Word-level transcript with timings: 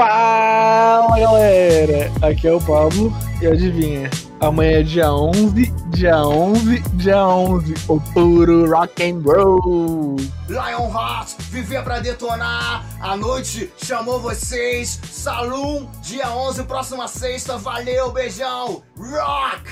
Fala 0.00 1.20
galera, 1.20 2.10
aqui 2.22 2.48
é 2.48 2.52
o 2.54 2.58
Pablo 2.58 3.12
e 3.42 3.46
adivinha, 3.46 4.08
amanhã 4.40 4.80
é 4.80 4.82
dia 4.82 5.12
11, 5.12 5.66
dia 5.88 6.24
11, 6.24 6.80
dia 6.94 7.28
11, 7.28 7.74
o 7.86 8.00
puro 8.14 8.70
rock 8.70 9.02
and 9.02 9.20
roll. 9.22 10.16
Lionheart, 10.48 11.36
viver 11.50 11.84
pra 11.84 11.98
detonar, 11.98 12.82
a 12.98 13.14
noite 13.14 13.70
chamou 13.76 14.18
vocês, 14.18 14.98
Saloon, 15.04 15.86
dia 16.00 16.32
11, 16.32 16.64
próxima 16.64 17.06
sexta, 17.06 17.58
valeu, 17.58 18.10
beijão, 18.10 18.82
rock! 18.96 19.70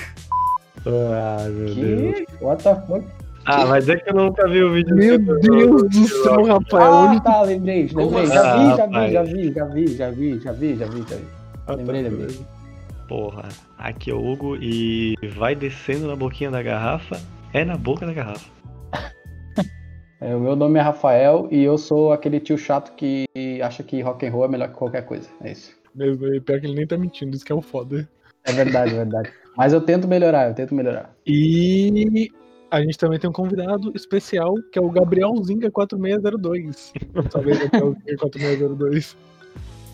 Ah, 0.85 1.43
meu 1.49 1.73
Deus. 1.73 1.73
Que? 1.73 2.27
What 2.39 2.63
the 2.63 2.75
fuck? 2.85 3.18
Ah, 3.51 3.65
mas 3.65 3.89
é 3.89 3.95
que 3.97 4.09
eu 4.09 4.13
nunca 4.13 4.47
vi 4.47 4.61
o 4.61 4.71
vídeo. 4.71 4.95
Meu 4.95 5.17
do- 5.17 5.39
Deus 5.39 5.89
do 5.89 6.07
céu, 6.07 6.43
Rafael. 6.45 6.93
Ah, 6.93 6.99
onde 7.09 7.19
tá, 7.23 7.41
lembrei, 7.41 7.81
lembrei. 7.87 8.05
Como 8.05 8.27
Já 8.27 8.41
assim? 8.53 8.59
vi, 8.69 8.77
já 8.77 8.83
Ah, 8.83 8.87
vi, 9.07 9.11
já 9.11 9.23
vi, 9.23 9.51
já 9.53 9.65
vi, 9.65 9.87
já 9.95 10.09
vi, 10.11 10.37
já 10.39 10.51
vi, 10.51 10.75
já 10.77 10.85
vi, 10.85 11.01
já 11.09 11.15
vi. 11.15 11.27
Lembrei, 11.77 12.01
lembrei. 12.03 12.39
Porra, 13.07 13.49
aqui 13.77 14.11
é 14.11 14.13
o 14.13 14.23
Hugo 14.23 14.55
e 14.61 15.15
vai 15.35 15.55
descendo 15.55 16.07
na 16.07 16.15
boquinha 16.15 16.51
da 16.51 16.61
garrafa, 16.61 17.19
é 17.51 17.65
na 17.65 17.75
boca 17.75 18.05
da 18.05 18.13
garrafa. 18.13 18.47
É, 20.21 20.35
o 20.35 20.39
meu 20.41 20.53
nome 20.53 20.77
é 20.77 20.81
Rafael 20.81 21.47
e 21.49 21.63
eu 21.63 21.77
sou 21.77 22.11
aquele 22.11 22.41
tio 22.41 22.57
chato 22.57 22.91
que 22.97 23.23
acha 23.63 23.81
que 23.81 24.01
rock 24.01 24.25
and 24.27 24.31
roll 24.31 24.43
é 24.43 24.47
melhor 24.49 24.67
que 24.67 24.73
qualquer 24.75 25.05
coisa. 25.05 25.29
É 25.41 25.53
isso. 25.53 25.73
Mesmo, 25.95 26.27
e 26.33 26.41
pior 26.41 26.59
que 26.59 26.65
ele 26.67 26.75
nem 26.75 26.85
tá 26.85 26.97
mentindo, 26.97 27.33
isso 27.33 27.45
que 27.45 27.53
é 27.53 27.55
o 27.55 27.61
foda. 27.61 28.05
É 28.43 28.51
verdade, 28.51 28.91
é 28.93 28.97
verdade. 28.97 29.29
Mas 29.55 29.71
eu 29.71 29.79
tento 29.79 30.09
melhorar, 30.09 30.49
eu 30.49 30.53
tento 30.53 30.75
melhorar. 30.75 31.15
E 31.25 32.29
a 32.71 32.81
gente 32.81 32.97
também 32.97 33.19
tem 33.19 33.29
um 33.29 33.33
convidado 33.33 33.91
especial, 33.95 34.53
que 34.71 34.79
é 34.79 34.81
o 34.81 34.89
Gabriel 34.89 35.33
Zinga 35.43 35.71
4602. 35.71 36.93
Salve 37.31 37.57
Gabriel 37.57 37.93
Zinga 37.93 38.17
4602. 38.17 39.17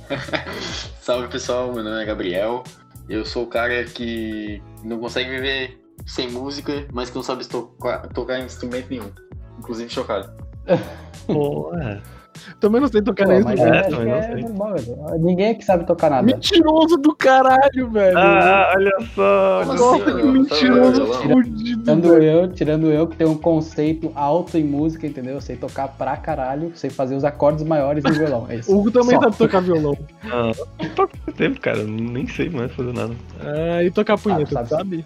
Salve 1.01 1.27
pessoal, 1.27 1.73
meu 1.73 1.83
nome 1.83 2.01
é 2.01 2.05
Gabriel. 2.05 2.63
Eu 3.07 3.25
sou 3.25 3.43
o 3.43 3.47
cara 3.47 3.83
que 3.85 4.61
não 4.83 4.99
consegue 4.99 5.29
viver 5.29 5.79
sem 6.05 6.29
música, 6.29 6.87
mas 6.91 7.09
que 7.09 7.15
não 7.15 7.23
sabe 7.23 7.47
tocar, 7.47 8.07
tocar 8.09 8.39
instrumento 8.39 8.89
nenhum, 8.89 9.11
inclusive 9.57 9.89
chocalho. 9.89 10.29
Porra. 11.27 12.01
Também 12.59 12.81
não 12.81 12.87
sei 12.87 13.01
tocar 13.01 13.27
nem 13.27 13.39
isso. 13.39 13.49
é, 13.49 13.83
que 13.83 13.91
não 13.91 14.01
é 14.01 14.35
normal, 14.41 14.75
velho. 14.75 14.97
Ninguém 15.19 15.49
aqui 15.51 15.63
sabe 15.65 15.85
tocar 15.85 16.09
nada. 16.09 16.23
Mentiroso 16.23 16.97
do 16.97 17.15
caralho, 17.15 17.89
velho. 17.89 18.17
Ah, 18.17 18.73
olha 18.75 18.91
só. 19.13 19.63
Nossa, 19.65 20.05
que 20.05 20.23
mentiroso 20.23 21.05
fudido, 21.05 21.83
Tirando 21.83 22.13
eu, 22.23 22.47
tirando 22.51 22.91
eu 22.91 23.07
que 23.07 23.15
tenho 23.17 23.31
um 23.31 23.37
conceito 23.37 24.11
alto 24.15 24.57
em 24.57 24.63
música, 24.63 25.05
entendeu? 25.07 25.35
Eu 25.35 25.41
sei 25.41 25.55
tocar 25.55 25.87
pra 25.89 26.15
caralho, 26.17 26.71
sei 26.75 26.89
fazer 26.89 27.15
os 27.15 27.23
acordes 27.23 27.63
maiores 27.63 28.03
no 28.03 28.11
violão. 28.13 28.45
É 28.49 28.55
isso. 28.57 28.71
O 28.73 28.79
Hugo 28.79 28.91
também 28.91 29.15
Só. 29.15 29.21
sabe 29.23 29.37
tocar 29.37 29.61
violão. 29.61 29.97
Ah, 30.25 30.51
não 30.81 30.89
toco 30.89 31.13
muito 31.25 31.37
tempo, 31.37 31.59
cara. 31.61 31.83
Nem 31.83 32.27
sei 32.27 32.49
mais 32.49 32.71
fazer 32.73 32.93
nada. 32.93 33.13
Ah, 33.41 33.83
e 33.83 33.91
tocar 33.91 34.17
punheta, 34.17 34.51
Sabe, 34.51 34.69
sabe? 34.69 35.05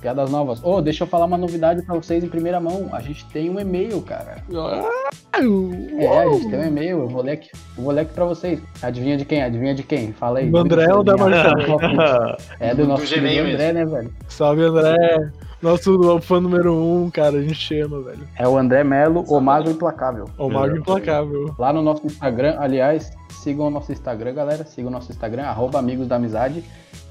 Piadas 0.00 0.30
novas. 0.30 0.62
Ô, 0.62 0.80
deixa 0.80 1.02
eu 1.04 1.08
falar 1.08 1.24
uma 1.26 1.36
novidade 1.36 1.82
pra 1.82 1.94
vocês 1.96 2.22
em 2.22 2.28
primeira 2.28 2.60
mão. 2.60 2.88
A 2.92 3.00
gente 3.00 3.24
tem 3.26 3.50
um 3.50 3.58
e-mail, 3.58 4.00
cara. 4.02 4.36
Ah, 4.54 4.88
É, 5.98 6.18
a 6.18 6.28
gente 6.30 6.48
tem 6.50 6.58
um 6.60 6.66
e-mail. 6.66 6.98
Eu 7.00 7.08
vou 7.08 7.22
ler 7.22 7.32
aqui, 7.32 7.50
eu 7.76 7.82
vou 7.84 7.92
ler 7.92 8.02
aqui 8.02 8.12
pra 8.14 8.24
vocês. 8.24 8.60
Adivinha 8.80 9.16
de 9.16 9.24
quem? 9.24 9.42
Adivinha 9.42 9.74
de 9.74 9.82
quem? 9.82 10.12
Fala 10.12 10.38
aí. 10.38 10.50
Do 10.50 10.58
André 10.58 10.92
ou 10.94 11.02
da 11.02 11.16
Marcela? 11.16 12.36
É 12.60 12.74
do 12.74 12.82
Do 12.82 12.88
nosso 12.88 13.06
Gmail 13.12 13.44
querido 13.44 13.54
André, 13.54 13.72
né, 13.72 13.84
velho? 13.84 14.12
Salve, 14.28 14.62
André. 14.62 15.30
Nosso 15.60 16.20
fã 16.20 16.40
número 16.40 16.72
um, 16.74 17.10
cara, 17.10 17.38
a 17.38 17.42
gente 17.42 17.80
ama, 17.80 18.00
velho. 18.00 18.20
É 18.36 18.46
o 18.46 18.56
André 18.56 18.84
Melo, 18.84 19.24
o 19.28 19.40
Mago 19.40 19.68
Implacável. 19.68 20.26
O 20.38 20.48
Mago 20.48 20.76
Implacável. 20.76 21.54
Lá 21.58 21.72
no 21.72 21.82
nosso 21.82 22.06
Instagram, 22.06 22.56
aliás, 22.60 23.10
sigam 23.42 23.66
o 23.66 23.70
nosso 23.70 23.90
Instagram, 23.90 24.34
galera. 24.34 24.64
Sigam 24.64 24.88
o 24.88 24.92
nosso 24.92 25.10
Instagram, 25.10 25.42
arroba 25.44 25.78
Amigos 25.80 26.06
da 26.06 26.14
Amizade. 26.16 26.62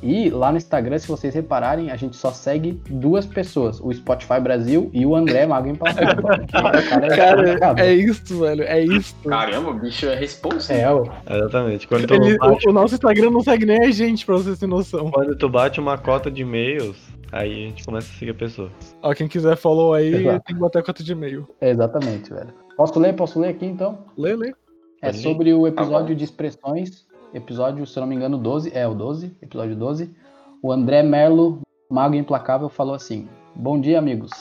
E 0.01 0.29
lá 0.29 0.51
no 0.51 0.57
Instagram, 0.57 0.97
se 0.99 1.07
vocês 1.07 1.33
repararem, 1.33 1.89
a 1.89 1.95
gente 1.97 2.15
só 2.15 2.31
segue 2.31 2.79
duas 2.89 3.25
pessoas: 3.25 3.81
o 3.81 3.91
Spotify 3.91 4.39
Brasil 4.39 4.89
e 4.93 5.05
o 5.05 5.15
André 5.15 5.45
Mago 5.45 5.67
Implacável. 5.67 6.23
Cara, 6.51 7.57
Cara, 7.59 7.85
é 7.85 7.93
isso, 7.93 8.39
velho. 8.39 8.63
É 8.63 8.79
isso. 8.79 9.13
Caramba, 9.27 9.71
o 9.71 9.73
bicho 9.73 10.05
é 10.05 10.15
responsa. 10.15 10.71
é, 10.73 10.89
ó. 10.89 11.05
Exatamente. 11.29 11.87
Quando 11.87 12.07
tu, 12.07 12.13
Ele- 12.13 12.37
bate, 12.37 12.67
o, 12.67 12.69
o 12.69 12.73
nosso 12.73 12.93
Instagram 12.93 13.31
não 13.31 13.41
segue 13.41 13.65
nem 13.65 13.85
a 13.87 13.91
gente, 13.91 14.25
pra 14.25 14.35
vocês 14.35 14.57
terem 14.59 14.73
noção. 14.73 15.09
quando 15.11 15.35
tu 15.35 15.49
bate 15.49 15.79
uma 15.79 15.97
cota 15.97 16.29
de 16.29 16.43
e-mails, 16.43 16.95
aí 17.31 17.51
a 17.51 17.67
gente 17.69 17.85
começa 17.85 18.11
a 18.11 18.15
seguir 18.17 18.31
a 18.31 18.35
pessoa. 18.35 18.71
Ó, 19.01 19.13
quem 19.13 19.27
quiser 19.27 19.55
follow 19.55 19.93
aí, 19.93 20.13
Exato. 20.15 20.43
tem 20.45 20.55
que 20.55 20.61
botar 20.61 20.79
a 20.79 20.83
conta 20.83 21.03
de 21.03 21.11
e-mail. 21.11 21.47
É, 21.61 21.69
exatamente, 21.69 22.33
velho. 22.33 22.53
Posso 22.75 22.99
ler? 22.99 23.13
Posso 23.13 23.39
ler 23.39 23.49
aqui 23.49 23.65
então? 23.65 23.99
Lê, 24.17 24.35
lê. 24.35 24.53
É 25.01 25.07
Pode 25.07 25.19
sobre 25.19 25.53
o 25.53 25.67
episódio 25.67 26.09
bom. 26.09 26.15
de 26.15 26.23
expressões. 26.23 27.07
Episódio, 27.33 27.85
se 27.85 27.99
não 27.99 28.07
me 28.07 28.15
engano, 28.15 28.37
12. 28.37 28.71
É, 28.73 28.87
o 28.87 28.93
12. 28.93 29.35
Episódio 29.41 29.75
12. 29.75 30.13
O 30.61 30.71
André 30.71 31.03
Merlo, 31.03 31.59
Mago 31.89 32.15
Implacável, 32.15 32.69
falou 32.69 32.95
assim: 32.95 33.27
Bom 33.55 33.79
dia, 33.79 33.99
amigos. 33.99 34.31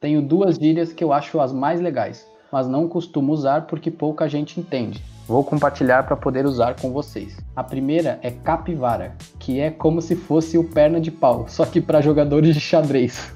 Tenho 0.00 0.22
duas 0.22 0.56
gírias 0.56 0.92
que 0.92 1.02
eu 1.02 1.12
acho 1.12 1.40
as 1.40 1.52
mais 1.52 1.80
legais, 1.80 2.26
mas 2.52 2.68
não 2.68 2.88
costumo 2.88 3.32
usar 3.32 3.66
porque 3.66 3.90
pouca 3.90 4.28
gente 4.28 4.60
entende. 4.60 5.02
Vou 5.26 5.42
compartilhar 5.42 6.04
para 6.04 6.16
poder 6.16 6.46
usar 6.46 6.76
com 6.76 6.92
vocês. 6.92 7.36
A 7.54 7.64
primeira 7.64 8.18
é 8.22 8.30
capivara, 8.30 9.16
que 9.40 9.58
é 9.60 9.70
como 9.70 10.00
se 10.00 10.14
fosse 10.14 10.56
o 10.56 10.64
perna 10.64 11.00
de 11.00 11.10
pau, 11.10 11.46
só 11.48 11.66
que 11.66 11.80
para 11.80 12.00
jogadores 12.00 12.54
de 12.54 12.60
xadrez. 12.60 13.34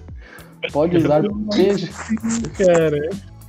Pode 0.72 0.96
usar 0.96 1.22
pejo 1.50 1.88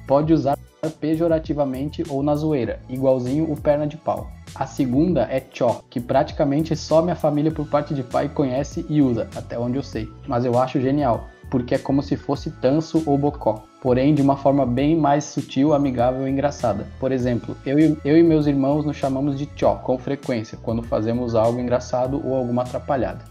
pode 0.08 0.34
usar 0.34 0.58
pejorativamente 1.00 2.04
ou 2.10 2.24
na 2.24 2.36
zoeira, 2.36 2.80
igualzinho 2.90 3.52
o 3.52 3.56
perna 3.56 3.86
de 3.86 3.96
pau. 3.96 4.32
A 4.56 4.66
segunda 4.66 5.22
é 5.24 5.42
Chó, 5.54 5.82
que 5.90 6.00
praticamente 6.00 6.76
só 6.76 7.02
minha 7.02 7.16
família 7.16 7.52
por 7.52 7.68
parte 7.70 7.94
de 7.94 8.02
pai 8.04 8.28
conhece 8.28 8.86
e 8.90 9.02
usa, 9.02 9.30
até 9.36 9.58
onde 9.60 9.78
eu 9.78 9.84
sei. 9.84 10.10
Mas 10.28 10.44
eu 10.44 10.58
acho 10.58 10.82
genial, 10.82 11.30
porque 11.52 11.76
é 11.76 11.78
como 11.78 12.02
se 12.02 12.16
fosse 12.16 12.50
tanso 12.50 13.04
ou 13.06 13.18
bocó, 13.18 13.66
porém 13.82 14.16
de 14.16 14.22
uma 14.22 14.38
forma 14.38 14.66
bem 14.66 14.96
mais 14.96 15.26
sutil, 15.26 15.74
amigável 15.74 16.26
e 16.26 16.32
engraçada. 16.32 16.88
Por 16.98 17.12
exemplo, 17.12 17.56
eu 17.66 17.78
e, 17.78 17.98
eu 18.06 18.18
e 18.18 18.24
meus 18.24 18.48
irmãos 18.48 18.86
nos 18.86 18.96
chamamos 18.96 19.38
de 19.38 19.48
Chó 19.54 19.76
com 19.76 19.98
frequência, 20.00 20.58
quando 20.64 20.82
fazemos 20.82 21.36
algo 21.36 21.60
engraçado 21.60 22.26
ou 22.26 22.36
alguma 22.36 22.62
atrapalhada. 22.62 23.26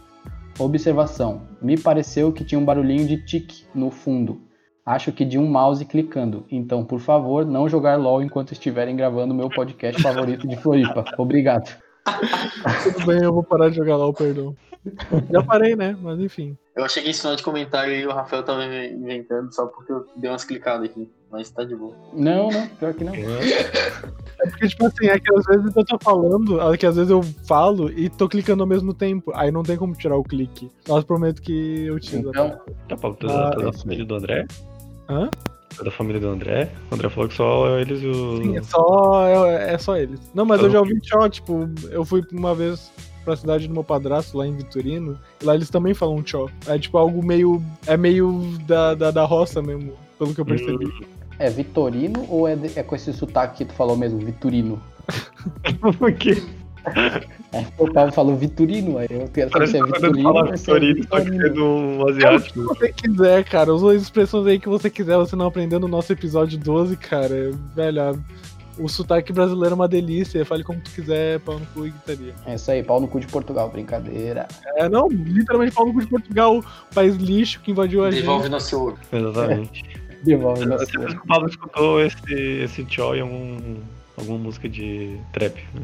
Observação: 0.59 1.41
me 1.62 1.78
pareceu 1.78 2.30
que 2.30 2.44
tinha 2.44 2.59
um 2.59 2.64
barulhinho 2.64 3.09
de 3.09 3.25
tique 3.25 3.64
no 3.75 3.91
fundo. 3.91 4.42
Acho 4.84 5.12
que 5.12 5.25
de 5.25 5.38
um 5.38 5.47
mouse 5.47 5.84
clicando. 5.84 6.44
Então, 6.50 6.84
por 6.84 7.00
favor, 7.00 7.47
não 7.47 7.69
jogar 7.69 7.97
LOL 7.97 8.22
enquanto 8.22 8.53
estiverem 8.53 8.97
gravando 8.97 9.34
meu 9.34 9.48
podcast 9.48 10.00
favorito 10.03 10.47
de 10.47 10.56
Floripa. 10.56 11.04
Obrigado. 11.16 11.75
tudo 12.82 13.06
bem, 13.06 13.22
eu 13.22 13.32
vou 13.32 13.42
parar 13.42 13.70
de 13.70 13.76
jogar 13.76 13.97
o 13.97 14.12
perdão. 14.12 14.54
Já 15.30 15.42
parei, 15.42 15.76
né? 15.76 15.97
Mas 16.00 16.19
enfim. 16.19 16.56
Eu 16.80 16.86
achei 16.86 17.02
que 17.02 17.10
esse 17.10 17.20
final 17.20 17.36
de 17.36 17.42
comentário 17.42 17.92
aí 17.92 18.06
o 18.06 18.10
Rafael 18.10 18.42
tava 18.42 18.64
inventando 18.64 19.54
só 19.54 19.66
porque 19.66 19.92
eu 19.92 20.06
dei 20.16 20.30
umas 20.30 20.44
clicadas 20.44 20.88
aqui, 20.88 21.10
mas 21.30 21.50
tá 21.50 21.62
de 21.62 21.76
boa. 21.76 21.94
Não, 22.14 22.48
não, 22.48 22.66
pior 22.68 22.94
que 22.94 23.04
não. 23.04 23.14
É 23.14 24.46
porque, 24.48 24.66
tipo 24.68 24.86
assim, 24.86 25.06
é 25.06 25.20
que 25.20 25.34
às 25.36 25.44
vezes 25.44 25.76
eu 25.76 25.84
tô 25.84 25.98
falando, 25.98 26.58
é 26.72 26.78
que 26.78 26.86
às 26.86 26.96
vezes 26.96 27.10
eu 27.10 27.22
falo 27.46 27.92
e 27.92 28.08
tô 28.08 28.26
clicando 28.26 28.62
ao 28.62 28.66
mesmo 28.66 28.94
tempo. 28.94 29.30
Aí 29.34 29.50
não 29.50 29.62
tem 29.62 29.76
como 29.76 29.94
tirar 29.94 30.16
o 30.16 30.24
clique. 30.24 30.70
Mas 30.88 31.04
prometo 31.04 31.42
que 31.42 31.84
eu 31.84 32.00
tiro. 32.00 32.30
Então, 32.30 32.58
Tá, 32.88 32.97
Paulo, 32.97 33.15
tu 33.21 33.28
Ah, 33.28 33.50
é 33.53 33.62
da 33.62 33.68
isso 33.68 33.83
família 33.83 34.04
do 34.06 34.15
André? 34.15 34.47
Hã? 35.10 35.28
Tu 35.76 35.83
é 35.83 35.84
da 35.84 35.91
família 35.91 36.18
do 36.18 36.28
André? 36.28 36.72
O 36.91 36.94
André 36.94 37.10
falou 37.10 37.28
que 37.28 37.34
só 37.34 37.78
eles 37.78 38.00
e 38.03 38.06
o. 38.06 38.38
Sim, 38.38 38.56
é 38.56 38.62
só, 38.62 39.26
é, 39.28 39.74
é 39.74 39.76
só 39.76 39.98
eles. 39.98 40.18
Não, 40.33 40.47
mas 40.47 40.62
eu 40.62 40.71
já 40.71 40.78
ouvi 40.80 40.98
tipo, 41.30 41.68
eu 41.91 42.06
fui 42.06 42.22
uma 42.33 42.54
vez 42.54 42.91
pra 43.30 43.36
cidade 43.36 43.68
do 43.68 43.72
meu 43.74 43.84
padrasto, 43.84 44.36
lá 44.36 44.47
em 44.47 44.56
Vitorino, 44.56 45.16
e 45.41 45.44
lá 45.44 45.54
eles 45.54 45.71
também 45.71 45.94
falam 45.94 46.21
tchó. 46.22 46.47
É 46.66 46.77
tipo 46.78 46.98
algo 46.98 47.24
meio. 47.24 47.62
É 47.86 47.97
meio 47.97 48.41
da, 48.66 48.94
da, 48.94 49.10
da 49.10 49.24
roça 49.24 49.62
mesmo, 49.62 49.92
pelo 50.18 50.34
que 50.34 50.41
eu 50.41 50.44
percebi. 50.44 50.86
é 51.38 51.48
Vitorino 51.48 52.27
ou 52.28 52.48
é, 52.48 52.56
de- 52.56 52.77
é 52.78 52.82
com 52.82 52.94
esse 52.97 53.12
sotaque 53.12 53.59
que 53.59 53.65
tu 53.66 53.74
falou 53.74 53.97
mesmo, 53.97 54.18
Vitorino? 54.18 54.80
Por 55.98 56.12
quê? 56.12 56.42
É, 57.53 57.65
o 57.78 57.92
Paulo 57.92 58.10
falou 58.10 58.36
Vitorino, 58.36 58.97
aí 58.98 59.06
eu 59.10 59.28
quero 59.28 59.50
saber 59.50 59.71
Parece 59.71 59.72
se 59.72 59.78
é 59.78 59.83
Vitorino 59.84 60.38
é 60.48 60.53
Vitorino, 60.53 61.04
só 61.04 61.21
que 61.21 61.28
é 61.28 61.42
Se 61.42 62.10
asiático. 62.26 62.62
você 62.65 62.92
quiser, 62.92 63.44
cara, 63.44 63.74
usa 63.74 63.92
as 63.94 64.03
expressões 64.03 64.47
aí 64.47 64.59
que 64.59 64.68
você 64.68 64.88
quiser, 64.88 65.16
você 65.18 65.36
não 65.36 65.47
aprendeu 65.47 65.78
no 65.78 65.86
nosso 65.88 66.10
episódio 66.12 66.59
12, 66.59 66.97
cara. 66.97 67.50
Velho, 67.76 68.03
a- 68.03 68.15
o 68.80 68.88
sotaque 68.88 69.32
brasileiro 69.32 69.72
é 69.72 69.74
uma 69.74 69.88
delícia. 69.88 70.44
Fale 70.44 70.65
como 70.65 70.80
tu 70.80 70.91
quiser, 70.91 71.41
pau 71.41 71.59
no 71.59 71.66
cu 71.66 71.86
e 71.86 71.91
gritaria. 71.91 72.34
É 72.47 72.54
isso 72.54 72.71
aí, 72.71 72.82
pau 72.82 73.00
no 73.00 73.09
cu 73.09 73.21
de 73.21 73.27
Portugal, 73.27 73.68
brincadeira. 73.68 74.48
É, 74.77 74.88
não, 74.88 75.09
literalmente 75.09 75.74
pau 75.74 75.86
no 75.86 75.92
cu 75.92 76.00
de 76.00 76.06
Portugal, 76.06 76.65
país 76.94 77.16
lixo 77.16 77.60
que 77.60 77.71
invadiu 77.71 78.04
a 78.04 78.10
gente. 78.10 78.22
Devolve 78.22 78.48
nosso 78.48 78.80
ouro. 78.80 78.98
Exatamente. 79.12 79.84
Devolve 80.24 80.62
Eu 80.62 80.68
nosso 80.68 80.86
certeza 80.86 81.15
que 81.15 81.22
o 81.22 81.27
Pablo 81.27 81.48
escutou 81.48 82.00
esse, 82.00 82.34
esse 82.34 82.84
tchó 82.84 83.15
em 83.15 83.21
algum, 83.21 83.77
alguma 84.18 84.38
música 84.38 84.68
de 84.68 85.16
trap. 85.33 85.54
Né? 85.74 85.83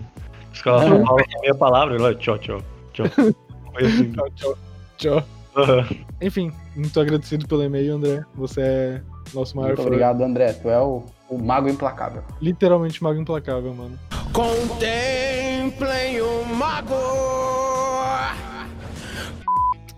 Os 0.53 0.63
caras 0.63 0.83
só 0.83 1.05
falam 1.05 1.25
meia 1.41 1.55
palavra, 1.55 2.01
lá, 2.01 2.15
tchau, 2.15 2.39
tchau. 2.39 2.63
Tchau. 2.93 3.07
Assim. 3.07 4.13
Tchau, 4.13 4.31
tchau. 4.35 4.59
Tchau. 4.97 5.25
Aham. 5.57 5.87
Enfim, 6.21 6.53
muito 6.75 6.99
agradecido 7.01 7.47
pelo 7.49 7.63
e-mail, 7.63 7.95
André. 7.95 8.25
Você 8.35 8.61
é 8.61 9.01
nosso 9.35 9.57
maior 9.57 9.69
Muito 9.69 9.83
fã. 9.83 9.87
obrigado, 9.87 10.23
André. 10.23 10.53
Tu 10.53 10.69
é 10.69 10.81
o, 10.81 11.05
o 11.29 11.39
mago 11.39 11.69
implacável. 11.69 12.23
Literalmente 12.41 13.03
mago 13.03 13.21
implacável, 13.21 13.75
mano. 13.75 13.99
Contemplem 14.33 16.21
o 16.21 16.45
mago. 16.55 16.95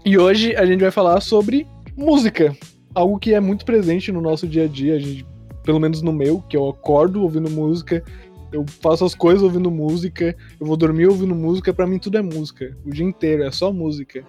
E 0.04 0.16
hoje 0.16 0.56
a 0.56 0.64
gente 0.64 0.80
vai 0.80 0.90
falar 0.90 1.20
sobre 1.20 1.66
música. 1.96 2.56
Algo 2.94 3.18
que 3.18 3.34
é 3.34 3.40
muito 3.40 3.64
presente 3.64 4.10
no 4.10 4.20
nosso 4.20 4.46
dia 4.46 4.64
a 4.64 4.66
dia, 4.68 4.94
a 4.96 4.98
gente, 4.98 5.26
pelo 5.62 5.78
menos 5.78 6.00
no 6.02 6.12
meu, 6.12 6.40
que 6.48 6.56
eu 6.56 6.68
acordo 6.68 7.22
ouvindo 7.22 7.50
música, 7.50 8.02
eu 8.50 8.64
faço 8.80 9.04
as 9.04 9.14
coisas 9.14 9.42
ouvindo 9.42 9.70
música, 9.70 10.34
eu 10.58 10.66
vou 10.66 10.76
dormir 10.76 11.06
ouvindo 11.06 11.34
música, 11.34 11.72
pra 11.74 11.86
mim 11.86 11.98
tudo 11.98 12.16
é 12.16 12.22
música. 12.22 12.74
O 12.86 12.90
dia 12.90 13.04
inteiro 13.04 13.42
é 13.44 13.50
só 13.50 13.70
música. 13.72 14.24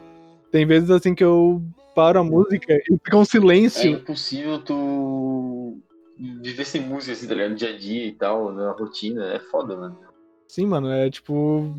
Tem 0.52 0.66
vezes 0.66 0.90
assim 0.90 1.16
que 1.16 1.24
eu 1.24 1.64
paro 1.96 2.20
a 2.20 2.24
música 2.24 2.74
e 2.74 2.98
fica 3.04 3.18
um 3.18 3.22
É 3.22 3.26
silêncio. 3.26 3.92
impossível 3.92 4.60
tu 4.60 4.74
viver 6.42 6.66
sem 6.66 6.82
música, 6.82 7.14
assim, 7.14 7.28
tá 7.28 7.34
ligado? 7.34 7.52
No 7.52 7.56
dia 7.56 7.70
a 7.70 7.78
dia 7.78 8.06
e 8.06 8.12
tal, 8.12 8.52
na 8.54 8.72
rotina. 8.72 9.26
É 9.34 9.40
foda, 9.40 9.78
mano. 9.78 9.98
Sim, 10.48 10.66
mano, 10.66 10.92
é 10.92 11.10
tipo. 11.10 11.76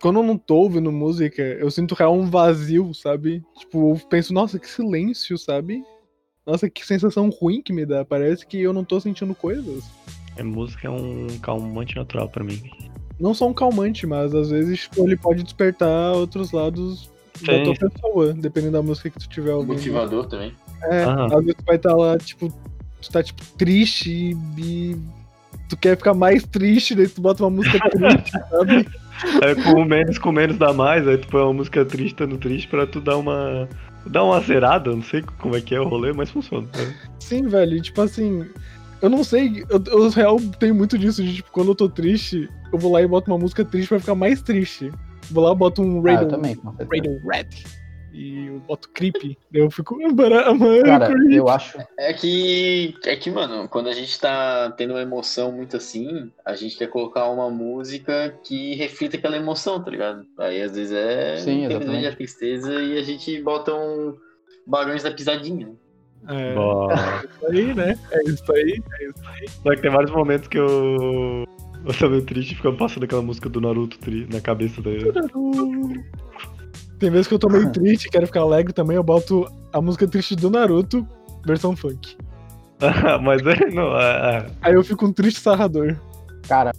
Quando 0.00 0.18
eu 0.20 0.22
não 0.22 0.36
tô 0.36 0.56
ouvindo 0.56 0.92
música, 0.92 1.42
eu 1.42 1.70
sinto 1.70 1.94
real 1.94 2.14
um 2.14 2.26
vazio, 2.26 2.92
sabe? 2.92 3.42
Tipo, 3.58 3.94
eu 3.94 4.00
penso, 4.08 4.34
nossa, 4.34 4.58
que 4.58 4.68
silêncio, 4.68 5.38
sabe? 5.38 5.82
Nossa, 6.46 6.68
que 6.68 6.84
sensação 6.84 7.30
ruim 7.30 7.62
que 7.62 7.72
me 7.72 7.86
dá. 7.86 8.04
Parece 8.04 8.46
que 8.46 8.60
eu 8.60 8.72
não 8.72 8.84
tô 8.84 9.00
sentindo 9.00 9.34
coisas. 9.34 9.84
É, 10.36 10.42
música 10.42 10.88
é 10.88 10.90
um 10.90 11.26
calmante 11.40 11.96
natural 11.96 12.28
pra 12.28 12.44
mim. 12.44 12.60
Não 13.18 13.32
só 13.32 13.48
um 13.48 13.54
calmante, 13.54 14.06
mas 14.06 14.34
às 14.34 14.50
vezes 14.50 14.80
tipo, 14.80 15.06
ele 15.06 15.16
pode 15.16 15.42
despertar 15.42 16.12
outros 16.12 16.52
lados 16.52 17.08
da 17.40 17.56
Sim. 17.56 17.64
tua 17.64 17.74
pessoa, 17.74 18.34
dependendo 18.34 18.72
da 18.72 18.82
música 18.82 19.08
que 19.08 19.18
tu 19.18 19.28
tiver 19.28 19.52
ouvindo. 19.52 19.74
Motivador 19.74 20.26
também. 20.26 20.52
É, 20.82 21.04
Aham. 21.04 21.26
às 21.26 21.40
vezes 21.40 21.54
tu 21.54 21.64
vai 21.64 21.76
estar 21.76 21.94
lá, 21.94 22.18
tipo, 22.18 22.52
tu 23.04 23.12
tá 23.12 23.22
tipo 23.22 23.42
triste 23.56 24.10
e, 24.10 24.36
e 24.58 24.96
tu 25.68 25.76
quer 25.76 25.96
ficar 25.96 26.14
mais 26.14 26.42
triste, 26.44 26.94
daí 26.94 27.08
tu 27.08 27.20
bota 27.20 27.42
uma 27.42 27.50
música 27.50 27.78
triste, 27.90 28.30
sabe? 28.50 28.88
É, 29.42 29.54
com 29.54 29.84
menos, 29.84 30.18
com 30.18 30.32
menos 30.32 30.58
dá 30.58 30.72
mais, 30.72 31.06
aí 31.06 31.18
tu 31.18 31.28
põe 31.28 31.42
uma 31.42 31.52
música 31.52 31.84
triste, 31.84 32.24
no 32.26 32.38
triste, 32.38 32.68
pra 32.68 32.86
tu 32.86 33.00
dar 33.00 33.16
uma. 33.16 33.68
dar 34.06 34.24
uma 34.24 34.40
zerada, 34.40 34.90
não 34.90 35.02
sei 35.02 35.22
como 35.38 35.56
é 35.56 35.60
que 35.60 35.74
é 35.74 35.80
o 35.80 35.88
rolê, 35.88 36.12
mas 36.12 36.30
funciona. 36.30 36.66
né? 36.76 36.94
Sim, 37.20 37.46
velho, 37.46 37.80
tipo 37.80 38.00
assim, 38.02 38.44
eu 39.00 39.08
não 39.08 39.22
sei, 39.22 39.64
eu, 39.68 39.82
eu 39.86 40.08
real 40.08 40.40
tenho 40.58 40.74
muito 40.74 40.98
disso, 40.98 41.22
de 41.22 41.36
tipo, 41.36 41.50
quando 41.52 41.68
eu 41.68 41.74
tô 41.74 41.88
triste, 41.88 42.48
eu 42.72 42.78
vou 42.78 42.92
lá 42.92 43.02
e 43.02 43.06
boto 43.06 43.30
uma 43.30 43.38
música 43.38 43.64
triste 43.64 43.88
pra 43.88 44.00
ficar 44.00 44.14
mais 44.14 44.42
triste. 44.42 44.90
Vou 45.30 45.44
lá 45.44 45.52
e 45.52 45.56
boto 45.56 45.82
um 45.82 46.04
Ah, 46.06 46.10
eu 46.10 46.14
Radio, 46.16 46.28
também. 46.28 46.58
Radio 46.90 47.20
Red. 47.26 47.48
E 48.14 48.46
eu 48.46 48.60
boto 48.60 48.88
creepy. 48.90 49.36
eu 49.52 49.68
fico. 49.72 49.98
"Bara- 50.14 50.54
mano, 50.54 50.84
Cara, 50.84 51.06
creepy." 51.08 51.34
eu 51.34 51.48
acho. 51.48 51.76
É 51.98 52.12
que, 52.12 52.94
é 53.04 53.16
que, 53.16 53.28
mano, 53.28 53.68
quando 53.68 53.88
a 53.88 53.92
gente 53.92 54.18
tá 54.20 54.72
tendo 54.76 54.92
uma 54.92 55.02
emoção 55.02 55.50
muito 55.50 55.76
assim, 55.76 56.30
a 56.44 56.54
gente 56.54 56.78
quer 56.78 56.86
colocar 56.86 57.28
uma 57.28 57.50
música 57.50 58.32
que 58.44 58.76
reflita 58.76 59.16
aquela 59.16 59.36
emoção, 59.36 59.82
tá 59.82 59.90
ligado? 59.90 60.24
Aí 60.38 60.62
às 60.62 60.76
vezes 60.76 60.92
é 60.92 61.36
Sim, 61.38 61.64
exatamente. 61.66 62.06
a 62.06 62.14
tristeza 62.14 62.72
e 62.72 62.96
a 62.98 63.02
gente 63.02 63.42
bota 63.42 63.74
um 63.74 64.14
Barões 64.64 65.02
da 65.02 65.10
Pisadinha. 65.10 65.72
É, 66.28 66.54
Bom, 66.54 66.88
isso 66.92 67.46
aí, 67.50 67.74
né? 67.74 67.98
É 68.12 68.22
isso 68.30 68.52
aí. 68.52 68.82
É 69.00 69.04
isso 69.08 69.28
aí. 69.28 69.48
Só 69.62 69.70
que 69.74 69.82
tem 69.82 69.90
vários 69.90 70.12
momentos 70.12 70.46
que 70.48 70.58
eu. 70.58 71.44
Eu 71.84 71.92
tô 71.98 72.08
meio 72.08 72.22
triste 72.24 72.52
e 72.52 72.54
fica 72.54 72.72
passando 72.72 73.02
aquela 73.04 73.20
música 73.20 73.48
do 73.50 73.60
Naruto 73.60 73.98
na 74.32 74.40
cabeça 74.40 74.80
da. 74.80 74.90
Tem 77.04 77.10
vezes 77.10 77.26
que 77.28 77.34
eu 77.34 77.38
tô 77.38 77.50
meio 77.50 77.68
triste, 77.70 78.08
quero 78.08 78.26
ficar 78.26 78.40
alegre 78.40 78.72
também, 78.72 78.96
eu 78.96 79.02
boto 79.02 79.46
a 79.70 79.78
música 79.78 80.08
triste 80.08 80.34
do 80.34 80.48
Naruto, 80.48 81.06
versão 81.44 81.76
funk. 81.76 82.16
Mas 83.22 83.42
é, 83.42 83.70
não, 83.70 83.94
é, 83.94 84.38
é. 84.38 84.46
Aí 84.62 84.72
eu 84.72 84.82
fico 84.82 85.04
um 85.04 85.12
triste 85.12 85.38
sarrador. 85.38 86.00
Cara, 86.48 86.72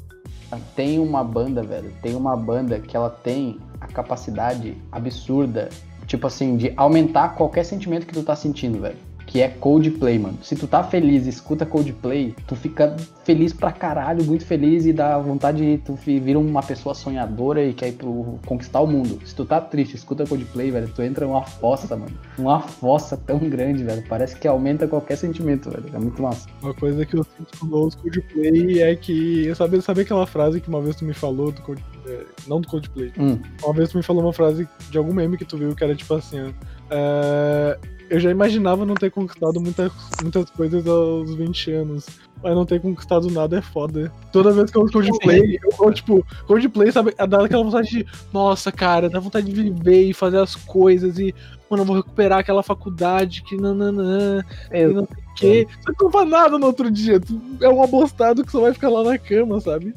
tem 0.76 0.98
uma 0.98 1.24
banda, 1.24 1.62
velho. 1.62 1.94
Tem 2.02 2.16
uma 2.16 2.36
banda 2.36 2.80
que 2.80 2.98
ela 2.98 3.12
tem 3.12 3.60
a 3.80 3.86
capacidade 3.86 4.76
absurda, 4.92 5.70
tipo 6.08 6.26
assim, 6.26 6.58
de 6.58 6.74
aumentar 6.76 7.36
qualquer 7.36 7.64
sentimento 7.64 8.08
que 8.08 8.14
tu 8.14 8.24
tá 8.24 8.36
sentindo, 8.36 8.82
velho. 8.82 8.98
Que 9.36 9.42
é 9.42 9.50
Coldplay, 9.50 10.18
mano. 10.18 10.38
Se 10.42 10.56
tu 10.56 10.66
tá 10.66 10.82
feliz 10.82 11.26
e 11.26 11.30
escuta 11.30 11.66
Coldplay, 11.66 12.34
tu 12.48 12.56
fica 12.56 12.96
feliz 13.26 13.52
pra 13.52 13.70
caralho, 13.70 14.24
muito 14.24 14.46
feliz 14.46 14.86
e 14.86 14.94
dá 14.94 15.18
vontade 15.20 15.58
de 15.58 15.78
tu 15.80 15.94
vira 15.94 16.40
uma 16.40 16.64
pessoa 16.64 16.96
sonhadora 16.96 17.62
e 17.62 17.74
quer 17.74 17.90
ir 17.90 17.96
pro, 17.98 18.40
conquistar 18.46 18.80
o 18.80 18.88
mundo. 18.88 19.20
Se 19.26 19.36
tu 19.36 19.44
tá 19.44 19.60
triste, 19.60 19.98
escuta 19.98 20.26
Coldplay, 20.26 20.72
velho, 20.72 20.88
tu 20.88 21.02
entra 21.02 21.28
numa 21.28 21.44
fossa, 21.44 21.98
mano. 21.98 22.18
Uma 22.38 22.62
fossa 22.62 23.18
tão 23.18 23.40
grande, 23.40 23.84
velho. 23.84 24.02
Parece 24.08 24.38
que 24.38 24.48
aumenta 24.48 24.88
qualquer 24.88 25.18
sentimento, 25.18 25.70
velho. 25.70 25.94
É 25.94 26.00
muito 26.00 26.22
massa. 26.22 26.48
Uma 26.62 26.74
coisa 26.74 27.06
que 27.06 27.18
eu 27.18 27.26
sinto 27.26 27.70
eu 27.70 27.78
ouço 27.78 27.98
Coldplay 27.98 28.82
é 28.84 28.96
que. 28.96 29.54
Sabe, 29.54 29.82
sabe 29.82 30.04
aquela 30.04 30.26
frase 30.26 30.62
que 30.62 30.70
uma 30.70 30.82
vez 30.82 30.96
tu 30.96 31.04
me 31.04 31.14
falou 31.14 31.52
do 31.52 31.62
Coldplay? 31.62 32.26
Não 32.48 32.62
do 32.62 32.70
Coldplay. 32.70 33.12
Hum. 33.20 33.38
Uma 33.62 33.74
vez 33.74 33.90
tu 33.90 33.98
me 33.98 34.04
falou 34.04 34.24
uma 34.24 34.32
frase 34.32 34.66
de 34.90 34.98
algum 34.98 35.14
meme 35.14 35.38
que 35.38 35.44
tu 35.44 35.58
viu 35.58 35.76
que 35.76 35.84
era 35.84 35.94
tipo 35.94 36.14
assim, 36.14 36.40
ó. 36.40 36.52
é, 36.90 37.78
eu 38.10 38.20
já 38.20 38.30
imaginava 38.30 38.86
não 38.86 38.96
ter 38.96 39.12
conquistado 39.12 39.60
muitas, 39.60 39.92
muitas 40.22 40.50
coisas 40.50 40.86
aos 40.88 41.34
20 41.36 41.72
anos. 41.72 42.06
Mas 42.44 42.56
não 42.56 42.66
ter 42.66 42.80
conquistado 42.80 43.30
nada 43.32 43.58
é 43.58 43.62
foda. 43.62 44.12
Toda 44.32 44.52
vez 44.52 44.70
que 44.70 44.78
eu 44.78 44.82
ouço 44.82 44.94
Coldplay, 44.94 45.58
eu, 45.64 45.88
eu, 45.88 45.94
tipo, 45.94 46.26
Coldplay, 46.46 46.92
sabe, 46.92 47.16
dá 47.28 47.44
aquela 47.44 47.64
vontade 47.64 47.90
de, 47.90 48.06
nossa, 48.32 48.72
cara, 48.72 49.10
dá 49.10 49.20
vontade 49.20 49.52
de 49.52 49.64
viver 49.64 50.04
e 50.04 50.14
fazer 50.14 50.40
as 50.40 50.56
coisas 50.56 51.18
e, 51.18 51.34
mano, 51.70 51.82
eu 51.84 51.88
vou 51.88 51.96
recuperar 51.96 52.40
aquela 52.40 52.62
faculdade 52.62 53.42
que 53.44 53.58
nananã, 53.58 54.44
e 54.72 54.88
não 54.88 55.08
sei 55.08 55.25
quê. 55.36 55.68
Você 55.86 55.94
não 56.02 56.12
faz 56.12 56.30
nada 56.30 56.58
no 56.58 56.66
outro 56.68 56.90
dia. 56.90 57.20
Tu 57.20 57.40
é 57.62 57.70
um 57.70 57.82
abostado 57.84 58.44
que 58.44 58.52
só 58.52 58.62
vai 58.62 58.74
ficar 58.74 58.90
lá 58.90 59.04
na 59.04 59.18
cama, 59.18 59.60
sabe? 59.60 59.94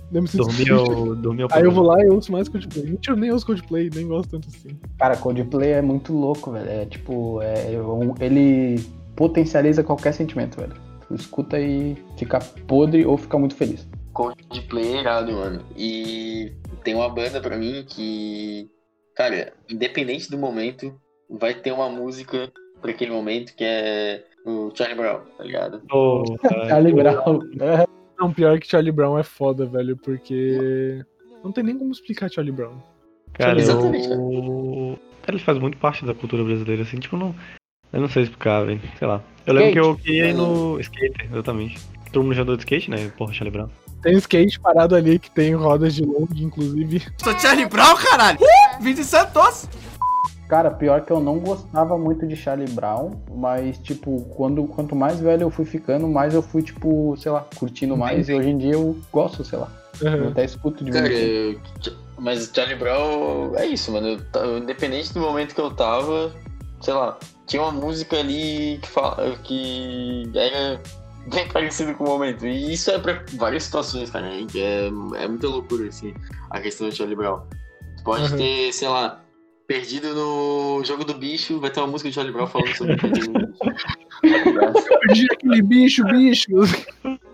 Triste. 0.66 0.70
eu, 0.70 1.14
dormir 1.16 1.42
eu 1.42 1.48
Aí 1.50 1.64
eu 1.64 1.70
vou 1.72 1.84
lá 1.84 2.02
e 2.04 2.08
ouço 2.08 2.30
mais 2.32 2.48
Coldplay. 2.48 2.84
Mentira, 2.86 3.16
eu 3.16 3.20
nem 3.20 3.30
ouço 3.32 3.46
Coldplay, 3.46 3.90
nem 3.94 4.06
gosto 4.06 4.30
tanto 4.30 4.48
assim. 4.48 4.76
Cara, 4.98 5.16
Coldplay 5.16 5.72
é 5.72 5.82
muito 5.82 6.12
louco, 6.12 6.50
velho. 6.52 6.68
É 6.68 6.84
tipo, 6.86 7.40
é, 7.42 7.80
um- 7.80 8.14
ele 8.20 8.80
potencializa 9.16 9.82
qualquer 9.82 10.12
sentimento, 10.12 10.60
velho. 10.60 10.74
Tu 11.08 11.14
escuta 11.14 11.58
e 11.58 11.96
fica 12.16 12.38
podre 12.66 13.04
ou 13.06 13.16
fica 13.16 13.38
muito 13.38 13.54
feliz. 13.54 13.86
Coldplay 14.12 14.96
é 14.96 15.00
irado, 15.00 15.32
mano. 15.32 15.64
E 15.76 16.52
tem 16.84 16.94
uma 16.94 17.08
banda 17.08 17.40
pra 17.40 17.56
mim 17.56 17.84
que, 17.88 18.68
cara, 19.14 19.52
independente 19.70 20.30
do 20.30 20.36
momento, 20.38 20.94
vai 21.30 21.54
ter 21.54 21.72
uma 21.72 21.88
música 21.88 22.50
pra 22.80 22.90
aquele 22.90 23.10
momento 23.10 23.54
que 23.54 23.64
é 23.64 24.24
o 24.48 24.72
Charlie 24.74 24.96
Brown, 24.96 25.20
tá 25.36 25.44
ligado? 25.44 25.80
Tô, 25.88 26.24
Charlie 26.68 26.92
Brown. 26.94 27.40
É. 27.60 27.86
Não, 28.18 28.32
pior 28.32 28.58
que 28.58 28.66
Charlie 28.66 28.92
Brown 28.92 29.18
é 29.18 29.22
foda, 29.22 29.66
velho, 29.66 29.96
porque. 29.96 31.04
Não 31.44 31.52
tem 31.52 31.62
nem 31.62 31.78
como 31.78 31.92
explicar 31.92 32.30
Charlie 32.30 32.52
Brown. 32.52 32.78
Cara, 33.34 33.60
Exatamente. 33.60 34.08
Cara, 34.08 35.36
ele 35.36 35.38
faz 35.38 35.58
muito 35.58 35.78
parte 35.78 36.04
da 36.04 36.14
cultura 36.14 36.42
brasileira, 36.42 36.82
assim, 36.82 36.98
tipo, 36.98 37.16
não... 37.16 37.34
Eu 37.92 38.00
não 38.00 38.08
sei 38.08 38.24
explicar, 38.24 38.64
velho, 38.64 38.80
sei 38.98 39.06
lá. 39.06 39.22
Eu 39.46 39.54
lembro 39.54 39.72
que 39.72 39.78
eu 39.78 39.96
queria 39.96 40.30
ir 40.30 40.34
no 40.34 40.78
skate, 40.80 41.24
exatamente. 41.24 41.78
Todo 42.12 42.24
mundo 42.24 42.34
já 42.34 42.42
andou 42.42 42.56
de 42.56 42.62
skate, 42.62 42.90
né? 42.90 43.10
Porra, 43.16 43.32
Charlie 43.32 43.52
Brown. 43.52 43.70
Tem 44.02 44.14
skate 44.16 44.60
parado 44.60 44.94
ali 44.94 45.18
que 45.18 45.30
tem 45.30 45.54
rodas 45.54 45.94
de 45.94 46.04
long, 46.04 46.28
inclusive. 46.36 47.02
Sou 47.16 47.38
Charlie 47.38 47.66
Brown, 47.66 47.96
caralho. 47.96 48.38
Uh, 48.40 49.04
Santos. 49.04 49.68
Cara, 50.48 50.70
pior 50.70 51.02
que 51.02 51.12
eu 51.12 51.20
não 51.20 51.38
gostava 51.38 51.98
muito 51.98 52.26
de 52.26 52.34
Charlie 52.34 52.70
Brown, 52.70 53.10
mas, 53.30 53.76
tipo, 53.78 54.22
quando, 54.34 54.64
quanto 54.64 54.96
mais 54.96 55.20
velho 55.20 55.42
eu 55.42 55.50
fui 55.50 55.66
ficando, 55.66 56.08
mais 56.08 56.32
eu 56.32 56.40
fui, 56.40 56.62
tipo, 56.62 57.14
sei 57.18 57.30
lá, 57.30 57.44
curtindo 57.56 57.94
mais. 57.96 58.30
E 58.30 58.34
hoje 58.34 58.48
em 58.48 58.56
dia 58.56 58.72
eu 58.72 58.96
gosto, 59.12 59.44
sei 59.44 59.58
lá. 59.58 59.68
Eu 60.00 60.08
Aham. 60.08 60.28
até 60.28 60.44
escuto 60.46 60.82
de 60.84 60.90
Cara, 60.90 61.12
eu- 61.12 61.60
mas 62.18 62.50
Charlie 62.54 62.76
Brown 62.76 63.54
é 63.56 63.66
isso, 63.66 63.92
mano. 63.92 64.18
Eu 64.34 64.58
independente 64.58 65.12
do 65.12 65.20
momento 65.20 65.54
que 65.54 65.60
eu 65.60 65.70
tava, 65.74 66.32
sei 66.80 66.94
lá, 66.94 67.18
tinha 67.46 67.60
uma 67.60 67.72
música 67.72 68.18
ali 68.18 68.78
que, 68.80 68.88
fala, 68.88 69.36
que 69.44 70.30
era 70.34 70.80
bem 71.26 71.46
parecido 71.52 71.92
com 71.94 72.04
o 72.04 72.08
momento. 72.08 72.46
E 72.46 72.72
isso 72.72 72.90
é 72.90 72.98
pra 72.98 73.22
várias 73.34 73.64
situações, 73.64 74.08
cara. 74.10 74.26
É, 74.54 74.86
é 74.86 75.28
muita 75.28 75.46
loucura, 75.46 75.86
assim, 75.88 76.14
a 76.50 76.58
questão 76.58 76.88
do 76.88 76.94
Charlie 76.94 77.16
Brown. 77.16 77.40
Pode 78.02 78.30
Uhum. 78.32 78.38
ter, 78.38 78.72
sei 78.72 78.88
lá, 78.88 79.20
perdido 79.68 80.14
no 80.14 80.82
jogo 80.82 81.04
do 81.04 81.12
bicho, 81.12 81.60
vai 81.60 81.70
ter 81.70 81.78
uma 81.80 81.88
música 81.88 82.08
de 82.08 82.14
Charlie 82.14 82.32
Brown 82.32 82.46
falando 82.46 82.74
sobre 82.74 82.96
perder 82.98 83.28
no 83.28 83.32
bicho. 83.34 83.58
Perdi 85.02 85.26
aquele 85.30 85.62
bicho, 85.62 86.04
bicho. 86.06 86.50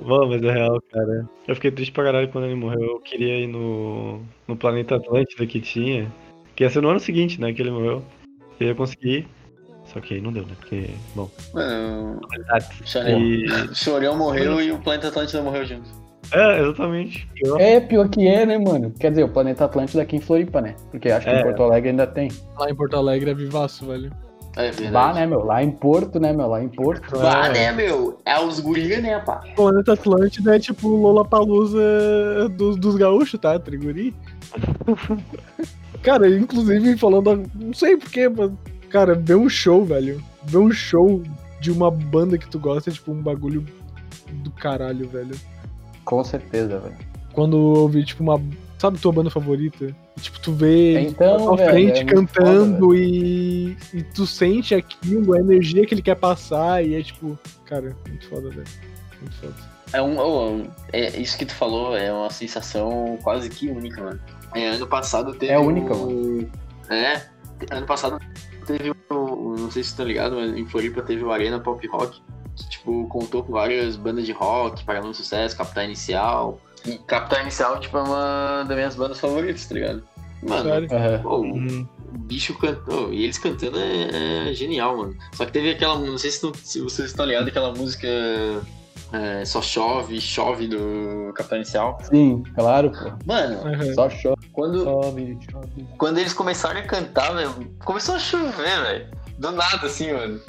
Mano, 0.00 0.28
mas 0.28 0.42
é 0.42 0.52
real, 0.52 0.82
cara. 0.92 1.30
Eu 1.46 1.54
fiquei 1.54 1.70
triste 1.70 1.92
pra 1.92 2.04
caralho 2.04 2.28
quando 2.28 2.46
ele 2.46 2.56
morreu. 2.56 2.82
Eu 2.82 3.00
queria 3.00 3.38
ir 3.38 3.46
no, 3.46 4.20
no 4.48 4.56
planeta 4.56 4.96
Atlântida 4.96 5.46
que 5.46 5.60
tinha. 5.60 6.12
Que 6.56 6.64
ia 6.64 6.70
ser 6.70 6.82
no 6.82 6.90
ano 6.90 7.00
seguinte, 7.00 7.40
né? 7.40 7.52
Que 7.52 7.62
ele 7.62 7.70
morreu. 7.70 8.04
Eu 8.58 8.66
ia 8.66 8.74
conseguir. 8.74 9.28
Só 9.84 10.00
que 10.00 10.14
aí 10.14 10.20
não 10.20 10.32
deu, 10.32 10.44
né? 10.44 10.54
Porque, 10.58 10.90
bom. 11.14 11.30
Mano, 11.52 12.20
qualidades. 12.20 12.68
Charlie, 12.84 13.46
E 13.46 13.52
o 13.52 13.74
Chorão 13.74 14.16
morreu 14.16 14.60
e 14.60 14.72
o 14.72 14.78
planeta 14.78 15.08
Atlântida 15.08 15.40
morreu 15.40 15.64
junto. 15.64 16.03
É, 16.32 16.60
exatamente. 16.60 17.28
Pior. 17.34 17.60
É, 17.60 17.80
pior 17.80 18.08
que 18.08 18.26
é, 18.26 18.46
né, 18.46 18.58
mano? 18.58 18.92
Quer 18.98 19.10
dizer, 19.10 19.24
o 19.24 19.28
Planeta 19.28 19.64
Atlântida 19.64 20.02
aqui 20.02 20.16
em 20.16 20.20
Floripa, 20.20 20.60
né? 20.60 20.74
Porque 20.90 21.10
acho 21.10 21.26
que 21.26 21.32
É. 21.32 21.40
em 21.40 21.42
Porto 21.42 21.62
Alegre 21.62 21.90
ainda 21.90 22.06
tem. 22.06 22.30
Lá 22.58 22.70
em 22.70 22.74
Porto 22.74 22.96
Alegre 22.96 23.30
é 23.30 23.34
vivaço, 23.34 23.86
velho. 23.86 24.12
É 24.56 24.70
verdade. 24.70 24.92
Lá, 24.92 25.12
né, 25.12 25.26
meu? 25.26 25.44
Lá 25.44 25.62
em 25.64 25.70
Porto, 25.70 26.20
né, 26.20 26.32
meu? 26.32 26.46
Lá 26.46 26.62
em 26.62 26.68
Porto. 26.68 27.18
Bah, 27.18 27.48
né, 27.48 27.72
meu? 27.72 28.20
É 28.24 28.40
os 28.40 28.60
guri, 28.60 29.00
né, 29.00 29.18
pá? 29.18 29.42
O 29.52 29.54
Planeta 29.56 29.94
Atlântida 29.94 30.54
é 30.54 30.58
tipo 30.60 30.88
o 30.88 30.96
Lollapalooza 31.02 32.48
dos, 32.50 32.76
dos 32.76 32.94
gaúchos, 32.94 33.38
tá? 33.40 33.58
Triguri. 33.58 34.14
Cara, 36.02 36.28
inclusive 36.28 36.96
falando. 36.96 37.42
Não 37.54 37.72
sei 37.72 37.96
porquê, 37.96 38.28
mas. 38.28 38.52
Cara, 38.90 39.14
ver 39.14 39.34
um 39.34 39.48
show, 39.48 39.84
velho. 39.84 40.22
Ver 40.44 40.58
um 40.58 40.70
show 40.70 41.22
de 41.60 41.72
uma 41.72 41.90
banda 41.90 42.38
que 42.38 42.46
tu 42.48 42.58
gosta 42.58 42.90
é 42.90 42.92
tipo 42.92 43.10
um 43.10 43.20
bagulho 43.22 43.64
do 44.34 44.50
caralho, 44.52 45.08
velho. 45.08 45.34
Com 46.04 46.22
certeza, 46.24 46.78
velho. 46.78 46.96
Quando 47.32 47.56
eu 47.56 47.80
ouvi, 47.82 48.04
tipo, 48.04 48.22
uma. 48.22 48.40
Sabe 48.78 48.98
tua 48.98 49.12
banda 49.12 49.30
favorita? 49.30 49.94
E, 50.16 50.20
tipo, 50.20 50.38
tu 50.40 50.52
vê 50.52 50.94
eles 50.94 51.12
Então, 51.12 51.56
frente 51.56 52.00
é 52.00 52.04
cantando 52.04 52.94
e, 52.94 53.76
e 53.92 54.02
tu 54.02 54.26
sente 54.26 54.74
aquilo, 54.74 55.32
a 55.32 55.38
energia 55.38 55.86
que 55.86 55.94
ele 55.94 56.02
quer 56.02 56.16
passar, 56.16 56.84
e 56.84 56.94
é 56.94 57.02
tipo, 57.02 57.38
cara, 57.64 57.96
muito 58.06 58.28
foda, 58.28 58.50
velho. 58.50 58.66
Muito 59.20 59.34
foda. 59.36 59.54
É 59.92 60.02
um, 60.02 60.18
oh, 60.18 60.66
é, 60.92 61.20
isso 61.20 61.38
que 61.38 61.46
tu 61.46 61.54
falou 61.54 61.96
é 61.96 62.12
uma 62.12 62.28
sensação 62.28 63.16
quase 63.22 63.48
que 63.48 63.70
única, 63.70 64.02
mano. 64.02 64.20
É, 64.54 64.68
ano 64.70 64.86
passado 64.86 65.32
teve. 65.32 65.52
É 65.52 65.58
única, 65.58 65.94
o... 65.94 66.46
É, 66.90 67.22
ano 67.70 67.86
passado 67.86 68.18
teve 68.66 68.90
o. 68.90 69.54
Não 69.56 69.70
sei 69.70 69.82
se 69.84 69.94
tu 69.94 69.98
tá 69.98 70.04
ligado, 70.04 70.36
mas 70.36 70.56
em 70.56 70.66
Floripa 70.66 71.00
teve 71.00 71.22
o 71.22 71.30
Arena 71.30 71.60
Pop 71.60 71.86
Rock, 71.86 72.20
que 72.56 72.68
tipo, 72.70 73.06
contou 73.08 73.42
com 73.42 73.52
várias 73.52 73.96
bandas 73.96 74.24
de 74.26 74.32
rock, 74.32 74.84
Paralelo 74.84 75.14
Sucesso, 75.14 75.56
Capital 75.56 75.84
Inicial. 75.84 76.60
E 76.86 76.98
Capital 76.98 77.42
Inicial, 77.42 77.80
tipo, 77.80 77.96
é 77.98 78.02
uma 78.02 78.64
das 78.66 78.76
minhas 78.76 78.94
bandas 78.94 79.18
favoritas, 79.20 79.66
tá 79.66 79.74
ligado? 79.74 80.02
Mano, 80.42 80.70
pô, 81.22 81.38
Hum, 81.40 81.86
o 82.14 82.18
bicho 82.18 82.52
cantou, 82.58 83.10
e 83.12 83.24
eles 83.24 83.38
cantando 83.38 83.78
é, 83.78 84.50
é 84.50 84.52
genial, 84.54 84.96
mano. 84.96 85.16
Só 85.32 85.46
que 85.46 85.52
teve 85.52 85.70
aquela, 85.70 85.98
não 85.98 86.18
sei 86.18 86.30
se, 86.30 86.40
tu- 86.42 86.52
se 86.62 86.80
vocês 86.82 87.08
estão 87.08 87.24
ligados, 87.24 87.48
aquela 87.48 87.72
música 87.72 88.06
é, 89.12 89.44
Só 89.44 89.62
Chove, 89.62 90.20
Chove 90.20 90.66
do 90.68 91.32
Capitão 91.34 91.56
Inicial. 91.58 91.98
Sim, 92.02 92.42
claro, 92.54 92.90
pô. 92.90 93.12
Mano, 93.24 93.66
Aham. 93.66 93.94
Só 93.94 94.10
chove, 94.10 94.46
quando, 94.52 94.84
chove, 94.84 95.38
chove. 95.50 95.86
quando 95.96 96.18
eles 96.18 96.32
começaram 96.34 96.80
a 96.80 96.82
cantar, 96.82 97.32
velho, 97.34 97.50
começou 97.84 98.16
a 98.16 98.18
chover, 98.18 98.82
velho. 98.82 99.06
Do 99.38 99.50
nada, 99.52 99.86
assim, 99.86 100.12
mano. 100.12 100.40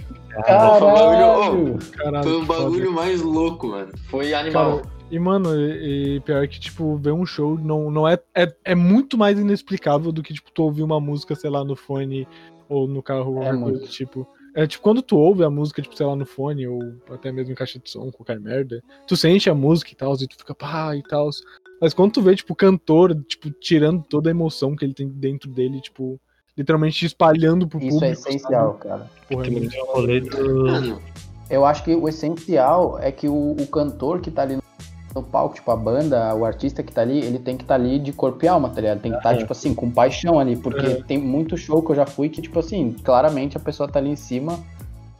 Caralho! 0.44 1.78
Caralho. 1.92 2.24
Foi 2.24 2.34
o 2.34 2.40
que 2.42 2.46
foda. 2.46 2.60
bagulho 2.64 2.92
mais 2.92 3.22
louco, 3.22 3.68
mano. 3.68 3.92
Foi 4.10 4.34
animal. 4.34 4.82
Cara, 4.82 4.96
e, 5.12 5.20
mano, 5.20 5.56
e, 5.56 6.16
e 6.16 6.20
pior 6.22 6.48
que, 6.48 6.60
tipo, 6.60 6.98
ver 6.98 7.12
um 7.12 7.26
show 7.26 7.58
não, 7.58 7.92
não 7.92 8.08
é, 8.08 8.20
é. 8.34 8.54
É 8.64 8.76
muito 8.76 9.18
mais 9.18 9.40
inexplicável 9.40 10.12
do 10.12 10.24
que, 10.24 10.34
tipo, 10.34 10.52
tu 10.52 10.64
ouvir 10.64 10.84
uma 10.84 11.00
música, 11.00 11.36
sei 11.36 11.50
lá, 11.50 11.64
no 11.64 11.76
fone 11.76 12.28
ou 12.68 12.88
no 12.88 13.02
carro, 13.02 13.42
É 13.42 13.50
alguma 13.50 13.72
coisa 13.72 13.88
tipo. 13.88 14.28
É 14.56 14.66
tipo, 14.66 14.82
quando 14.82 15.02
tu 15.02 15.18
ouve 15.18 15.44
a 15.44 15.50
música, 15.50 15.82
tipo, 15.82 15.96
sei 15.96 16.06
lá, 16.06 16.16
no 16.16 16.26
fone, 16.26 16.66
ou 16.66 16.80
até 17.12 17.30
mesmo 17.32 17.52
em 17.52 17.56
caixa 17.56 17.78
de 17.78 17.90
som, 17.90 18.10
qualquer 18.10 18.40
merda, 18.40 18.82
tu 19.06 19.18
sente 19.18 19.50
a 19.50 19.54
música 19.54 19.92
e 19.92 19.96
tal, 19.96 20.16
e 20.16 20.28
tu 20.28 20.38
fica 20.38 20.56
pá 20.56 20.96
e 20.96 21.04
tal. 21.04 21.30
Mas 21.82 21.94
quando 21.94 22.14
tu 22.14 22.22
vê, 22.22 22.34
tipo, 22.36 22.54
o 22.54 22.56
cantor, 22.56 23.14
tipo, 23.28 23.52
tirando 23.52 24.02
toda 24.04 24.30
a 24.30 24.32
emoção 24.32 24.74
que 24.76 24.86
ele 24.86 24.94
tem 24.94 25.10
dentro 25.10 25.52
dele, 25.52 25.82
tipo, 25.82 26.20
literalmente 26.58 27.06
espalhando 27.06 27.68
pro 27.68 27.80
Isso 27.80 27.90
público. 28.00 28.06
é 28.06 28.12
essencial, 28.12 28.74
cara. 28.76 28.98
sabe? 29.00 29.10
Porra, 29.28 29.48
é 29.48 29.50
muito 29.50 29.86
rolê 29.88 30.20
do. 30.22 31.02
Eu 31.50 31.66
acho 31.66 31.84
que 31.84 31.94
o 31.94 32.08
essencial 32.10 32.98
é 33.00 33.12
que 33.12 33.28
o, 33.28 33.52
o 33.60 33.68
cantor 33.68 34.20
que 34.20 34.32
tá 34.32 34.42
ali 34.42 34.58
no 35.14 35.24
palco, 35.24 35.56
tipo, 35.56 35.70
a 35.72 35.76
banda, 35.76 36.34
o 36.36 36.44
artista 36.44 36.82
que 36.84 36.92
tá 36.92 37.02
ali, 37.02 37.20
ele 37.20 37.40
tem 37.40 37.56
que 37.56 37.64
estar 37.64 37.76
ali 37.76 38.00
de 38.00 38.12
corpo 38.12 38.44
e 38.44 38.48
alma, 38.48 38.70
tá 38.70 38.82
ligado? 38.82 39.00
Tem 39.02 39.12
que 39.12 39.18
estar, 39.18 39.38
tipo 39.38 39.52
assim, 39.54 39.74
com 39.74 39.90
paixão 39.90 40.40
ali, 40.40 40.58
porque 40.58 40.86
Uhum. 40.88 41.02
tem 41.04 41.18
muito 41.18 41.56
show 41.56 41.82
que 41.84 41.92
eu 41.92 41.96
já 41.96 42.06
fui 42.06 42.28
que, 42.30 42.42
tipo 42.42 42.60
assim, 42.60 42.94
claramente 43.04 43.56
a 43.56 43.60
pessoa 43.60 43.88
tá 43.88 44.00
ali 44.00 44.10
em 44.10 44.16
cima 44.16 44.60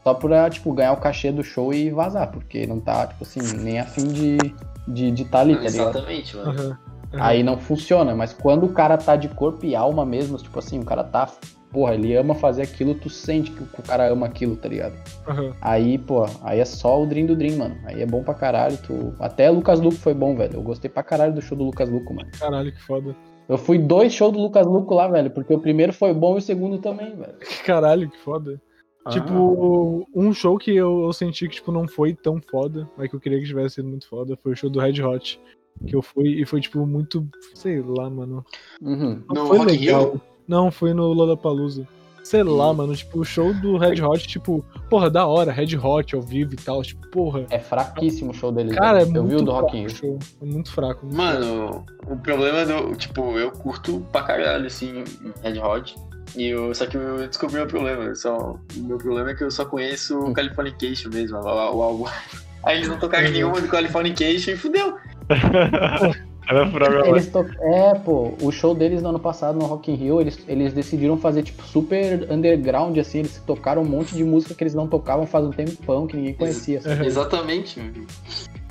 só 0.02 0.12
pra, 0.14 0.50
tipo, 0.50 0.72
ganhar 0.72 0.92
o 0.92 0.98
cachê 0.98 1.32
do 1.32 1.42
show 1.42 1.72
e 1.72 1.90
vazar, 1.90 2.30
porque 2.30 2.66
não 2.66 2.78
tá, 2.80 3.06
tipo 3.06 3.22
assim, 3.24 3.40
nem 3.40 3.78
afim 3.80 4.04
de 4.08 4.54
de, 4.86 5.10
de 5.10 5.24
tá 5.24 5.40
ali, 5.40 5.54
tá 5.56 5.62
ligado? 5.68 5.88
exatamente, 5.96 6.36
mano. 6.36 6.50
Aham. 6.50 6.78
Aham. 7.16 7.24
Aí 7.24 7.42
não 7.42 7.58
funciona, 7.58 8.14
mas 8.14 8.32
quando 8.32 8.64
o 8.64 8.72
cara 8.72 8.96
tá 8.96 9.16
de 9.16 9.28
corpo 9.28 9.64
e 9.64 9.74
alma 9.74 10.04
mesmo, 10.04 10.36
tipo 10.38 10.58
assim, 10.58 10.78
o 10.78 10.84
cara 10.84 11.04
tá. 11.04 11.28
Porra, 11.72 11.94
ele 11.94 12.16
ama 12.16 12.34
fazer 12.34 12.62
aquilo, 12.62 12.94
tu 12.94 13.10
sente 13.10 13.50
que 13.50 13.62
o 13.62 13.82
cara 13.82 14.10
ama 14.10 14.26
aquilo, 14.26 14.56
tá 14.56 14.68
ligado? 14.68 14.94
aham. 15.26 15.52
Aí, 15.60 15.98
pô, 15.98 16.24
aí 16.42 16.60
é 16.60 16.64
só 16.64 17.02
o 17.02 17.06
Dream 17.06 17.26
do 17.26 17.36
Dream, 17.36 17.58
mano. 17.58 17.76
Aí 17.84 18.00
é 18.00 18.06
bom 18.06 18.22
pra 18.22 18.32
caralho. 18.34 18.78
Tu... 18.78 19.12
Até 19.18 19.50
Lucas 19.50 19.80
Luco 19.80 19.96
foi 19.96 20.14
bom, 20.14 20.34
velho. 20.34 20.54
Eu 20.54 20.62
gostei 20.62 20.88
pra 20.88 21.02
caralho 21.02 21.34
do 21.34 21.42
show 21.42 21.58
do 21.58 21.64
Lucas 21.64 21.90
Luco, 21.90 22.14
mano. 22.14 22.30
Caralho, 22.38 22.72
que 22.72 22.80
foda. 22.80 23.14
Eu 23.48 23.58
fui 23.58 23.78
dois 23.78 24.12
shows 24.12 24.32
do 24.32 24.40
Lucas 24.40 24.66
Luco 24.66 24.94
lá, 24.94 25.06
velho, 25.06 25.30
porque 25.30 25.54
o 25.54 25.60
primeiro 25.60 25.92
foi 25.92 26.12
bom 26.12 26.34
e 26.34 26.38
o 26.38 26.42
segundo 26.42 26.78
também, 26.78 27.14
velho. 27.14 27.34
Caralho, 27.64 28.10
que 28.10 28.18
foda. 28.18 28.60
Ah. 29.04 29.10
Tipo, 29.10 30.04
um 30.12 30.32
show 30.32 30.58
que 30.58 30.74
eu, 30.74 31.04
eu 31.04 31.12
senti 31.12 31.48
que 31.48 31.56
tipo, 31.56 31.70
não 31.70 31.86
foi 31.86 32.12
tão 32.12 32.40
foda, 32.40 32.88
mas 32.96 33.08
que 33.08 33.14
eu 33.14 33.20
queria 33.20 33.38
que 33.38 33.46
tivesse 33.46 33.76
sido 33.76 33.88
muito 33.88 34.08
foda, 34.08 34.36
foi 34.42 34.52
o 34.52 34.56
show 34.56 34.68
do 34.68 34.80
Red 34.80 35.00
Hot. 35.00 35.40
Que 35.86 35.94
eu 35.94 36.02
fui 36.02 36.40
e 36.40 36.46
foi, 36.46 36.60
tipo, 36.60 36.86
muito. 36.86 37.26
Sei 37.54 37.80
lá, 37.80 38.08
mano. 38.08 38.44
Uhum. 38.80 39.22
Não 39.28 39.42
No 39.42 39.46
foi 39.48 39.58
Rock 39.58 39.72
legal. 39.72 40.10
Rio? 40.10 40.20
Não, 40.46 40.70
foi 40.70 40.94
no 40.94 41.12
Lollapalooza. 41.12 41.86
Sei 42.22 42.42
lá, 42.42 42.72
mano. 42.74 42.94
Tipo, 42.94 43.20
o 43.20 43.24
show 43.24 43.54
do 43.54 43.76
Red 43.76 44.02
Hot, 44.02 44.26
tipo, 44.26 44.64
porra, 44.90 45.08
da 45.08 45.26
hora, 45.26 45.52
Red 45.52 45.76
Hot 45.76 46.14
ao 46.14 46.20
vivo 46.20 46.54
e 46.54 46.56
tal. 46.56 46.82
Tipo, 46.82 47.06
porra. 47.08 47.46
É 47.50 47.58
fraquíssimo 47.58 48.32
o 48.32 48.34
show 48.34 48.50
dele. 48.50 48.74
Cara, 48.74 49.02
é 49.02 49.04
velho. 49.04 49.18
eu 49.18 49.22
muito 49.22 49.36
vi 49.36 49.42
o 49.42 49.44
do 49.44 49.52
fraco 49.52 49.66
Rock 49.66 49.88
show. 49.94 50.18
É 50.42 50.44
muito 50.44 50.72
fraco. 50.72 51.06
muito 51.06 51.14
fraco. 51.14 51.14
Mano, 51.14 51.86
o 52.08 52.16
problema 52.16 52.64
do. 52.66 52.96
Tipo, 52.96 53.38
eu 53.38 53.52
curto 53.52 54.04
pra 54.10 54.22
caralho, 54.22 54.66
assim, 54.66 55.04
Red 55.42 55.60
Hot. 55.60 55.94
E 56.34 56.48
eu, 56.48 56.74
só 56.74 56.86
que 56.86 56.96
eu 56.96 57.18
descobri 57.28 57.60
o 57.60 57.66
problema. 57.66 58.04
eu 58.04 58.16
Só, 58.16 58.56
o 58.76 58.80
meu 58.80 58.98
problema 58.98 59.30
é 59.30 59.34
que 59.34 59.44
eu 59.44 59.50
só 59.50 59.64
conheço 59.64 60.18
o 60.18 60.32
Californication 60.32 61.10
mesmo, 61.10 61.38
o, 61.38 61.42
o 61.44 61.82
álbum. 61.82 62.06
Aí 62.64 62.78
eles 62.78 62.88
não 62.88 62.98
tocaram 62.98 63.30
nenhuma 63.30 63.60
do 63.60 63.68
Californication 63.68 64.50
e 64.50 64.56
fudeu. 64.56 64.96
Era. 66.48 67.08
Eles 67.08 67.26
to... 67.28 67.44
É, 67.60 67.94
pô, 67.96 68.34
o 68.40 68.52
show 68.52 68.72
deles 68.74 69.02
no 69.02 69.08
ano 69.08 69.18
passado 69.18 69.58
no 69.58 69.66
Rock 69.66 69.90
in 69.90 69.96
Rio, 69.96 70.20
eles, 70.20 70.38
eles 70.46 70.72
decidiram 70.72 71.16
fazer, 71.16 71.42
tipo, 71.42 71.62
super 71.64 72.30
underground, 72.30 72.96
assim, 72.98 73.18
eles 73.18 73.42
tocaram 73.44 73.82
um 73.82 73.84
monte 73.84 74.14
de 74.14 74.22
música 74.22 74.54
que 74.54 74.62
eles 74.62 74.74
não 74.74 74.86
tocavam 74.86 75.26
faz 75.26 75.44
um 75.44 75.50
tempão, 75.50 76.06
que 76.06 76.16
ninguém 76.16 76.34
conhecia. 76.34 76.78
assim. 76.78 77.04
Exatamente. 77.04 77.80
mano. 77.80 78.06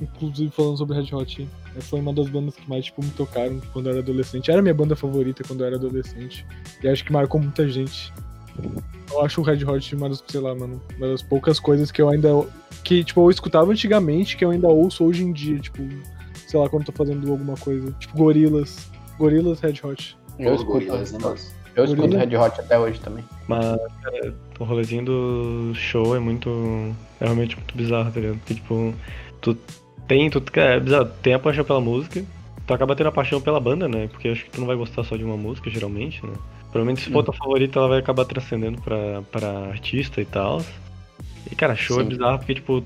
Inclusive, 0.01 0.51
falando 0.51 0.77
sobre 0.77 0.95
Red 0.95 1.13
Hot, 1.13 1.47
foi 1.81 1.99
uma 1.99 2.13
das 2.13 2.29
bandas 2.29 2.55
que 2.55 2.69
mais, 2.69 2.85
tipo, 2.85 3.03
me 3.03 3.11
tocaram 3.11 3.61
quando 3.73 3.87
eu 3.87 3.91
era 3.93 4.01
adolescente. 4.01 4.51
Era 4.51 4.61
minha 4.61 4.73
banda 4.73 4.95
favorita 4.95 5.43
quando 5.45 5.61
eu 5.61 5.67
era 5.67 5.75
adolescente. 5.75 6.45
E 6.81 6.87
acho 6.87 7.03
que 7.03 7.11
marcou 7.11 7.41
muita 7.41 7.67
gente. 7.67 8.13
Eu 9.11 9.21
acho 9.21 9.41
o 9.41 9.43
Red 9.43 9.65
Hot 9.65 9.95
uma 9.95 10.07
das, 10.09 10.23
sei 10.25 10.39
lá, 10.39 10.55
mano, 10.55 10.81
uma 10.97 11.07
das 11.07 11.21
poucas 11.21 11.59
coisas 11.59 11.91
que 11.91 12.01
eu 12.01 12.09
ainda. 12.09 12.29
que, 12.83 13.03
tipo, 13.03 13.21
eu 13.21 13.29
escutava 13.29 13.71
antigamente, 13.71 14.37
que 14.37 14.45
eu 14.45 14.51
ainda 14.51 14.67
ouço 14.67 15.03
hoje 15.03 15.23
em 15.23 15.31
dia, 15.31 15.59
tipo, 15.59 15.81
sei 16.47 16.59
lá, 16.59 16.69
quando 16.69 16.85
tô 16.85 16.91
fazendo 16.91 17.29
alguma 17.31 17.55
coisa. 17.55 17.91
Tipo, 17.99 18.17
Gorilas. 18.17 18.89
Gorilas 19.17 19.59
Red 19.59 19.75
Hot. 19.83 20.17
Eu 20.37 20.53
Os 20.53 20.59
escuto, 20.59 20.73
gorilas, 20.85 21.11
né, 21.11 21.19
mano? 21.21 21.35
eu 21.75 21.83
escuto 21.85 22.01
Gorila. 22.01 22.19
Red 22.25 22.37
Hot 22.37 22.59
até 22.59 22.77
hoje 22.79 22.99
também. 22.99 23.23
Mas, 23.47 23.77
cara, 24.01 24.35
o 24.59 24.63
rolezinho 24.63 25.05
do 25.05 25.71
show 25.75 26.15
é 26.15 26.19
muito. 26.19 26.49
É 27.19 27.25
realmente 27.25 27.55
muito 27.55 27.75
bizarro, 27.77 28.11
tá 28.11 28.19
ligado? 28.19 28.37
Porque, 28.39 28.55
tipo, 28.55 28.93
tu 29.41 29.57
tem. 30.07 30.29
Tu, 30.29 30.43
é 30.55 30.79
bizarro, 30.79 31.09
tem 31.21 31.33
a 31.33 31.39
paixão 31.39 31.63
pela 31.63 31.79
música, 31.79 32.23
tu 32.67 32.73
acaba 32.73 32.95
tendo 32.95 33.07
a 33.07 33.11
paixão 33.11 33.39
pela 33.39 33.59
banda, 33.59 33.87
né? 33.87 34.07
Porque 34.07 34.27
eu 34.27 34.31
acho 34.33 34.43
que 34.45 34.51
tu 34.51 34.59
não 34.59 34.67
vai 34.67 34.75
gostar 34.75 35.03
só 35.03 35.15
de 35.15 35.23
uma 35.23 35.37
música, 35.37 35.69
geralmente, 35.69 36.25
né? 36.25 36.33
Provavelmente 36.71 37.01
se 37.05 37.11
for 37.11 37.23
tua 37.23 37.33
favorita, 37.33 37.79
ela 37.79 37.87
vai 37.87 37.99
acabar 37.99 38.25
transcendendo 38.25 38.81
pra, 38.81 39.21
pra 39.31 39.49
artista 39.69 40.19
e 40.19 40.25
tal. 40.25 40.61
E, 41.49 41.55
cara, 41.55 41.73
show 41.75 42.01
é 42.01 42.03
Sim. 42.03 42.09
bizarro 42.09 42.37
porque, 42.39 42.55
tipo, 42.55 42.83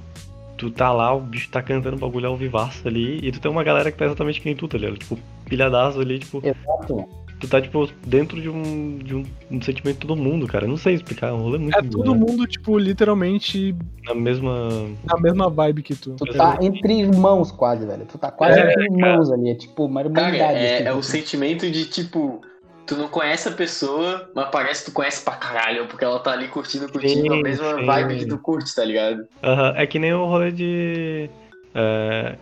tu 0.59 0.69
tá 0.69 0.91
lá, 0.91 1.13
o 1.15 1.21
bicho 1.21 1.49
tá 1.49 1.61
cantando 1.61 1.95
bagulho 1.97 2.27
ao 2.27 2.35
vivaço 2.35 2.85
ali, 2.87 3.19
e 3.23 3.31
tu 3.31 3.39
tem 3.39 3.49
uma 3.49 3.63
galera 3.63 3.91
que 3.91 3.97
tá 3.97 4.05
exatamente 4.05 4.41
que 4.41 4.45
nem 4.45 4.55
tu, 4.55 4.67
tá 4.67 4.77
ligado? 4.77 4.97
Tipo, 4.97 5.17
pilhadaço 5.45 5.99
ali, 5.99 6.19
tipo, 6.19 6.41
Exato. 6.45 7.07
tu 7.39 7.47
tá, 7.47 7.61
tipo, 7.61 7.87
dentro 8.05 8.41
de 8.41 8.49
um, 8.49 8.97
de 8.97 9.15
um, 9.15 9.23
um 9.49 9.61
sentimento 9.61 9.95
de 10.01 10.07
todo 10.07 10.15
mundo, 10.15 10.45
cara. 10.47 10.65
Eu 10.65 10.69
não 10.69 10.75
sei 10.77 10.93
explicar, 10.95 11.27
é 11.29 11.31
um 11.31 11.37
rolê 11.43 11.57
muito 11.57 11.77
É 11.77 11.81
todo 11.81 12.13
mundo, 12.13 12.45
tipo, 12.45 12.77
literalmente 12.77 13.73
Na 14.05 14.13
mesma. 14.13 14.67
na 15.05 15.17
mesma 15.19 15.49
vibe 15.49 15.81
que 15.81 15.95
tu. 15.95 16.11
Tu 16.15 16.25
tá 16.33 16.57
entre 16.61 16.99
irmãos 16.99 17.51
quase, 17.51 17.85
velho. 17.85 18.05
Tu 18.05 18.17
tá 18.17 18.29
quase 18.29 18.59
É, 18.59 18.69
entre 18.69 18.83
irmãos 18.83 19.31
ali. 19.31 19.51
É 19.51 19.55
tipo 19.55 19.85
uma 19.85 20.03
Cara, 20.03 20.27
irmandade. 20.35 20.59
é, 20.59 20.75
assim, 20.75 20.83
é 20.83 20.91
o 20.91 20.95
tipo, 20.95 21.03
sentimento 21.03 21.71
de 21.71 21.85
tipo. 21.85 22.41
Tu 22.89 22.97
não 22.97 23.07
conhece 23.07 23.47
a 23.47 23.51
pessoa, 23.51 24.31
mas 24.33 24.49
parece 24.49 24.83
que 24.83 24.89
tu 24.89 24.95
conhece 24.95 25.23
pra 25.23 25.35
caralho, 25.35 25.85
porque 25.85 26.03
ela 26.03 26.19
tá 26.19 26.31
ali 26.31 26.47
curtindo, 26.47 26.91
curtindo 26.91 27.31
a 27.31 27.35
Sim, 27.35 27.43
mesma 27.43 27.77
sim. 27.77 27.85
vibe 27.85 28.17
que 28.17 28.25
tu 28.25 28.39
curte, 28.39 28.73
tá 28.73 28.83
ligado? 28.83 29.27
Aham, 29.43 29.73
é 29.77 29.85
que 29.85 29.99
nem 29.99 30.11
o 30.11 30.25
rolê 30.25 30.51
de. 30.51 31.29
é, 31.75 32.35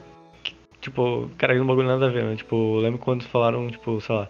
tipo, 0.79 1.29
cara, 1.37 1.53
não 1.53 1.67
bagulho 1.67 1.89
nada 1.89 2.05
a 2.05 2.09
ver, 2.09 2.23
né? 2.23 2.37
Tipo, 2.37 2.77
lembro 2.77 2.97
quando 2.97 3.25
falaram, 3.25 3.69
tipo, 3.69 3.99
sei 3.99 4.15
lá, 4.15 4.29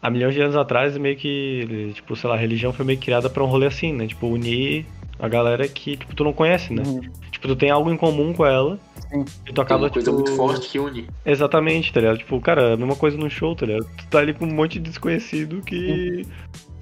há 0.00 0.08
milhões 0.08 0.32
de 0.32 0.40
anos 0.40 0.56
atrás, 0.56 0.96
meio 0.96 1.18
que, 1.18 1.92
tipo, 1.92 2.16
sei 2.16 2.30
lá, 2.30 2.36
a 2.36 2.38
religião 2.38 2.72
foi 2.72 2.86
meio 2.86 2.98
criada 2.98 3.28
pra 3.28 3.44
um 3.44 3.46
rolê 3.46 3.66
assim, 3.66 3.92
né? 3.92 4.06
Tipo, 4.06 4.26
unir 4.26 4.86
a 5.18 5.28
galera 5.28 5.66
que, 5.66 5.96
tipo, 5.96 6.14
tu 6.14 6.24
não 6.24 6.32
conhece, 6.32 6.72
né? 6.72 6.82
Uhum. 6.86 7.00
Tipo, 7.30 7.48
tu 7.48 7.56
tem 7.56 7.70
algo 7.70 7.90
em 7.90 7.96
comum 7.96 8.32
com 8.32 8.46
ela, 8.46 8.78
sim. 9.10 9.20
E 9.20 9.44
Tem 9.46 9.54
tocava, 9.54 9.84
uma 9.84 9.90
coisa 9.90 10.10
tipo, 10.10 10.22
muito 10.22 10.36
forte 10.36 10.68
que 10.68 10.78
une. 10.78 11.08
Exatamente, 11.24 11.92
tá 11.92 12.00
ligado? 12.00 12.18
Tipo, 12.18 12.40
cara, 12.40 12.74
a 12.74 12.76
mesma 12.76 12.96
coisa 12.96 13.16
no 13.16 13.30
show, 13.30 13.54
tá 13.54 13.66
ligado? 13.66 13.86
Tu 13.96 14.06
tá 14.08 14.18
ali 14.18 14.34
com 14.34 14.44
um 14.44 14.54
monte 14.54 14.74
de 14.74 14.90
desconhecido 14.90 15.62
que. 15.62 16.26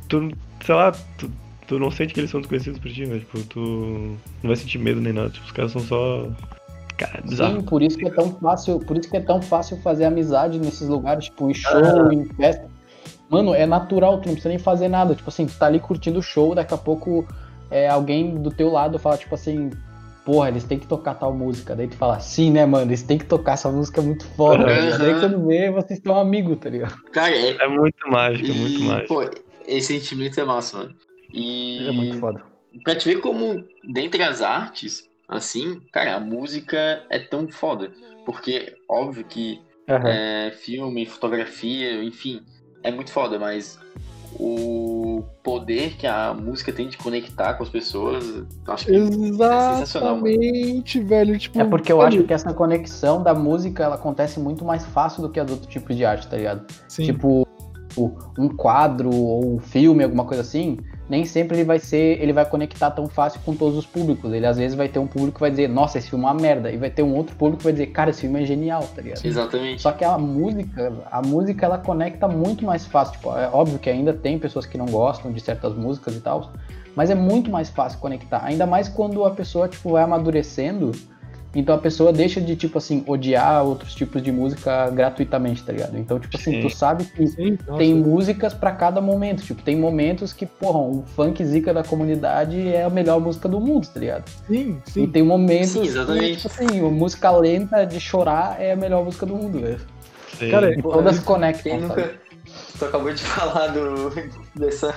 Tu, 0.09 0.31
sei 0.64 0.75
lá, 0.75 0.93
tu, 1.19 1.31
tu 1.66 1.78
não 1.78 1.90
sente 1.90 2.14
que 2.14 2.21
eles 2.21 2.31
são 2.31 2.40
desconhecidos 2.40 2.78
pra 2.78 2.90
ti, 2.90 3.07
né? 3.07 3.19
Tipo, 3.19 3.43
tu 3.45 3.61
não 4.43 4.49
vai 4.49 4.57
sentir 4.57 4.78
medo 4.78 5.00
nem 5.00 5.12
nada. 5.12 5.31
Tipo, 5.31 5.47
os 5.47 5.52
caras 5.52 5.73
são 5.73 5.81
só. 5.81 6.28
Cara, 6.97 7.23
é. 7.25 7.28
Sim, 7.28 7.61
por 7.62 7.83
isso 7.83 7.99
que 7.99 8.07
é 8.07 8.11
tão 8.11 8.33
fácil, 8.37 8.81
por 8.81 8.97
isso 8.97 9.11
que 9.11 9.16
é 9.16 9.21
tão 9.21 9.43
fácil 9.43 9.76
fazer 9.78 10.05
amizade 10.07 10.59
nesses 10.59 10.88
lugares, 10.88 11.26
tipo, 11.26 11.50
em 11.50 11.55
show, 11.55 12.12
em 12.12 12.25
festa. 12.25 12.66
Mano, 13.28 13.52
é 13.52 13.66
natural, 13.66 14.21
tu 14.21 14.26
não 14.26 14.35
precisa 14.35 14.49
nem 14.49 14.59
fazer 14.59 14.88
nada. 14.88 15.14
Tipo 15.14 15.28
assim, 15.28 15.47
tu 15.47 15.59
tá 15.59 15.66
ali 15.66 15.81
curtindo 15.81 16.21
o 16.21 16.23
show, 16.23 16.55
daqui 16.55 16.73
a 16.73 16.78
pouco 16.78 17.26
é, 17.70 17.88
alguém 17.88 18.35
do 18.37 18.50
teu 18.50 18.70
lado 18.70 18.99
fala, 18.99 19.16
tipo 19.16 19.35
assim, 19.35 19.70
porra, 20.25 20.49
eles 20.49 20.64
têm 20.64 20.78
que 20.78 20.87
tocar 20.87 21.14
tal 21.14 21.32
música. 21.32 21.75
Daí 21.76 21.87
tu 21.88 21.96
fala, 21.96 22.18
sim, 22.20 22.50
né, 22.50 22.66
mano, 22.66 22.87
eles 22.90 23.02
têm 23.02 23.16
que 23.18 23.25
tocar 23.26 23.52
essa 23.52 23.70
música 23.70 24.00
é 24.00 24.04
muito 24.04 24.25
foda. 24.30 24.64
Aham. 24.64 24.99
Daí 24.99 25.20
quando 25.20 25.46
vê, 25.46 25.70
vocês 25.70 25.99
estão 25.99 26.18
amigos, 26.18 26.58
tá 26.58 26.68
ligado? 26.68 27.00
Cara, 27.12 27.35
é, 27.35 27.50
É 27.56 27.68
muito 27.68 28.08
mágico, 28.08 28.50
é 28.50 28.54
muito 28.54 28.80
e, 28.80 28.85
mágico. 28.85 29.14
pô, 29.14 29.30
esse 29.66 29.99
sentimento 29.99 30.40
é 30.40 30.44
massa, 30.44 30.78
mano. 30.78 30.94
E 31.32 31.87
É 31.88 31.92
muito 31.92 32.18
foda. 32.18 32.42
pra 32.85 32.94
te 32.96 33.08
ver 33.08 33.20
como, 33.20 33.64
dentre 33.85 34.23
as 34.23 34.42
artes, 34.42 35.04
assim, 35.28 35.80
cara, 35.92 36.16
a 36.16 36.20
música 36.20 37.04
é 37.11 37.18
tão 37.18 37.49
foda. 37.49 37.90
Porque, 38.25 38.75
óbvio 38.88 39.25
que 39.25 39.61
é, 39.88 40.50
filme, 40.52 41.06
fotografia, 41.06 42.02
enfim, 42.02 42.40
é 42.82 42.90
muito 42.90 43.12
foda, 43.12 43.38
mas 43.38 43.78
o 44.35 45.23
poder 45.42 45.97
que 45.97 46.06
a 46.06 46.35
música 46.35 46.73
tem 46.73 46.88
de 46.88 46.97
conectar 46.97 47.54
com 47.54 47.62
as 47.62 47.68
pessoas, 47.68 48.25
acho 48.66 48.87
que 48.87 48.95
é 48.95 49.06
sensacional, 49.06 50.16
mano. 50.16 50.28
Exatamente, 50.28 51.00
velho. 51.00 51.38
Tipo, 51.38 51.61
É 51.61 51.64
porque 51.64 51.92
eu 51.92 51.99
velho, 51.99 52.09
acho 52.09 52.25
que 52.25 52.35
essa 52.35 52.52
conexão 52.52 53.23
da 53.23 53.35
música 53.35 53.85
ela 53.85 53.95
acontece 53.95 54.40
muito 54.40 54.64
mais 54.64 54.85
fácil 54.85 55.23
do 55.23 55.30
que 55.30 55.38
a 55.38 55.45
do 55.45 55.52
outro 55.52 55.68
tipo 55.68 55.95
de 55.95 56.04
arte, 56.04 56.26
tá 56.28 56.37
ligado? 56.37 56.66
Sim. 56.88 57.04
Tipo, 57.04 57.47
um 58.38 58.49
quadro 58.49 59.14
ou 59.14 59.54
um 59.54 59.59
filme, 59.59 60.04
alguma 60.04 60.25
coisa 60.25 60.42
assim, 60.42 60.78
nem 61.08 61.25
sempre 61.25 61.56
ele 61.56 61.64
vai 61.64 61.78
ser, 61.78 62.20
ele 62.20 62.32
vai 62.32 62.44
conectar 62.44 62.90
tão 62.90 63.08
fácil 63.08 63.40
com 63.44 63.54
todos 63.54 63.78
os 63.78 63.86
públicos. 63.86 64.32
Ele 64.32 64.46
às 64.46 64.56
vezes 64.56 64.76
vai 64.76 64.88
ter 64.88 64.98
um 64.98 65.06
público 65.06 65.34
que 65.34 65.40
vai 65.40 65.50
dizer, 65.50 65.68
nossa, 65.68 65.98
esse 65.98 66.10
filme 66.10 66.25
é 66.25 66.28
uma 66.28 66.34
merda, 66.34 66.70
e 66.70 66.76
vai 66.76 66.90
ter 66.90 67.02
um 67.02 67.14
outro 67.14 67.36
público 67.36 67.58
que 67.58 67.64
vai 67.64 67.72
dizer, 67.72 67.86
cara, 67.86 68.10
esse 68.10 68.22
filme 68.22 68.42
é 68.42 68.46
genial, 68.46 68.82
tá 68.94 69.02
ligado? 69.02 69.25
Exatamente. 69.25 69.82
Só 69.82 69.92
que 69.92 70.04
a 70.04 70.18
música, 70.18 70.92
a 71.10 71.22
música 71.22 71.66
ela 71.66 71.78
conecta 71.78 72.26
muito 72.26 72.64
mais 72.64 72.86
fácil. 72.86 73.14
Tipo, 73.14 73.36
é 73.36 73.48
óbvio 73.52 73.78
que 73.78 73.88
ainda 73.88 74.12
tem 74.12 74.38
pessoas 74.38 74.66
que 74.66 74.76
não 74.76 74.86
gostam 74.86 75.32
de 75.32 75.40
certas 75.40 75.75
músicas 75.75 76.16
e 76.16 76.20
tal, 76.20 76.52
mas 76.94 77.10
é 77.10 77.14
muito 77.14 77.50
mais 77.50 77.68
fácil 77.68 77.98
conectar. 78.00 78.42
Ainda 78.44 78.66
mais 78.66 78.88
quando 78.88 79.25
a 79.25 79.30
pessoa 79.30 79.68
tipo 79.68 79.92
vai 79.92 80.02
amadurecendo, 80.02 80.92
então 81.58 81.75
a 81.75 81.78
pessoa 81.78 82.12
deixa 82.12 82.40
de 82.40 82.54
tipo 82.56 82.78
assim 82.78 83.02
odiar 83.06 83.64
outros 83.64 83.94
tipos 83.94 84.22
de 84.22 84.30
música 84.30 84.90
gratuitamente, 84.90 85.62
tá 85.64 85.72
ligado? 85.72 85.96
Então 85.98 86.18
tipo 86.20 86.36
assim, 86.36 86.52
Sim. 86.52 86.60
tu 86.62 86.70
sabe 86.70 87.04
que 87.04 87.26
Sim, 87.26 87.58
tem 87.78 87.94
músicas 87.94 88.52
pra 88.54 88.72
cada 88.72 89.00
momento. 89.00 89.42
Tipo, 89.42 89.62
tem 89.62 89.76
momentos 89.76 90.32
que, 90.32 90.44
porra, 90.46 90.78
o 90.78 91.04
funk 91.14 91.44
zica 91.44 91.72
da 91.72 91.82
comunidade 91.82 92.68
é 92.68 92.82
a 92.84 92.90
melhor 92.90 93.20
música 93.20 93.48
do 93.48 93.60
mundo, 93.60 93.86
tá 93.88 93.98
ligado? 94.00 94.28
Sim, 94.46 94.80
E 94.86 94.90
sim. 94.90 95.06
tem 95.06 95.22
momentos 95.22 95.70
Sim, 95.70 95.80
que, 95.82 95.88
exatamente. 95.88 96.36
tipo 96.36 96.46
assim, 96.48 96.80
a 96.86 96.90
música 96.90 97.30
lenta 97.30 97.84
de 97.84 97.98
chorar 98.00 98.60
é 98.60 98.72
a 98.72 98.76
melhor 98.76 99.04
música 99.04 99.25
do 99.26 99.34
mundo, 99.34 99.60
velho. 99.60 99.80
Cara, 100.50 100.72
E 100.75 100.82
todas 100.82 101.18
conectam, 101.20 101.80
nunca. 101.80 102.14
Tu 102.78 102.84
acabou 102.84 103.12
de 103.12 103.22
falar 103.25 103.68
do, 103.68 104.12
dessa 104.54 104.94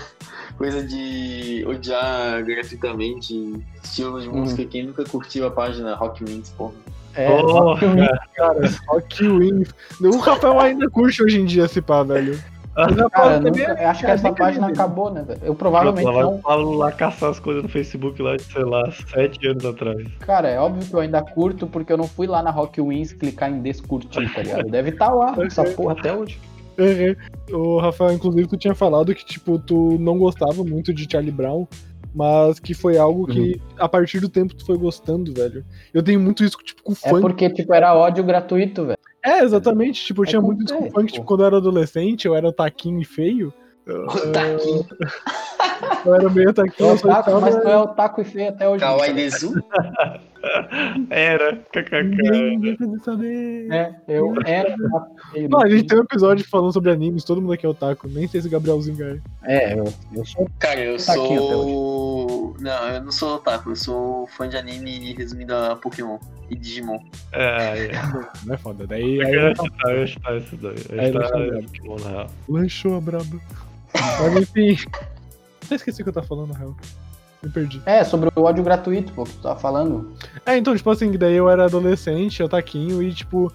coisa 0.58 0.84
de 0.84 1.64
odiar 1.68 2.44
gratuitamente 2.44 3.64
estilo 3.84 4.22
de 4.22 4.30
música. 4.30 4.66
Quem 4.66 4.88
nunca 4.88 5.04
curtiu 5.06 5.48
a 5.48 5.52
página 5.52 5.96
Rock 5.96 6.24
Wins, 6.24 6.50
porra? 6.52 6.74
É, 7.16 7.28
Porra, 7.28 7.62
Rock 7.62 7.86
Wins, 7.86 8.08
Cara, 8.36 8.70
Rock 8.88 9.28
Wings. 9.28 9.74
O 10.02 10.18
Rafael 10.20 10.60
ainda 10.60 10.90
curte 10.90 11.24
hoje 11.24 11.42
em 11.42 11.46
dia 11.46 11.66
esse 11.66 11.82
pá, 11.82 12.04
velho. 12.04 12.40
Cara, 13.12 13.34
eu 13.34 13.42
nunca- 13.42 13.62
é- 13.62 13.84
eu 13.84 13.90
acho 13.90 14.00
que 14.02 14.06
é 14.06 14.12
essa 14.12 14.32
página 14.32 14.68
acabou, 14.68 15.12
né? 15.12 15.26
Eu 15.42 15.54
provavelmente 15.54 16.06
vai 16.06 16.22
não. 16.24 16.38
Paulo 16.38 16.78
lá 16.78 16.92
caçar 16.94 17.32
as 17.32 17.40
coisas 17.40 17.62
no 17.64 17.68
Facebook 17.68 18.22
lá 18.22 18.38
de, 18.38 18.44
sei 18.44 18.64
lá, 18.64 18.90
sete 19.12 19.46
anos 19.48 19.66
atrás. 19.66 20.08
Cara, 20.20 20.48
é 20.48 20.58
óbvio 20.60 20.86
que 20.88 20.94
eu 20.94 21.00
ainda 21.00 21.22
curto 21.22 21.68
porque 21.68 21.92
eu 21.92 21.98
não 21.98 22.08
fui 22.08 22.26
lá 22.26 22.42
na 22.42 22.52
Rock 22.52 22.80
Wins 22.80 23.12
clicar 23.12 23.50
em 23.52 23.60
descurtir, 23.62 24.32
tá 24.34 24.42
ligado? 24.42 24.70
Deve 24.70 24.92
estar 24.92 25.10
lá, 25.14 25.36
essa 25.44 25.64
porra 25.66 25.94
até 25.94 26.14
hoje. 26.14 26.40
Uhum. 27.50 27.76
O 27.76 27.80
Rafael, 27.80 28.14
inclusive, 28.14 28.48
tu 28.48 28.58
tinha 28.58 28.76
falado 28.76 29.14
que, 29.14 29.26
tipo, 29.26 29.58
tu 29.60 29.98
não 30.00 30.18
gostava 30.18 30.64
muito 30.64 30.94
de 30.94 31.08
Charlie 31.12 31.32
Brown, 31.32 31.68
mas 32.14 32.60
que 32.60 32.74
foi 32.74 32.98
algo 32.98 33.26
que, 33.28 33.60
a 33.78 33.88
partir 33.90 34.20
do 34.20 34.30
tempo, 34.30 34.54
tu 34.56 34.66
foi 34.66 34.78
gostando, 34.78 35.34
velho. 35.34 35.66
Eu 35.94 36.02
tenho 36.04 36.20
muito 36.20 36.44
isso, 36.44 36.58
tipo, 36.64 36.82
com 36.84 36.94
É 36.94 37.10
funk. 37.10 37.22
porque, 37.22 37.50
tipo, 37.50 37.74
era 37.74 37.94
ódio 37.96 38.24
gratuito, 38.24 38.86
velho. 38.86 38.98
É, 39.26 39.40
exatamente. 39.44 40.04
Tipo, 40.06 40.22
eu 40.22 40.26
É 40.26 40.28
tinha 40.30 40.42
muito 40.42 40.64
isso 40.64 40.76
com 40.76 40.90
funk, 40.92 41.12
tipo, 41.14 41.26
quando 41.26 41.42
eu 41.42 41.48
era 41.48 41.58
adolescente, 41.58 42.26
eu 42.26 42.36
era 42.36 42.54
taquinho 42.54 43.02
e 43.02 43.06
feio. 43.06 43.54
O 43.88 44.32
Taquinho. 44.32 44.86
Eu 46.06 46.14
era 46.16 46.30
meio 46.30 46.54
Tu 46.54 46.62
é 46.62 46.66
taquinho, 46.66 46.90
eu 46.90 46.94
otaku, 46.96 47.20
estava... 47.20 47.40
mas 47.42 47.56
tu 47.56 47.68
é 47.68 47.78
otaku 47.78 48.22
e 48.22 48.26
feio 48.26 48.50
até 48.50 48.70
hoje. 48.70 48.80
Kawaii 48.84 49.14
Desu? 49.14 49.54
Era, 51.10 51.58
kkk. 51.72 52.78
Saber. 53.04 53.72
É, 53.72 53.96
eu 54.08 54.34
era. 54.46 54.76
Não, 55.50 55.62
a 55.62 55.70
gente 55.70 55.88
tem 55.88 55.98
um 56.00 56.04
episódio 56.04 56.48
falando 56.48 56.74
sobre 56.74 56.92
animes, 56.92 57.24
todo 57.24 57.42
mundo 57.42 57.54
aqui 57.54 57.66
é 57.66 57.70
otaku. 57.70 58.08
Nem 58.08 58.28
sei 58.28 58.42
se 58.42 58.48
o 58.48 58.52
Gabrielzinho 58.52 58.98
ganha. 58.98 59.22
É, 59.44 59.74
eu, 59.74 59.94
eu 60.14 60.26
sou. 60.26 60.50
Cara, 60.60 60.80
eu 60.80 61.00
sou. 61.00 62.56
Não, 62.60 62.90
eu 62.90 63.04
não 63.04 63.12
sou 63.12 63.36
otaku, 63.36 63.72
eu 63.72 63.76
sou 63.76 64.28
fã 64.28 64.48
de 64.48 64.58
anime 64.58 65.14
resumido 65.14 65.56
a 65.56 65.76
Pokémon 65.76 66.18
e 66.50 66.56
Digimon. 66.56 67.00
É, 67.32 67.86
é. 67.86 67.92
Não 68.46 68.56
é 68.56 68.58
foda. 68.58 68.88
Daí 68.88 69.18
Eu 69.20 69.28
aí 69.28 69.34
eu 69.34 70.00
ia 70.00 70.08
chutar 70.08 70.38
isso 70.38 70.58
daí. 70.58 70.76
Eu 70.90 71.00
Aí 71.00 71.08
ia 71.08 71.14
chutar 71.14 71.28
chuta. 71.28 71.62
Pokémon, 71.64 71.96
na 72.00 72.10
real. 72.10 72.32
lanchou 72.48 72.98
a 72.98 73.02
braba. 73.02 73.40
Mas 73.94 74.36
enfim. 74.36 74.78
Até 75.66 75.76
esqueci 75.76 76.02
o 76.02 76.06
que 76.06 76.10
eu 76.10 76.14
tava 76.14 76.28
falando, 76.28 76.54
na 76.54 76.58
real. 76.58 76.76
Me 77.42 77.50
perdi. 77.50 77.82
É, 77.86 78.04
sobre 78.04 78.30
o 78.36 78.42
ódio 78.44 78.64
gratuito, 78.64 79.14
pô, 79.14 79.24
que 79.24 79.32
tu 79.34 79.42
tava 79.42 79.60
falando. 79.60 80.14
É, 80.46 80.58
então, 80.58 80.76
tipo 80.76 80.90
assim, 80.90 81.12
daí 81.14 81.36
eu 81.36 81.50
era 81.50 81.66
adolescente, 81.66 82.42
eu 82.42 82.50
taquinho, 82.50 83.02
e 83.02 83.14
tipo, 83.14 83.52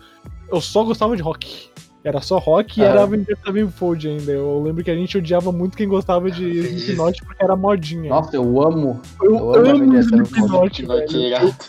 eu 0.51 0.61
só 0.61 0.83
gostava 0.85 1.15
de 1.17 1.23
rock. 1.23 1.69
Era 2.03 2.21
só 2.21 2.37
rock 2.39 2.79
e 2.81 2.83
Aham. 2.83 2.91
era 2.93 3.03
Avengers 3.03 3.39
Sevenfold 3.45 4.07
ainda. 4.09 4.31
Eu 4.33 4.63
lembro 4.63 4.85
que 4.85 4.91
a 4.91 4.95
gente 4.95 5.17
odiava 5.17 5.51
muito 5.51 5.75
quem 5.75 5.89
gostava 5.89 6.31
de 6.31 6.45
Slipknot 6.45 7.25
porque 7.25 7.43
era 7.43 7.57
modinha. 7.57 8.11
Nossa, 8.11 8.37
eu 8.37 8.63
amo. 8.63 9.01
eu, 9.23 9.37
eu 9.55 9.71
amo 9.71 9.99
Slipknot, 9.99 10.85
velho. 10.85 11.07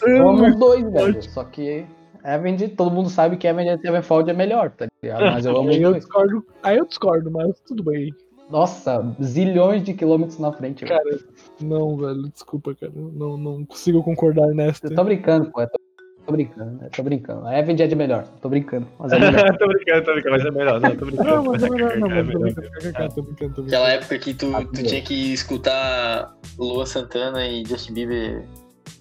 Eu 0.04 0.10
Eu 0.18 0.30
amo 0.30 0.46
os 0.50 0.56
dois, 0.58 0.92
velho. 0.92 1.24
Só 1.24 1.42
que 1.46 1.86
Avenged, 2.22 2.76
todo 2.76 2.92
mundo 2.92 3.10
sabe 3.10 3.38
que 3.38 3.48
Avenged 3.48 3.80
Sevenfold 3.82 4.30
é 4.30 4.34
melhor, 4.34 4.72
tá 4.72 4.88
ligado? 5.02 5.22
Mas 5.22 5.46
eu 5.46 5.56
amo 5.58 5.70
os 5.70 5.76
Aí 5.76 5.82
eu 5.82 5.92
dois. 5.92 6.04
discordo, 6.04 6.46
aí 6.64 6.78
eu 6.80 6.86
discordo, 6.86 7.32
mas 7.32 7.58
tudo 7.66 7.82
bem. 7.84 8.14
Nossa, 8.50 9.16
zilhões 9.22 9.84
de 9.84 9.94
quilômetros 9.94 10.38
na 10.40 10.52
frente, 10.52 10.86
velho. 10.86 11.04
Cara, 11.04 11.20
não, 11.62 11.98
velho, 11.98 12.30
desculpa, 12.30 12.76
cara. 12.76 12.92
Não, 12.96 13.38
não 13.38 13.66
consigo 13.66 14.04
concordar 14.04 14.48
nesta. 14.48 14.88
Eu 14.88 14.96
tô 14.96 15.04
brincando, 15.04 15.52
pô. 15.52 15.62
Eu 15.62 15.68
tô, 15.68 15.80
tô 16.28 16.32
brincando, 16.32 16.84
eu 16.84 16.90
tô 16.92 17.04
brincando. 17.04 17.48
A 17.48 17.58
Avenged 17.58 17.92
é 17.92 17.96
melhor, 17.96 18.28
tô 18.42 18.50
brincando. 18.50 18.88
Mas 19.00 19.12
é 19.14 19.20
melhor. 19.20 19.58
tô 19.58 19.68
brincando, 19.68 20.06
tô 20.06 20.14
brincando, 20.14 20.38
mas 20.38 20.46
é 20.46 20.52
melhor. 20.52 20.80
Não, 20.80 20.96
tô 20.96 21.06
brincando. 21.06 21.30
Não, 21.30 21.44
mas 21.44 21.64
é 21.64 21.70
melhor, 21.70 21.98
não, 21.98 22.12
É 22.12 22.24
mas 22.24 22.34
tô 22.34 22.40
melhor. 22.40 22.54
brincando, 22.54 22.74
tô 22.76 22.82
brincando, 22.82 23.14
tô 23.16 23.22
brincando, 23.24 23.54
tô 23.56 23.62
Aquela 23.64 23.90
época 23.90 24.20
que 24.20 24.34
tu, 24.34 24.52
tu 24.74 24.84
tinha 24.84 25.02
que 25.02 25.34
escutar 25.34 26.36
Lua 26.60 26.86
Santana 26.86 27.48
e 27.48 27.66
Justin 27.66 27.94
Bieber 27.94 28.44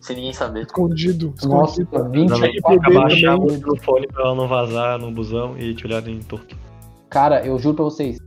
sem 0.00 0.16
ninguém 0.16 0.33
saber. 0.33 0.62
Escondido, 0.62 1.35
Nossa, 1.44 1.83
escondido. 1.83 2.35
24 2.35 2.80
bebê 2.80 2.96
Abaixar 2.96 3.38
o 3.38 3.44
microfone 3.44 4.07
pra 4.07 4.24
ela 4.24 4.35
não 4.35 4.48
vazar 4.48 4.98
no 4.98 5.11
busão 5.11 5.59
e 5.59 5.74
te 5.74 5.87
olhar 5.87 6.07
em 6.09 6.20
torto. 6.20 6.57
Cara, 7.11 7.46
eu 7.46 7.59
juro 7.59 7.76
pra 7.76 7.85
vocês, 7.85 8.18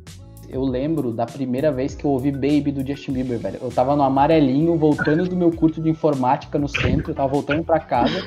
eu 0.49 0.63
lembro 0.63 1.11
da 1.11 1.25
primeira 1.25 1.71
vez 1.71 1.93
que 1.93 2.05
eu 2.05 2.11
ouvi 2.11 2.31
Baby 2.31 2.71
do 2.71 2.85
Justin 2.85 3.13
Bieber, 3.13 3.37
velho. 3.37 3.59
Eu 3.61 3.69
tava 3.69 3.95
no 3.95 4.03
amarelinho, 4.03 4.77
voltando 4.77 5.25
do 5.25 5.35
meu 5.35 5.51
curso 5.51 5.81
de 5.81 5.89
informática 5.89 6.57
no 6.57 6.67
centro, 6.67 7.11
eu 7.11 7.15
tava 7.15 7.27
voltando 7.27 7.63
pra 7.63 7.79
casa 7.79 8.23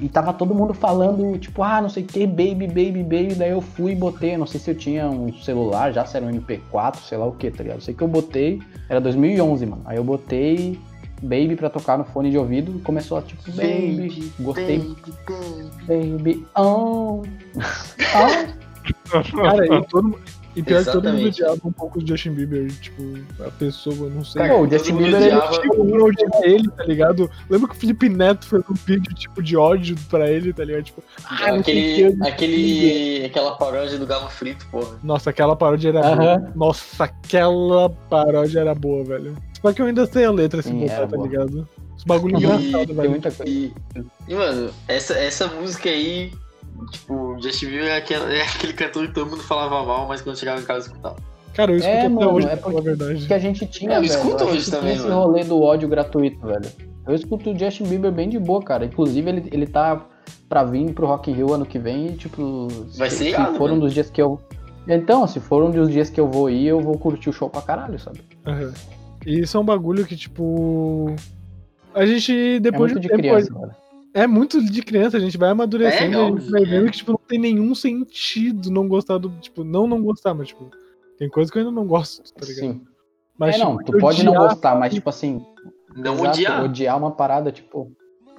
e 0.00 0.08
tava 0.08 0.32
todo 0.32 0.54
mundo 0.54 0.72
falando, 0.72 1.36
tipo, 1.38 1.62
ah, 1.62 1.80
não 1.80 1.88
sei 1.88 2.04
o 2.04 2.06
que, 2.06 2.26
Baby, 2.26 2.66
Baby, 2.66 3.02
Baby. 3.02 3.34
Daí 3.34 3.50
eu 3.50 3.60
fui 3.60 3.92
e 3.92 3.96
botei, 3.96 4.36
não 4.36 4.46
sei 4.46 4.60
se 4.60 4.70
eu 4.70 4.74
tinha 4.74 5.08
um 5.08 5.32
celular 5.32 5.92
já, 5.92 6.04
se 6.04 6.16
era 6.16 6.26
um 6.26 6.30
MP4, 6.30 6.96
sei 6.96 7.18
lá 7.18 7.26
o 7.26 7.32
que, 7.32 7.50
tá 7.50 7.62
ligado? 7.62 7.78
Eu 7.78 7.82
sei 7.82 7.94
que 7.94 8.02
eu 8.02 8.08
botei, 8.08 8.60
era 8.88 9.00
2011, 9.00 9.66
mano. 9.66 9.82
Aí 9.84 9.96
eu 9.96 10.04
botei 10.04 10.78
Baby 11.20 11.56
pra 11.56 11.68
tocar 11.68 11.98
no 11.98 12.04
fone 12.04 12.30
de 12.30 12.38
ouvido 12.38 12.76
e 12.78 12.80
começou 12.80 13.18
a, 13.18 13.22
tipo, 13.22 13.42
Baby, 13.50 14.32
gostei, 14.38 14.78
Baby, 15.86 16.46
oh, 16.56 17.22
oh. 17.22 18.58
Cara, 19.08 19.64
e, 19.64 19.84
todo, 19.86 20.18
e 20.58 20.62
pior 20.62 20.84
que 20.84 20.90
todo 20.92 21.04
mundo 21.04 21.18
Exatamente. 21.28 21.42
odiava 21.42 21.60
um 21.68 21.72
pouco 21.72 21.98
o 21.98 22.06
Justin 22.06 22.30
Bieber, 22.32 22.70
tipo, 22.80 23.02
a 23.46 23.50
pessoa, 23.50 24.10
não 24.10 24.24
sei. 24.24 24.42
Cara, 24.42 24.56
o 24.58 24.68
Justin 24.70 24.96
Bieber, 24.96 25.22
odiava- 25.22 25.60
Tipo, 25.60 25.74
eu 25.96 26.04
odiava 26.04 26.46
ele, 26.46 26.68
tá 26.70 26.84
ligado? 26.84 27.30
Lembra 27.48 27.68
que 27.68 27.74
o 27.76 27.78
Felipe 27.78 28.08
Neto 28.08 28.46
fez 28.46 28.62
um 28.70 28.74
vídeo, 28.74 29.14
tipo, 29.14 29.42
de 29.42 29.56
ódio 29.56 29.96
pra 30.10 30.30
ele, 30.30 30.52
tá 30.52 30.64
ligado? 30.64 30.84
Tipo, 30.84 31.02
ah, 31.24 31.54
aquele, 31.54 32.16
aquele, 32.22 33.24
aquela 33.26 33.52
paródia 33.56 33.98
do 33.98 34.06
Galo 34.06 34.28
Frito, 34.28 34.66
porra. 34.70 34.98
Nossa, 35.02 35.30
aquela 35.30 35.54
paródia 35.56 35.88
era 35.90 36.00
Aham. 36.00 36.16
boa. 36.16 36.52
Nossa, 36.54 37.04
aquela 37.04 37.90
paródia 37.90 38.60
era 38.60 38.74
boa, 38.74 39.04
velho. 39.04 39.36
Só 39.60 39.72
que 39.72 39.82
eu 39.82 39.86
ainda 39.86 40.06
sei 40.06 40.24
a 40.24 40.30
letra 40.30 40.62
se 40.62 40.72
botar, 40.72 40.92
era 40.92 41.06
tá 41.06 41.16
boa. 41.16 41.28
ligado? 41.28 41.68
Os 41.96 42.04
bagulho 42.04 42.34
E- 42.36 42.38
engraçado, 42.44 42.86
Tem 42.86 42.94
velho. 42.96 43.10
muita 43.10 43.30
coisa. 43.30 43.50
E, 43.52 43.72
e, 44.28 44.34
mano, 44.34 44.70
essa, 44.86 45.14
essa 45.14 45.46
música 45.48 45.88
aí, 45.88 46.30
tipo, 46.86 47.36
Justin 47.42 47.66
Bieber 47.66 47.88
é, 47.88 47.96
aquela- 47.96 48.32
é 48.32 48.42
aquele 48.42 48.72
cantor 48.72 49.06
que 49.08 49.14
todo 49.14 49.30
mundo 49.30 49.42
falava 49.42 49.84
mal, 49.84 50.06
mas 50.08 50.20
quando 50.22 50.38
chegava 50.38 50.60
em 50.60 50.64
casa 50.64 50.86
escutava. 50.86 51.16
Cara, 51.54 51.72
eu 51.72 51.76
escuto 51.76 51.94
É, 51.94 51.98
até 52.00 52.08
mano, 52.08 52.32
hoje, 52.32 52.46
é 52.46 52.52
a 52.52 52.80
verdade. 52.80 53.26
que 53.26 53.34
a 53.34 53.38
gente 53.38 53.66
tinha, 53.66 53.90
Eu 53.96 54.00
velho. 54.02 54.04
escuto 54.12 54.44
a 54.44 54.46
hoje 54.46 54.70
também, 54.70 54.92
esse 54.94 55.02
mano. 55.02 55.16
rolê 55.22 55.44
do 55.44 55.60
ódio 55.60 55.88
gratuito, 55.88 56.46
velho. 56.46 56.70
Eu 57.06 57.14
escuto 57.14 57.50
o 57.50 57.58
Justin 57.58 57.84
Bieber 57.84 58.12
bem 58.12 58.28
de 58.28 58.38
boa, 58.38 58.62
cara. 58.62 58.84
Inclusive, 58.84 59.28
ele, 59.28 59.48
ele 59.50 59.66
tá 59.66 60.04
pra 60.48 60.62
vir 60.62 60.92
pro 60.92 61.06
Rock 61.06 61.30
in 61.30 61.34
Rio 61.34 61.52
ano 61.54 61.64
que 61.66 61.78
vem 61.78 62.08
e, 62.08 62.12
tipo... 62.12 62.68
Vai 62.96 63.08
se, 63.10 63.16
ser 63.30 63.34
se 63.36 63.54
for 63.56 63.70
um 63.72 63.78
dos 63.78 63.92
dias 63.94 64.10
que 64.10 64.20
eu... 64.20 64.38
Então, 64.86 65.26
se 65.26 65.40
for 65.40 65.62
um 65.64 65.70
dos 65.70 65.90
dias 65.90 66.08
que 66.10 66.20
eu 66.20 66.30
vou 66.30 66.48
ir, 66.48 66.66
eu 66.66 66.80
vou 66.80 66.96
curtir 66.98 67.28
o 67.28 67.32
show 67.32 67.50
pra 67.50 67.60
caralho, 67.62 67.98
sabe? 67.98 68.20
Aham. 68.46 68.72
E 69.26 69.40
isso 69.40 69.56
é 69.56 69.60
um 69.60 69.64
bagulho 69.64 70.06
que, 70.06 70.16
tipo. 70.16 71.14
A 71.94 72.06
gente, 72.06 72.58
depois 72.60 72.92
é 72.92 72.94
de 72.94 73.00
de 73.02 73.08
tempo, 73.08 73.20
criança, 73.20 73.52
velho. 73.52 73.70
É 74.14 74.26
muito 74.26 74.64
de 74.64 74.82
criança, 74.82 75.16
a 75.16 75.20
gente 75.20 75.36
vai 75.36 75.50
amadurecendo 75.50 76.16
É, 76.16 76.20
e 76.20 76.22
a 76.22 76.30
gente 76.30 76.50
vai 76.50 76.62
óbvio, 76.62 76.76
vendo 76.76 76.88
é. 76.88 76.90
que, 76.90 76.96
tipo, 76.98 77.12
não 77.12 77.20
tem 77.26 77.38
nenhum 77.38 77.74
sentido 77.74 78.70
não 78.70 78.88
gostar 78.88 79.18
do. 79.18 79.28
Tipo, 79.40 79.64
não 79.64 79.86
não 79.86 80.02
gostar, 80.02 80.34
mas, 80.34 80.48
tipo, 80.48 80.70
tem 81.18 81.28
coisa 81.28 81.50
que 81.50 81.58
eu 81.58 81.62
ainda 81.62 81.72
não 81.74 81.86
gosto, 81.86 82.22
tá 82.32 82.46
ligado? 82.46 82.60
Sim. 82.60 82.80
Mas, 83.36 83.56
é, 83.56 83.58
não, 83.58 83.78
tipo, 83.78 83.92
tu 83.92 83.98
pode 83.98 84.24
não 84.24 84.34
gostar, 84.34 84.74
mas, 84.76 84.94
tipo 84.94 85.08
assim... 85.08 85.44
Não 85.96 86.14
exato, 86.14 86.30
odiar. 86.30 86.64
odiar 86.64 86.98
uma 86.98 87.10
parada, 87.10 87.50
tipo... 87.50 87.92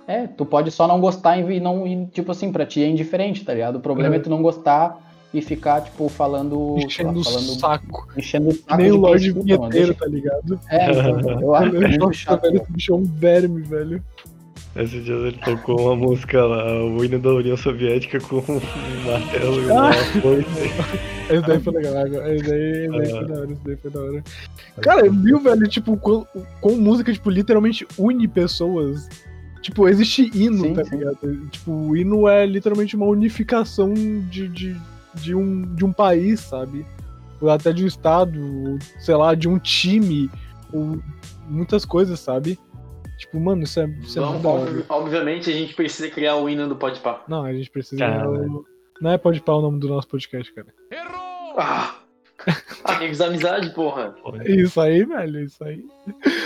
É, 0.07 0.27
tu 0.27 0.45
pode 0.45 0.71
só 0.71 0.87
não 0.87 0.99
gostar 0.99 1.37
e 1.37 1.59
não... 1.59 1.85
E, 1.85 2.07
tipo 2.07 2.31
assim, 2.31 2.51
pra 2.51 2.65
ti 2.65 2.81
é 2.81 2.87
indiferente, 2.87 3.45
tá 3.45 3.53
ligado? 3.53 3.77
O 3.77 3.79
problema 3.79 4.15
É. 4.15 4.17
é 4.17 4.21
tu 4.21 4.29
não 4.29 4.41
gostar 4.41 4.97
e 5.33 5.41
ficar, 5.41 5.81
tipo, 5.81 6.09
falando... 6.09 6.75
Enchendo 6.77 7.19
o 7.19 7.23
falando 7.23 7.59
saco. 7.59 8.07
enchendo 8.17 8.49
o 8.49 8.53
saco 8.53 8.77
Nem 8.77 8.91
o 8.91 8.97
Lorde 8.97 9.29
mano. 9.31 9.43
Vinheteiro, 9.43 9.93
tá 9.93 10.05
ligado? 10.07 10.59
É, 10.69 10.91
então, 10.91 11.39
eu 11.41 11.55
acho 11.55 12.37
velho, 12.37 12.57
esse 12.61 12.71
bicho 12.71 12.93
é 12.93 12.95
um 12.95 13.03
verme, 13.03 13.61
velho. 13.61 14.03
Esses 14.75 15.03
dias 15.03 15.21
ele 15.23 15.37
tocou 15.43 15.81
uma 15.81 15.95
música 15.95 16.45
lá, 16.45 16.83
o 16.85 17.03
hino 17.03 17.19
da 17.19 17.33
União 17.33 17.57
Soviética 17.57 18.19
com 18.19 18.37
um 18.37 18.61
martelo 19.05 19.61
e 19.63 19.71
Ah! 19.71 19.85
uma 19.87 19.93
foice. 20.21 20.69
Esse 21.29 21.41
daí 21.47 21.59
foi 21.59 21.73
legal, 21.73 22.05
esse 22.05 22.43
daí, 22.43 22.85
esse 22.85 22.89
daí 22.89 23.01
É. 23.01 23.09
foi 23.09 23.25
da 23.27 23.33
hora, 23.39 23.51
esse 23.51 23.63
daí 23.65 23.75
foi 23.77 23.91
da 23.91 23.99
hora. 23.99 24.23
Cara, 24.81 25.09
viu, 25.09 25.39
velho, 25.39 25.67
tipo, 25.67 25.97
com, 25.97 26.25
com 26.61 26.75
música, 26.75 27.11
tipo, 27.11 27.29
literalmente 27.29 27.85
une 27.97 28.27
pessoas. 28.27 29.09
Tipo, 29.61 29.87
existe 29.89 30.31
hino, 30.33 30.61
Sim, 30.63 30.73
tá 30.73 30.85
sim. 30.85 30.97
ligado? 30.97 31.47
Tipo, 31.51 31.71
o 31.71 31.97
hino 31.97 32.27
é 32.27 32.45
literalmente 32.45 32.95
uma 32.95 33.07
unificação 33.07 33.93
de, 33.93 34.47
de, 34.47 34.75
de, 35.15 35.35
um, 35.35 35.63
de 35.75 35.83
um 35.83 35.91
país, 35.91 36.39
sabe? 36.39 36.85
Ou 37.41 37.49
até 37.49 37.73
de 37.73 37.83
um 37.83 37.87
estado, 37.87 38.39
ou, 38.39 38.79
sei 38.99 39.15
lá, 39.15 39.35
de 39.35 39.49
um 39.49 39.59
time, 39.59 40.29
ou 40.71 40.99
muitas 41.49 41.83
coisas, 41.83 42.19
sabe? 42.19 42.57
Tipo, 43.19 43.37
mano, 43.39 43.63
isso 43.63 43.79
é, 43.81 43.85
isso 44.01 44.17
é 44.17 44.21
da 44.21 44.29
hora. 44.29 44.61
obvi- 44.71 44.85
obviamente 44.87 45.49
a 45.49 45.53
gente 45.53 45.73
precisa 45.73 46.09
criar 46.09 46.37
o 46.37 46.49
hino 46.49 46.67
do 46.69 46.75
Podpah. 46.75 47.23
Não, 47.27 47.43
a 47.43 47.53
gente 47.53 47.69
precisa. 47.69 47.99
Cara. 47.99 48.25
Não 49.01 49.11
é 49.11 49.17
pode 49.17 49.41
pau 49.41 49.59
o 49.59 49.61
nome 49.61 49.79
do 49.79 49.89
nosso 49.89 50.07
podcast, 50.07 50.51
cara. 50.53 50.67
Ah! 51.57 51.95
Amigos 52.85 53.17
da 53.17 53.25
amizade, 53.25 53.69
porra. 53.71 54.15
Isso 54.45 54.79
aí, 54.79 55.03
velho, 55.03 55.43
isso 55.43 55.61
aí. 55.61 55.83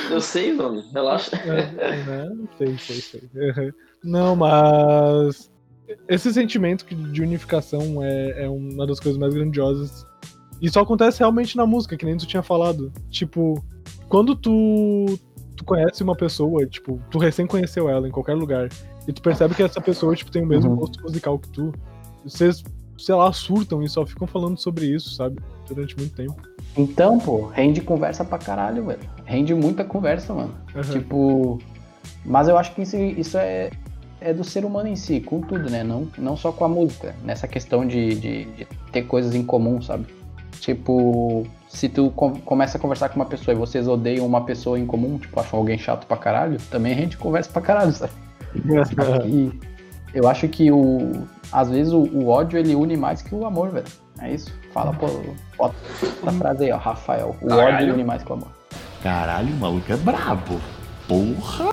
Eu 0.10 0.20
sei 0.20 0.52
o 0.52 0.56
nome, 0.56 0.84
relaxa. 0.92 1.36
É, 1.36 2.04
né? 2.04 2.48
Sei, 2.58 2.78
sei, 2.80 2.96
sei. 2.96 3.22
Não, 4.04 4.36
mas. 4.36 5.52
Esse 6.08 6.34
sentimento 6.34 6.86
de 6.86 7.22
unificação 7.22 8.02
é, 8.04 8.46
é 8.46 8.50
uma 8.50 8.88
das 8.88 9.00
coisas 9.00 9.20
mais 9.20 9.34
grandiosas. 9.34 10.04
E 10.60 10.70
só 10.70 10.82
acontece 10.82 11.20
realmente 11.20 11.56
na 11.56 11.68
música, 11.68 11.96
que 11.96 12.06
nem 12.06 12.18
tu 12.18 12.26
tinha 12.26 12.42
falado. 12.42 12.92
Tipo, 13.12 13.64
quando 14.10 14.36
tu, 14.36 15.20
tu 15.56 15.64
conhece 15.66 16.04
uma 16.04 16.16
pessoa, 16.16 16.66
tipo, 16.66 17.00
tu 17.10 17.18
recém 17.18 17.46
conheceu 17.48 17.90
ela 17.90 18.08
em 18.08 18.12
qualquer 18.12 18.34
lugar, 18.36 18.70
e 19.08 19.14
tu 19.14 19.22
percebe 19.22 19.54
que 19.56 19.64
essa 19.64 19.82
pessoa, 19.82 20.16
tipo, 20.16 20.32
tem 20.32 20.44
o 20.44 20.48
mesmo 20.48 20.72
Uhum. 20.72 20.78
gosto 20.78 21.02
musical 21.02 21.38
que 21.40 21.50
tu, 21.50 21.74
vocês, 22.24 22.64
sei 22.98 23.16
lá, 23.16 23.32
surtam 23.34 23.84
e 23.84 23.90
só 23.90 24.06
ficam 24.06 24.28
falando 24.28 24.58
sobre 24.58 24.86
isso, 24.86 25.12
sabe? 25.16 25.38
Durante 25.68 25.98
muito 25.98 26.16
tempo. 26.16 26.36
Então, 26.76 27.20
pô, 27.20 27.48
rende 27.48 27.82
conversa 27.82 28.26
pra 28.26 28.38
caralho, 28.38 28.86
velho. 28.86 29.00
Rende 29.26 29.54
muita 29.54 29.84
conversa, 29.84 30.34
mano. 30.34 30.56
Uhum. 30.76 30.82
Tipo. 30.82 31.60
Mas 32.26 32.48
eu 32.48 32.58
acho 32.58 32.74
que 32.74 32.82
isso, 32.82 32.96
isso 32.98 33.38
é, 33.38 33.70
é 34.20 34.34
do 34.34 34.44
ser 34.44 34.66
humano 34.66 34.88
em 34.88 34.96
si, 34.96 35.20
com 35.20 35.42
tudo, 35.42 35.70
né? 35.70 35.84
Não, 35.84 36.08
não 36.18 36.36
só 36.36 36.52
com 36.52 36.66
a 36.66 36.70
música. 36.70 37.14
Nessa 37.24 37.48
questão 37.48 37.86
de, 37.86 38.16
de, 38.16 38.46
de 38.46 38.68
ter 38.92 39.04
coisas 39.04 39.36
em 39.36 39.44
comum, 39.44 39.82
sabe? 39.82 40.06
Tipo, 40.64 41.46
se 41.68 41.90
tu 41.90 42.10
com- 42.12 42.36
começa 42.40 42.78
a 42.78 42.80
conversar 42.80 43.10
com 43.10 43.18
uma 43.18 43.26
pessoa 43.26 43.54
e 43.54 43.58
vocês 43.58 43.86
odeiam 43.86 44.26
uma 44.26 44.46
pessoa 44.46 44.80
em 44.80 44.86
comum, 44.86 45.18
tipo, 45.18 45.38
acham 45.38 45.60
alguém 45.60 45.78
chato 45.78 46.08
pra 46.08 46.16
caralho, 46.16 46.58
também 46.72 46.94
rende 46.94 47.18
conversa 47.18 47.52
pra 47.52 47.62
caralho, 47.62 47.92
sabe? 47.92 48.14
E 49.28 49.52
eu 50.14 50.26
acho 50.28 50.48
que 50.48 50.72
o. 50.72 51.12
Às 51.52 51.70
vezes 51.70 51.92
o, 51.92 51.98
o 52.04 52.28
ódio 52.30 52.58
ele 52.58 52.76
une 52.76 52.96
mais 52.96 53.22
que 53.22 53.36
o 53.36 53.46
amor, 53.46 53.72
velho. 53.72 53.86
É 54.22 54.32
isso. 54.32 54.54
Fala, 54.74 54.94
pô, 54.94 55.08
bota 55.58 55.76
essa 56.02 56.32
frase 56.32 56.64
aí, 56.66 56.72
ó, 56.72 56.78
Rafael. 56.78 57.36
O 57.42 57.46
ódio 57.48 57.58
Caralho. 57.58 57.94
une 57.96 58.04
mais 58.06 58.24
que 58.24 58.30
o 58.32 58.36
amor. 58.36 58.48
Caralho, 59.02 59.50
o 59.54 59.58
maluco 59.58 59.92
é 59.92 59.98
brabo. 59.98 60.62
Porra. 61.10 61.72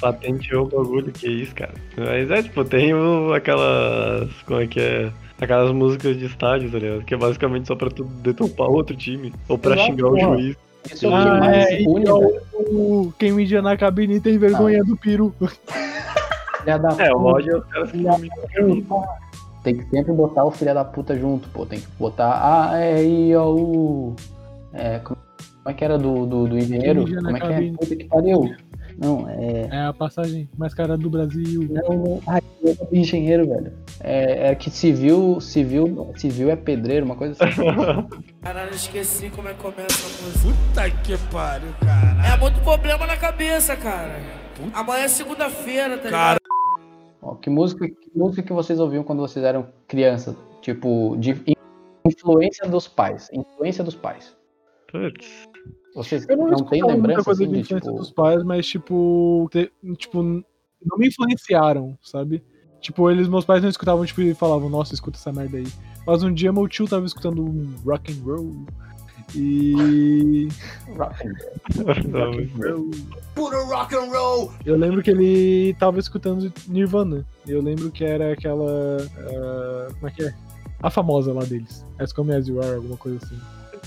Patenteou 0.00 0.66
o 0.66 0.68
bagulho, 0.68 1.10
que 1.12 1.26
isso, 1.28 1.54
cara. 1.56 1.72
Mas 1.96 2.30
é, 2.30 2.42
tipo, 2.42 2.64
tem 2.64 2.94
o- 2.94 3.32
aquelas. 3.32 4.30
Como 4.46 4.60
é 4.60 4.66
que 4.68 4.78
é? 4.80 5.12
Aquelas 5.42 5.72
músicas 5.72 6.16
de 6.16 6.26
estádio, 6.26 6.70
tá 6.70 6.78
ligado? 6.78 7.04
Que 7.04 7.14
é 7.14 7.16
basicamente 7.16 7.66
só 7.66 7.74
pra 7.74 7.90
tu 7.90 8.04
detonar 8.04 8.70
outro 8.70 8.94
time. 8.96 9.32
Ou 9.48 9.58
pra 9.58 9.74
Exato, 9.74 9.86
xingar 9.90 10.06
o 10.08 10.10
porra. 10.16 10.36
juiz. 10.38 10.56
Isso 10.92 11.06
é 11.06 11.08
o 11.08 11.14
Ah, 11.14 11.34
mais 11.38 11.66
é, 11.66 11.78
une, 11.88 12.00
então-. 12.02 12.32
O- 12.54 13.12
Quem 13.18 13.32
mídia 13.32 13.60
na 13.60 13.76
cabine 13.76 14.20
tem 14.20 14.38
vergonha 14.38 14.84
do 14.84 14.96
peru. 14.96 15.34
Filha 16.60 16.78
da 16.78 16.90
É, 17.04 17.10
o 17.12 17.18
puta. 17.18 17.24
ódio 17.36 17.52
é 17.52 17.58
os 17.58 17.64
caras 17.66 17.90
que 17.90 17.98
Filha 17.98 18.12
puta. 18.84 19.08
Tem 19.64 19.76
que 19.76 19.84
sempre 19.90 20.12
botar 20.12 20.44
o 20.44 20.50
filho 20.50 20.74
da 20.74 20.84
puta 20.84 21.16
junto, 21.18 21.48
pô. 21.50 21.64
Tem 21.66 21.80
que 21.80 21.86
botar. 21.98 22.40
Ah, 22.70 22.80
é 22.80 23.04
I, 23.04 23.34
O, 23.36 23.54
U. 23.54 24.16
É, 24.72 24.98
como 25.00 25.18
é 25.66 25.72
que 25.72 25.84
era 25.84 25.98
do, 25.98 26.26
do, 26.26 26.46
do 26.48 26.58
engenheiro? 26.58 27.04
Como 27.04 27.36
é 27.36 27.40
que 27.40 27.46
é? 27.46 27.50
cabine. 27.50 27.76
Puta 27.76 27.96
que 27.96 28.04
pariu. 28.04 28.54
Não, 28.98 29.28
é. 29.28 29.68
É 29.70 29.80
a 29.86 29.92
passagem 29.92 30.48
mais 30.58 30.74
cara 30.74 30.96
do 30.96 31.08
Brasil. 31.10 31.66
Não, 31.70 31.96
não. 31.96 32.20
Eu 32.64 32.74
do 32.74 32.96
engenheiro, 32.96 33.46
velho. 33.48 33.72
É, 34.00 34.48
é 34.48 34.54
que 34.54 34.70
civil, 34.70 35.40
civil, 35.40 36.12
civil 36.16 36.50
é 36.50 36.56
pedreiro, 36.56 37.06
uma 37.06 37.16
coisa 37.16 37.36
assim. 37.44 37.62
Caralho, 38.42 38.74
esqueci 38.74 39.30
como 39.30 39.48
é 39.48 39.54
que 39.54 39.60
começa 39.60 39.84
a 40.06 40.26
música. 40.26 40.48
Puta 40.48 40.90
que 41.02 41.18
pariu, 41.32 41.72
cara. 41.80 42.34
É 42.34 42.36
muito 42.38 42.60
problema 42.62 43.06
na 43.06 43.16
cabeça, 43.16 43.76
cara. 43.76 44.20
Amanhã 44.72 45.04
é 45.04 45.08
segunda-feira, 45.08 45.98
tá 45.98 46.04
ligado? 46.04 46.38
Ó, 47.20 47.34
que 47.36 47.48
música, 47.48 47.88
que 47.88 48.10
música 48.14 48.42
que 48.42 48.52
vocês 48.52 48.80
ouviam 48.80 49.04
quando 49.04 49.20
vocês 49.20 49.44
eram 49.44 49.68
crianças? 49.86 50.34
Tipo, 50.60 51.16
de 51.18 51.36
influência 52.04 52.68
dos 52.68 52.88
pais. 52.88 53.28
Influência 53.32 53.84
dos 53.84 53.94
pais. 53.94 54.36
Putz. 54.90 55.48
Vocês 55.94 56.28
Eu 56.28 56.36
não, 56.36 56.46
não, 56.48 56.64
têm 56.64 56.84
lembrança 56.84 57.24
coisa 57.24 57.44
assim, 57.44 57.52
de 57.52 57.58
de 57.58 57.64
influência 57.64 57.90
tipo. 57.90 57.98
dos 58.00 58.10
pais, 58.10 58.42
mas 58.42 58.66
tipo, 58.66 59.48
te- 59.52 59.70
tipo, 59.96 60.22
não 60.22 60.98
me 60.98 61.08
influenciaram, 61.08 61.96
sabe? 62.02 62.42
Tipo, 62.82 63.08
eles, 63.10 63.28
meus 63.28 63.44
pais 63.44 63.62
não 63.62 63.70
escutavam, 63.70 64.04
tipo, 64.04 64.20
e 64.20 64.34
falavam, 64.34 64.68
nossa, 64.68 64.92
escuta 64.92 65.16
essa 65.16 65.32
merda 65.32 65.56
aí. 65.56 65.66
Mas 66.06 66.22
um 66.22 66.34
dia 66.34 66.52
meu 66.52 66.66
tio 66.68 66.86
tava 66.86 67.06
escutando 67.06 67.40
um 67.42 67.72
rock 67.86 68.12
and 68.12 68.22
roll. 68.24 68.52
E. 69.34 70.48
rock 70.98 71.26
and 71.26 71.34
roll? 72.12 72.34
Rock 72.34 72.42
and 72.42 72.68
roll. 72.68 72.90
Puro 73.34 73.64
rock 73.66 73.94
and 73.94 74.10
roll. 74.10 74.52
Eu 74.66 74.76
lembro 74.76 75.02
que 75.02 75.10
ele 75.10 75.74
tava 75.78 75.98
escutando 76.00 76.52
Nirvana. 76.68 77.24
Eu 77.46 77.62
lembro 77.62 77.90
que 77.90 78.04
era 78.04 78.32
aquela. 78.32 78.98
ah, 79.16 79.88
como 79.94 80.08
é 80.08 80.10
que 80.10 80.24
é? 80.24 80.34
A 80.82 80.90
famosa 80.90 81.32
lá 81.32 81.44
deles. 81.44 81.86
As 81.98 82.12
Come 82.12 82.34
As 82.34 82.48
You 82.48 82.60
Are, 82.60 82.74
alguma 82.74 82.96
coisa 82.96 83.18
assim. 83.24 83.38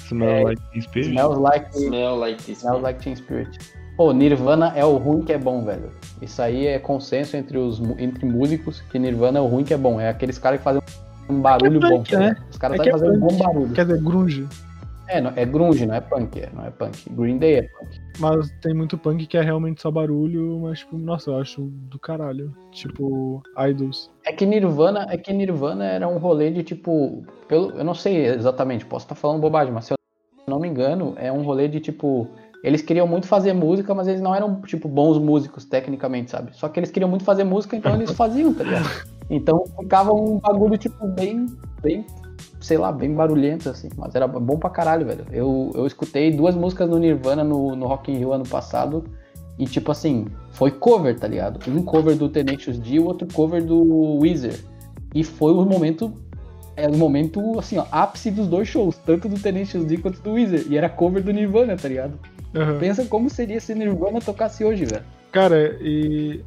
Smell 0.07 0.29
É, 0.29 0.43
like 0.45 0.61
Teen 0.71 0.81
Spirit. 0.81 1.09
Smells 1.09 1.39
like, 1.39 1.77
Smell 1.77 2.15
like 2.17 2.43
this. 2.43 2.59
smells 2.59 2.81
like 2.81 2.99
Teen 3.01 3.15
Spirit. 3.15 3.59
Pô, 3.97 4.11
Nirvana 4.11 4.73
é 4.75 4.83
o 4.83 4.97
ruim 4.97 5.21
que 5.21 5.31
é 5.31 5.37
bom, 5.37 5.63
velho. 5.63 5.91
Isso 6.21 6.41
aí 6.41 6.67
é 6.67 6.77
consenso 6.79 7.37
entre, 7.37 7.57
os, 7.57 7.79
entre 7.97 8.25
músicos 8.25 8.81
que 8.81 8.99
Nirvana 8.99 9.39
é 9.39 9.41
o 9.41 9.45
ruim 9.47 9.63
que 9.63 9.73
é 9.73 9.77
bom. 9.77 9.99
É 9.99 10.09
aqueles 10.09 10.37
caras 10.37 10.59
que 10.59 10.63
fazem 10.65 10.81
um 11.29 11.39
barulho 11.41 11.79
punk, 11.79 11.89
bom. 11.91 12.03
tá 12.03 12.19
né? 12.19 12.35
Os 12.51 12.57
caras 12.57 12.75
É 12.75 12.77
sabem 12.77 12.89
é 12.89 12.91
fazer 12.91 13.09
um 13.11 13.19
bom 13.19 13.27
punk. 13.27 13.43
barulho. 13.43 13.73
Quer 13.73 13.85
dizer, 13.85 14.01
grunge. 14.03 14.47
É, 15.07 15.21
não- 15.21 15.31
é 15.35 15.45
grunge, 15.45 15.85
não 15.85 15.93
é 15.95 16.01
punk, 16.01 16.39
é, 16.41 16.49
não 16.53 16.65
é 16.65 16.71
punk. 16.71 17.07
Green 17.11 17.37
Day 17.37 17.55
é 17.55 17.61
punk. 17.61 18.01
Mas 18.19 18.49
tem 18.61 18.73
muito 18.73 18.97
punk 18.97 19.25
que 19.27 19.37
é 19.37 19.41
realmente 19.41 19.81
só 19.81 19.89
barulho, 19.91 20.59
mas, 20.63 20.79
tipo, 20.79 20.97
nossa, 20.97 21.29
eu 21.29 21.37
acho 21.39 21.61
do 21.61 21.99
caralho. 21.99 22.51
Tipo, 22.71 23.41
Idols. 23.69 24.09
É 24.25 24.33
que 24.33 24.45
Nirvana, 24.47 25.05
é 25.09 25.15
que 25.17 25.31
Nirvana 25.31 25.85
era 25.85 26.07
um 26.07 26.17
rolê 26.17 26.49
de 26.51 26.63
tipo, 26.63 27.23
pelo, 27.47 27.69
eu 27.77 27.83
não 27.83 27.93
sei 27.93 28.25
exatamente, 28.25 28.83
posso 28.85 29.05
estar 29.05 29.15
falando 29.15 29.39
bobagem, 29.41 29.71
mas 29.71 29.85
se 29.85 29.93
eu 29.93 29.97
não 30.47 30.59
me 30.59 30.67
engano, 30.67 31.13
é 31.17 31.31
um 31.31 31.43
rolê 31.43 31.67
de 31.67 31.79
tipo, 31.79 32.27
eles 32.65 32.81
queriam 32.81 33.05
muito 33.05 33.27
fazer 33.27 33.53
música, 33.53 33.93
mas 33.93 34.07
eles 34.07 34.19
não 34.19 34.33
eram 34.33 34.59
tipo 34.61 34.87
bons 34.87 35.19
músicos 35.19 35.65
tecnicamente, 35.65 36.31
sabe? 36.31 36.49
Só 36.53 36.67
que 36.67 36.79
eles 36.79 36.89
queriam 36.89 37.07
muito 37.07 37.23
fazer 37.23 37.43
música, 37.43 37.75
então 37.75 37.93
eles 37.93 38.09
faziam, 38.09 38.51
tá 38.55 38.63
ligado? 38.63 38.89
Então 39.29 39.63
ficava 39.79 40.11
um 40.11 40.39
bagulho 40.39 40.75
tipo 40.75 41.07
bem, 41.07 41.45
bem, 41.81 42.05
sei 42.59 42.77
lá, 42.77 42.91
bem 42.91 43.13
barulhento 43.13 43.69
assim, 43.69 43.89
mas 43.95 44.15
era 44.15 44.27
bom 44.27 44.57
pra 44.57 44.71
caralho, 44.71 45.05
velho. 45.05 45.25
Eu, 45.31 45.71
eu 45.75 45.85
escutei 45.85 46.31
duas 46.31 46.55
músicas 46.55 46.89
no 46.89 46.97
Nirvana 46.97 47.43
no, 47.43 47.75
no 47.75 47.85
Rock 47.85 48.11
in 48.11 48.17
Rio 48.17 48.33
ano 48.33 48.47
passado 48.47 49.03
E 49.59 49.65
tipo 49.65 49.91
assim, 49.91 50.25
foi 50.51 50.71
cover, 50.71 51.19
tá 51.19 51.27
ligado? 51.27 51.59
Um 51.69 51.83
cover 51.83 52.15
do 52.15 52.29
Tenacious 52.29 52.79
D 52.79 52.95
e 52.95 52.99
o 52.99 53.05
outro 53.05 53.27
cover 53.31 53.63
do 53.63 54.19
Weezer. 54.19 54.59
E 55.13 55.23
foi 55.23 55.53
o 55.53 55.65
momento. 55.65 56.11
Era 56.75 56.91
o 56.91 56.97
momento, 56.97 57.57
assim, 57.57 57.77
ó, 57.77 57.85
ápice 57.89 58.29
dos 58.31 58.47
dois 58.47 58.67
shows, 58.67 58.97
tanto 58.97 59.29
do 59.29 59.39
Tenacious 59.39 59.85
D 59.85 59.97
quanto 59.97 60.19
do 60.21 60.33
Weezer. 60.33 60.65
E 60.69 60.77
era 60.77 60.89
cover 60.89 61.23
do 61.23 61.31
Nirvana, 61.31 61.77
tá 61.77 61.87
ligado? 61.87 62.19
Aham. 62.55 62.77
Pensa 62.79 63.05
como 63.05 63.29
seria 63.29 63.59
se 63.59 63.75
Nirvana 63.75 64.19
tocasse 64.21 64.63
hoje, 64.63 64.85
velho. 64.85 65.03
Cara, 65.31 65.77
e. 65.81 66.41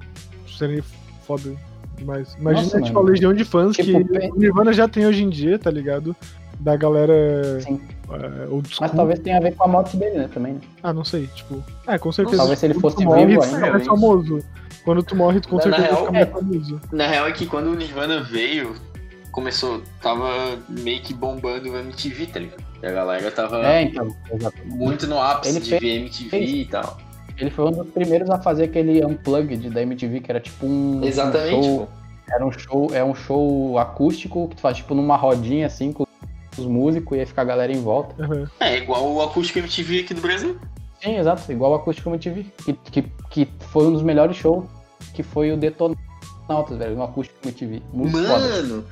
Seria 0.57 0.83
foda 1.27 1.53
demais. 1.97 2.35
Imagina, 2.40 2.62
Nossa, 2.64 2.81
tipo, 2.83 2.99
a 2.99 3.03
mano. 3.03 3.12
legião 3.14 3.35
de 3.35 3.44
fãs 3.44 3.77
Tipo, 3.77 4.05
que 4.09 4.31
o 4.31 4.38
Nirvana 4.38 4.73
já 4.73 4.88
tem 4.88 5.07
hoje 5.07 5.23
em 5.23 5.29
dia, 5.29 5.59
tá 5.59 5.71
ligado? 5.71 6.16
Da 6.61 6.75
galera. 6.77 7.61
Sim. 7.61 7.81
É, 8.11 8.47
school. 8.47 8.62
Mas 8.81 8.90
talvez 8.92 9.18
tenha 9.21 9.37
a 9.37 9.40
ver 9.40 9.55
com 9.55 9.64
a 9.64 9.68
morte 9.68 9.97
dele, 9.97 10.16
né, 10.18 10.29
também. 10.33 10.55
né? 10.55 10.61
Ah, 10.83 10.92
não 10.94 11.05
sei, 11.05 11.27
tipo. 11.35 11.62
É, 11.87 11.99
com 11.99 12.11
certeza. 12.11 12.38
Talvez 12.38 12.59
se 12.59 12.66
ele 12.66 12.75
fosse 12.75 13.05
morre, 13.05 13.27
vivo 13.27 13.40
tu 13.40 13.44
ainda, 13.44 13.59
mais 13.59 13.62
realmente. 13.64 13.87
famoso. 13.87 14.38
Quando 14.85 15.03
tu 15.03 15.14
morre, 15.14 15.40
tu 15.40 15.49
com 15.51 15.57
Na 15.57 15.62
certeza 15.62 15.87
real, 15.87 15.99
fica 15.99 16.12
mais 16.12 16.27
é. 16.27 16.31
famoso. 16.31 16.81
Na 16.90 17.07
real 17.07 17.27
é 17.29 17.33
que 17.33 17.44
quando 17.47 17.66
o 17.66 17.75
Nirvana 17.75 18.23
veio, 18.23 18.75
começou, 19.38 19.83
tava 20.03 20.59
meio 20.68 21.01
que 21.01 21.14
bombando 21.14 21.70
o 21.70 21.77
MTV, 21.77 22.27
tá 22.27 22.40
ligado? 22.40 22.62
E 22.83 22.87
a 22.87 22.90
galera 22.92 23.31
tava 23.31 23.64
É, 23.66 23.83
então, 23.83 24.14
muito 24.64 25.07
no 25.07 25.20
ápice 25.20 25.53
Ele 25.57 25.61
de 25.61 25.70
fez- 25.70 25.83
ver 25.83 25.88
MTV 26.01 26.31
fez- 26.31 26.51
e 26.51 26.64
tal. 26.64 26.98
Ele 27.37 27.51
foi 27.51 27.66
um 27.66 27.70
dos 27.70 27.87
primeiros 27.90 28.29
a 28.31 28.38
fazer 28.40 28.64
aquele 28.64 29.05
unplugged 29.05 29.70
da 29.70 29.81
MTV, 29.83 30.20
que 30.20 30.31
era 30.31 30.40
tipo 30.40 30.66
um. 30.66 31.05
Exatamente, 31.05 31.55
um 31.57 31.62
show. 31.62 31.88
Era 32.31 32.44
um 32.46 32.53
show, 32.53 32.90
é 32.92 33.05
um 33.05 33.14
show 33.14 33.79
acústico 33.79 34.48
que 34.48 34.57
tu 34.57 34.61
faz 34.61 34.77
tipo 34.77 34.92
numa 34.94 35.16
rodinha 35.16 35.66
assim 35.66 35.92
com 35.92 36.05
os 36.59 36.66
músicos 36.66 37.16
e 37.16 37.20
aí 37.20 37.27
fica 37.27 37.40
a 37.40 37.44
galera 37.44 37.72
em 37.72 37.81
volta. 37.81 38.20
Aham. 38.22 38.51
É, 38.59 38.77
igual 38.79 39.07
o 39.12 39.22
acústico 39.22 39.61
MTV 39.61 40.01
aqui 40.01 40.14
no 40.14 40.20
Brasil. 40.20 40.59
Sim, 41.01 41.16
exato, 41.16 41.51
igual 41.53 41.70
o 41.72 41.74
acústico 41.77 42.11
MTV. 42.11 42.44
Que, 42.64 42.72
que, 42.72 43.03
que 43.31 43.48
foi 43.70 43.87
um 43.87 43.92
dos 43.92 44.03
melhores 44.03 44.37
shows, 44.37 44.64
que 45.14 45.22
foi 45.22 45.53
o 45.53 45.57
Detonautas, 45.57 46.77
velho, 46.77 46.96
no 46.96 47.05
acústico 47.05 47.38
MTV. 47.44 47.81
Muito 47.92 48.18
foda. 48.18 48.85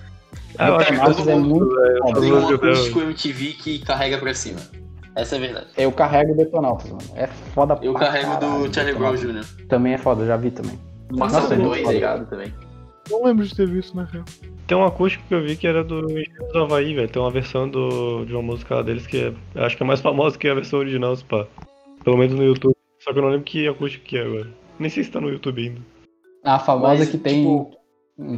Ah, 0.58 0.68
eu 0.68 0.76
acho 0.76 0.92
que 0.92 0.98
todo 1.16 1.30
é 1.30 1.34
mundo 1.36 1.48
muito 1.48 1.98
foda. 2.02 2.20
tem 2.20 2.32
um 2.32 2.48
acústico 2.54 3.00
MTV 3.00 3.46
que 3.52 3.78
carrega 3.80 4.18
pra 4.18 4.34
cima. 4.34 4.60
Essa 5.14 5.36
é 5.36 5.38
a 5.38 5.40
verdade. 5.40 5.66
Eu 5.78 5.92
carrego 5.92 6.32
o 6.32 6.36
Detonautas, 6.36 6.90
mano. 6.90 7.02
É 7.14 7.26
foda 7.26 7.78
Eu 7.82 7.92
pra 7.94 8.06
carrego 8.06 8.32
caralho, 8.38 8.68
do 8.68 8.74
Charlie 8.74 8.94
Brown. 8.94 9.14
Jr. 9.14 9.44
Também 9.68 9.94
é 9.94 9.98
foda, 9.98 10.26
já 10.26 10.36
vi 10.36 10.50
também. 10.50 10.78
Nossa, 11.10 11.56
Dois, 11.56 11.80
foda. 11.82 11.92
ligado 11.94 12.26
também. 12.28 12.52
Não 13.10 13.24
lembro 13.24 13.44
de 13.46 13.54
ter 13.54 13.66
visto, 13.68 13.96
na 13.96 14.04
real. 14.04 14.24
Tem 14.66 14.76
um 14.76 14.84
acústico 14.84 15.24
que 15.28 15.34
eu 15.34 15.42
vi 15.42 15.56
que 15.56 15.66
era 15.66 15.82
do 15.84 16.00
Engenheiros 16.10 16.52
do 16.52 16.58
Havaí, 16.58 16.92
velho. 16.94 17.08
Tem 17.08 17.22
uma 17.22 17.30
versão 17.30 17.68
do, 17.68 18.24
de 18.24 18.32
uma 18.32 18.42
música 18.42 18.82
deles 18.82 19.06
que 19.06 19.16
é, 19.16 19.32
eu 19.54 19.64
acho 19.64 19.76
que 19.76 19.82
é 19.82 19.86
mais 19.86 20.00
famosa 20.00 20.36
que 20.36 20.48
a 20.48 20.54
versão 20.54 20.80
original, 20.80 21.14
se 21.16 21.24
pá. 21.24 21.46
Pelo 22.04 22.16
menos 22.18 22.34
no 22.34 22.42
YouTube. 22.44 22.74
Só 22.98 23.12
que 23.12 23.18
eu 23.18 23.22
não 23.22 23.30
lembro 23.30 23.44
que 23.44 23.66
acústico 23.68 24.04
que 24.04 24.18
é 24.18 24.22
agora. 24.22 24.48
Nem 24.78 24.90
sei 24.90 25.04
se 25.04 25.10
tá 25.10 25.20
no 25.20 25.30
YouTube 25.30 25.62
ainda. 25.62 25.80
A 26.44 26.58
famosa 26.58 26.98
Mas, 26.98 27.08
que 27.08 27.16
tem. 27.18 27.42
tipo- 27.42 27.76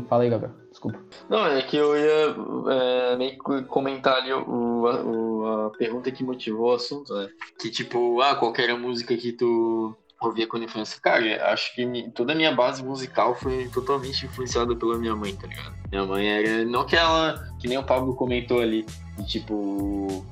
Fala 0.09 0.25
aí, 0.25 0.31
Gabriel. 0.31 0.55
Desculpa. 0.79 1.01
Não, 1.29 1.45
é 1.45 1.61
que 1.61 1.77
eu 1.77 1.97
ia 1.97 2.37
é, 2.73 3.17
meio 3.17 3.37
que 3.37 3.63
comentar 3.65 4.19
ali 4.19 4.33
o, 4.33 4.87
a, 4.87 5.67
a 5.67 5.71
pergunta 5.71 6.11
que 6.13 6.23
motivou 6.23 6.71
o 6.71 6.75
assunto, 6.77 7.13
né? 7.15 7.29
Que 7.59 7.69
tipo, 7.69 8.21
ah, 8.21 8.37
qual 8.37 8.53
era 8.57 8.75
a 8.75 8.79
música 8.79 9.17
que 9.17 9.33
tu 9.33 9.97
ouvia 10.21 10.47
quando 10.47 10.67
infância? 10.67 11.01
Cara, 11.01 11.53
acho 11.53 11.75
que 11.75 12.11
toda 12.15 12.33
a 12.33 12.37
minha 12.37 12.55
base 12.55 12.85
musical 12.85 13.35
foi 13.35 13.69
totalmente 13.75 14.25
influenciada 14.25 14.77
pela 14.77 14.97
minha 14.97 15.17
mãe, 15.17 15.35
tá 15.35 15.49
ligado? 15.49 15.75
Minha 15.91 16.07
mãe 16.07 16.29
era. 16.29 16.65
Não 16.65 16.87
que 16.87 16.95
ela. 16.95 17.45
Que 17.61 17.67
nem 17.67 17.77
o 17.77 17.83
Pablo 17.83 18.15
comentou 18.15 18.61
ali, 18.61 18.87
de 19.17 19.27
tipo. 19.27 20.25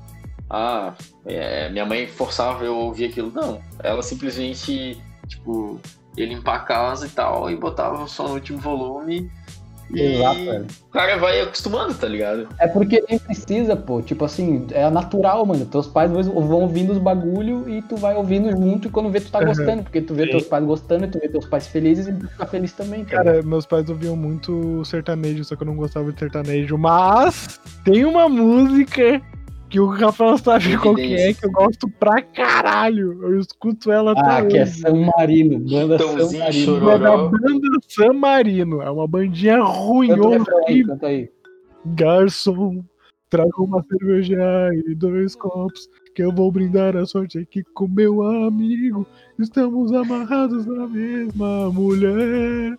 Ah, 0.49 0.93
é, 1.25 1.67
minha 1.69 1.85
mãe 1.85 2.07
forçava 2.07 2.63
eu 2.63 2.73
ouvir 2.73 3.05
aquilo. 3.05 3.33
Não. 3.33 3.61
Ela 3.83 4.01
simplesmente, 4.01 4.97
tipo, 5.27 5.77
ia 6.15 6.25
limpar 6.25 6.55
a 6.55 6.59
casa 6.59 7.05
e 7.05 7.09
tal, 7.09 7.51
e 7.51 7.55
botava 7.57 8.07
som 8.07 8.29
no 8.29 8.35
último 8.35 8.59
volume. 8.59 9.29
E 9.93 10.01
Exato, 10.01 10.43
velho. 10.43 10.65
o 10.89 10.91
cara 10.91 11.17
vai 11.17 11.41
acostumando, 11.41 11.93
tá 11.93 12.07
ligado? 12.07 12.47
É 12.59 12.67
porque 12.67 13.03
nem 13.09 13.17
precisa, 13.17 13.75
pô. 13.75 14.01
Tipo 14.01 14.25
assim, 14.25 14.67
é 14.71 14.89
natural, 14.89 15.45
mano. 15.45 15.65
Teus 15.65 15.87
pais 15.87 16.11
vão 16.11 16.61
ouvindo 16.61 16.91
os 16.91 16.97
bagulho 16.97 17.69
e 17.69 17.81
tu 17.83 17.95
vai 17.95 18.15
ouvindo 18.15 18.51
junto 18.51 18.87
e 18.87 18.91
quando 18.91 19.09
vê 19.09 19.21
tu 19.21 19.31
tá 19.31 19.43
gostando. 19.43 19.83
Porque 19.83 20.01
tu 20.01 20.13
vê 20.13 20.25
Sim. 20.25 20.31
teus 20.31 20.43
pais 20.43 20.65
gostando 20.65 21.05
e 21.05 21.07
tu 21.07 21.19
vê 21.19 21.29
teus 21.29 21.45
pais 21.45 21.67
felizes 21.67 22.07
e 22.07 22.13
tu 22.13 22.27
fica 22.27 22.45
feliz 22.45 22.73
também, 22.73 23.05
cara. 23.05 23.23
Cara, 23.23 23.43
meus 23.43 23.65
pais 23.65 23.89
ouviam 23.89 24.15
muito 24.15 24.83
sertanejo, 24.83 25.43
só 25.45 25.55
que 25.55 25.63
eu 25.63 25.67
não 25.67 25.75
gostava 25.75 26.11
de 26.11 26.19
sertanejo. 26.19 26.77
Mas 26.77 27.59
tem 27.85 28.03
uma 28.03 28.27
música 28.27 29.21
que 29.69 29.79
o 29.79 29.87
Rafael 29.87 30.37
sabe 30.37 30.77
qual 30.77 30.95
que 30.95 31.13
é, 31.15 31.33
que 31.33 31.45
eu 31.45 31.51
gosto 31.51 31.89
pra 31.89 32.21
caralho. 32.21 33.21
Eu 33.23 33.39
escuto 33.39 33.91
ela 33.91 34.11
até 34.13 34.21
Ah, 34.21 34.45
que 34.45 34.57
é. 34.57 34.65
San 34.65 34.95
Marino, 35.17 35.59
banda 35.59 35.99
San 35.99 36.37
Marino. 36.37 36.89
É 36.89 36.99
da 36.99 37.17
banda 37.17 37.67
San 37.87 38.13
Marino. 38.13 38.81
É 38.81 38.89
uma 38.89 39.07
bandinha 39.07 39.61
ruim, 39.61 40.11
horrível. 40.13 40.97
aí. 41.03 41.29
Garçom, 41.85 42.83
traga 43.29 43.61
uma 43.61 43.83
cerveja 43.83 44.69
e 44.87 44.95
dois 44.95 45.35
copos. 45.35 45.89
Que 46.15 46.23
eu 46.23 46.31
vou 46.33 46.51
brindar 46.51 46.97
a 46.97 47.05
sorte 47.05 47.37
aqui 47.37 47.61
com 47.75 47.87
meu 47.87 48.23
amigo. 48.23 49.05
Estamos 49.37 49.93
amarrados 49.93 50.65
na 50.65 50.87
mesma 50.87 51.69
mulher. 51.69 52.75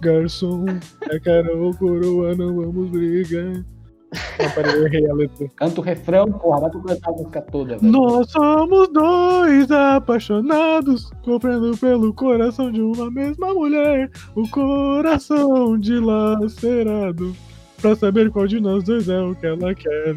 Garçom, 0.00 0.64
é 1.08 1.18
cara 1.20 1.56
ou 1.56 1.72
coroa, 1.74 2.34
não 2.34 2.56
vamos 2.56 2.90
brigar. 2.90 3.64
Não, 4.38 4.50
peraí, 4.50 4.74
eu 4.74 4.86
errei 4.86 5.10
a 5.10 5.14
letra. 5.14 5.46
Canta 5.56 5.80
o 5.80 5.84
refrão, 5.84 6.30
porra. 6.32 6.60
Dá 6.62 6.68
pra 6.70 6.80
cantar 6.80 7.10
a 7.10 7.12
música 7.12 7.42
toda, 7.42 7.78
velho. 7.78 7.92
Nós 7.92 8.30
somos 8.30 8.88
dois 8.92 9.70
apaixonados, 9.70 11.10
comprando 11.22 11.76
pelo 11.78 12.12
coração 12.14 12.70
de 12.70 12.80
uma 12.80 13.10
mesma 13.10 13.52
mulher. 13.54 14.10
O 14.34 14.48
coração 14.50 15.78
dilacerado, 15.78 17.34
pra 17.80 17.94
saber 17.96 18.30
qual 18.30 18.46
de 18.46 18.60
nós 18.60 18.84
dois 18.84 19.08
é 19.08 19.20
o 19.20 19.34
que 19.34 19.46
ela 19.46 19.74
quer. 19.74 20.16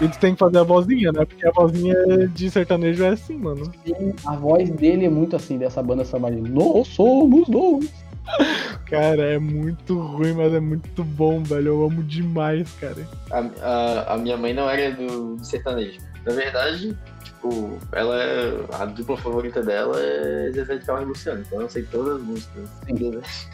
E 0.00 0.08
tu 0.08 0.18
tem 0.18 0.34
que 0.34 0.38
fazer 0.40 0.58
a 0.58 0.64
vozinha, 0.64 1.12
né? 1.12 1.24
Porque 1.24 1.46
a 1.46 1.52
vozinha 1.52 1.94
de 2.34 2.50
sertanejo 2.50 3.04
é 3.04 3.08
assim, 3.08 3.36
mano. 3.36 3.64
Sim, 3.86 4.12
A 4.26 4.34
voz 4.34 4.68
dele 4.68 5.06
é 5.06 5.08
muito 5.08 5.36
assim, 5.36 5.56
dessa 5.56 5.82
banda 5.82 6.04
Marino. 6.18 6.48
Nós 6.48 6.88
somos 6.88 7.48
dois. 7.48 7.90
Cara, 8.86 9.22
é 9.22 9.38
muito 9.38 9.98
ruim, 9.98 10.32
mas 10.34 10.52
é 10.52 10.60
muito 10.60 11.04
bom, 11.04 11.42
velho. 11.42 11.68
Eu 11.68 11.84
amo 11.84 12.02
demais, 12.02 12.70
cara. 12.80 13.06
A, 13.30 13.38
a, 13.62 14.14
a 14.14 14.18
minha 14.18 14.36
mãe 14.36 14.54
não 14.54 14.68
era 14.68 14.94
do, 14.94 15.42
sertanejo. 15.44 16.00
Na 16.24 16.32
verdade, 16.32 16.96
tipo, 17.22 17.78
ela 17.92 18.22
é. 18.22 18.64
A 18.72 18.84
dupla 18.86 19.16
favorita 19.16 19.62
dela 19.62 19.98
é 20.00 20.50
Zezé 20.52 20.76
de 20.76 20.86
Camargo 20.86 21.08
e 21.08 21.10
Luciano. 21.10 21.42
Então 21.46 21.60
eu 21.60 21.68
sei 21.68 21.82
todas 21.84 22.16
as 22.16 22.22
músicas. 22.22 22.70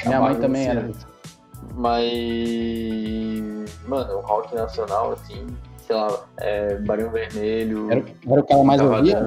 Minha 0.04 0.20
mãe 0.20 0.34
também 0.36 0.68
era. 0.68 0.90
Mas. 1.74 3.40
Mano, 3.86 4.18
o 4.18 4.20
rock 4.20 4.54
nacional, 4.54 5.12
assim, 5.12 5.46
sei 5.86 5.96
lá, 5.96 6.24
é 6.38 6.76
Barão 6.76 7.10
Vermelho. 7.10 7.90
Era, 7.90 8.04
era 8.28 8.40
o 8.40 8.44
que 8.44 8.52
ela 8.52 8.64
mais 8.64 8.80
ouvia? 8.80 9.20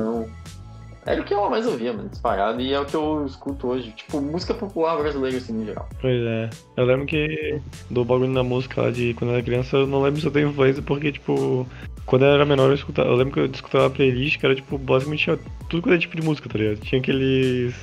Era 1.05 1.21
o 1.21 1.23
que 1.23 1.33
eu 1.33 1.49
mais 1.49 1.67
ouvia, 1.67 1.93
mano, 1.93 2.09
disparado. 2.09 2.61
E 2.61 2.73
é 2.73 2.79
o 2.79 2.85
que 2.85 2.95
eu 2.95 3.25
escuto 3.25 3.67
hoje. 3.67 3.91
Tipo, 3.91 4.21
música 4.21 4.53
popular 4.53 4.97
brasileira, 4.97 5.37
assim, 5.37 5.53
no 5.53 5.65
geral. 5.65 5.87
Pois 5.99 6.21
é. 6.21 6.49
Eu 6.77 6.85
lembro 6.85 7.05
que 7.05 7.61
do 7.89 8.05
bagulho 8.05 8.31
na 8.31 8.43
música 8.43 8.81
lá 8.81 8.91
de 8.91 9.13
quando 9.15 9.31
eu 9.31 9.35
era 9.35 9.43
criança, 9.43 9.77
eu 9.77 9.87
não 9.87 10.01
lembro 10.01 10.21
se 10.21 10.27
eu 10.27 10.31
tenho 10.31 10.49
influência, 10.49 10.81
porque, 10.81 11.11
tipo, 11.11 11.67
quando 12.05 12.25
eu 12.25 12.31
era 12.31 12.45
menor 12.45 12.69
eu 12.69 12.75
escutava. 12.75 13.09
Eu 13.09 13.15
lembro 13.15 13.33
que 13.33 13.39
eu 13.39 13.45
escutava 13.45 13.89
playlist 13.89 14.39
que 14.39 14.45
era, 14.45 14.55
tipo, 14.55 14.77
basicamente 14.77 15.23
tinha 15.23 15.39
tudo 15.69 15.83
quanto 15.83 15.95
é 15.95 15.99
tipo 15.99 16.15
de 16.15 16.23
música, 16.23 16.49
tá 16.49 16.57
ligado? 16.57 16.77
Tinha 16.79 17.01
aqueles. 17.01 17.75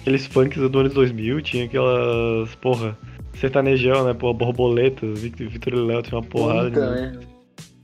aqueles 0.00 0.26
funks 0.26 0.70
do 0.70 0.78
anos 0.78 0.94
2000, 0.94 1.42
tinha 1.42 1.64
aquelas. 1.64 2.54
porra. 2.56 2.96
Sertanejão, 3.34 4.04
né? 4.04 4.12
Pô, 4.12 4.34
borboletas, 4.34 5.20
Vitor 5.20 5.48
Vitor 5.48 5.72
e 5.72 5.76
Léo 5.76 6.02
tinha 6.02 6.18
uma 6.18 6.26
porrada. 6.26 6.68
Puta, 6.68 6.94
de... 6.94 7.00
né? 7.00 7.29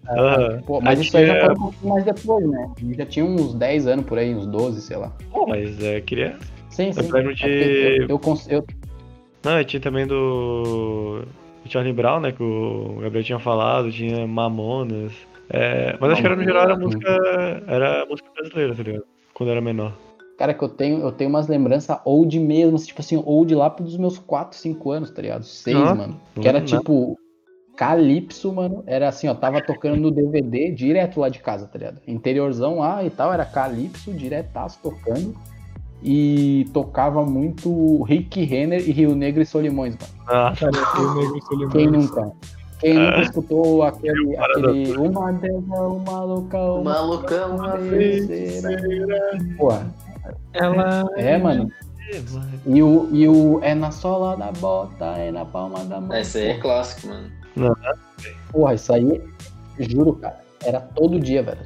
Aham. 0.08 0.62
Pô, 0.66 0.80
mas 0.80 0.98
Aí 0.98 1.04
isso 1.06 1.16
aí 1.16 1.26
já 1.26 1.32
tinha- 1.34 1.44
foi 1.46 1.54
um 1.54 1.58
pouquinho 1.58 1.92
mais 1.92 2.04
depois, 2.04 2.48
né? 2.48 2.70
Já 2.96 3.06
tinha 3.06 3.24
uns 3.24 3.54
10 3.54 3.86
anos 3.86 4.04
por 4.06 4.18
aí, 4.18 4.34
uns 4.34 4.46
12, 4.46 4.80
sei 4.80 4.96
lá. 4.96 5.12
Pô, 5.30 5.46
mas 5.46 5.82
é 5.82 6.00
criança. 6.00 6.38
Sim, 6.70 6.92
sim. 6.92 7.00
Eu 7.06 7.12
lembro 7.12 7.32
É 7.42 7.46
Eu, 8.08 8.08
eu, 8.08 8.20
eu- 8.48 8.66
Não, 9.44 9.60
e 9.60 9.64
tinha 9.64 9.80
também 9.80 10.06
do. 10.06 11.22
do 11.64 11.70
Charlie 11.70 11.92
Brown, 11.92 12.20
né? 12.20 12.32
Que 12.32 12.42
o 12.42 12.98
Gabriel 13.00 13.24
tinha 13.24 13.38
falado, 13.38 13.90
tinha 13.90 14.26
Mamonas. 14.26 15.12
É, 15.48 15.96
mas 16.00 16.12
acho 16.12 16.20
que 16.22 16.26
era 16.26 16.36
no 16.36 16.44
geral 16.44 16.62
era 16.64 16.76
música. 16.76 17.08
Era 17.66 18.04
música 18.06 18.28
brasileira, 18.34 18.74
tá 18.74 18.82
ligado? 18.82 19.04
Quando 19.34 19.48
eu 19.48 19.52
era 19.52 19.60
menor. 19.60 19.92
Cara, 20.38 20.52
que 20.52 20.62
eu 20.62 20.68
tenho, 20.68 21.00
eu 21.00 21.12
tenho 21.12 21.30
umas 21.30 21.48
lembranças 21.48 21.98
old 22.04 22.38
mesmo, 22.38 22.76
tipo 22.78 23.00
assim, 23.00 23.22
old 23.24 23.54
lá 23.54 23.68
dos 23.70 23.96
meus 23.96 24.18
4, 24.18 24.58
5 24.58 24.90
anos, 24.90 25.10
tá 25.10 25.22
ligado? 25.22 25.44
6, 25.44 25.76
Ah, 25.76 25.94
mano. 25.94 26.20
Que 26.40 26.46
era 26.48 26.60
tipo. 26.60 27.18
Calypso, 27.76 28.52
mano. 28.52 28.82
Era 28.86 29.08
assim, 29.08 29.28
ó, 29.28 29.34
tava 29.34 29.60
tocando 29.60 29.96
no 29.96 30.10
DVD 30.10 30.70
direto 30.72 31.20
lá 31.20 31.28
de 31.28 31.38
casa, 31.38 31.66
tá 31.66 31.78
ligado? 31.78 32.00
Interiorzão 32.06 32.78
lá 32.78 33.04
e 33.04 33.10
tal, 33.10 33.32
era 33.32 33.44
Calypso, 33.44 34.12
diretaço 34.12 34.78
tocando. 34.82 35.34
E 36.02 36.68
tocava 36.72 37.24
muito 37.24 38.02
Rick 38.04 38.42
Renner 38.44 38.80
e 38.80 38.92
Rio 38.92 39.14
Negro 39.14 39.42
e 39.42 39.46
Solimões, 39.46 39.96
mano. 39.96 40.12
Ah, 40.26 40.52
tenho 40.56 41.14
negro 41.14 41.42
Solimões. 41.44 41.72
Quem 41.72 41.86
nunca? 41.90 42.32
Quem 42.80 42.94
nunca 42.94 43.22
escutou 43.22 43.82
aquele, 43.82 44.36
Parada 44.36 44.70
aquele 44.70 44.96
Uma 44.96 45.32
deusa, 45.32 45.74
uma 45.74 46.22
louca, 46.22 46.58
uma 46.58 46.92
Malucão, 46.92 47.56
uma 47.56 47.78
feiticeira. 47.78 48.78
Porra, 49.56 49.94
Ela. 50.52 51.08
é, 51.16 51.38
mano. 51.38 51.70
E 52.66 52.82
o, 52.82 53.08
e 53.12 53.28
o 53.28 53.58
é 53.62 53.74
na 53.74 53.90
sola 53.90 54.36
da 54.36 54.52
bota, 54.52 55.06
é 55.16 55.32
na 55.32 55.44
palma 55.44 55.84
da 55.84 56.00
mão. 56.00 56.16
Esse 56.16 56.38
aí 56.38 56.48
é 56.50 56.58
clássico, 56.58 57.08
mano. 57.08 57.30
Porra, 58.52 58.74
isso 58.74 58.92
aí, 58.92 59.22
juro, 59.78 60.14
cara, 60.14 60.40
era 60.64 60.80
todo 60.80 61.18
dia, 61.20 61.42
velho. 61.42 61.60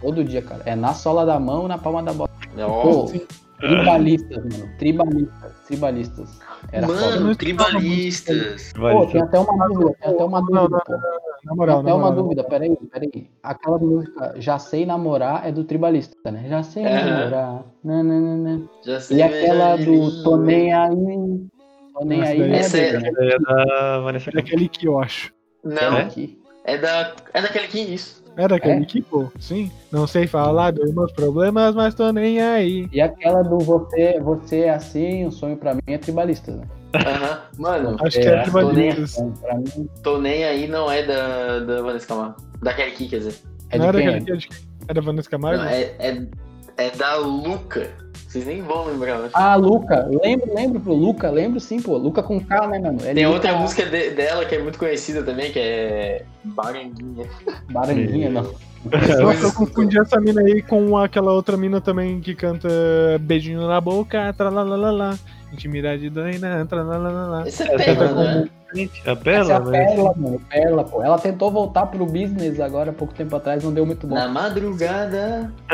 Todo 0.00 0.24
dia, 0.24 0.40
cara. 0.42 0.62
É 0.64 0.74
na 0.74 0.94
sola 0.94 1.26
da 1.26 1.38
mão, 1.38 1.68
na 1.68 1.76
palma 1.76 2.02
da 2.02 2.12
bota. 2.12 2.32
Ó, 2.58 2.82
Pô, 2.82 3.12
tribalistas, 3.58 4.42
mano. 4.44 4.70
Tribalistas, 4.78 5.52
tribalistas. 5.66 6.40
Era 6.72 6.88
foda. 6.88 7.20
mano, 7.20 7.36
tribalistas. 7.36 8.72
Pô, 8.72 9.06
tem 9.06 9.20
até 9.20 9.38
uma 9.38 9.68
dúvida, 9.68 9.96
tem 10.00 10.10
até 10.14 10.24
uma 10.24 10.40
Não, 10.40 10.46
dúvida, 10.46 10.82
não, 10.88 10.98
pô. 10.98 11.02
Na 11.44 11.54
moral, 11.54 11.76
Tem 11.76 11.84
na 11.84 11.90
até 11.90 11.94
uma 11.94 12.10
moral. 12.10 12.22
dúvida, 12.22 12.44
peraí, 12.44 12.76
peraí. 12.92 13.30
Aquela 13.42 13.78
música 13.78 14.34
Já 14.38 14.58
Sei 14.58 14.84
Namorar 14.86 15.46
é 15.46 15.52
do 15.52 15.64
tribalista, 15.64 16.30
né? 16.30 16.46
Já 16.48 16.62
sei 16.62 16.84
Aham. 16.86 17.08
namorar. 17.10 17.64
Nananana. 17.84 18.62
Já 18.84 19.00
sei, 19.00 19.18
E 19.18 19.22
aquela 19.22 19.76
do. 19.76 20.22
Tô 20.22 20.36
nem 20.36 20.72
aí. 20.72 21.46
Tô 21.94 22.04
nem 22.04 22.20
Essa 22.22 22.30
aí, 22.32 22.38
não 22.38 22.44
é 22.46 22.58
é- 22.58 23.00
né? 23.00 23.10
É 23.18 23.38
da 23.38 23.98
Vanessa 24.00 24.30
É 24.30 24.32
daquele 24.34 24.68
que 24.68 24.86
eu 24.86 24.98
acho. 25.00 25.32
Não, 25.64 25.98
É? 25.98 26.08
É 26.64 26.78
da. 26.78 27.14
É 27.34 27.42
daquele 27.42 27.68
que 27.68 27.80
isso. 27.80 28.22
É 28.36 28.46
daquele 28.46 28.82
É? 28.82 28.86
que, 28.86 29.02
pô. 29.02 29.30
Sim. 29.38 29.70
Não 29.90 30.06
sei 30.06 30.26
falar 30.26 30.70
dos 30.70 30.92
meus 30.94 31.12
problemas, 31.12 31.74
mas 31.74 31.94
tô 31.94 32.12
nem 32.12 32.40
aí. 32.40 32.88
E 32.92 33.00
aquela 33.00 33.42
do 33.42 33.58
você, 33.58 34.18
você 34.20 34.60
é 34.60 34.70
assim, 34.70 35.26
o 35.26 35.32
sonho 35.32 35.56
pra 35.56 35.74
mim 35.74 35.80
é 35.88 35.98
tribalista, 35.98 36.52
né? 36.52 36.62
Aham. 36.94 37.40
Mano, 37.58 37.96
Acho 38.00 38.18
que 38.20 38.26
é 38.26 38.32
É, 38.32 38.44
mim, 39.56 39.88
tô 40.02 40.18
nem 40.18 40.44
aí 40.44 40.66
não 40.68 40.90
é 40.90 41.02
da, 41.02 41.60
da 41.60 41.82
Vanessa 41.82 42.06
Camargo. 42.06 42.36
Da 42.62 42.72
Kelly 42.72 42.92
Key, 42.92 43.08
quer 43.08 43.18
dizer. 43.18 43.34
é 43.70 43.78
Não 43.78 43.84
de 43.84 43.88
era 43.88 43.98
daquele 43.98 44.24
que 44.24 44.32
é 44.32 44.36
quem? 44.36 44.48
É 44.88 44.94
da 44.94 45.00
Vanessa 45.00 45.30
Camargo? 45.30 45.62
Não, 45.62 45.68
é, 45.70 45.82
é, 45.98 46.26
é 46.78 46.90
da 46.90 47.16
Luca. 47.16 47.90
Vocês 48.30 48.46
nem 48.46 48.62
vão 48.62 48.86
lembrar, 48.86 49.16
eu 49.18 49.24
acho. 49.24 49.36
Ah, 49.36 49.56
Luca. 49.56 50.08
Lembro, 50.22 50.54
lembro, 50.54 50.78
pro 50.80 50.92
Luca. 50.94 51.28
Lembro 51.30 51.58
sim, 51.58 51.82
pô. 51.82 51.96
Luca 51.96 52.22
com 52.22 52.38
K, 52.38 52.68
né, 52.68 52.78
mano? 52.78 52.98
É 53.04 53.12
Tem 53.12 53.26
Luca 53.26 53.34
outra 53.38 53.56
música 53.58 53.84
de- 53.84 54.10
dela 54.10 54.44
que 54.44 54.54
é 54.54 54.62
muito 54.62 54.78
conhecida 54.78 55.20
também, 55.24 55.50
que 55.50 55.58
é. 55.58 56.22
Baranguinha. 56.44 57.26
Baranguinha, 57.72 58.30
não. 58.30 58.42
Nossa, 59.20 59.42
eu 59.46 59.52
confundi 59.52 59.98
essa 59.98 60.18
mina 60.20 60.40
aí 60.42 60.62
com 60.62 60.96
aquela 60.96 61.32
outra 61.32 61.56
mina 61.56 61.80
também 61.80 62.20
que 62.20 62.32
canta 62.34 62.68
Beijinho 63.20 63.66
na 63.66 63.80
boca, 63.80 64.32
tralalalala. 64.32 65.18
Intimidade 65.52 66.08
doina, 66.10 66.64
tralalalala. 66.66 67.46
Esse 67.48 67.64
é 67.64 67.74
Essa 67.74 67.84
pérola, 67.84 68.14
tá 68.14 68.34
né? 68.34 68.48
Gente, 68.72 69.02
a 69.04 69.12
Essa 69.12 69.52
é 69.52 69.56
a 69.56 69.60
né? 69.60 69.86
Pérola, 69.86 70.14
mano. 70.16 70.40
Pérola, 70.48 70.84
pô. 70.84 71.02
Ela 71.02 71.18
tentou 71.18 71.50
voltar 71.50 71.86
pro 71.86 72.06
business 72.06 72.60
agora, 72.60 72.92
pouco 72.92 73.12
tempo 73.12 73.34
atrás, 73.34 73.64
não 73.64 73.72
deu 73.72 73.84
muito 73.84 74.06
bom. 74.06 74.14
Na 74.14 74.28
madrugada. 74.28 75.52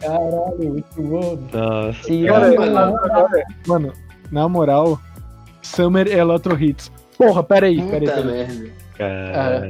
Caralho, 0.00 0.58
muito 0.58 1.02
bom. 1.02 1.38
Nossa. 1.52 2.02
Se 2.02 2.26
Cara, 2.26 2.54
eu 2.54 2.60
mano, 3.66 3.92
na 4.30 4.48
moral, 4.48 5.00
Summer 5.62 6.06
Electro 6.08 6.60
Hits. 6.60 6.90
Porra, 7.16 7.42
peraí, 7.42 7.80
peraí, 7.82 8.00
Puta 8.00 8.12
peraí. 8.12 8.24
merda. 8.26 8.70
Cara. 8.98 9.68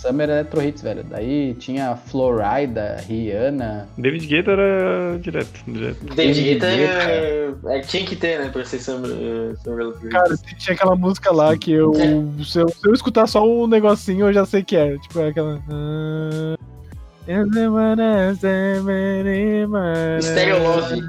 Summer 0.00 0.30
Electro 0.30 0.62
Hits, 0.62 0.82
velho. 0.82 1.04
Daí 1.04 1.54
tinha 1.54 1.94
Florida, 1.94 2.96
Rihanna. 3.06 3.86
David 3.98 4.26
Guetta 4.26 4.52
era 4.52 5.18
direto, 5.18 5.60
direto. 5.66 6.14
David 6.14 6.42
Guetta 6.42 6.66
é, 6.66 7.52
é, 7.66 7.80
tinha 7.80 8.06
que 8.06 8.16
ter, 8.16 8.38
né, 8.38 8.48
pra 8.48 8.64
ser 8.64 8.78
Summer, 8.78 9.10
uh, 9.10 9.56
Summer 9.62 9.80
Electric. 9.80 10.08
Cara, 10.08 10.36
tinha 10.56 10.74
aquela 10.74 10.96
música 10.96 11.30
lá 11.32 11.56
que 11.56 11.72
eu. 11.72 11.92
Se 12.44 12.60
eu, 12.60 12.68
se 12.68 12.88
eu 12.88 12.94
escutar 12.94 13.26
só 13.26 13.46
um 13.46 13.66
negocinho, 13.66 14.28
eu 14.28 14.32
já 14.32 14.46
sei 14.46 14.62
que 14.62 14.76
é. 14.76 14.96
Tipo, 14.98 15.20
é 15.20 15.28
aquela. 15.28 15.60
Stereo 20.22 20.62
Love. 20.62 21.02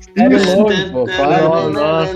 Stereo 0.00 0.56
Love, 0.56 0.90
pô. 0.92 1.04
Claro. 1.16 1.70
Nossa. 1.70 2.14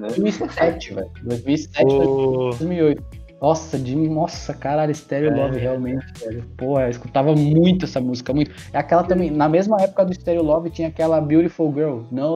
2007, 0.00 0.94
velho. 0.94 1.10
2007, 1.24 1.84
O... 1.84 2.50
2008. 2.58 3.17
Nossa, 3.40 3.78
de, 3.78 3.94
nossa, 3.96 4.52
caralho, 4.52 4.94
Stereo 4.94 5.30
É. 5.30 5.34
Love, 5.34 5.58
realmente, 5.58 6.04
velho. 6.18 6.44
Porra, 6.56 6.82
eu 6.84 6.90
escutava 6.90 7.34
muito 7.34 7.84
essa 7.84 8.00
música, 8.00 8.32
muito. 8.32 8.50
É 8.72 8.78
aquela 8.78 9.04
também, 9.04 9.30
na 9.30 9.48
mesma 9.48 9.80
época 9.80 10.04
do 10.04 10.12
Stereo 10.12 10.42
Love, 10.42 10.70
tinha 10.70 10.88
aquela 10.88 11.20
Beautiful 11.20 11.72
Girl. 11.72 12.00
No 12.10 12.34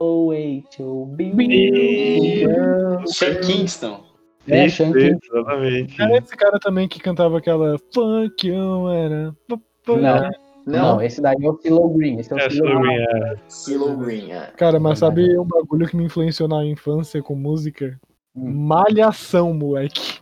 way 0.00 0.64
to 0.76 1.06
be 1.16 1.32
beautiful 1.32 2.54
girl. 2.54 3.06
Sean 3.06 3.40
Kingston. 3.40 4.08
É, 4.46 4.64
Isso, 4.64 4.82
exatamente. 4.82 6.00
Era 6.00 6.16
esse 6.16 6.34
cara 6.34 6.58
também 6.58 6.88
que 6.88 6.98
cantava 6.98 7.36
aquela 7.36 7.76
you, 8.42 8.88
era. 8.90 9.36
Não, 9.46 9.60
Não, 9.96 10.30
não, 10.66 11.02
esse 11.02 11.20
daí 11.20 11.36
é 11.42 11.50
o 11.50 11.58
Silo 11.60 11.88
Green. 11.90 12.18
Esse 12.18 12.32
é 12.32 12.36
o 12.36 12.38
É, 12.38 12.48
Silo 12.48 12.80
Green. 12.80 13.36
Silo 13.48 13.96
Green. 13.98 14.32
é. 14.32 14.50
Cara, 14.56 14.80
mas 14.80 15.00
sabe 15.00 15.38
um 15.38 15.44
bagulho 15.44 15.86
que 15.86 15.96
me 15.96 16.04
influenciou 16.04 16.48
na 16.48 16.64
infância 16.64 17.22
com 17.22 17.34
música? 17.34 18.00
Hum. 18.34 18.66
Malhação, 18.66 19.52
moleque. 19.52 20.20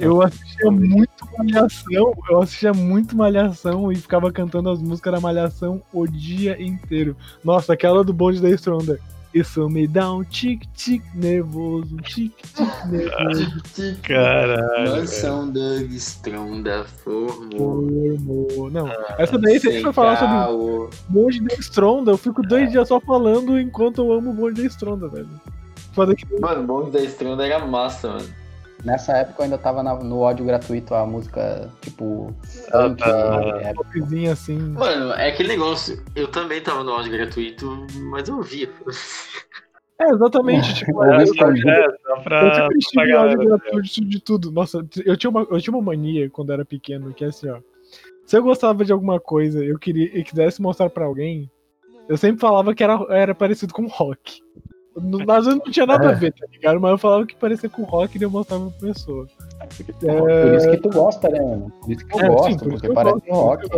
Eu 0.00 0.22
assistia 0.22 0.70
muito 0.70 1.10
Malhação, 1.36 2.14
eu 2.30 2.40
assistia 2.40 2.72
muito 2.72 3.14
Malhação 3.14 3.92
e 3.92 3.96
ficava 3.96 4.32
cantando 4.32 4.70
as 4.70 4.80
músicas 4.80 5.12
da 5.12 5.20
Malhação 5.20 5.82
o 5.92 6.06
dia 6.06 6.60
inteiro. 6.60 7.14
Nossa, 7.44 7.74
aquela 7.74 8.02
do 8.02 8.12
bonde 8.12 8.40
da 8.40 8.48
Stronda. 8.50 8.98
Isso 9.32 9.68
me 9.68 9.86
dá 9.86 10.12
um 10.12 10.24
tic-tic 10.24 11.04
nervoso, 11.14 11.94
um 11.94 11.98
tic-tic 11.98 12.86
nervoso. 12.86 14.00
Caralho. 14.02 14.90
Mansão 14.90 15.50
Doug 15.52 15.92
Stronda 15.92 16.84
formou. 17.04 17.86
Formou. 17.86 18.70
Não, 18.72 18.90
essa 19.18 19.38
daí, 19.38 19.60
se 19.60 19.68
a 19.68 19.72
gente 19.72 19.84
for 19.84 19.92
falar 19.92 20.16
sobre 20.16 20.52
o 20.52 20.90
bonde 21.08 21.40
da 21.42 21.54
Stronda, 21.56 22.10
eu 22.10 22.16
fico 22.16 22.42
dois 22.42 22.70
dias 22.70 22.88
só 22.88 22.98
falando 23.00 23.60
enquanto 23.60 23.98
eu 23.98 24.12
amo 24.12 24.30
o 24.30 24.34
bonde 24.34 24.62
da 24.62 24.66
Stronda, 24.66 25.08
velho. 25.08 25.28
Mano, 26.40 26.62
o 26.62 26.66
bonde 26.66 26.90
da 26.90 27.00
Stronda 27.02 27.46
era 27.46 27.64
massa, 27.64 28.08
mano. 28.08 28.39
Nessa 28.84 29.12
época 29.18 29.40
eu 29.40 29.44
ainda 29.44 29.58
tava 29.58 29.82
na- 29.82 29.94
no 29.96 30.24
áudio 30.24 30.44
gratuito 30.46 30.94
a 30.94 31.04
música, 31.04 31.70
tipo, 31.82 32.34
Ah, 32.72 32.88
funk, 32.88 32.98
tá. 33.02 33.58
é, 33.62 33.74
popzinha 33.74 34.32
assim. 34.32 34.58
Mano, 34.58 35.12
é 35.12 35.28
aquele 35.28 35.50
negócio. 35.50 36.02
Eu 36.16 36.28
também 36.28 36.62
tava 36.62 36.82
no 36.82 36.92
áudio 36.92 37.12
gratuito, 37.12 37.86
mas 38.10 38.28
eu 38.28 38.36
ouvia. 38.36 38.70
É, 40.00 40.04
exatamente. 40.10 40.74
Tipo, 40.76 41.04
É, 41.04 41.08
eu, 41.16 41.18
É, 41.18 41.22
eu, 41.22 41.26
só 41.26 41.44
pra, 42.22 42.46
eu 42.62 42.68
pra 42.68 42.78
estive 42.78 43.12
áudio 43.12 43.36
galera. 43.38 43.58
gratuito 43.58 44.00
de 44.06 44.20
tudo. 44.20 44.50
Nossa, 44.50 44.78
eu 45.04 45.16
tinha, 45.16 45.30
uma, 45.30 45.46
eu 45.50 45.60
tinha 45.60 45.74
uma 45.76 45.82
mania 45.84 46.30
quando 46.30 46.52
era 46.52 46.64
pequeno, 46.64 47.12
que 47.12 47.24
é 47.24 47.28
assim, 47.28 47.50
ó. 47.50 47.58
Se 48.24 48.36
eu 48.38 48.42
gostava 48.42 48.84
de 48.84 48.92
alguma 48.92 49.18
coisa 49.20 49.62
eu 49.62 49.78
queria, 49.78 50.06
e 50.16 50.22
quisesse 50.24 50.62
mostrar 50.62 50.88
pra 50.88 51.04
alguém, 51.04 51.50
eu 52.08 52.16
sempre 52.16 52.40
falava 52.40 52.74
que 52.74 52.82
era, 52.82 52.98
era 53.10 53.34
parecido 53.34 53.74
com 53.74 53.86
rock. 53.88 54.40
Mas 55.26 55.46
eu 55.46 55.52
não 55.56 55.60
tinha 55.60 55.86
nada 55.86 56.10
a 56.10 56.12
ver, 56.12 56.32
tá 56.32 56.46
ligado? 56.50 56.80
Mas 56.80 56.90
eu 56.90 56.98
falava 56.98 57.26
que 57.26 57.36
parecia 57.36 57.68
com 57.68 57.82
rock 57.84 58.18
e 58.18 58.22
eu 58.22 58.30
mostrava 58.30 58.70
pra 58.70 58.88
pessoa. 58.88 59.26
Por 60.00 60.54
isso 60.54 60.70
que 60.70 60.76
tu 60.78 60.90
gosta, 60.90 61.28
né, 61.28 61.40
mano? 61.40 61.72
Por 61.80 61.92
isso 61.92 62.06
que 62.06 62.14
eu 62.14 62.20
É, 62.20 62.28
gosto, 62.28 62.50
sim, 62.50 62.58
por 62.58 62.68
porque 62.70 62.92
parece 62.92 63.14
gosto, 63.28 63.32
rock. 63.32 63.68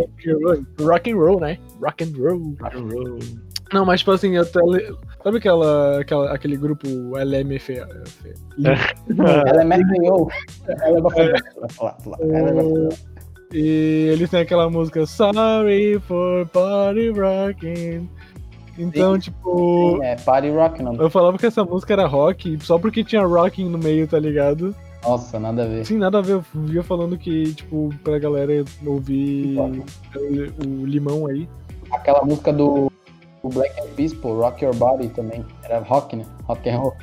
Rock 0.81 1.11
and 1.11 1.15
roll, 1.15 1.39
né? 1.39 1.57
Rock 1.81 2.03
and 2.03 2.11
roll. 2.17 2.55
Não, 3.71 3.85
mas 3.85 4.01
tipo 4.01 4.11
assim, 4.11 4.35
eu 4.35 4.45
tele... 4.45 4.95
sabe 5.23 5.37
aquela, 5.37 6.01
aquela, 6.01 6.31
aquele 6.31 6.57
grupo 6.57 6.87
LMF? 7.17 7.73
Ela 7.73 7.95
é. 7.95 8.03
E 13.51 14.09
eles 14.11 14.29
têm 14.29 14.41
aquela 14.41 14.69
música 14.69 15.05
Sorry 15.05 15.99
for 16.07 16.45
Party 16.47 17.09
Rocking. 17.09 18.09
Então, 18.77 19.19
tipo, 19.19 19.99
É 20.01 20.15
Party 20.15 20.49
Rock, 20.49 20.81
não. 20.81 20.95
eu 20.95 21.09
falava 21.09 21.37
que 21.37 21.45
essa 21.45 21.63
música 21.63 21.93
era 21.93 22.07
rock 22.07 22.57
só 22.61 22.79
porque 22.79 23.03
tinha 23.03 23.23
rocking 23.25 23.69
no 23.69 23.77
meio, 23.77 24.07
tá 24.07 24.17
ligado? 24.19 24.75
Nossa, 25.03 25.39
nada 25.39 25.63
a 25.63 25.67
ver. 25.67 25.85
Sim, 25.85 25.97
nada 25.97 26.19
a 26.19 26.21
ver. 26.21 26.33
Eu 26.33 26.45
via 26.55 26.81
falando 26.83 27.17
que, 27.17 27.53
tipo, 27.53 27.89
pra 28.03 28.17
galera 28.17 28.63
ouvir 28.85 29.57
o, 29.59 30.65
o 30.81 30.85
limão 30.85 31.27
aí. 31.27 31.47
Aquela 31.91 32.23
música 32.23 32.51
do, 32.53 32.89
do 33.43 33.49
Black 33.49 33.77
Eyed 33.79 33.91
Peas, 33.95 34.13
pô, 34.13 34.39
Rock 34.39 34.63
Your 34.63 34.73
Body 34.75 35.09
também. 35.09 35.45
Era 35.63 35.79
rock, 35.79 36.15
né? 36.15 36.25
Rock 36.47 36.69
and 36.69 36.77
roll. 36.77 36.93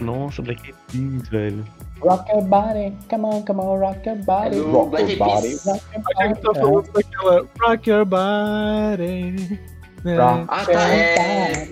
Nossa, 0.00 0.42
Black 0.42 0.62
Eyed 0.64 0.76
Peas, 0.92 1.28
velho. 1.30 1.64
Rock 2.02 2.30
your 2.30 2.42
body, 2.42 2.92
come 3.08 3.24
on, 3.24 3.42
come 3.42 3.58
on, 3.58 3.78
rock 3.78 4.06
your 4.06 4.18
body. 4.18 4.58
É 4.58 4.60
rock 4.60 4.90
Black 4.90 5.08
your 5.12 5.18
body, 5.18 5.56
rock 5.64 5.80
your 5.94 6.04
A 6.20 6.28
gente 6.28 6.40
tá 6.42 6.52
body. 6.52 7.48
Rock 7.58 7.90
Your 7.90 8.04
Body. 8.04 9.60
Rock 10.14 10.44
Ah, 10.48 10.64
tá, 10.64 10.94
é-. 10.94 11.68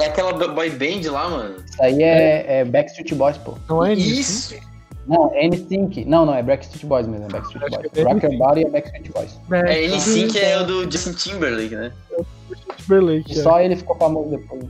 É 0.00 0.06
aquela 0.06 0.32
boy 0.32 0.70
band 0.70 1.10
lá, 1.10 1.28
mano. 1.28 1.56
Isso 1.64 1.82
aí 1.82 2.02
é, 2.02 2.60
é 2.60 2.64
Backstreet 2.64 3.14
Boys, 3.14 3.38
pô. 3.38 3.54
Não 3.68 3.84
é 3.84 3.94
nisso? 3.94 4.54
Isso! 4.54 4.72
Não, 5.06 5.32
NSYNC. 5.34 6.04
Não, 6.04 6.24
não, 6.24 6.34
é 6.34 6.42
Backstreet 6.42 6.86
Boys 6.86 7.06
mesmo, 7.06 7.26
é 7.26 7.28
Backstreet 7.28 7.70
Boys. 7.70 7.90
é 7.96 8.02
Rock 8.02 8.24
Your 8.24 8.32
NSYNC. 8.32 8.38
Body 8.38 8.64
é 8.64 8.68
Backstreet 8.70 9.10
Boys. 9.12 9.40
É 9.50 9.86
N5 9.88 10.36
é 10.36 10.60
o 10.60 10.66
do 10.66 10.90
Justin 10.90 11.12
Timberlake, 11.12 11.74
né? 11.74 11.92
Timberlake. 12.76 13.34
Só 13.38 13.60
ele 13.60 13.76
ficou 13.76 13.96
famoso 13.96 14.30
depois. 14.30 14.62
é. 14.62 14.66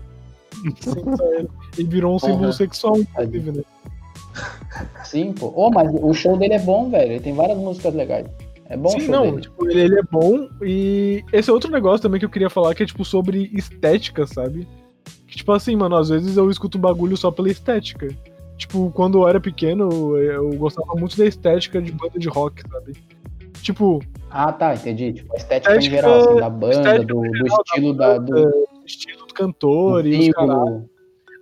Sim, 0.80 1.16
só 1.16 1.26
ele. 1.34 1.48
Ele 1.78 1.88
virou 1.88 2.14
um 2.14 2.18
símbolo 2.18 2.52
sexual, 2.52 2.98
inclusive, 2.98 3.52
né? 3.52 3.62
Sim, 5.04 5.32
pô. 5.32 5.52
Ô, 5.54 5.70
mas 5.70 5.90
o 6.00 6.14
show 6.14 6.36
dele 6.38 6.54
é 6.54 6.58
bom, 6.58 6.88
velho. 6.88 7.12
Ele 7.12 7.20
tem 7.20 7.34
várias 7.34 7.58
músicas 7.58 7.94
legais. 7.94 8.26
É 8.72 8.76
bom 8.76 8.88
Sim, 8.88 9.08
não, 9.08 9.38
tipo, 9.38 9.68
ele, 9.68 9.80
ele 9.82 9.98
é 9.98 10.02
bom 10.02 10.48
e 10.62 11.22
esse 11.30 11.50
é 11.50 11.52
outro 11.52 11.70
negócio 11.70 12.00
também 12.00 12.18
que 12.18 12.24
eu 12.24 12.30
queria 12.30 12.48
falar, 12.48 12.74
que 12.74 12.82
é, 12.82 12.86
tipo, 12.86 13.04
sobre 13.04 13.50
estética, 13.52 14.26
sabe? 14.26 14.66
Que, 15.28 15.36
tipo 15.36 15.52
assim, 15.52 15.76
mano, 15.76 15.94
às 15.94 16.08
vezes 16.08 16.38
eu 16.38 16.50
escuto 16.50 16.78
bagulho 16.78 17.14
só 17.14 17.30
pela 17.30 17.50
estética. 17.50 18.08
Tipo, 18.56 18.90
quando 18.92 19.18
eu 19.18 19.28
era 19.28 19.38
pequeno, 19.38 20.16
eu 20.16 20.54
gostava 20.56 20.94
muito 20.94 21.18
da 21.18 21.26
estética 21.26 21.82
de 21.82 21.92
banda 21.92 22.18
de 22.18 22.28
rock, 22.30 22.62
sabe? 22.66 22.94
Tipo, 23.60 24.00
Ah, 24.30 24.50
tá, 24.50 24.74
entendi. 24.74 25.12
Tipo, 25.12 25.34
a 25.34 25.36
estética, 25.36 25.74
em 25.74 25.78
Estética- 25.78 25.96
geral, 26.00 26.16
assim, 26.16 26.36
da 26.36 26.48
banda, 26.48 26.98
do, 27.04 27.20
do 27.20 27.36
geral 27.36 27.56
da 27.56 27.62
estilo 27.66 27.94
da, 27.94 28.18
do, 28.18 28.48
o 28.48 28.86
estilo 28.86 29.26
do 29.26 29.34
cantor 29.34 30.02
do 30.02 30.08
e. 30.08 30.32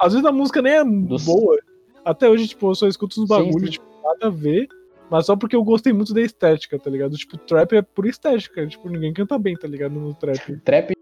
Às 0.01 0.14
vezes 0.14 0.26
a 0.26 0.33
música 0.33 0.61
nem 0.61 0.72
é 0.72 0.85
boa. 0.85 1.61
Até 2.05 2.28
hoje, 2.28 2.49
tipo, 2.49 2.70
eu 2.70 2.74
só 2.74 2.89
escuto 2.89 3.14
Sim, 3.14 3.26
bagulhos, 3.28 3.70
tipo, 3.70 3.87
nada 4.03 4.26
a 4.26 4.31
ver. 4.31 4.66
Mas 5.11 5.26
só 5.26 5.34
porque 5.36 5.56
eu 5.56 5.64
gostei 5.64 5.92
muito 5.92 6.14
da 6.14 6.20
estética, 6.20 6.78
tá 6.78 6.88
ligado? 6.88 7.16
Tipo, 7.16 7.36
trap 7.38 7.72
é 7.76 7.82
por 7.82 8.06
estética. 8.06 8.66
Tipo, 8.66 8.88
ninguém 8.88 9.12
canta 9.12 9.38
bem, 9.38 9.56
tá 9.56 9.66
ligado? 9.66 9.92
No 9.92 10.14
trap. 10.14 10.56
Trap 10.64 10.92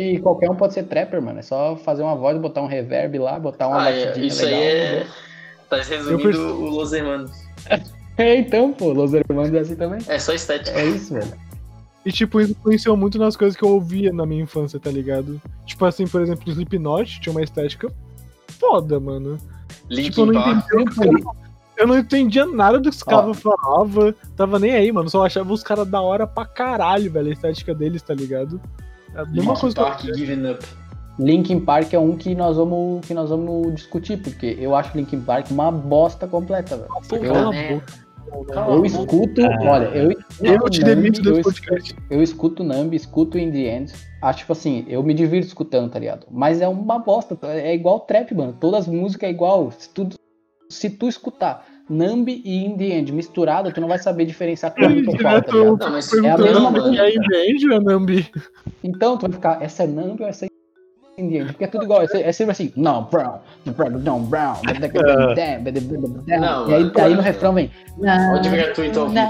e 0.00 0.18
qualquer 0.18 0.50
um 0.50 0.56
pode 0.56 0.74
ser 0.74 0.82
trapper, 0.84 1.22
mano. 1.22 1.38
É 1.38 1.42
só 1.42 1.76
fazer 1.76 2.02
uma 2.02 2.16
voz, 2.16 2.36
botar 2.38 2.60
um 2.62 2.66
reverb 2.66 3.18
lá, 3.18 3.38
botar 3.38 3.68
uma 3.68 3.82
Ah, 3.84 3.90
é, 3.90 4.06
batidinha 4.06 4.26
isso 4.26 4.44
legal. 4.44 4.60
aí 4.60 4.66
é. 4.66 5.00
né? 5.04 5.10
Tá 5.70 5.76
resumindo 5.76 6.22
perce- 6.22 6.40
o 6.40 6.64
Los 6.70 6.92
Hermanos. 6.92 7.30
É, 8.18 8.36
então, 8.36 8.74
pô, 8.74 8.92
Los 8.92 9.14
Hermanos 9.14 9.54
é 9.54 9.58
assim 9.60 9.74
também. 9.74 9.98
É 10.06 10.18
só 10.18 10.34
estética. 10.34 10.78
É 10.78 10.84
isso, 10.86 11.14
velho. 11.14 11.32
E, 12.04 12.12
tipo, 12.12 12.42
isso 12.42 12.52
influenciou 12.52 12.94
muito 12.94 13.16
nas 13.18 13.36
coisas 13.38 13.56
que 13.56 13.64
eu 13.64 13.70
ouvia 13.70 14.12
na 14.12 14.26
minha 14.26 14.42
infância, 14.42 14.78
tá 14.78 14.90
ligado? 14.90 15.40
Tipo 15.64 15.86
assim, 15.86 16.06
por 16.06 16.20
exemplo, 16.20 16.42
o 16.46 16.50
Slipknot 16.50 17.20
tinha 17.22 17.32
uma 17.32 17.42
estética 17.42 17.90
foda, 18.48 19.00
mano. 19.00 19.38
Tipo, 19.38 20.20
eu 20.20 20.26
Linkin 20.26 20.26
não 20.26 20.42
Park. 20.42 20.68
Eu 21.82 21.86
não 21.86 21.98
entendia 21.98 22.46
nada 22.46 22.78
do 22.78 22.84
que 22.90 22.96
os 22.96 23.02
caras 23.02 23.38
falavam. 23.40 24.14
Tava 24.36 24.58
nem 24.58 24.72
aí, 24.72 24.90
mano. 24.92 25.08
Só 25.10 25.24
achava 25.26 25.52
os 25.52 25.62
caras 25.62 25.86
da 25.88 26.00
hora 26.00 26.26
pra 26.26 26.44
caralho, 26.44 27.10
velho. 27.10 27.28
A 27.28 27.32
estética 27.32 27.74
deles, 27.74 28.02
tá 28.02 28.14
ligado? 28.14 28.60
É 29.14 29.20
a 29.20 29.24
mesma 29.26 29.42
Linkin 29.52 29.60
coisa 29.60 29.78
eu- 29.80 29.84
Park 29.84 30.00
Giving 30.14 30.50
Up. 30.50 30.66
Linkin 31.18 31.60
Park 31.60 31.92
é 31.92 31.98
um 31.98 32.16
que 32.16 32.34
nós 32.34 32.56
vamos, 32.56 33.06
que 33.06 33.12
nós 33.12 33.28
vamos 33.28 33.74
discutir, 33.74 34.16
porque 34.22 34.56
eu 34.58 34.74
acho 34.74 34.96
Linkin 34.96 35.20
Park 35.20 35.50
uma 35.50 35.70
bosta 35.70 36.26
completa, 36.26 36.76
velho. 36.76 36.88
Pô, 37.08 37.16
Eu- 37.16 37.32
cala 37.32 37.48
a 37.48 37.50
né? 37.50 37.74
boca. 37.74 38.02
Cala 38.54 38.74
Eu 38.76 38.82
a 38.82 38.86
escuto, 38.86 39.42
olha, 39.42 39.84
eu 39.94 40.10
escuto 40.10 40.46
Eu 40.46 40.70
te 40.70 40.80
Numb, 40.80 40.88
demito 40.94 41.20
eu 41.20 41.24
desse 41.34 41.40
escuto- 41.40 41.60
podcast. 41.66 41.96
Eu 42.08 42.22
escuto 42.22 42.64
Numb, 42.64 42.94
escuto 42.96 43.38
In 43.38 43.50
The 43.50 43.58
End. 43.76 43.92
Acho, 44.22 44.38
tipo 44.38 44.52
assim, 44.52 44.86
eu 44.88 45.02
me 45.02 45.12
divirto 45.12 45.48
escutando, 45.48 45.90
tá 45.90 45.98
ligado? 45.98 46.26
Mas 46.30 46.62
é 46.62 46.68
uma 46.68 46.98
bosta, 46.98 47.36
é 47.42 47.74
igual 47.74 48.00
trap, 48.00 48.34
mano. 48.34 48.56
Todas 48.58 48.82
as 48.82 48.88
músicas 48.88 49.28
é 49.28 49.32
igual. 49.32 49.70
Se 49.72 49.90
tu, 49.90 50.08
se 50.70 50.88
tu 50.88 51.08
escutar 51.08 51.66
Numb 51.90 52.28
e 52.28 52.64
In 52.64 52.76
The 52.76 52.84
End 52.84 53.12
misturado, 53.12 53.72
tu 53.72 53.80
não 53.80 53.88
vai 53.88 53.98
saber 53.98 54.24
diferenciar 54.24 54.72
qual 54.74 54.90
é 54.90 55.02
qual, 55.02 55.42
tá 55.42 55.52
ligado? 55.52 55.76
Não, 55.78 55.90
mas 55.90 56.12
É 56.12 56.30
a 56.30 56.38
mesma 56.38 56.60
não, 56.60 56.72
coisa. 56.72 56.86
mano. 56.86 56.94
E 56.94 57.00
aí, 57.00 57.18
Benji, 57.28 57.66
né, 57.66 57.78
Nambi? 57.80 58.30
Então 58.84 59.16
tu 59.18 59.22
vai 59.22 59.32
ficar, 59.32 59.62
essa 59.62 59.82
é 59.82 59.86
Numb 59.86 60.22
ou 60.22 60.28
essa 60.28 60.46
é 60.46 60.48
In 61.18 61.28
The 61.30 61.36
End? 61.38 61.46
Porque 61.52 61.64
é 61.64 61.66
tudo 61.66 61.84
igual, 61.84 62.02
é 62.02 62.06
se- 62.06 62.22
é 62.22 62.32
sempre 62.32 62.52
assim, 62.52 62.72
não, 62.76 63.04
brown, 63.04 63.40
não, 64.04 64.22
brown, 64.22 64.54
Não, 66.26 66.70
e 66.70 66.74
aí, 66.74 66.90
aí 66.96 67.14
no 67.14 67.20
refrão 67.22 67.52
vem, 67.54 67.70
Ódio 68.34 68.50
gratuito 68.52 69.00
ao 69.00 69.08
vivo. 69.08 69.20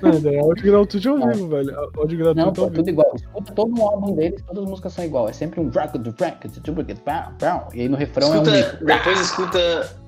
Mano, 0.00 0.28
é 0.28 0.38
áudio 0.40 0.64
gratuito 0.64 1.08
ao 1.10 1.18
vivo, 1.32 1.48
velho. 1.48 1.76
Áudio 1.98 2.18
gratuito 2.18 2.46
Não, 2.46 2.52
pô, 2.54 2.62
é 2.62 2.64
vivo. 2.64 2.74
tudo 2.76 2.88
igual. 2.88 3.12
Escuta 3.14 3.52
todo 3.52 3.78
um 3.78 3.82
álbum 3.86 4.14
deles, 4.14 4.42
todas 4.46 4.64
as 4.64 4.70
músicas 4.70 4.92
são 4.94 5.04
igual. 5.04 5.28
É 5.28 5.32
sempre 5.34 5.60
um 5.60 5.68
bracket 5.68 6.00
do 6.00 6.12
bracket, 6.12 6.52
do 6.58 6.72
bracket, 6.72 6.98
brown, 7.04 7.32
brown. 7.38 7.60
E 7.74 7.82
aí 7.82 7.88
no 7.88 7.96
refrão 7.96 8.32
é 8.34 8.38
um 8.38 8.42
Escuta, 8.42 8.84
depois 8.84 9.20
escuta. 9.20 10.03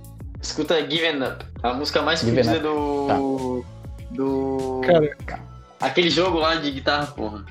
Escuta 0.47 0.81
Given 0.89 1.23
Up. 1.23 1.45
A 1.63 1.73
música 1.75 2.03
mais 2.03 2.23
fodida 2.23 2.59
do. 2.61 3.65
Do. 4.11 4.81
Cara, 4.85 5.17
Aquele 5.81 6.09
jogo 6.09 6.39
lá 6.39 6.55
de 6.55 6.71
guitarra, 6.71 7.07
porra. 7.09 7.45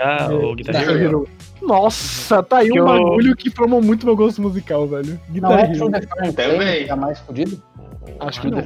Ah, 0.00 0.28
o 0.30 0.54
Guitar 0.54 0.74
Guitar 0.80 0.96
Hero. 0.96 0.98
Hero. 1.04 1.28
Nossa, 1.62 2.42
tá 2.42 2.58
aí 2.58 2.68
Que 2.68 2.80
um 2.80 2.88
eu- 2.88 3.04
bagulho 3.04 3.36
que 3.36 3.48
formou 3.50 3.80
muito 3.80 4.04
meu 4.04 4.16
gosto 4.16 4.42
musical, 4.42 4.86
velho. 4.88 5.18
Não 5.28 5.32
Guitar 5.34 5.58
é 5.60 5.62
Hero. 5.72 5.90
Fire 5.90 6.32
Também. 6.34 6.88
É 6.88 6.94
mais 6.96 7.18
fudido? 7.20 7.62
Acho 8.20 8.40
que 8.40 8.50
não. 8.50 8.62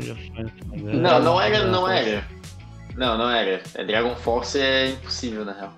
Não, 0.95 1.23
não 1.23 1.41
era, 1.41 1.65
não 1.67 1.87
era. 1.89 2.25
Não, 2.97 3.19
não 3.19 3.31
era. 3.31 3.61
É 3.75 3.85
Dragon 3.85 4.17
Force 4.17 4.59
é 4.59 4.89
impossível, 4.91 5.45
na 5.45 5.53
real. 5.53 5.73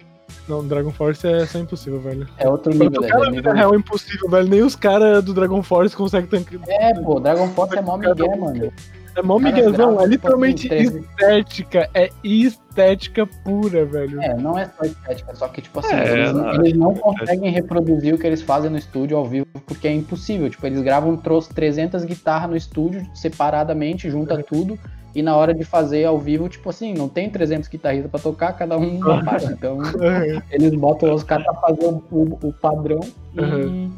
Não, 0.48 0.66
Dragon 0.66 0.90
Force 0.90 1.26
é 1.26 1.44
só 1.46 1.58
impossível, 1.58 2.00
velho. 2.00 2.26
É 2.38 2.48
outro 2.48 2.72
nível, 2.72 3.02
velho. 3.02 3.02
na 3.02 3.16
É, 3.16 3.20
vida 3.30 3.30
nível... 3.36 3.52
real 3.54 3.74
é 3.74 3.76
impossível, 3.76 4.28
velho. 4.30 4.48
Nem 4.48 4.62
os 4.62 4.74
caras 4.74 5.22
do 5.22 5.34
Dragon 5.34 5.62
Force 5.62 5.94
conseguem 5.94 6.28
tancar. 6.28 6.58
é, 6.68 6.94
pô, 6.94 7.20
Dragon 7.20 7.48
Force 7.48 7.76
é 7.76 7.82
mó 7.82 7.96
migué, 7.96 8.36
mano. 8.36 8.72
É 9.18 9.22
mó 9.22 9.38
miguezão, 9.38 10.00
é 10.00 10.06
literalmente 10.06 10.68
estética. 10.72 11.90
É 11.92 12.08
estética 12.22 13.26
pura, 13.44 13.84
velho. 13.84 14.22
É, 14.22 14.36
não 14.36 14.56
é 14.56 14.66
só 14.66 14.84
estética, 14.84 15.34
só 15.34 15.48
que, 15.48 15.60
tipo 15.60 15.80
assim, 15.80 15.94
É, 15.94 16.12
eles, 16.12 16.32
não, 16.32 16.54
eles 16.54 16.72
não 16.78 16.94
conseguem 16.94 17.50
reproduzir 17.50 18.14
o 18.14 18.18
que 18.18 18.26
eles 18.26 18.42
fazem 18.42 18.70
no 18.70 18.78
estúdio 18.78 19.16
ao 19.16 19.24
vivo, 19.26 19.46
porque 19.66 19.88
é 19.88 19.92
impossível. 19.92 20.48
Tipo, 20.48 20.66
eles 20.66 20.80
gravam 20.82 21.16
trouxe 21.16 21.52
300 21.52 22.04
guitarras 22.04 22.48
no 22.50 22.56
estúdio, 22.56 23.04
separadamente, 23.14 24.08
junta 24.08 24.40
tudo, 24.42 24.78
e 25.14 25.22
na 25.22 25.34
hora 25.36 25.52
de 25.52 25.64
fazer 25.64 26.04
ao 26.04 26.18
vivo, 26.18 26.48
tipo 26.48 26.70
assim, 26.70 26.94
não 26.94 27.08
tem 27.08 27.28
300 27.28 27.68
guitarristas 27.68 28.10
pra 28.10 28.20
tocar, 28.20 28.52
cada 28.52 28.78
um 28.78 28.98
uma 29.00 29.24
parte. 29.24 29.46
Então, 29.46 29.78
Uhum. 29.78 30.40
eles 30.50 30.74
botam 30.74 31.12
os 31.12 31.24
caras 31.24 31.44
pra 31.44 31.54
fazer 31.54 31.86
o, 31.86 32.02
o- 32.12 32.38
o 32.48 32.52
padrão 32.52 33.00
e, 33.34 33.40
Uhum. 33.40 33.92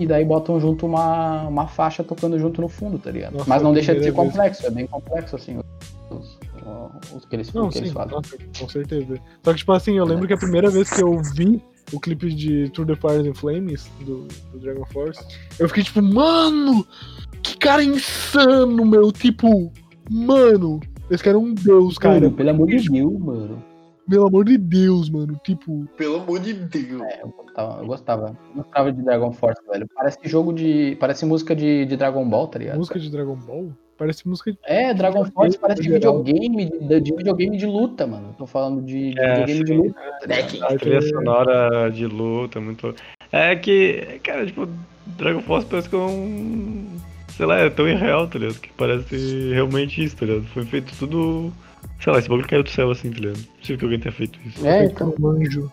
E 0.00 0.06
daí 0.06 0.24
botam 0.24 0.58
junto 0.58 0.86
uma, 0.86 1.46
uma 1.46 1.68
faixa 1.68 2.02
tocando 2.02 2.38
junto 2.38 2.62
no 2.62 2.68
fundo, 2.68 2.98
tá 2.98 3.10
ligado? 3.10 3.34
Nossa, 3.34 3.44
Mas 3.48 3.62
não 3.62 3.72
deixa 3.74 3.94
de 3.94 4.02
ser 4.02 4.12
primeira 4.12 4.22
vez. 4.22 4.34
complexo, 4.34 4.66
é 4.66 4.70
bem 4.70 4.86
complexo, 4.86 5.36
assim, 5.36 5.58
os, 6.10 6.16
os, 6.16 6.38
os 7.14 7.24
que 7.26 7.36
eles, 7.36 7.52
Não, 7.52 7.68
que 7.68 7.78
eles 7.78 7.90
sim, 7.90 7.94
fazem. 7.94 8.12
nossa, 8.12 8.36
com 8.58 8.68
certeza. 8.68 9.20
Só 9.44 9.52
que, 9.52 9.58
tipo 9.58 9.72
assim, 9.72 9.98
eu 9.98 10.06
lembro 10.06 10.26
que 10.26 10.32
a 10.32 10.38
primeira 10.38 10.70
vez 10.70 10.88
que 10.90 11.02
eu 11.02 11.20
vi 11.36 11.62
o 11.92 12.00
clipe 12.00 12.32
de 12.32 12.70
Tour 12.70 12.86
de 12.86 12.94
Fires 12.96 13.26
and 13.26 13.34
Flames, 13.34 13.90
do, 14.00 14.26
do 14.52 14.58
Dragon 14.58 14.86
Force, 14.86 15.22
eu 15.58 15.68
fiquei 15.68 15.82
tipo, 15.84 16.00
mano, 16.00 16.86
que 17.42 17.58
cara 17.58 17.84
insano, 17.84 18.84
meu. 18.86 19.12
Tipo, 19.12 19.70
mano, 20.10 20.80
esse 21.10 21.22
cara 21.22 21.36
é 21.36 21.40
um 21.40 21.52
deus, 21.52 21.98
cara. 21.98 22.14
Mano, 22.14 22.30
pelo 22.32 22.50
amor 22.50 22.68
de 22.68 22.88
Deus, 22.88 23.18
mano. 23.20 23.62
Pelo 24.10 24.26
amor 24.26 24.44
de 24.44 24.58
Deus, 24.58 25.08
mano. 25.08 25.40
Tipo, 25.44 25.86
Pelo 25.96 26.16
amor 26.16 26.40
de 26.40 26.52
Deus. 26.52 27.00
É, 27.02 27.22
eu 27.22 27.28
gostava, 27.28 27.80
eu 27.80 27.86
gostava. 27.86 28.36
Eu 28.56 28.62
gostava 28.62 28.92
de 28.92 29.02
Dragon 29.02 29.32
Force, 29.32 29.62
velho. 29.70 29.88
Parece 29.94 30.18
jogo 30.24 30.52
de. 30.52 30.96
Parece 30.98 31.24
música 31.24 31.54
de, 31.54 31.86
de 31.86 31.96
Dragon 31.96 32.28
Ball, 32.28 32.48
tá 32.48 32.58
ligado? 32.58 32.78
música 32.78 32.98
de 32.98 33.10
Dragon 33.10 33.36
Ball 33.36 33.70
parece 34.00 34.26
música 34.26 34.50
de. 34.50 34.58
É, 34.64 34.94
Dragon 34.94 35.24
Force 35.26 35.58
parece 35.58 35.82
de 35.82 35.88
geral. 35.90 36.22
videogame, 36.24 36.70
de, 36.70 37.00
de 37.00 37.14
videogame 37.14 37.56
de 37.58 37.66
luta, 37.66 38.06
mano. 38.06 38.34
Tô 38.38 38.46
falando 38.46 38.80
de, 38.82 39.10
de 39.10 39.20
É, 39.20 39.44
videogame 39.44 39.64
de 39.64 39.74
luta. 39.74 40.00
Tá? 40.20 40.26
Tekken. 40.26 40.62
Ah, 40.62 40.78
Trilha 40.78 41.02
sonora 41.02 41.90
de 41.90 42.06
luta, 42.06 42.60
muito. 42.60 42.94
É 43.30 43.54
que, 43.54 44.18
cara, 44.24 44.46
tipo, 44.46 44.66
Dragon 45.18 45.42
Force 45.42 45.66
parece 45.68 45.88
que 45.88 45.94
é 45.94 45.98
um. 45.98 46.86
Sei 47.28 47.44
lá, 47.46 47.58
é 47.58 47.70
tão 47.70 47.88
irreal, 47.88 48.26
tá 48.26 48.38
ligado? 48.38 48.58
Que 48.58 48.70
parece 48.72 49.52
realmente 49.52 50.02
isso, 50.02 50.16
tá 50.16 50.26
ligado? 50.26 50.46
Foi 50.46 50.64
feito 50.64 50.92
tudo. 50.98 51.52
Sei 52.02 52.12
lá, 52.12 52.18
esse 52.18 52.28
bagulho 52.28 52.48
caiu 52.48 52.62
do 52.62 52.70
céu 52.70 52.90
assim, 52.90 53.10
tá 53.10 53.18
ligado? 53.18 53.36
Não 53.36 53.44
possível 53.58 53.78
que 53.78 53.84
alguém 53.84 54.00
tenha 54.00 54.12
feito 54.12 54.38
isso. 54.44 54.66
É, 54.66 54.84
então. 54.86 55.14
um 55.20 55.28
anjo, 55.28 55.70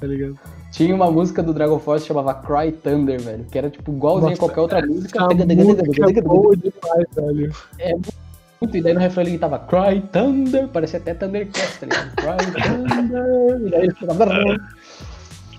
tá 0.00 0.06
ligado? 0.06 0.38
Tinha 0.72 0.94
uma 0.94 1.10
música 1.10 1.42
do 1.42 1.54
Dragon 1.54 1.78
Force 1.78 2.02
que 2.04 2.08
chamava 2.08 2.34
Cry 2.34 2.72
Thunder, 2.72 3.20
velho. 3.20 3.44
Que 3.50 3.58
era 3.58 3.70
tipo 3.70 3.92
igualzinho 3.92 4.34
a 4.34 4.36
qualquer 4.36 4.60
outra 4.60 4.84
música. 4.84 5.18
É 5.22 6.20
boa 6.22 6.56
demais, 6.56 7.06
velho. 7.14 7.52
Muito, 8.60 8.76
e 8.76 8.82
daí 8.82 8.92
no 8.92 9.00
refrão 9.00 9.22
ele 9.22 9.38
tava 9.38 9.58
Cry 9.60 10.00
Thunder, 10.12 10.66
parecia 10.68 10.98
até 10.98 11.14
Thundercats, 11.14 11.78
tá 11.78 11.86
ligado? 11.86 12.14
Cry 12.16 12.50
Thunder, 12.90 13.66
e 13.66 13.70
daí 13.70 13.82
ele 13.84 13.94
ficava. 13.94 14.26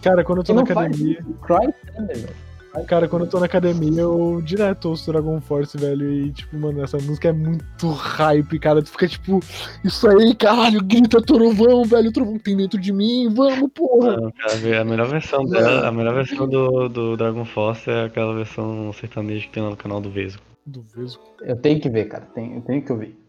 Cara, 0.02 0.24
quando 0.24 0.40
eu 0.40 0.44
tô 0.44 0.54
na 0.54 0.62
academia. 0.62 1.26
Cry 1.42 1.74
Thunder, 1.96 2.18
velho. 2.18 2.49
Cara, 2.88 3.08
quando 3.08 3.26
eu 3.26 3.30
tô 3.30 3.40
na 3.40 3.48
academia, 3.48 4.02
eu 4.02 4.42
direto 4.44 4.90
ouço 4.90 5.12
Dragon 5.12 5.42
Force, 5.42 5.78
velho. 5.78 6.12
E, 6.12 6.32
tipo, 6.32 6.58
mano, 6.58 6.84
essa 6.84 6.98
música 6.98 7.30
é 7.30 7.34
muito 7.34 7.90
hype, 7.90 8.60
cara. 8.60 8.82
Tu 8.82 8.92
fica 8.92 9.08
tipo, 9.08 9.40
isso 9.84 10.08
aí, 10.08 10.36
caralho, 10.36 10.84
grita 10.84 11.22
trovão, 11.22 11.84
velho. 11.84 12.10
O 12.10 12.14
trovão 12.14 12.38
tem 12.38 12.56
dentro 12.56 12.80
de 12.80 12.94
mim, 12.94 13.30
vamos, 13.34 13.72
porra. 13.74 14.18
Não, 14.18 14.32
cara, 14.32 14.82
a 14.82 14.86
melhor 14.86 15.08
versão 15.08 15.46
dela, 15.46 15.88
a 15.88 15.92
melhor 15.92 16.14
versão 16.14 16.48
do, 16.48 16.88
do 16.88 17.18
Dragon 17.18 17.46
Force 17.46 17.90
é 17.90 18.06
aquela 18.06 18.34
versão 18.34 18.94
sertaneja 18.94 19.48
que 19.48 19.52
tem 19.52 19.64
lá 19.64 19.72
no 19.72 19.78
canal 19.78 20.00
do 20.00 20.10
Vesgo. 20.10 20.42
Do 20.66 20.84
Vesgo. 20.84 21.24
Eu 21.42 21.56
tenho 21.56 21.80
que 21.82 21.90
ver, 21.90 22.06
cara. 22.06 22.28
Tenho, 22.36 22.58
eu 22.58 22.62
tenho 22.62 22.82
que 22.84 22.92
ouvir. 22.92 23.29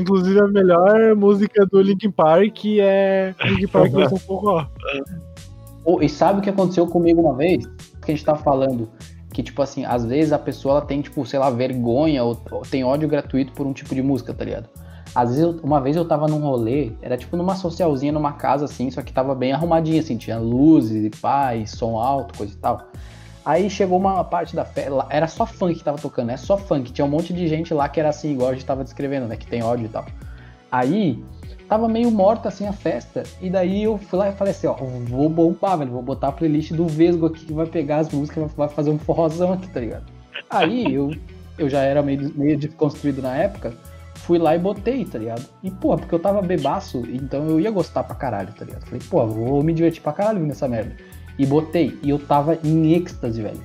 Inclusive, 0.00 0.40
a 0.40 0.48
melhor 0.48 1.14
música 1.16 1.66
do 1.66 1.80
Linkin 1.80 2.10
Park 2.10 2.64
é 2.80 3.34
Linkin 3.44 3.66
Park 3.68 3.92
versão 3.92 4.18
forró. 4.18 4.66
Ô, 5.84 6.00
e 6.02 6.08
sabe 6.08 6.38
o 6.38 6.42
que 6.42 6.50
aconteceu 6.50 6.86
comigo 6.86 7.20
uma 7.20 7.34
vez? 7.36 7.64
Que 8.04 8.12
a 8.12 8.14
gente 8.14 8.24
tá 8.24 8.34
falando 8.34 8.88
que, 9.32 9.42
tipo 9.42 9.62
assim, 9.62 9.84
às 9.84 10.04
vezes 10.04 10.32
a 10.32 10.38
pessoa 10.38 10.76
ela 10.78 10.82
tem, 10.82 11.00
tipo, 11.00 11.24
sei 11.24 11.38
lá, 11.38 11.50
vergonha 11.50 12.22
ou, 12.24 12.40
ou 12.50 12.62
tem 12.62 12.84
ódio 12.84 13.08
gratuito 13.08 13.52
por 13.52 13.66
um 13.66 13.72
tipo 13.72 13.94
de 13.94 14.02
música, 14.02 14.34
tá 14.34 14.44
ligado? 14.44 14.68
Às 15.14 15.30
vezes, 15.30 15.42
eu- 15.42 15.60
uma 15.62 15.80
vez 15.80 15.96
eu 15.96 16.04
tava 16.04 16.26
num 16.28 16.38
rolê, 16.40 16.92
era 17.02 17.16
tipo 17.16 17.36
numa 17.36 17.56
socialzinha, 17.56 18.12
numa 18.12 18.32
casa 18.32 18.64
assim, 18.66 18.90
só 18.90 19.02
que 19.02 19.12
tava 19.12 19.34
bem 19.34 19.52
arrumadinha, 19.52 20.00
assim, 20.00 20.16
tinha 20.16 20.38
luzes 20.38 21.04
e 21.04 21.10
paz, 21.20 21.70
som 21.72 21.96
alto, 21.98 22.36
coisa 22.36 22.52
e 22.52 22.56
tal. 22.56 22.88
Aí 23.50 23.68
chegou 23.68 23.98
uma 23.98 24.22
parte 24.22 24.54
da 24.54 24.64
festa, 24.64 25.06
era 25.10 25.26
só 25.26 25.44
funk 25.44 25.74
que 25.74 25.82
tava 25.82 25.98
tocando, 25.98 26.30
é 26.30 26.36
só 26.36 26.56
funk. 26.56 26.92
Tinha 26.92 27.04
um 27.04 27.08
monte 27.08 27.32
de 27.32 27.48
gente 27.48 27.74
lá 27.74 27.88
que 27.88 27.98
era 27.98 28.08
assim, 28.08 28.30
igual 28.30 28.50
a 28.50 28.52
gente 28.52 28.64
tava 28.64 28.84
descrevendo, 28.84 29.26
né? 29.26 29.36
Que 29.36 29.44
tem 29.44 29.60
ódio 29.60 29.86
e 29.86 29.88
tal. 29.88 30.06
Aí 30.70 31.20
tava 31.68 31.88
meio 31.88 32.12
morta 32.12 32.46
assim 32.46 32.68
a 32.68 32.72
festa. 32.72 33.24
E 33.40 33.50
daí 33.50 33.82
eu 33.82 33.98
fui 33.98 34.20
lá 34.20 34.28
e 34.28 34.32
falei 34.34 34.52
assim, 34.52 34.68
ó, 34.68 34.74
vou 34.74 35.28
bombar, 35.28 35.78
velho. 35.78 35.90
Vou 35.90 36.00
botar 36.00 36.28
a 36.28 36.32
playlist 36.32 36.70
do 36.74 36.86
Vesgo 36.86 37.26
aqui 37.26 37.44
que 37.44 37.52
vai 37.52 37.66
pegar 37.66 37.96
as 37.96 38.10
músicas, 38.10 38.52
vai 38.52 38.68
fazer 38.68 38.90
um 38.90 38.98
forrozão 39.00 39.52
aqui, 39.54 39.68
tá 39.68 39.80
ligado? 39.80 40.04
Aí 40.48 40.94
eu, 40.94 41.12
eu 41.58 41.68
já 41.68 41.80
era 41.80 42.02
meio, 42.04 42.32
meio 42.36 42.56
desconstruído 42.56 43.20
na 43.20 43.34
época. 43.34 43.74
Fui 44.14 44.38
lá 44.38 44.54
e 44.54 44.60
botei, 44.60 45.04
tá 45.04 45.18
ligado? 45.18 45.44
E, 45.60 45.72
pô, 45.72 45.96
porque 45.96 46.14
eu 46.14 46.20
tava 46.20 46.40
bebaço, 46.40 47.02
então 47.08 47.48
eu 47.48 47.58
ia 47.58 47.72
gostar 47.72 48.04
pra 48.04 48.14
caralho, 48.14 48.52
tá 48.52 48.64
ligado? 48.64 48.84
Falei, 48.84 49.00
pô, 49.10 49.26
vou 49.26 49.60
me 49.60 49.72
divertir 49.72 50.02
pra 50.02 50.12
caralho 50.12 50.38
nessa 50.38 50.68
merda. 50.68 50.94
E 51.40 51.46
botei. 51.46 51.98
E 52.02 52.10
eu 52.10 52.18
tava 52.18 52.58
em 52.62 52.92
êxtase, 52.92 53.40
velho. 53.40 53.64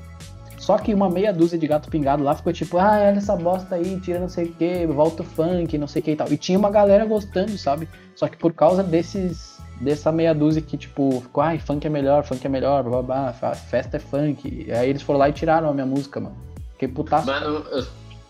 Só 0.58 0.78
que 0.78 0.94
uma 0.94 1.10
meia 1.10 1.34
dúzia 1.34 1.60
de 1.60 1.68
gato 1.68 1.90
pingado 1.90 2.24
lá 2.24 2.34
ficou 2.34 2.54
tipo, 2.54 2.78
ah, 2.78 2.94
olha 2.94 3.18
essa 3.18 3.36
bosta 3.36 3.76
aí, 3.76 4.00
tira 4.00 4.18
não 4.18 4.30
sei 4.30 4.46
o 4.46 4.54
que, 4.54 4.88
volta 4.88 5.24
o 5.24 5.26
funk, 5.26 5.78
não 5.78 5.86
sei 5.86 6.02
o 6.02 6.06
que 6.06 6.12
e 6.12 6.16
tal. 6.16 6.32
E 6.32 6.38
tinha 6.38 6.58
uma 6.58 6.72
galera 6.72 7.06
gostando, 7.06 7.56
sabe? 7.58 7.90
Só 8.16 8.30
que 8.30 8.38
por 8.38 8.54
causa 8.54 8.82
desses. 8.82 9.54
Dessa 9.82 10.10
meia 10.10 10.34
dúzia 10.34 10.62
que, 10.62 10.78
tipo, 10.78 11.20
ficou, 11.20 11.44
ai, 11.44 11.60
funk 11.60 11.86
é 11.86 11.90
melhor, 11.90 12.24
funk 12.24 12.46
é 12.46 12.50
melhor, 12.50 12.82
blá 12.84 13.02
blá 13.02 13.34
blá, 13.34 13.54
festa 13.56 13.98
é 13.98 14.00
funk. 14.00 14.66
E 14.66 14.72
aí 14.72 14.90
eles 14.90 15.02
foram 15.02 15.20
lá 15.20 15.28
e 15.28 15.34
tiraram 15.34 15.70
a 15.70 15.74
minha 15.74 15.86
música, 15.86 16.18
mano. 16.22 16.38
Fiquei 16.72 16.88
putaço. 16.88 17.28
Mano, 17.28 17.66
eu, 17.70 17.86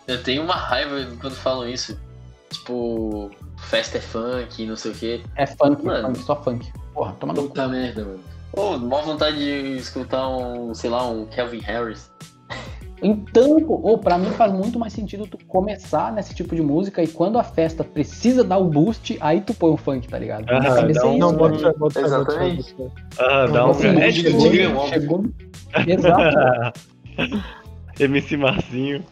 eu 0.07 0.23
tenho 0.23 0.41
uma 0.41 0.55
raiva 0.55 1.07
quando 1.21 1.35
falam 1.35 1.69
isso. 1.69 1.99
Tipo, 2.49 3.29
festa 3.59 3.99
é 3.99 4.01
funk, 4.01 4.65
não 4.65 4.75
sei 4.75 4.91
o 4.91 4.95
quê. 4.95 5.21
É 5.35 5.45
funk, 5.45 5.85
Mano. 5.85 6.07
funk, 6.07 6.19
só 6.23 6.35
funk. 6.41 6.73
Porra, 6.95 7.13
toma. 7.19 7.35
Puta 7.35 7.67
merda, 7.67 8.03
mano. 8.03 8.34
Pô, 8.55 8.77
mó 8.77 9.01
vontade 9.01 9.37
de 9.37 9.77
escutar 9.77 10.29
um, 10.29 10.73
sei 10.73 10.89
lá, 10.89 11.07
um 11.09 11.25
Calvin 11.25 11.59
Harris. 11.59 12.09
Então, 13.03 13.59
pô, 13.61 13.75
ô, 13.83 13.97
pra 13.97 14.17
mim 14.17 14.31
faz 14.31 14.51
muito 14.53 14.79
mais 14.79 14.93
sentido 14.93 15.27
tu 15.27 15.37
começar 15.45 16.11
nesse 16.13 16.33
tipo 16.33 16.55
de 16.55 16.61
música 16.61 17.03
e 17.03 17.07
quando 17.07 17.37
a 17.37 17.43
festa 17.43 17.83
precisa 17.83 18.43
dar 18.43 18.57
o 18.57 18.65
boost, 18.69 19.17
aí 19.19 19.41
tu 19.41 19.53
põe 19.53 19.71
o 19.71 19.77
funk, 19.77 20.07
tá 20.07 20.17
ligado? 20.17 20.45
Ah, 20.49 20.59
dá 20.59 20.79
é 20.79 20.85
um- 20.85 20.89
isso, 20.89 21.17
Não, 21.17 21.29
velho. 21.31 21.37
bota 21.37 21.57
fé, 21.59 21.73
bota 21.73 21.77
bota 21.77 21.99
fé, 21.99 22.01
Exatamente. 22.05 22.73
bota. 22.75 22.93
Ah, 23.19 23.45
dá 23.47 23.67
um. 23.67 23.69
Assim, 23.71 23.87
É, 23.99 24.11
tipo, 24.11 24.37
Tigre, 24.39 24.87
chegou, 24.89 25.25
Exato. 25.85 26.79
MC 27.99 28.37
Marcinho. 28.37 29.03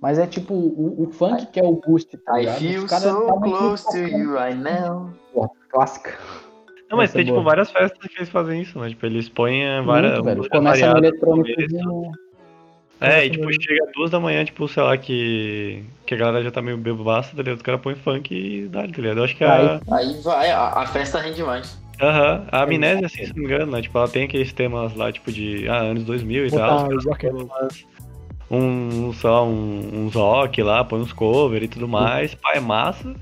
Mas 0.00 0.18
é 0.18 0.26
tipo 0.26 0.52
o, 0.54 1.04
o 1.08 1.12
funk 1.12 1.46
que 1.46 1.60
é 1.60 1.64
o 1.64 1.80
boost, 1.80 2.16
tá 2.18 2.36
I 2.36 2.40
ligado? 2.40 2.58
feel 2.58 2.84
Os 2.84 2.90
caras 2.90 3.04
so 3.10 3.20
estavam 3.20 3.40
close 3.50 3.84
to 3.90 3.98
you 3.98 4.34
right 4.34 4.58
now. 4.58 5.10
Porra, 5.32 5.48
Clássica. 5.70 6.18
Não, 6.92 6.98
mas 6.98 7.08
Essa 7.08 7.14
tem, 7.14 7.22
é 7.22 7.24
tipo, 7.24 7.36
boa. 7.36 7.44
várias 7.44 7.70
festas 7.70 8.06
que 8.06 8.18
eles 8.18 8.28
fazem 8.28 8.60
isso, 8.60 8.78
né? 8.78 8.90
Tipo, 8.90 9.06
eles 9.06 9.26
põem 9.26 9.62
várias. 9.82 10.12
Muito, 10.12 10.24
velho. 10.24 10.36
músicas 10.36 10.58
Começa 10.58 10.92
no 10.92 10.98
eletrônico. 10.98 11.62
É, 13.00 13.24
e 13.24 13.30
tipo, 13.30 13.50
chega 13.60 13.90
duas 13.94 14.10
da 14.10 14.20
manhã, 14.20 14.44
tipo, 14.44 14.68
sei 14.68 14.82
lá, 14.82 14.96
que, 14.98 15.82
que 16.06 16.14
a 16.14 16.18
galera 16.18 16.44
já 16.44 16.50
tá 16.50 16.60
meio 16.60 16.76
bebaça, 16.76 17.34
tá 17.34 17.42
ligado? 17.42 17.56
Os 17.56 17.62
caras 17.62 17.80
põem 17.80 17.94
funk 17.94 18.32
e 18.32 18.68
dá, 18.68 18.82
tá 18.82 18.86
ligado? 18.88 19.18
Eu 19.18 19.24
acho 19.24 19.34
que 19.34 19.42
a, 19.42 19.80
Aí 19.90 20.20
vai, 20.20 20.50
a, 20.50 20.68
a 20.68 20.86
festa 20.86 21.18
rende 21.18 21.42
mais. 21.42 21.82
aham, 22.00 22.46
a 22.52 22.62
amnésia, 22.62 23.06
assim, 23.06 23.24
se 23.24 23.34
não 23.34 23.38
me 23.40 23.46
engano, 23.46 23.72
né? 23.72 23.80
Tipo, 23.80 23.96
ela 23.98 24.08
tem 24.08 24.24
aqueles 24.24 24.52
temas 24.52 24.94
lá, 24.94 25.10
tipo, 25.10 25.32
de 25.32 25.66
ah, 25.68 25.78
anos 25.78 26.04
2000 26.04 26.46
e 26.46 26.50
tal. 26.50 26.88
Botar 26.88 27.08
rock 27.08 27.26
and 27.26 27.30
roll. 27.30 27.68
Um, 28.50 29.12
sei 29.14 29.30
lá, 29.30 29.42
um, 29.42 30.04
uns 30.04 30.14
rock 30.14 30.62
lá, 30.62 30.84
põe 30.84 31.00
uns 31.00 31.12
cover 31.12 31.62
e 31.62 31.68
tudo 31.68 31.88
mais. 31.88 32.34
Pá, 32.34 32.52
é 32.54 32.60
massa. 32.60 33.16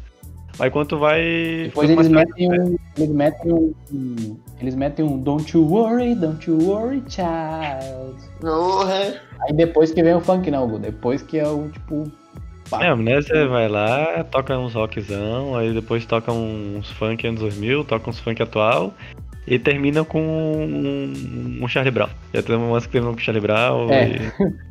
Aí 0.59 0.70
quando 0.70 0.88
tu 0.88 0.98
vai. 0.98 1.20
Depois 1.64 1.88
eles 1.88 2.09
metem 2.09 2.51
um. 2.51 2.76
Eles 2.96 3.09
metem 3.11 3.53
um. 3.53 3.74
Eles 4.61 4.74
metem 4.74 5.05
um 5.05 5.18
Don't 5.18 5.57
you 5.57 5.66
worry, 5.66 6.14
don't 6.14 6.51
you 6.51 6.59
worry, 6.62 7.03
child. 7.09 8.16
Aí 9.42 9.53
depois 9.55 9.92
que 9.92 10.03
vem 10.03 10.14
o 10.14 10.20
funk, 10.20 10.51
não, 10.51 10.68
Gu. 10.68 10.78
Depois 10.78 11.22
que 11.22 11.38
é 11.38 11.48
o 11.48 11.68
tipo. 11.68 12.11
É, 12.78 12.86
a 12.86 12.92
amnésia 12.92 13.48
vai 13.48 13.68
lá, 13.68 14.22
toca 14.30 14.57
uns 14.57 14.74
rockzão, 14.74 15.57
aí 15.57 15.72
depois 15.72 16.07
toca 16.07 16.30
uns 16.30 16.88
funk 16.92 17.26
anos 17.26 17.40
2000, 17.40 17.84
toca 17.84 18.09
uns 18.11 18.20
funk 18.20 18.40
atual. 18.42 18.94
E 19.46 19.59
termina 19.59 20.05
com 20.05 20.20
um, 20.20 21.59
um 21.61 21.66
Charlie 21.66 21.90
Brown. 21.90 22.09
Já 22.32 22.42
tem 22.42 22.55
umas 22.55 22.86
que 22.86 22.92
terminam 22.92 23.14
com 23.14 23.20
Charlie 23.20 23.40
Brown 23.40 23.90
É. 23.90 24.09
e. 24.11 24.20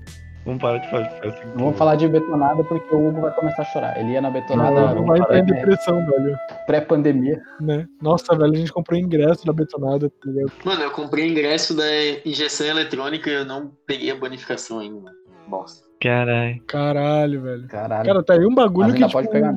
Vamos 0.50 0.64
parar 0.64 0.80
de 0.80 0.89
fazer 0.89 1.28
assim. 1.28 1.47
Não 1.50 1.66
vamos 1.66 1.78
falar 1.78 1.95
de 1.95 2.08
betonada 2.08 2.64
porque 2.64 2.95
o 2.95 3.08
Hugo 3.08 3.22
vai 3.22 3.32
começar 3.36 3.62
a 3.62 3.66
chorar. 3.66 4.00
Ele 4.00 4.14
ia 4.14 4.22
na 4.22 4.32
betonada 4.32 4.95
Não, 4.95 5.06
vai 5.06 5.20
entrar 5.20 5.38
em 5.38 5.43
né, 5.43 5.54
depressão, 5.54 6.04
velho. 6.08 6.36
pré-pandemia. 6.66 7.39
Né? 7.62 7.86
Nossa, 8.02 8.36
velho, 8.36 8.52
a 8.54 8.58
gente 8.58 8.74
comprou 8.74 8.97
ingresso 9.00 9.45
da 9.45 9.54
betonada, 9.54 10.10
tá 10.10 10.16
ligado? 10.26 10.52
Mano, 10.66 10.82
eu 10.82 10.89
comprei 10.89 11.30
ingresso 11.30 11.78
da 11.78 11.84
injeção 12.26 12.66
eletrônica 12.66 13.30
e 13.30 13.34
eu 13.36 13.45
não 13.45 13.72
peguei 13.86 14.10
a 14.10 14.16
bonificação 14.16 14.80
ainda. 14.80 15.00
mano. 15.02 15.16
Bosta. 15.47 15.88
Caralho. 16.02 16.60
Caralho, 16.66 17.41
velho. 17.43 17.68
Caralho. 17.68 18.06
Cara, 18.06 18.24
tá 18.24 18.34
aí 18.34 18.43
um 18.43 18.56
bagulho 18.56 18.88
Mas 18.88 18.97
que, 18.97 19.04
ainda 19.04 19.08
tipo... 19.08 19.20
pode 19.20 19.30
pegar. 19.30 19.56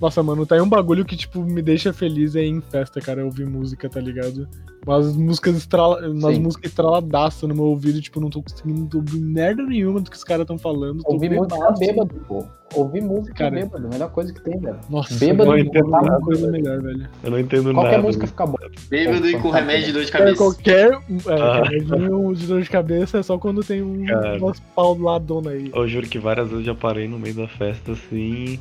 Nossa, 0.00 0.22
mano, 0.22 0.46
tá 0.46 0.54
aí 0.54 0.60
um 0.60 0.68
bagulho 0.68 1.04
que, 1.04 1.16
tipo, 1.16 1.42
me 1.42 1.60
deixa 1.60 1.92
feliz 1.92 2.34
é 2.34 2.42
em 2.44 2.60
festa, 2.60 3.00
cara, 3.00 3.24
ouvir 3.24 3.46
música, 3.46 3.88
tá 3.88 4.00
ligado? 4.00 4.48
Umas 4.86 5.14
músicas, 5.14 5.56
estrala... 5.56 6.08
Umas 6.08 6.34
Sim. 6.36 6.40
músicas 6.42 6.70
estraladaças 6.70 7.46
no 7.48 7.54
meu 7.54 7.64
ouvido, 7.64 8.00
tipo, 8.00 8.18
não 8.18 8.30
tô 8.30 8.42
conseguindo 8.42 8.96
ouvir 8.96 9.20
merda 9.20 9.62
nenhuma 9.62 10.00
do 10.00 10.10
que 10.10 10.16
os 10.16 10.24
caras 10.24 10.46
tão 10.46 10.56
falando. 10.58 11.02
Ouvir 11.04 11.30
música 11.30 11.54
bebaço. 11.54 11.78
bêbado, 11.80 12.14
pô. 12.26 12.44
Ouvir 12.74 13.02
música 13.02 13.34
Cara. 13.34 13.56
bêbado, 13.56 13.86
a 13.88 13.90
melhor 13.90 14.10
coisa 14.10 14.32
que 14.32 14.40
tem, 14.40 14.58
velho. 14.58 14.78
Nossa, 14.88 15.12
Bêbado, 15.18 15.50
não 15.50 15.56
não 15.58 15.58
entendo 15.58 15.90
nada, 15.90 16.20
coisa 16.20 16.50
velho. 16.50 16.52
melhor, 16.52 16.80
velho. 16.82 17.08
Eu 17.22 17.30
não 17.32 17.38
entendo 17.40 17.74
Qualquer 17.74 17.90
nada. 17.92 18.02
música 18.04 18.26
fica 18.28 18.46
boa. 18.46 18.70
Bêbado 18.88 19.28
e 19.28 19.38
com 19.38 19.50
remédio 19.50 19.86
de 19.86 19.92
dor 19.92 20.02
de 20.04 20.08
É, 20.08 20.12
cabeça. 20.12 20.36
qualquer 20.36 20.90
é, 20.92 21.32
Ah. 21.32 21.62
remedinho 21.64 22.34
de 22.34 22.46
dor 22.46 22.62
de 22.62 22.70
cabeça 22.70 23.18
é 23.18 23.22
só 23.22 23.36
quando 23.38 23.62
tem 23.64 23.82
um, 23.82 24.06
Cara. 24.06 24.38
umas 24.38 24.60
pauladona 24.74 25.50
aí. 25.50 25.70
Eu 25.74 25.86
juro 25.88 26.06
que 26.08 26.18
várias 26.18 26.48
vezes 26.48 26.66
eu 26.66 26.72
já 26.72 26.80
parei 26.80 27.06
no 27.08 27.18
meio 27.18 27.34
da 27.34 27.48
festa 27.48 27.92
assim. 27.92 28.58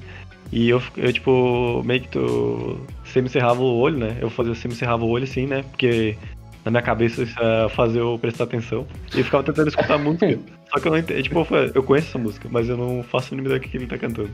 E 0.52 0.70
eu, 0.70 0.82
eu 0.98 1.14
tipo, 1.14 1.84
meio 1.86 2.02
que 2.02 2.10
tu. 2.10 2.80
Você 3.04 3.22
me 3.22 3.30
cerrava 3.30 3.62
o 3.62 3.78
olho, 3.78 3.98
né? 3.98 4.18
Eu 4.20 4.30
fazia 4.30 4.54
você 4.56 4.68
me 4.68 4.76
cerrava 4.76 5.06
o 5.06 5.10
olho 5.10 5.24
assim, 5.24 5.46
né? 5.46 5.64
Porque 5.64 6.18
na 6.66 6.72
minha 6.72 6.82
cabeça 6.84 7.24
isso 7.24 7.40
ia 7.40 7.70
fazer 7.70 8.00
eu 8.00 8.18
prestar 8.20 8.46
atenção. 8.46 8.86
E 9.14 9.20
eu 9.20 9.26
ficava 9.26 9.44
tentando 9.44 9.68
escutar 9.68 9.96
a 9.96 9.98
música. 9.98 10.40
Só 10.74 10.80
que 10.80 10.88
eu 10.88 10.92
não 10.92 11.00
entendo. 11.00 11.22
Tipo, 11.24 11.48
eu 11.74 11.84
conheço 11.84 12.10
essa 12.10 12.20
música, 12.20 12.48
mas 12.52 12.70
eu 12.70 12.78
não 12.78 13.04
faço 13.04 13.34
a 13.34 13.38
mínima 13.38 13.56
ideia 13.56 13.60
do 13.60 13.72
que 13.72 13.78
ele 13.78 13.88
tá 13.88 13.98
cantando. 13.98 14.32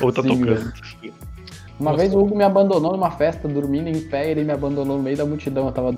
Ou 0.00 0.12
tá 0.12 0.22
Sim, 0.22 0.28
tocando. 0.28 0.72
Uma 1.78 1.96
vez 1.96 2.12
o 2.12 2.18
Hugo 2.18 2.36
me 2.36 2.42
abandonou 2.42 2.90
numa 2.92 3.10
festa, 3.10 3.46
dormindo 3.46 3.88
em 3.88 4.00
pé, 4.00 4.26
e 4.28 4.30
ele 4.32 4.42
me 4.44 4.52
abandonou 4.52 4.96
no 4.96 5.02
meio 5.02 5.16
da 5.16 5.24
multidão. 5.24 5.66
Eu 5.66 5.72
tava 5.72 5.96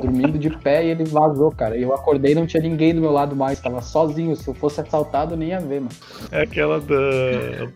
dormindo 0.00 0.38
de 0.38 0.50
pé 0.50 0.86
e 0.86 0.90
ele 0.90 1.04
vazou, 1.04 1.50
cara. 1.50 1.76
E 1.76 1.82
eu 1.82 1.92
acordei 1.92 2.32
e 2.32 2.34
não 2.34 2.46
tinha 2.46 2.62
ninguém 2.62 2.94
do 2.94 3.00
meu 3.00 3.10
lado 3.10 3.34
mais, 3.34 3.58
tava 3.60 3.80
sozinho. 3.82 4.36
Se 4.36 4.46
eu 4.46 4.54
fosse 4.54 4.80
assaltado, 4.80 5.34
eu 5.34 5.38
nem 5.38 5.48
ia 5.48 5.58
ver, 5.60 5.80
mano. 5.80 5.92
É 6.30 6.42
aquela 6.42 6.78
da. 6.80 7.66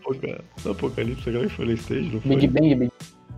Do 0.63 0.71
Apocalipse, 0.71 1.29
aquela 1.29 1.43
que 1.45 1.53
foi 1.53 1.65
na 1.65 1.73
stage, 1.73 2.09
não 2.13 2.21
foi? 2.21 2.35
Big 2.37 2.47
Bang, 2.47 2.75
Big, 2.75 2.91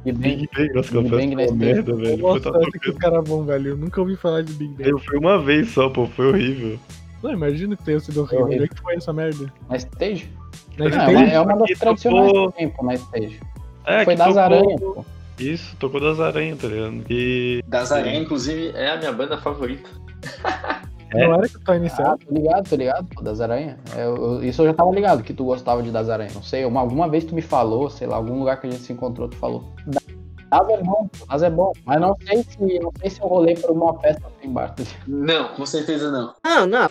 Big 0.05 0.13
Bang. 0.13 0.35
Big 0.35 0.49
Bang, 0.55 0.73
nossa, 0.75 0.91
Big 1.01 1.09
Bang 1.09 1.33
stage. 1.43 1.53
merda, 1.53 1.95
velho. 1.95 2.17
Foi 2.19 2.39
Nossa, 2.39 2.51
que 2.71 2.79
tocando. 2.79 2.97
caras 2.99 3.27
vão, 3.29 3.43
velho. 3.43 3.69
Eu 3.69 3.77
nunca 3.77 3.99
ouvi 4.01 4.15
falar 4.15 4.43
de 4.43 4.53
Big 4.53 4.73
Bang. 4.75 4.89
Eu 4.89 4.99
fui 4.99 5.17
uma 5.17 5.41
vez 5.41 5.69
só, 5.69 5.89
pô, 5.89 6.05
foi 6.07 6.27
horrível. 6.27 6.77
Não, 7.23 7.31
imagina 7.31 7.75
que 7.75 7.83
tenha 7.83 7.99
sido 7.99 8.21
horrível. 8.21 8.41
horrível. 8.45 8.63
Onde 8.63 8.71
é 8.71 8.75
que 8.75 8.81
foi 8.81 8.95
essa 8.95 9.13
merda? 9.13 9.51
Na 9.69 9.77
stage? 9.77 10.29
Na 10.77 10.85
Não, 10.85 10.91
stage? 10.91 11.31
é 11.33 11.39
uma 11.41 11.55
das 11.57 11.79
tradicionais 11.79 12.27
tocou- 12.31 12.51
que 12.51 12.57
tem, 12.57 12.69
pô, 12.69 12.85
na 12.85 12.93
stage. 12.95 13.39
É, 13.85 14.03
Foi 14.05 14.15
das 14.15 14.37
aranhas, 14.37 14.79
pô. 14.79 15.05
Isso, 15.39 15.75
tocou 15.77 15.99
das 15.99 16.19
aranhas, 16.19 16.59
tá 16.59 16.67
ligado? 16.67 17.03
E. 17.09 17.61
Das 17.67 17.91
Aranha, 17.91 18.19
inclusive, 18.19 18.71
é 18.75 18.91
a 18.91 18.97
minha 18.97 19.11
banda 19.11 19.37
favorita. 19.37 19.89
É? 21.11 21.27
Não 21.27 21.33
era 21.35 21.47
que 21.49 21.59
tá 21.59 21.73
Ah, 21.73 21.77
iniciado? 21.77 22.19
tô 22.25 22.33
ligado, 22.33 22.69
tô 22.69 22.75
ligado, 22.75 23.07
pô, 23.13 23.21
das 23.21 23.41
aranhas. 23.41 23.77
É, 23.95 24.03
eu- 24.05 24.15
eu- 24.15 24.43
isso 24.43 24.61
eu 24.61 24.67
já 24.67 24.73
tava 24.73 24.91
ligado, 24.91 25.23
que 25.23 25.33
tu 25.33 25.43
gostava 25.45 25.81
de 25.83 25.91
das 25.91 26.07
aranhas. 26.09 26.33
Não 26.35 26.43
sei, 26.43 26.65
uma- 26.65 26.79
alguma 26.81 27.07
vez 27.09 27.23
tu 27.23 27.35
me 27.35 27.41
falou, 27.41 27.89
sei 27.89 28.07
lá, 28.07 28.15
algum 28.15 28.39
lugar 28.39 28.59
que 28.61 28.67
a 28.67 28.69
gente 28.71 28.83
se 28.83 28.93
encontrou, 28.93 29.27
tu 29.27 29.35
falou. 29.37 29.63
Das 29.87 30.69
é 30.69 30.77
bom, 30.83 31.09
pô, 31.17 31.25
das 31.25 31.43
é 31.43 31.49
bom. 31.49 31.71
Mas 31.85 31.99
não 31.99 32.15
sei 32.25 32.43
se, 32.43 32.79
não 32.79 32.91
sei 33.01 33.09
se 33.09 33.21
eu 33.21 33.27
rolei 33.27 33.55
por 33.55 33.71
uma 33.71 33.99
festa 33.99 34.21
assim 34.27 34.47
embaixo. 34.49 34.73
Não, 35.07 35.49
com 35.49 35.65
certeza 35.65 36.11
não. 36.11 36.33
Não, 36.45 36.65
não. 36.67 36.89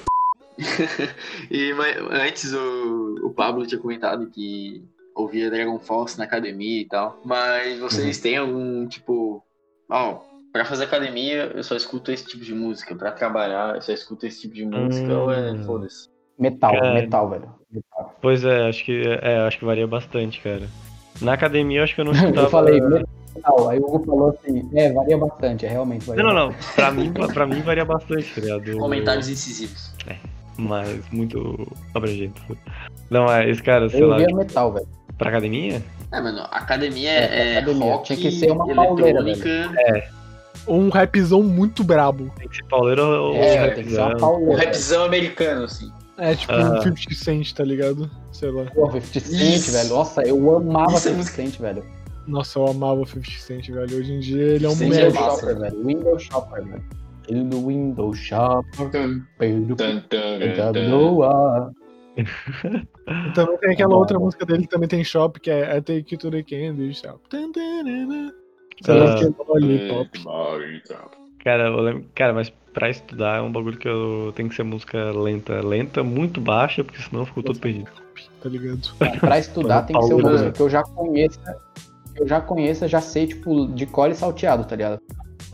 E 1.50 1.72
mas, 1.74 1.96
antes 2.10 2.52
o, 2.52 3.14
o 3.24 3.30
Pablo 3.30 3.66
tinha 3.66 3.80
comentado 3.80 4.26
que 4.30 4.84
ouvia 5.14 5.50
Dragon 5.50 5.78
Force 5.78 6.18
na 6.18 6.24
academia 6.24 6.80
e 6.82 6.84
tal. 6.86 7.20
Mas 7.24 7.78
vocês 7.78 8.18
têm 8.20 8.36
algum 8.36 8.86
tipo. 8.86 9.42
Ó, 9.90 10.20
pra 10.52 10.64
fazer 10.64 10.84
academia 10.84 11.52
eu 11.54 11.62
só 11.62 11.74
escuto 11.76 12.10
esse 12.12 12.26
tipo 12.26 12.44
de 12.44 12.54
música. 12.54 12.94
Pra 12.94 13.12
trabalhar 13.12 13.74
eu 13.76 13.82
só 13.82 13.92
escuto 13.92 14.26
esse 14.26 14.40
tipo 14.42 14.54
de 14.54 14.64
música. 14.64 15.12
Ou 15.18 15.32
é 15.32 15.52
Hum. 15.52 15.62
foda-se. 15.64 16.08
Metal, 16.38 16.72
Cara. 16.72 16.94
metal, 16.94 17.28
velho. 17.30 17.48
Metal. 17.70 18.16
Pois 18.20 18.44
é, 18.44 18.68
acho 18.68 18.84
que 18.84 19.02
é, 19.22 19.38
acho 19.46 19.58
que 19.58 19.64
varia 19.64 19.86
bastante, 19.86 20.40
cara. 20.40 20.66
Na 21.20 21.34
academia 21.34 21.80
eu 21.80 21.84
acho 21.84 21.94
que 21.94 22.00
eu 22.00 22.04
não 22.06 22.12
escutava. 22.12 22.46
Eu 22.46 22.50
falei 22.50 22.80
metal, 22.80 23.68
aí 23.68 23.78
o 23.78 23.84
Hugo 23.86 24.04
falou 24.04 24.28
assim, 24.30 24.68
é, 24.74 24.92
varia 24.92 25.16
bastante, 25.18 25.66
é 25.66 25.68
realmente 25.68 26.04
varia 26.06 26.22
Não, 26.24 26.32
não, 26.34 26.48
não. 26.48 26.54
Pra 26.74 26.90
mim, 26.90 27.12
pra 27.12 27.46
mim 27.46 27.60
varia 27.60 27.84
bastante, 27.84 28.34
tá 28.34 28.40
ligado? 28.40 28.76
Comentários 28.78 29.28
incisivos. 29.28 29.94
Mas 30.58 31.08
muito 31.10 31.66
abrangente. 31.94 32.40
Não, 33.10 33.30
é 33.30 33.48
esse 33.48 33.62
cara, 33.62 33.88
sei 33.88 34.02
Eu 34.02 34.08
lá, 34.08 34.16
ouvia 34.18 34.34
metal, 34.36 34.72
velho. 34.72 34.86
Pra 35.22 35.30
academia? 35.30 35.82
É, 36.12 36.20
mano, 36.20 36.40
academia 36.50 37.10
É, 37.10 37.54
é, 37.54 37.58
academia. 37.58 37.92
rock, 37.92 38.06
Tinha 38.06 38.18
que 38.18 38.30
ser 38.38 38.50
uma 38.50 38.74
pauleira, 38.74 39.18
eletrônica. 39.20 40.10
Um 40.68 40.88
rapzão 40.90 41.42
muito 41.42 41.82
brabo. 41.82 42.30
Tem 42.36 42.48
que 42.48 42.56
ser 42.56 42.64
pauleiro 42.64 43.02
ou 43.02 43.34
É, 43.34 43.56
rapzão. 43.56 44.12
O 44.12 44.16
pauleira. 44.18 44.64
rapzão 44.64 45.04
americano, 45.04 45.64
assim. 45.64 45.90
É 46.18 46.34
tipo 46.34 46.52
Ah. 46.52 46.78
um 46.78 46.82
50 46.82 47.14
Cent, 47.14 47.52
tá 47.52 47.64
ligado? 47.64 48.08
Sei 48.30 48.50
lá. 48.50 48.64
Pô, 48.74 48.86
50 48.92 49.20
Cent, 49.20 49.40
Isso. 49.54 49.72
velho. 49.72 49.88
Nossa, 49.88 50.22
eu 50.22 50.56
amava 50.56 50.88
Isso 50.92 51.08
é 51.08 51.12
50 51.12 51.16
música. 51.16 51.36
Cent, 51.42 51.58
velho. 51.60 51.84
Nossa, 52.26 52.58
eu 52.60 52.66
amava 52.68 53.00
o 53.00 53.06
50 53.06 53.30
Cent, 53.40 53.68
velho. 53.70 53.96
Hoje 53.98 54.12
em 54.12 54.20
dia 54.20 54.42
ele 54.42 54.66
é 54.66 54.68
um 54.68 54.72
50 54.72 54.94
Cent 55.10 55.14
é. 55.14 55.18
Shopper, 55.18 55.58
velho. 55.58 55.84
Window 55.84 56.18
Shopper, 56.18 56.64
velho. 56.64 56.84
Ele 57.28 57.44
do 57.44 57.66
Window 57.66 58.14
Shopper. 58.14 58.90
Tum, 58.90 59.22
Pedro 59.38 59.76
tum, 59.76 60.00
tum, 60.00 60.38
Pedro 60.38 60.72
tum. 60.72 61.72
Também 63.34 63.58
tem 63.58 63.72
aquela 63.72 63.90
Bom, 63.90 63.98
outra 63.98 64.18
música 64.18 64.44
dele 64.44 64.62
que 64.62 64.68
também 64.68 64.88
tem 64.88 65.02
shop, 65.02 65.40
que 65.40 65.50
é 65.50 65.76
I 65.76 65.80
Take 65.80 66.14
You 66.14 66.18
to 66.18 66.30
the 66.30 66.42
Candy 66.42 66.94
Shop. 66.94 67.20
Cara, 71.42 71.68
eu 71.68 71.80
lembro, 71.80 72.06
cara, 72.14 72.32
mas 72.32 72.52
pra 72.72 72.88
estudar 72.90 73.38
é 73.38 73.40
um 73.40 73.50
bagulho 73.50 73.76
que 73.76 73.88
eu 73.88 74.32
tenho 74.34 74.48
que 74.48 74.54
ser 74.54 74.62
música 74.62 75.10
lenta, 75.10 75.60
lenta, 75.60 76.02
muito 76.02 76.40
baixa, 76.40 76.84
porque 76.84 77.02
senão 77.02 77.22
eu 77.22 77.26
fico 77.26 77.42
todo 77.42 77.58
perdido. 77.58 77.90
Tá 78.42 78.48
ligado? 78.48 78.80
Pra 79.20 79.38
estudar 79.38 79.82
tem 79.86 79.98
que 79.98 80.06
ser 80.06 80.14
uma 80.14 80.30
música 80.30 80.52
que 80.52 80.60
eu 80.60 80.70
já 80.70 80.82
conheça. 80.82 81.56
Que 82.14 82.22
eu 82.22 82.28
já 82.28 82.40
conheça, 82.40 82.86
já 82.86 83.00
sei, 83.00 83.26
tipo, 83.26 83.66
de 83.68 83.86
cole 83.86 84.14
salteado, 84.14 84.64
tá 84.64 84.76
ligado? 84.76 85.00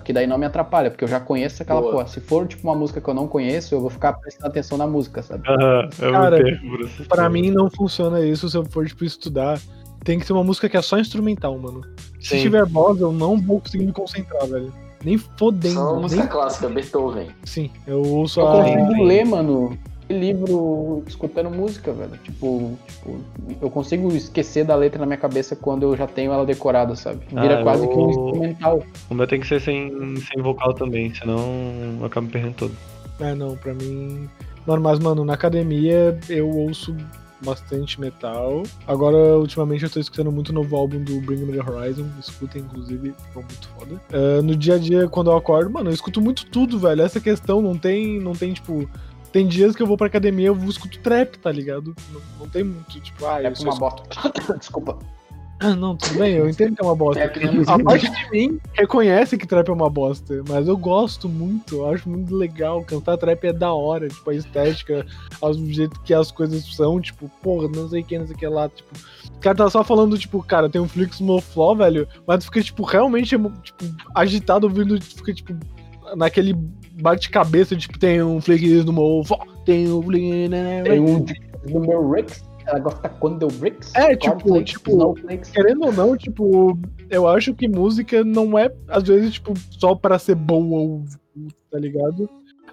Que 0.08 0.12
daí 0.14 0.26
não 0.26 0.38
me 0.38 0.46
atrapalha, 0.46 0.90
porque 0.90 1.04
eu 1.04 1.08
já 1.08 1.20
conheço 1.20 1.62
aquela 1.62 1.82
Boa. 1.82 1.92
porra. 1.92 2.06
Se 2.06 2.18
for, 2.18 2.46
tipo, 2.46 2.66
uma 2.66 2.74
música 2.74 2.98
que 2.98 3.06
eu 3.06 3.12
não 3.12 3.28
conheço, 3.28 3.74
eu 3.74 3.80
vou 3.82 3.90
ficar 3.90 4.14
prestando 4.14 4.46
atenção 4.46 4.78
na 4.78 4.86
música, 4.86 5.22
sabe? 5.22 5.46
Eu 6.00 6.12
Cara, 6.12 6.38
Pra 7.10 7.28
mim 7.28 7.50
não 7.50 7.68
funciona 7.70 8.18
isso 8.24 8.48
se 8.48 8.56
eu 8.56 8.64
for, 8.64 8.86
tipo, 8.86 9.04
estudar. 9.04 9.60
Tem 10.02 10.18
que 10.18 10.24
ser 10.24 10.32
uma 10.32 10.42
música 10.42 10.66
que 10.66 10.78
é 10.78 10.80
só 10.80 10.98
instrumental, 10.98 11.58
mano. 11.58 11.82
Se 12.22 12.36
Sim. 12.36 12.40
tiver 12.40 12.64
voz, 12.64 12.98
eu 13.02 13.12
não 13.12 13.36
vou 13.36 13.60
conseguir 13.60 13.84
me 13.84 13.92
concentrar, 13.92 14.46
velho. 14.46 14.72
Nem 15.04 15.18
fodendo. 15.18 15.74
Só 15.74 16.00
música 16.00 16.22
nem... 16.22 16.32
clássica, 16.32 16.68
Beethoven. 16.70 17.28
Sim, 17.44 17.70
eu 17.86 18.00
ouço 18.00 18.40
Eu 18.40 18.48
a. 18.48 18.52
consigo 18.62 18.92
sim. 18.94 19.04
ler, 19.04 19.26
mano, 19.26 19.78
livro 20.10 21.02
escutando 21.06 21.50
música, 21.50 21.92
velho. 21.92 22.18
Tipo, 22.24 22.78
tipo, 22.86 23.20
eu 23.60 23.70
consigo 23.70 24.08
esquecer 24.14 24.64
da 24.64 24.74
letra 24.74 24.98
na 25.00 25.06
minha 25.06 25.18
cabeça 25.18 25.54
quando 25.54 25.82
eu 25.84 25.96
já 25.96 26.06
tenho 26.06 26.32
ela 26.32 26.46
decorada, 26.46 26.94
sabe? 26.96 27.20
Vira 27.28 27.60
Ah, 27.60 27.62
quase 27.62 27.86
que 27.86 27.94
um 27.94 28.00
eu- 28.04 28.10
instrumental. 28.10 28.82
O 29.10 29.14
meu 29.14 29.26
tem 29.26 29.40
que 29.40 29.46
ser 29.46 29.60
sem, 29.60 29.90
sem 30.16 30.42
vocal 30.42 30.72
também, 30.74 31.12
senão 31.14 31.38
eu 32.00 32.06
acabo 32.06 32.26
me 32.26 32.32
perdendo 32.32 32.54
todo. 32.54 32.72
É, 33.20 33.34
não, 33.34 33.56
pra 33.56 33.74
min 33.74 34.28
Mano, 34.66 34.82
mas, 34.82 34.98
mano, 34.98 35.24
na 35.24 35.32
academia 35.32 36.18
eu 36.28 36.48
ouço 36.50 36.94
bastante 37.42 37.98
metal. 38.00 38.64
Agora, 38.86 39.38
ultimamente, 39.38 39.84
eu 39.84 39.90
tô 39.90 39.98
escutando 39.98 40.30
muito 40.30 40.50
o 40.50 40.52
novo 40.52 40.76
álbum 40.76 41.02
do 41.02 41.20
Bring 41.20 41.38
Me 41.44 41.52
The 41.56 41.70
Horizon. 41.70 42.04
Escutem, 42.20 42.62
inclusive, 42.62 43.14
ficou 43.28 43.42
muito 43.42 43.68
foda. 43.68 44.00
Ah, 44.12 44.42
no 44.42 44.54
dia 44.54 44.74
a 44.74 44.78
dia, 44.78 45.08
quando 45.08 45.30
eu 45.30 45.36
acordo, 45.36 45.70
mano, 45.70 45.88
eu 45.88 45.94
escuto 45.94 46.20
muito 46.20 46.46
tudo, 46.46 46.78
velho. 46.78 47.00
Essa 47.00 47.18
questão 47.20 47.62
não 47.62 47.76
tem, 47.78 48.20
não 48.20 48.32
tem, 48.32 48.52
tipo... 48.52 48.88
Tem 49.32 49.46
dias 49.46 49.76
que 49.76 49.82
eu 49.82 49.86
vou 49.86 49.96
pra 49.96 50.06
academia 50.06 50.46
e 50.46 50.48
eu 50.48 50.56
escuto 50.68 50.98
trap, 51.00 51.36
tá 51.38 51.52
ligado? 51.52 51.94
Não, 52.12 52.20
não 52.40 52.48
tem 52.48 52.64
muito, 52.64 53.00
tipo, 53.00 53.26
ah, 53.26 53.42
É 53.42 53.48
eu 53.48 53.52
uma 53.62 53.76
bosta. 53.76 54.02
Desculpa. 54.58 54.98
Ah, 55.60 55.74
não, 55.74 55.96
tudo 55.96 56.20
bem, 56.20 56.34
eu 56.34 56.48
entendo 56.48 56.76
que 56.76 56.82
é 56.82 56.84
uma 56.84 56.94
bosta. 56.94 57.20
É. 57.20 57.32
A 57.66 57.78
parte 57.80 58.08
de 58.08 58.30
mim 58.30 58.60
reconhece 58.74 59.36
que 59.36 59.46
trap 59.46 59.68
é 59.68 59.72
uma 59.72 59.90
bosta, 59.90 60.40
mas 60.48 60.68
eu 60.68 60.76
gosto 60.76 61.28
muito, 61.28 61.76
eu 61.76 61.90
acho 61.90 62.08
muito 62.08 62.32
legal. 62.34 62.84
Cantar 62.84 63.16
trap 63.16 63.44
é 63.44 63.52
da 63.52 63.72
hora, 63.72 64.08
tipo, 64.08 64.30
a 64.30 64.34
estética, 64.34 65.04
o 65.42 65.52
jeito 65.66 66.00
que 66.02 66.14
as 66.14 66.30
coisas 66.30 66.64
são, 66.76 67.00
tipo, 67.00 67.28
porra, 67.42 67.66
não 67.68 67.88
sei 67.88 68.02
o 68.02 68.04
que, 68.04 68.18
não 68.18 68.26
sei 68.26 68.36
o 68.36 68.38
que 68.38 68.46
lá, 68.46 68.68
tipo. 68.68 68.88
O 69.34 69.40
cara 69.40 69.56
tá 69.56 69.68
só 69.68 69.82
falando, 69.82 70.16
tipo, 70.16 70.40
cara, 70.44 70.68
tem 70.68 70.80
um 70.80 70.88
Flix 70.88 71.18
no 71.18 71.40
Flow, 71.40 71.74
velho, 71.74 72.06
mas 72.24 72.44
tu 72.44 72.46
fica, 72.46 72.62
tipo, 72.62 72.84
realmente, 72.84 73.36
tipo, 73.62 73.84
agitado 74.14 74.68
ouvindo, 74.68 74.98
tu 75.00 75.16
fica, 75.16 75.34
tipo, 75.34 75.54
naquele 76.16 76.54
bate-cabeça, 77.00 77.76
tipo, 77.76 77.98
tem 77.98 78.22
um 78.22 78.40
Flix 78.40 78.84
no 78.84 78.92
Mofo, 78.92 79.36
tem 79.64 79.90
um 79.90 80.02
Flix. 80.02 80.50
Tem 80.84 81.00
um 81.00 81.24
do 81.68 81.80
meu 81.80 82.10
Ricks. 82.10 82.44
Ela 82.66 82.80
gosta 82.80 83.08
quando 83.08 83.38
deu 83.38 83.48
Bricks. 83.48 83.94
É, 83.94 84.14
tipo, 84.14 84.62
tipo, 84.62 85.14
querendo 85.54 85.86
ou 85.86 85.92
não, 85.92 86.16
tipo, 86.16 86.78
eu 87.08 87.26
acho 87.26 87.54
que 87.54 87.66
música 87.66 88.22
não 88.22 88.58
é, 88.58 88.70
às 88.88 89.04
vezes, 89.04 89.34
tipo, 89.34 89.54
só 89.70 89.94
pra 89.94 90.18
ser 90.18 90.34
boa 90.34 90.80
ou 90.80 91.04
tá 91.70 91.78
ligado? 91.78 92.28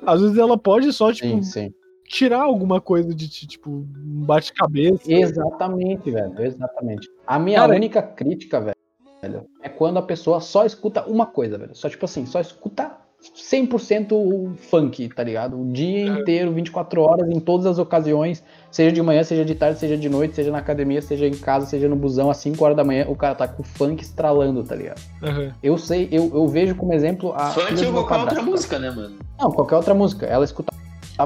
Às 0.05 0.21
vezes 0.21 0.37
ela 0.37 0.57
pode 0.57 0.91
só, 0.91 1.13
tipo, 1.13 1.29
Sim, 1.29 1.43
sim. 1.43 1.73
tirar 2.09 2.41
alguma 2.41 2.81
coisa 2.81 3.13
de 3.15 3.29
ti, 3.29 3.47
tipo, 3.47 3.69
um 3.69 4.25
bate-cabeça. 4.25 5.01
Exatamente, 5.07 6.11
velho. 6.11 6.41
Exatamente. 6.41 7.09
A 7.25 7.39
minha 7.39 7.59
Cara, 7.61 7.75
única 7.75 8.01
crítica, 8.01 8.59
velho, 8.59 9.45
é 9.63 9.69
quando 9.69 9.97
a 9.97 10.01
pessoa 10.01 10.41
só 10.41 10.65
escuta 10.65 11.05
uma 11.05 11.25
coisa, 11.25 11.57
velho. 11.57 11.73
Só, 11.73 11.89
tipo 11.89 12.03
assim, 12.03 12.25
só 12.25 12.41
escuta 12.41 12.97
100% 13.33 14.55
funk, 14.69 15.09
tá 15.09 15.23
ligado? 15.23 15.59
O 15.59 15.71
dia 15.71 16.07
inteiro, 16.07 16.51
24 16.51 17.01
horas, 17.01 17.29
em 17.29 17.39
todas 17.39 17.65
as 17.65 17.77
ocasiões, 17.77 18.43
seja 18.71 18.91
de 18.91 19.01
manhã, 19.01 19.23
seja 19.23 19.43
de 19.45 19.55
tarde, 19.55 19.79
seja 19.79 19.97
de 19.97 20.09
noite, 20.09 20.35
seja 20.35 20.51
na 20.51 20.57
academia, 20.59 21.01
seja 21.01 21.27
em 21.27 21.33
casa, 21.35 21.65
seja 21.65 21.87
no 21.87 21.95
busão, 21.95 22.29
às 22.29 22.37
5 22.37 22.63
horas 22.63 22.77
da 22.77 22.83
manhã, 22.83 23.05
o 23.07 23.15
cara 23.15 23.35
tá 23.35 23.47
com 23.47 23.61
o 23.61 23.65
funk 23.65 24.03
estralando, 24.03 24.63
tá 24.63 24.75
ligado? 24.75 25.01
Aham. 25.23 25.51
Eu 25.63 25.77
sei, 25.77 26.07
eu, 26.11 26.31
eu 26.33 26.47
vejo 26.47 26.75
como 26.75 26.93
exemplo 26.93 27.33
a. 27.33 27.51
Funk 27.51 27.73
do 27.73 27.97
ou 27.97 28.05
qualquer 28.05 28.19
outra 28.21 28.41
música, 28.41 28.79
né, 28.79 28.89
mano? 28.91 29.15
Não, 29.39 29.51
qualquer 29.51 29.75
outra 29.75 29.93
música. 29.93 30.25
Ela 30.25 30.45
escutava 30.45 30.75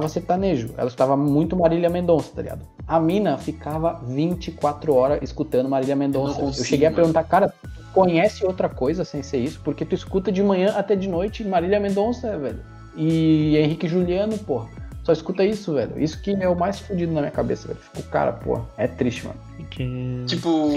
sertanejo. 0.08 0.70
Ela 0.78 0.88
escutava 0.88 1.18
muito 1.18 1.56
Marília 1.56 1.90
Mendonça, 1.90 2.32
tá 2.36 2.42
ligado? 2.42 2.62
A 2.88 3.00
mina 3.00 3.38
ficava 3.38 4.00
24 4.06 4.94
horas 4.94 5.20
escutando 5.22 5.68
Marília 5.70 5.96
Mendonça. 5.96 6.34
Eu 6.36 6.42
Eu, 6.42 6.46
consigo, 6.48 6.68
cheguei 6.68 6.88
a 6.88 6.90
mano. 6.92 6.96
perguntar, 7.02 7.24
cara, 7.24 7.54
conhece 7.94 8.46
outra 8.46 8.68
coisa 8.70 9.04
sem 9.04 9.22
ser 9.24 9.38
isso? 9.40 9.60
Porque 9.64 9.86
tu 9.86 9.96
escuta 9.96 10.32
de 10.32 10.42
manhã 10.44 10.74
até 10.76 10.96
de 10.96 11.08
noite 11.08 11.44
Marília 11.44 11.80
Mendonça, 11.80 12.38
velho. 12.38 12.60
E 12.96 13.56
Henrique 13.58 13.88
Juliano, 13.88 14.38
pô. 14.38 14.66
Só 15.04 15.14
escuta 15.14 15.44
isso, 15.44 15.74
velho. 15.74 16.00
Isso 16.00 16.22
que 16.22 16.32
é 16.32 16.48
o 16.48 16.56
mais 16.56 16.80
fudido 16.80 17.12
na 17.14 17.22
minha 17.22 17.32
cabeça, 17.32 17.68
velho. 17.68 17.80
Fico, 17.80 18.08
cara, 18.10 18.34
pô, 18.34 18.62
é 18.78 18.88
triste, 18.88 19.26
mano. 19.26 19.40
Que... 19.72 20.24
Tipo, 20.28 20.70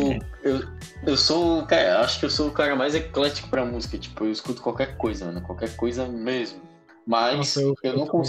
eu, 0.42 0.60
eu 1.06 1.16
sou 1.16 1.66
cara, 1.66 2.00
acho 2.00 2.18
que 2.20 2.26
eu 2.26 2.30
sou 2.30 2.48
o 2.48 2.52
cara 2.52 2.74
mais 2.76 2.94
eclético 2.94 3.48
pra 3.48 3.64
música. 3.64 3.98
Tipo, 3.98 4.24
eu 4.24 4.30
escuto 4.32 4.62
qualquer 4.62 4.96
coisa, 4.96 5.26
mano. 5.26 5.40
Qualquer 5.42 5.74
coisa 5.76 6.06
mesmo. 6.06 6.60
Mas 7.06 7.36
Nossa, 7.36 7.60
eu- 7.60 7.74
eu, 7.82 7.96
não 7.96 8.22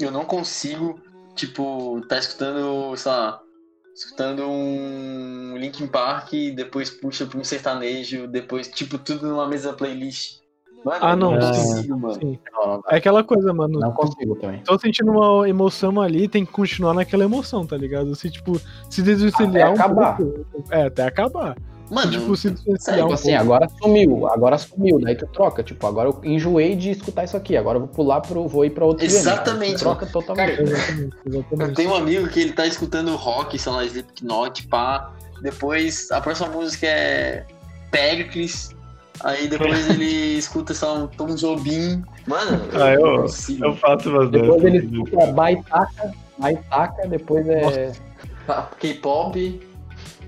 eu 0.00 0.10
não 0.10 0.24
consigo, 0.24 0.98
tipo, 1.34 2.00
tá 2.08 2.18
escutando, 2.18 2.96
sei 2.96 3.12
lá, 3.12 3.40
escutando 3.98 4.44
um 4.48 5.56
Linkin 5.56 5.86
Park, 5.88 6.30
depois 6.54 6.88
puxa 6.90 7.26
pra 7.26 7.38
um 7.38 7.44
sertanejo, 7.44 8.26
depois, 8.28 8.68
tipo, 8.68 8.96
tudo 8.98 9.26
numa 9.28 9.46
mesma 9.48 9.72
playlist. 9.72 10.38
Mano, 10.84 10.98
Ah, 11.04 11.16
não, 11.16 11.34
eu 11.34 11.40
não 11.40 11.54
sim. 11.54 11.60
consigo, 11.74 11.98
mano. 11.98 12.38
Não, 12.52 12.82
É 12.88 12.96
aquela 12.96 13.24
coisa, 13.24 13.52
mano. 13.52 13.80
não 13.80 13.90
consigo 13.90 14.36
também. 14.36 14.62
Tô 14.62 14.78
sentindo 14.78 15.10
uma 15.10 15.48
emoção 15.48 16.00
ali, 16.00 16.28
tem 16.28 16.46
que 16.46 16.52
continuar 16.52 16.94
naquela 16.94 17.24
emoção, 17.24 17.66
tá 17.66 17.76
ligado? 17.76 18.14
Se, 18.14 18.30
tipo, 18.30 18.60
se 18.88 19.02
desvencilhar 19.02 19.50
Até 19.66 19.70
um 19.70 19.74
acabar. 19.74 20.16
pouco. 20.16 20.44
É, 20.70 20.82
até 20.86 21.02
acabar. 21.02 21.56
Mano, 21.90 22.10
tipo, 22.10 22.36
se 22.36 22.54
sério, 22.78 23.04
um 23.04 23.08
Tipo 23.08 23.14
assim, 23.14 23.28
pouco. 23.30 23.42
agora 23.42 23.68
sumiu, 23.82 24.26
agora 24.28 24.58
sumiu, 24.58 25.00
daí 25.00 25.16
tu 25.16 25.26
troca. 25.28 25.62
Tipo, 25.62 25.86
agora 25.86 26.08
eu 26.10 26.20
enjoei 26.22 26.76
de 26.76 26.90
escutar 26.90 27.24
isso 27.24 27.36
aqui, 27.36 27.56
agora 27.56 27.76
eu 27.76 27.80
vou 27.80 27.88
pular 27.88 28.20
pro. 28.20 28.46
vou 28.46 28.64
ir 28.64 28.70
pra 28.70 28.84
outro 28.84 29.04
gênero. 29.06 29.20
Exatamente, 29.20 29.70
Aí 29.72 29.76
tu 29.76 29.80
troca 29.80 30.06
totalmente. 30.06 30.56
Cara, 30.56 30.62
Exatamente, 30.62 31.16
exatamente. 31.26 31.70
Eu 31.70 31.74
tenho 31.74 31.90
um 31.90 31.94
amigo 31.94 32.28
que 32.28 32.40
ele 32.40 32.52
tá 32.52 32.66
escutando 32.66 33.14
rock, 33.16 33.58
sei 33.58 33.72
lá, 33.72 33.84
Slipknot, 33.84 34.66
pá. 34.68 35.12
Depois 35.42 36.10
a 36.10 36.20
próxima 36.20 36.48
música 36.48 36.86
é 36.86 37.44
Pericles. 37.90 38.70
Aí 39.24 39.48
depois 39.48 39.88
ele 39.90 40.38
escuta, 40.38 40.74
lá, 40.82 40.94
um 40.94 41.06
Tom 41.06 41.34
Jobim. 41.34 42.02
Mano, 42.26 42.60
Ah, 42.74 42.92
eu- 42.92 43.22
consigo. 43.22 43.64
Eu 43.64 43.76
faço 43.76 44.10
umas 44.10 44.30
Depois 44.30 44.62
dessas. 44.62 44.74
ele 44.84 44.86
escuta 45.02 45.26
Baitaca, 45.32 46.12
Baitaca, 46.38 47.08
depois 47.08 47.48
é. 47.48 47.92
K-pop. 48.78 49.67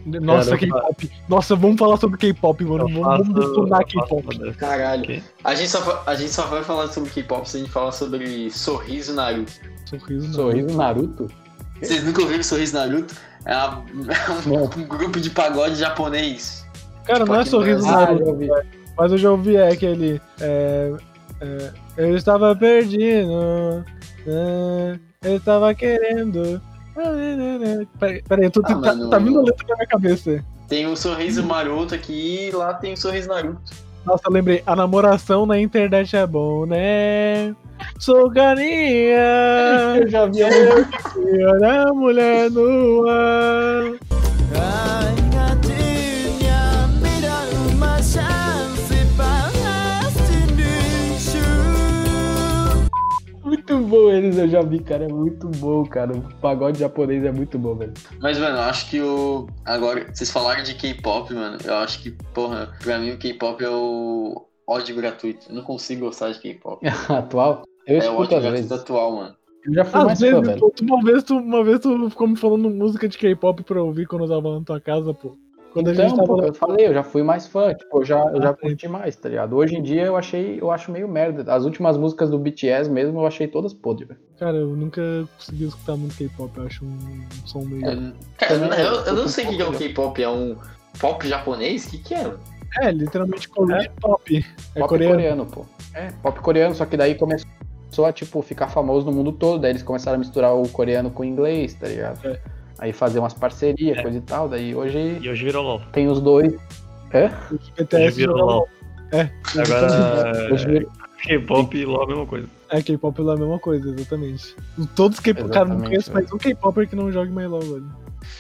Nossa, 0.07 0.57
K-pop. 0.57 1.11
Nossa, 1.29 1.55
vamos 1.57 1.79
falar 1.79 1.97
sobre 1.99 2.17
K-pop, 2.19 2.65
mano. 2.65 2.89
Eu 2.89 3.03
Vamos, 3.03 3.27
faço, 3.29 3.33
detonar 3.35 3.85
K-pop. 3.87 4.55
Caralho. 4.55 5.23
A 5.45 5.55
gente, 5.55 5.69
só, 5.71 6.03
a 6.07 6.15
gente 6.15 6.31
só 6.33 6.47
vai 6.47 6.63
falar 6.65 6.89
sobre 6.89 7.11
K-pop 7.11 7.49
se 7.49 7.57
a 7.59 7.61
gente 7.61 7.71
falar 7.73 7.93
sobre 7.93 8.51
Sorriso 8.51 9.13
Naruto. 9.15 9.53
Sorriso. 9.87 10.33
Sorriso 10.33 10.77
Naruto. 10.77 11.29
Vocês 11.83 12.05
nunca 12.05 12.23
ouviram 12.23 12.43
Sorriso 12.43 12.75
Naruto? 12.75 13.15
É, 13.45 13.55
uma- 13.57 13.85
é 14.55 14.59
um, 14.59 14.65
um 14.83 14.87
grupo 14.87 15.21
de 15.21 15.31
pagode 15.31 15.77
japonês. 15.77 16.67
Cara, 17.05 17.21
Tipo, 17.21 17.33
não 17.33 17.41
é 17.41 17.45
sorriso 17.45 17.83
Brasil. 17.83 17.99
Ah, 17.99 18.07
Naruto, 18.07 18.31
ouvi. 18.31 18.49
mas 18.97 19.13
eu 19.13 19.19
já 19.19 19.31
ouvi 19.31 19.57
é 19.57 19.69
aquele. 19.73 20.21
É, 20.41 20.93
é, 21.41 21.71
eu 21.97 22.17
estava 22.17 22.55
perdido. 22.55 23.85
é, 24.27 24.99
eu 25.25 25.37
estava 25.37 25.75
querendo. 25.75 26.61
Peraí, 26.95 28.23
peraí, 28.23 28.45
eu 28.45 28.51
tô 28.51 28.63
Ah, 28.65 28.75
mano. 28.75 29.11
Tá 29.11 29.19
vindo 29.19 29.39
a 29.39 29.43
letra 29.43 29.67
na 29.69 29.77
minha 29.77 29.87
cabeça. 29.87 30.45
Tem 30.69 30.87
o 30.87 30.97
Sorriso 30.97 31.43
Maroto 31.43 31.95
aqui 31.95 32.49
e 32.49 32.51
lá 32.51 32.75
tem 32.75 32.93
o 32.93 32.97
Sorriso 32.97 33.29
Naruto. 33.29 33.73
Nossa, 34.05 34.23
eu 34.27 34.33
lembrei. 34.33 34.63
A 34.67 34.75
namoração 34.75 35.45
na 35.47 35.61
internet 35.61 36.17
é 36.17 36.27
bom, 36.27 36.65
né? 36.67 37.55
Sou 37.99 38.31
carinha. 38.31 39.19
Eu 40.01 40.09
já 40.09 40.27
vi 40.27 40.43
a 40.43 40.49
Filha 53.71 53.81
da 53.81 53.87
mulher 53.87 54.23
nua. 54.35 54.49
já 54.49 54.63
vi, 54.63 54.79
cara, 54.81 55.05
é 55.05 55.09
muito 55.09 55.49
bom, 55.49 55.85
cara. 55.85 56.13
O 56.17 56.23
pagode 56.41 56.79
japonês 56.81 57.25
é 57.25 57.31
muito 57.33 57.59
bom, 57.59 57.75
velho. 57.75 57.93
Mas, 58.21 58.39
mano, 58.39 58.57
eu 58.57 58.63
acho 58.63 58.89
que 58.91 59.01
o. 59.01 59.47
Agora, 59.65 60.07
vocês 60.13 60.31
falaram 60.31 60.63
de 60.63 60.75
K-pop, 60.75 61.33
mano. 61.35 61.59
Eu 61.65 61.75
acho 61.77 62.03
que, 62.03 62.11
porra, 62.35 62.73
pra 62.83 62.99
mim 62.99 63.11
o 63.13 63.19
K-pop 63.19 63.63
é 63.63 63.69
o 63.71 64.47
ódio 64.67 64.95
gratuito. 64.97 65.47
Eu 65.49 65.57
não 65.57 65.63
consigo 65.63 66.07
gostar 66.07 66.31
de 66.33 66.39
K-pop. 66.41 66.81
Atual? 67.09 67.63
Eu 67.87 67.97
É 67.97 67.99
o 67.99 68.03
escuto 68.03 68.23
ódio 68.23 68.37
às 68.37 68.43
gratuito 68.43 68.69
vezes. 68.69 68.73
atual, 68.73 69.17
mano. 69.17 69.35
Eu 69.67 69.75
já 69.75 69.85
fui 69.85 70.01
Às 70.01 70.07
mais 70.07 70.19
fã, 70.21 70.27
vezes, 70.27 70.47
velho. 70.47 70.73
uma 70.83 71.03
vez, 71.05 71.23
tu, 71.23 71.37
uma 71.37 71.65
vez 71.65 71.81
tu 71.81 72.11
ficou 72.11 72.27
me 72.29 72.37
falando 72.37 72.71
música 72.71 73.07
de 73.09 73.19
K-pop 73.19 73.63
pra 73.63 73.83
ouvir 73.83 74.07
quando 74.07 74.25
eu 74.25 74.29
tava 74.29 74.59
na 74.59 74.65
tua 74.65 74.81
casa, 74.81 75.13
pô. 75.13 75.37
Quando 75.73 75.89
a 75.89 75.95
gente 75.95 76.13
Então, 76.13 76.27
tava 76.27 76.39
pô, 76.39 76.45
eu 76.45 76.55
falei, 76.55 76.87
eu 76.87 76.95
já 76.95 77.03
fui 77.03 77.23
mais 77.23 77.47
fã, 77.47 77.73
tipo, 77.73 77.99
eu 77.99 78.05
já, 78.05 78.21
eu 78.35 78.43
já 78.43 78.53
curti 78.53 78.89
mais, 78.89 79.15
tá 79.17 79.29
ligado? 79.29 79.57
Hoje 79.57 79.77
em 79.77 79.83
dia 79.83 80.05
eu 80.05 80.17
achei, 80.17 80.61
eu 80.61 80.71
acho 80.71 80.91
meio 80.91 81.09
merda. 81.09 81.53
As 81.53 81.65
últimas 81.65 81.97
músicas 81.97 82.31
do 82.31 82.39
BTS 82.39 82.91
mesmo 82.91 83.21
eu 83.21 83.27
achei 83.27 83.47
todas 83.47 83.73
podres, 83.73 84.09
velho. 84.09 84.21
Cara, 84.39 84.57
eu 84.57 84.69
nunca 84.77 85.01
consegui 85.37 85.65
escutar 85.65 85.97
muito 85.97 86.17
K-pop, 86.17 86.59
eu 86.59 86.67
acho 86.67 86.85
um, 86.85 86.89
um 86.89 87.47
som 87.47 87.61
meio. 87.61 87.85
É, 87.87 88.13
Cara, 88.39 88.59
Também 88.59 88.81
eu, 88.81 88.95
é, 88.95 89.09
eu 89.09 89.15
não 89.15 89.23
eu 89.23 89.29
sei 89.29 89.47
o 89.47 89.49
que 89.49 89.55
é 89.55 89.65
um 89.65 89.67
concordo. 89.67 89.79
K-pop. 89.79 90.23
É 90.23 90.29
um 90.29 90.57
pop 90.99 91.29
japonês? 91.29 91.87
O 91.87 91.91
que, 91.91 91.99
que 91.99 92.15
é? 92.15 92.35
É, 92.81 92.91
literalmente 92.91 93.49
Korean 93.49 93.85
pop. 94.01 94.47
É 94.75 94.79
pop 94.79 94.89
coreano. 94.89 95.15
coreano. 95.15 95.47
pô. 95.47 95.67
É, 95.95 96.11
pop 96.23 96.41
coreano, 96.41 96.75
só 96.75 96.87
que 96.87 96.97
daí 96.97 97.15
começou 97.15 98.05
a, 98.07 98.13
tipo, 98.13 98.41
ficar 98.43 98.69
famoso 98.69 99.07
no 99.07 99.13
mundo 99.13 99.33
todo. 99.33 99.61
Daí 99.61 99.73
eles 99.73 99.83
começaram 99.83 100.17
a 100.17 100.19
misturar 100.19 100.55
o 100.55 100.69
coreano 100.69 101.11
com 101.11 101.23
o 101.23 101.27
inglês, 101.27 101.75
tá 101.75 101.89
ligado? 101.89 102.27
É. 102.27 102.41
Aí 102.81 102.93
fazer 102.93 103.19
umas 103.19 103.35
parcerias, 103.35 103.99
É. 103.99 104.03
coisa 104.03 104.19
e 104.19 104.21
tal. 104.23 104.49
Daí 104.49 104.75
hoje 104.75 105.19
E 105.21 105.29
hoje 105.29 105.45
virou 105.45 105.63
LOL. 105.63 105.83
tem 105.93 106.09
os 106.09 106.21
dois. 106.21 106.55
É? 107.13 107.29
BTS 107.77 108.07
Hoje 108.07 108.17
virou 108.17 108.39
jogam- 108.39 108.55
LOL. 108.57 108.69
É, 109.13 109.31
Agora, 109.61 110.53
Hoje 110.55 110.67
virou- 110.67 110.91
K-pop 111.23 111.77
e 111.77 111.85
LOL 111.85 112.01
é 112.01 112.05
a 112.05 112.07
mesma 112.09 112.27
coisa. 112.27 112.47
é 112.71 112.83
K-pop 112.83 113.21
é 113.21 113.33
a 113.33 113.37
mesma 113.37 113.59
coisa, 113.59 113.89
exatamente. 113.91 114.57
Todos 114.97 115.19
os 115.19 115.23
K-pop. 115.25 115.51
Cara, 115.51 115.67
não 115.69 115.81
conheço 115.81 116.11
velho. 116.11 116.15
mais 116.25 116.33
um 116.33 116.39
K-Popper 116.39 116.89
que 116.89 116.97
não 116.97 117.13
jogue 117.13 117.31
mais 117.31 117.51
LOL, 117.51 117.61
velho. 117.61 117.87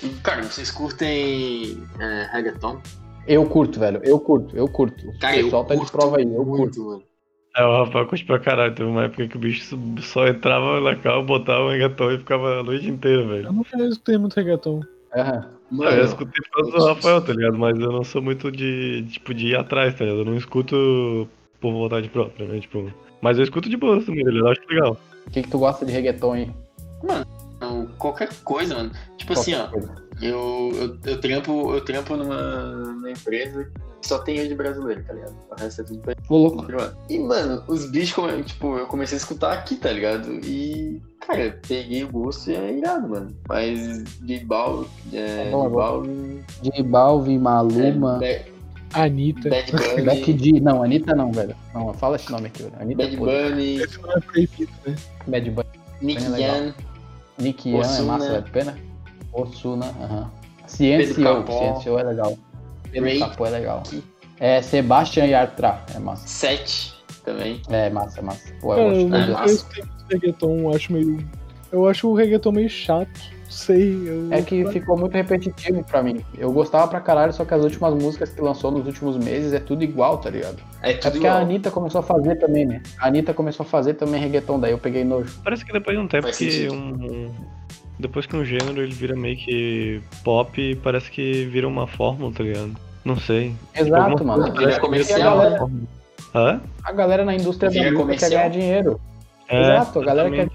E, 0.03 0.09
Cara, 0.22 0.43
vocês 0.43 0.70
curtem 0.70 1.76
é, 1.99 2.28
reggaeton? 2.32 2.80
Eu 3.26 3.45
curto, 3.47 3.78
velho. 3.78 4.01
Eu 4.03 4.18
curto, 4.18 4.57
eu 4.57 4.66
curto. 4.68 5.05
Cara, 5.20 5.36
o 5.41 5.45
pessoal 5.45 5.62
eu 5.62 5.68
tá 5.68 5.74
de 5.74 5.80
curto 5.80 5.93
prova 5.93 6.16
aí, 6.18 6.24
eu 6.24 6.45
curto. 6.45 6.57
muito, 6.59 6.84
mano. 6.86 7.03
É, 7.61 7.65
o 7.65 7.85
Rafael 7.85 8.07
curte 8.07 8.25
pra 8.25 8.39
caralho. 8.39 8.75
Teve 8.75 8.89
uma 8.89 9.05
época 9.05 9.29
que 9.29 9.37
o 9.37 9.41
bicho 9.41 9.79
só 10.01 10.27
entrava 10.27 10.81
na 10.81 10.97
cal, 10.97 11.23
botava 11.23 11.65
o 11.65 11.71
reggaeton 11.71 12.13
e 12.13 12.19
ficava 12.19 12.61
a 12.61 12.63
noite 12.63 12.89
inteira, 12.89 13.27
velho. 13.27 13.47
Eu 13.49 13.53
nunca 13.53 13.77
escutei 13.85 14.17
muito 14.17 14.35
reggaeton. 14.35 14.81
Aham. 15.15 15.47
Mano, 15.71 15.91
eu 15.91 16.05
escutei 16.05 16.43
por 16.43 16.51
causa 16.51 16.79
do 16.79 16.87
Rafael, 16.87 17.21
tá 17.21 17.33
ligado? 17.33 17.59
Mas 17.59 17.79
eu 17.79 17.93
não 17.93 18.03
sou 18.03 18.23
muito 18.23 18.51
de, 18.51 19.05
tipo, 19.11 19.35
de 19.35 19.49
ir 19.49 19.57
atrás, 19.57 19.95
tá 19.95 20.05
ligado? 20.05 20.21
Eu 20.21 20.25
não 20.25 20.37
escuto 20.37 21.29
por 21.61 21.73
vontade 21.73 22.09
própria, 22.09 22.47
né? 22.47 22.59
Tipo, 22.61 22.91
mas 23.21 23.37
eu 23.37 23.45
escuto 23.45 23.69
de 23.69 23.77
boa 23.77 24.03
também, 24.03 24.25
eu 24.25 24.49
acho 24.49 24.61
legal. 24.69 24.97
O 25.27 25.31
que, 25.31 25.43
que 25.43 25.51
tu 25.51 25.59
gosta 25.59 25.85
de 25.85 25.93
reggaeton 25.93 26.33
aí? 26.33 26.51
Não, 27.61 27.87
qualquer 27.99 28.31
coisa, 28.43 28.75
mano. 28.75 28.91
Tipo 29.19 29.35
assim, 29.35 29.55
ó, 29.55 29.69
Qualquer 29.69 29.87
coisa. 29.87 30.09
eu, 30.23 30.73
eu, 30.75 30.99
eu 31.13 31.21
trampo, 31.21 31.75
eu 31.75 31.85
trampo 31.85 32.17
numa, 32.17 32.63
numa 32.63 33.11
empresa 33.11 33.71
só 34.03 34.19
tem 34.19 34.37
gente 34.37 34.55
brasileira, 34.55 35.03
tá 35.07 35.13
ligado? 35.13 35.35
O 35.51 35.61
resto 35.61 35.81
é 35.83 35.85
tudo 35.85 35.99
pra 36.01 36.15
Ô, 36.29 36.37
louco. 36.37 36.67
E, 37.09 37.19
mano, 37.19 37.63
os 37.69 37.91
bichos, 37.91 38.13
come- 38.15 38.43
tipo, 38.43 38.79
eu 38.79 38.87
comecei 38.87 39.17
a 39.17 39.21
escutar 39.21 39.53
aqui, 39.53 39.77
tá 39.77 39.91
ligado? 39.93 40.33
E, 40.45 41.01
cara, 41.21 41.59
peguei 41.67 42.05
o 42.05 42.09
gosto 42.11 42.51
e 42.51 42.55
é 42.57 42.73
irado, 42.79 43.09
mano. 43.09 43.37
Mas 43.49 44.05
de 44.21 44.39
Bal, 44.45 44.87
é, 45.13 45.45
Tá 45.45 45.51
bom, 45.51 45.63
de 45.63 45.67
é 45.67 45.71
Bal, 45.71 46.03
J 46.63 46.83
Balvin, 46.83 47.39
Maluma, 47.39 48.21
é, 48.25 48.47
Anitta. 48.95 49.49
Bad 49.51 49.73
Bunny, 49.73 50.03
Beck 50.03 50.33
D. 50.33 50.61
Não, 50.61 50.83
Anitta 50.83 51.15
não, 51.15 51.31
velho. 51.31 51.55
Não, 51.75 51.93
fala 51.95 52.17
esse 52.17 52.31
nome 52.33 52.47
aqui, 52.47 52.63
velho. 52.63 52.75
Anitta 52.81 53.03
é 53.03 53.07
Bad. 53.07 53.17
Bunny, 53.19 53.83
é 53.83 54.21
proibido, 54.21 54.73
né? 54.87 54.97
Bad 55.27 55.51
Bunny. 55.51 55.69
Nick 56.03 56.25
é 56.25 56.29
legal. 56.29 56.57
Yan, 56.57 56.75
Nick 57.39 57.71
Yan 57.71 57.77
é 57.77 58.03
massa, 58.03 58.27
vale 58.27 58.37
a 58.39 58.43
pena? 58.43 58.79
Osuna, 59.33 59.87
aham. 59.87 60.31
Pedro 60.79 61.15
Ciencio, 61.15 61.23
Capó. 61.25 61.59
Ciencio 61.59 61.99
é 61.99 62.03
legal. 62.03 62.39
Pedro 62.91 63.09
Drake. 63.09 63.18
Capó 63.20 63.47
é 63.47 63.51
legal. 63.51 63.82
É 64.38 64.62
Sebastian 64.62 65.26
Yatra, 65.26 65.80
é 65.95 65.99
massa. 65.99 66.26
Sete 66.26 66.95
também. 67.24 67.61
É 67.68 67.91
massa, 67.91 68.20
é 68.20 68.22
massa. 68.22 68.53
Pô, 68.61 68.74
eu 68.74 68.78
eu 68.78 69.09
gosto 69.09 69.14
é 69.14 69.18
nunca 69.26 69.32
massa. 69.32 69.66
reggaeton, 70.11 70.59
eu 70.61 70.74
acho 70.74 70.93
meio. 70.93 71.28
Eu 71.70 71.86
acho 71.86 72.09
o 72.09 72.14
reggaeton 72.14 72.53
meio 72.53 72.68
chato. 72.70 73.20
Sei. 73.49 74.01
Eu... 74.07 74.32
É 74.32 74.41
que 74.43 74.64
ficou 74.66 74.97
muito 74.97 75.12
repetitivo 75.12 75.82
pra 75.84 76.03
mim. 76.03 76.24
Eu 76.38 76.53
gostava 76.53 76.86
pra 76.86 77.01
caralho, 77.01 77.32
só 77.32 77.45
que 77.45 77.53
as 77.53 77.62
últimas 77.62 77.93
músicas 77.95 78.30
que 78.30 78.41
lançou 78.41 78.70
nos 78.70 78.86
últimos 78.86 79.16
meses 79.18 79.53
é 79.53 79.59
tudo 79.59 79.82
igual, 79.82 80.18
tá 80.18 80.30
ligado? 80.30 80.59
É 80.82 80.93
É 80.93 80.95
tudo 80.95 81.12
porque 81.12 81.26
a 81.26 81.30
igual. 81.30 81.43
Anitta 81.43 81.70
começou 81.70 81.99
a 81.99 82.03
fazer 82.03 82.36
também, 82.36 82.64
né? 82.64 82.80
A 82.99 83.09
Anitta 83.09 83.34
começou 83.34 83.64
a 83.64 83.68
fazer 83.68 83.95
também 83.95 84.20
reggaeton, 84.20 84.59
daí 84.61 84.70
eu 84.70 84.78
peguei 84.78 85.03
nojo. 85.05 85.36
Parece 85.43 85.64
que 85.64 85.72
depois 85.72 85.97
de 85.97 86.03
um 86.03 86.07
tempo 86.09 86.22
Faz 86.24 86.38
que 86.38 86.68
um. 86.70 87.34
Depois 88.01 88.27
que 88.27 88.37
um 88.37 88.45
gênero 88.45 88.81
ele 88.83 88.93
vira 88.95 89.15
meio 89.15 89.37
que 89.37 90.01
pop, 90.25 90.75
parece 90.83 91.11
que 91.11 91.45
vira 91.47 91.69
uma 91.69 91.87
fórmula, 91.87 92.33
tá 92.33 92.43
ligado? 92.43 92.73
Não 93.05 93.17
sei. 93.17 93.55
Exato, 93.75 94.13
Alguma 94.13 94.37
mano. 94.37 94.53
coisa 94.53 94.69
Vira 94.69 94.81
comercial, 94.81 95.39
né? 95.39 95.49
uma 95.51 95.59
fórmula. 95.59 95.83
Hã? 96.35 96.61
A 96.85 96.93
galera 96.93 97.25
na 97.25 97.35
indústria 97.35 97.69
da 97.69 97.73
Vira 97.75 97.85
música 97.91 98.03
comercial. 98.03 98.31
quer 98.31 98.37
ganhar 98.37 98.49
dinheiro. 98.51 99.01
É, 99.49 99.61
Exato, 99.63 100.01
a 100.01 100.05
galera 100.05 100.31
quer 100.31 100.49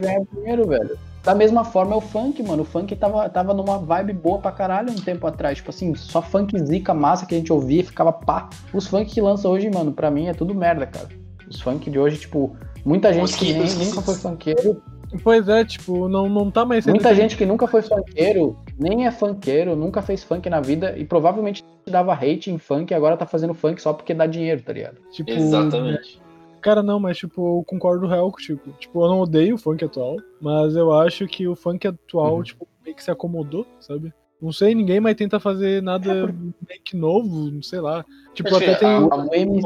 ganhar 0.00 0.20
dinheiro, 0.34 0.66
velho. 0.68 0.98
Da 1.22 1.34
mesma 1.34 1.64
forma 1.64 1.92
é 1.94 1.96
o 1.98 2.00
funk, 2.00 2.42
mano. 2.42 2.62
O 2.62 2.64
funk 2.64 2.96
tava, 2.96 3.28
tava 3.28 3.52
numa 3.52 3.78
vibe 3.78 4.14
boa 4.14 4.38
pra 4.38 4.50
caralho 4.50 4.90
um 4.90 4.96
tempo 4.96 5.26
atrás. 5.26 5.58
Tipo 5.58 5.68
assim, 5.70 5.94
só 5.94 6.22
funk 6.22 6.58
zica 6.64 6.94
massa 6.94 7.26
que 7.26 7.34
a 7.34 7.38
gente 7.38 7.52
ouvia 7.52 7.80
e 7.80 7.84
ficava 7.84 8.10
pá. 8.12 8.48
Os 8.72 8.86
funk 8.86 9.12
que 9.12 9.20
lança 9.20 9.46
hoje, 9.46 9.70
mano, 9.70 9.92
pra 9.92 10.10
mim 10.10 10.28
é 10.28 10.32
tudo 10.32 10.54
merda, 10.54 10.86
cara. 10.86 11.08
Os 11.48 11.60
funk 11.60 11.90
de 11.90 11.98
hoje, 11.98 12.18
tipo, 12.20 12.56
muita 12.84 13.12
gente 13.12 13.36
que 13.36 13.46
que- 13.46 13.52
nem, 13.52 13.74
nunca 13.86 14.00
foi 14.00 14.14
funkeiro. 14.14 14.82
Pois 15.22 15.48
é, 15.48 15.64
tipo, 15.64 16.08
não, 16.08 16.28
não 16.28 16.50
tá 16.50 16.64
mais 16.64 16.84
sendo. 16.84 16.94
Muita 16.94 17.14
gente 17.14 17.36
que 17.36 17.44
nunca 17.44 17.66
foi 17.66 17.82
funkeiro, 17.82 18.56
nem 18.78 19.06
é 19.06 19.10
funkeiro, 19.10 19.74
nunca 19.74 20.00
fez 20.02 20.22
funk 20.22 20.48
na 20.48 20.60
vida 20.60 20.96
e 20.96 21.04
provavelmente 21.04 21.64
dava 21.86 22.12
hate 22.14 22.50
em 22.50 22.58
funk 22.58 22.92
e 22.92 22.94
agora 22.94 23.16
tá 23.16 23.26
fazendo 23.26 23.52
funk 23.54 23.82
só 23.82 23.92
porque 23.92 24.14
dá 24.14 24.26
dinheiro, 24.26 24.62
tá 24.62 24.72
ligado? 24.72 24.98
Tipo, 25.10 25.30
Exatamente. 25.30 26.20
Cara, 26.60 26.82
não, 26.82 27.00
mas 27.00 27.16
tipo, 27.18 27.58
eu 27.58 27.64
concordo 27.66 28.06
real 28.06 28.30
contigo. 28.30 28.60
Tipo, 28.78 29.02
eu 29.04 29.08
não 29.08 29.20
odeio 29.20 29.54
o 29.54 29.58
funk 29.58 29.84
atual, 29.84 30.16
mas 30.40 30.76
eu 30.76 30.92
acho 30.92 31.26
que 31.26 31.48
o 31.48 31.56
funk 31.56 31.86
atual, 31.88 32.36
Uhum. 32.36 32.42
tipo, 32.42 32.68
meio 32.84 32.94
que 32.94 33.02
se 33.02 33.10
acomodou, 33.10 33.66
sabe? 33.80 34.12
Não 34.40 34.52
sei, 34.52 34.74
ninguém 34.74 35.00
mais 35.00 35.16
tenta 35.16 35.40
fazer 35.40 35.82
nada 35.82 36.26
meio 36.26 36.80
que 36.84 36.96
novo, 36.96 37.50
não 37.50 37.62
sei 37.62 37.80
lá. 37.80 38.04
Tipo, 38.34 38.54
até 38.54 38.74
tem. 38.74 38.88
a- 38.88 39.00
O 39.06 39.34
MC 39.34 39.62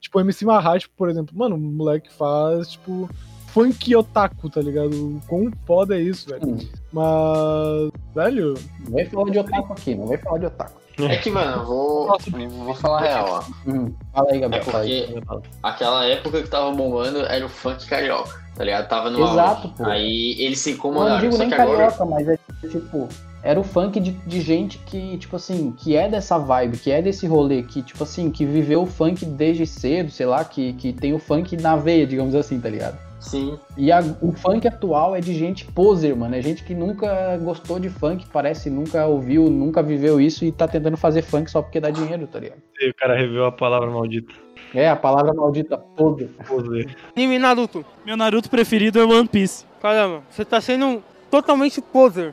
Tipo, 0.00 0.18
o 0.18 0.20
MC 0.22 0.44
Marra, 0.44 0.78
tipo, 0.78 0.94
por 0.96 1.10
exemplo, 1.10 1.36
mano, 1.36 1.56
o 1.56 1.58
moleque 1.58 2.10
faz, 2.12 2.68
tipo, 2.70 3.10
funk 3.52 3.94
otaku, 3.96 4.48
tá 4.50 4.60
ligado? 4.60 4.92
O 4.94 5.20
Quão 5.26 5.50
foda 5.66 5.96
é 5.96 6.00
isso, 6.00 6.28
velho. 6.28 6.46
Hum, 6.46 6.58
Mas, 6.92 7.90
velho, 8.14 8.54
Não 8.86 8.94
vem 8.96 9.06
falar 9.06 9.30
de 9.30 9.38
otaku 9.38 9.72
aqui, 9.72 9.94
não 9.94 10.06
vem 10.06 10.18
falar 10.18 10.38
de 10.38 10.46
otaku. 10.46 10.80
É 11.00 11.16
que, 11.16 11.30
mano, 11.30 11.62
eu 11.62 11.64
vou, 11.64 12.18
vou 12.64 12.74
falar 12.74 12.98
a 12.98 13.02
real, 13.02 13.26
ó. 13.28 13.70
Hum, 13.70 13.92
fala 14.12 14.30
aí, 14.32 14.36
É 14.36 14.40
Gabriel. 14.40 14.64
fala 14.64 14.82
aí. 14.82 15.06
porque 15.22 15.48
aquela 15.62 16.04
época 16.06 16.42
que 16.42 16.48
tava 16.48 16.72
bombando 16.72 17.20
era 17.20 17.46
o 17.46 17.48
funk 17.48 17.86
carioca, 17.86 18.42
tá 18.56 18.64
ligado? 18.64 18.88
Tava 18.88 19.08
no 19.08 19.22
Exato, 19.24 19.68
pô. 19.68 19.84
Aí 19.84 20.34
eles 20.42 20.58
se 20.58 20.70
Eu 20.70 20.72
não 20.72 20.78
incomodaram, 20.78 21.20
digo 21.20 21.38
nem 21.38 21.52
agora... 21.54 21.68
carioca, 21.68 22.04
mas 22.04 22.28
é 22.28 22.38
tipo. 22.68 23.08
Era 23.44 23.60
o 23.60 23.62
funk 23.62 24.00
de, 24.00 24.10
de 24.10 24.40
gente 24.40 24.78
que, 24.78 25.16
tipo 25.18 25.36
assim, 25.36 25.70
que 25.70 25.94
é 25.96 26.08
dessa 26.08 26.36
vibe, 26.36 26.76
que 26.78 26.90
é 26.90 27.00
desse 27.00 27.24
rolê, 27.28 27.62
que, 27.62 27.80
tipo 27.80 28.02
assim, 28.02 28.28
que 28.32 28.44
viveu 28.44 28.82
o 28.82 28.86
funk 28.86 29.24
desde 29.24 29.64
cedo, 29.64 30.10
sei 30.10 30.26
lá, 30.26 30.44
que, 30.44 30.72
que 30.72 30.92
tem 30.92 31.14
o 31.14 31.20
funk 31.20 31.56
na 31.56 31.76
veia, 31.76 32.04
digamos 32.04 32.34
assim, 32.34 32.58
tá 32.60 32.68
ligado? 32.68 32.98
Sim, 33.20 33.58
E 33.76 33.90
a- 33.90 34.00
o 34.22 34.32
funk 34.32 34.66
atual 34.68 35.14
é 35.16 35.20
de 35.20 35.34
gente 35.34 35.64
poser, 35.66 36.14
mano. 36.14 36.34
É 36.36 36.40
gente 36.42 36.62
que 36.62 36.74
nunca 36.74 37.36
gostou 37.38 37.78
de 37.80 37.88
funk, 37.90 38.24
parece, 38.32 38.70
nunca 38.70 39.06
ouviu, 39.06 39.50
nunca 39.50 39.82
viveu 39.82 40.20
isso 40.20 40.44
e 40.44 40.52
tá 40.52 40.68
tentando 40.68 40.96
fazer 40.96 41.22
funk 41.22 41.50
só 41.50 41.60
porque 41.60 41.80
dá 41.80 41.90
dinheiro, 41.90 42.26
tá 42.28 42.38
ligado? 42.38 42.60
E 42.80 42.90
o 42.90 42.94
cara 42.94 43.16
reveu 43.16 43.44
a 43.44 43.52
palavra 43.52 43.90
maldita. 43.90 44.32
É, 44.74 44.88
a 44.88 44.96
palavra 44.96 45.32
maldita, 45.34 45.76
poser. 45.78 46.28
Poser. 46.46 46.96
Anime 47.16 47.38
Naruto. 47.38 47.84
Meu 48.06 48.16
Naruto 48.16 48.48
preferido 48.48 49.00
é 49.00 49.04
One 49.04 49.26
Piece. 49.28 49.64
Caramba, 49.82 50.22
você 50.30 50.44
tá 50.44 50.60
sendo 50.60 51.02
totalmente 51.30 51.80
poser. 51.80 52.32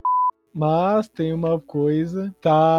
mas 0.54 1.06
tem 1.08 1.32
uma 1.34 1.60
coisa, 1.60 2.34
tá 2.40 2.78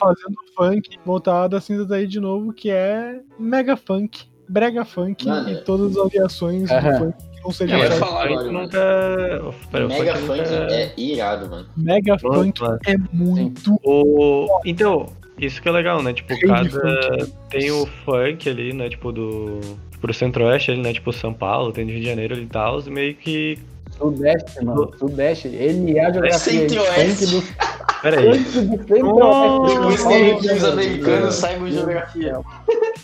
fazendo 0.00 0.36
funk 0.56 0.98
voltado 1.04 1.56
a 1.56 1.60
cinzas 1.60 1.90
aí 1.90 2.06
de 2.06 2.18
novo, 2.20 2.52
que 2.54 2.70
é 2.70 3.20
mega 3.38 3.76
funk, 3.76 4.24
brega 4.48 4.82
funk 4.84 5.26
Mano, 5.26 5.50
e 5.50 5.62
todas 5.62 5.94
as 5.96 6.04
variações 6.04 6.70
Aham. 6.70 6.90
do 6.90 6.98
funk 6.98 7.27
não 7.48 7.54
sejam 7.54 7.78
Eu 7.78 7.84
ia 7.84 7.92
só 7.92 8.06
falar 8.06 8.24
agora, 8.26 8.52
nunca. 8.52 9.54
Pera, 9.72 9.88
Mega 9.88 10.16
funk 10.16 10.38
nunca- 10.38 10.74
é 10.74 10.92
irado, 10.96 11.48
mano. 11.48 11.66
mega 11.76 12.18
funk 12.18 12.60
é 12.86 12.96
muito 13.12 13.80
O... 13.82 14.60
Então, 14.64 15.06
isso 15.38 15.62
que 15.62 15.68
é 15.68 15.72
legal, 15.72 16.02
né? 16.02 16.12
Tipo, 16.12 16.38
cada. 16.46 17.26
Tem 17.48 17.70
o 17.70 17.86
funk 18.04 18.48
ali, 18.48 18.72
né? 18.72 18.88
Tipo, 18.90 19.12
do. 19.12 19.60
Pro 20.00 20.12
centro-oeste 20.14 20.70
ali, 20.70 20.80
né? 20.82 20.92
Tipo, 20.92 21.12
São 21.12 21.32
Paulo, 21.32 21.72
tem 21.72 21.86
Rio 21.86 22.00
de 22.00 22.06
Janeiro 22.06 22.34
ali 22.34 22.44
e 22.44 22.46
tal. 22.46 22.80
E 22.80 22.90
meio 22.90 23.14
que. 23.14 23.58
Sudeste, 23.98 24.64
mano. 24.64 24.92
Sudeste. 24.98 25.48
Ele 25.48 25.98
é 25.98 26.04
a 26.06 26.12
geografia. 26.12 26.38
Centro-Oeste. 26.38 27.26
Funk 27.26 27.46
do 27.48 28.02
Pera 28.02 28.20
aí. 28.20 28.38
funk 28.44 28.76
do 28.76 28.86
centro-oeste. 28.86 29.74
Depois 29.74 30.00
São 30.00 30.10
Paulo, 30.10 30.38
que 30.40 30.46
os 30.52 30.62
né, 30.62 30.68
americanos 30.68 31.34
saem 31.34 31.58
com 31.58 31.68
geografia. 31.70 32.40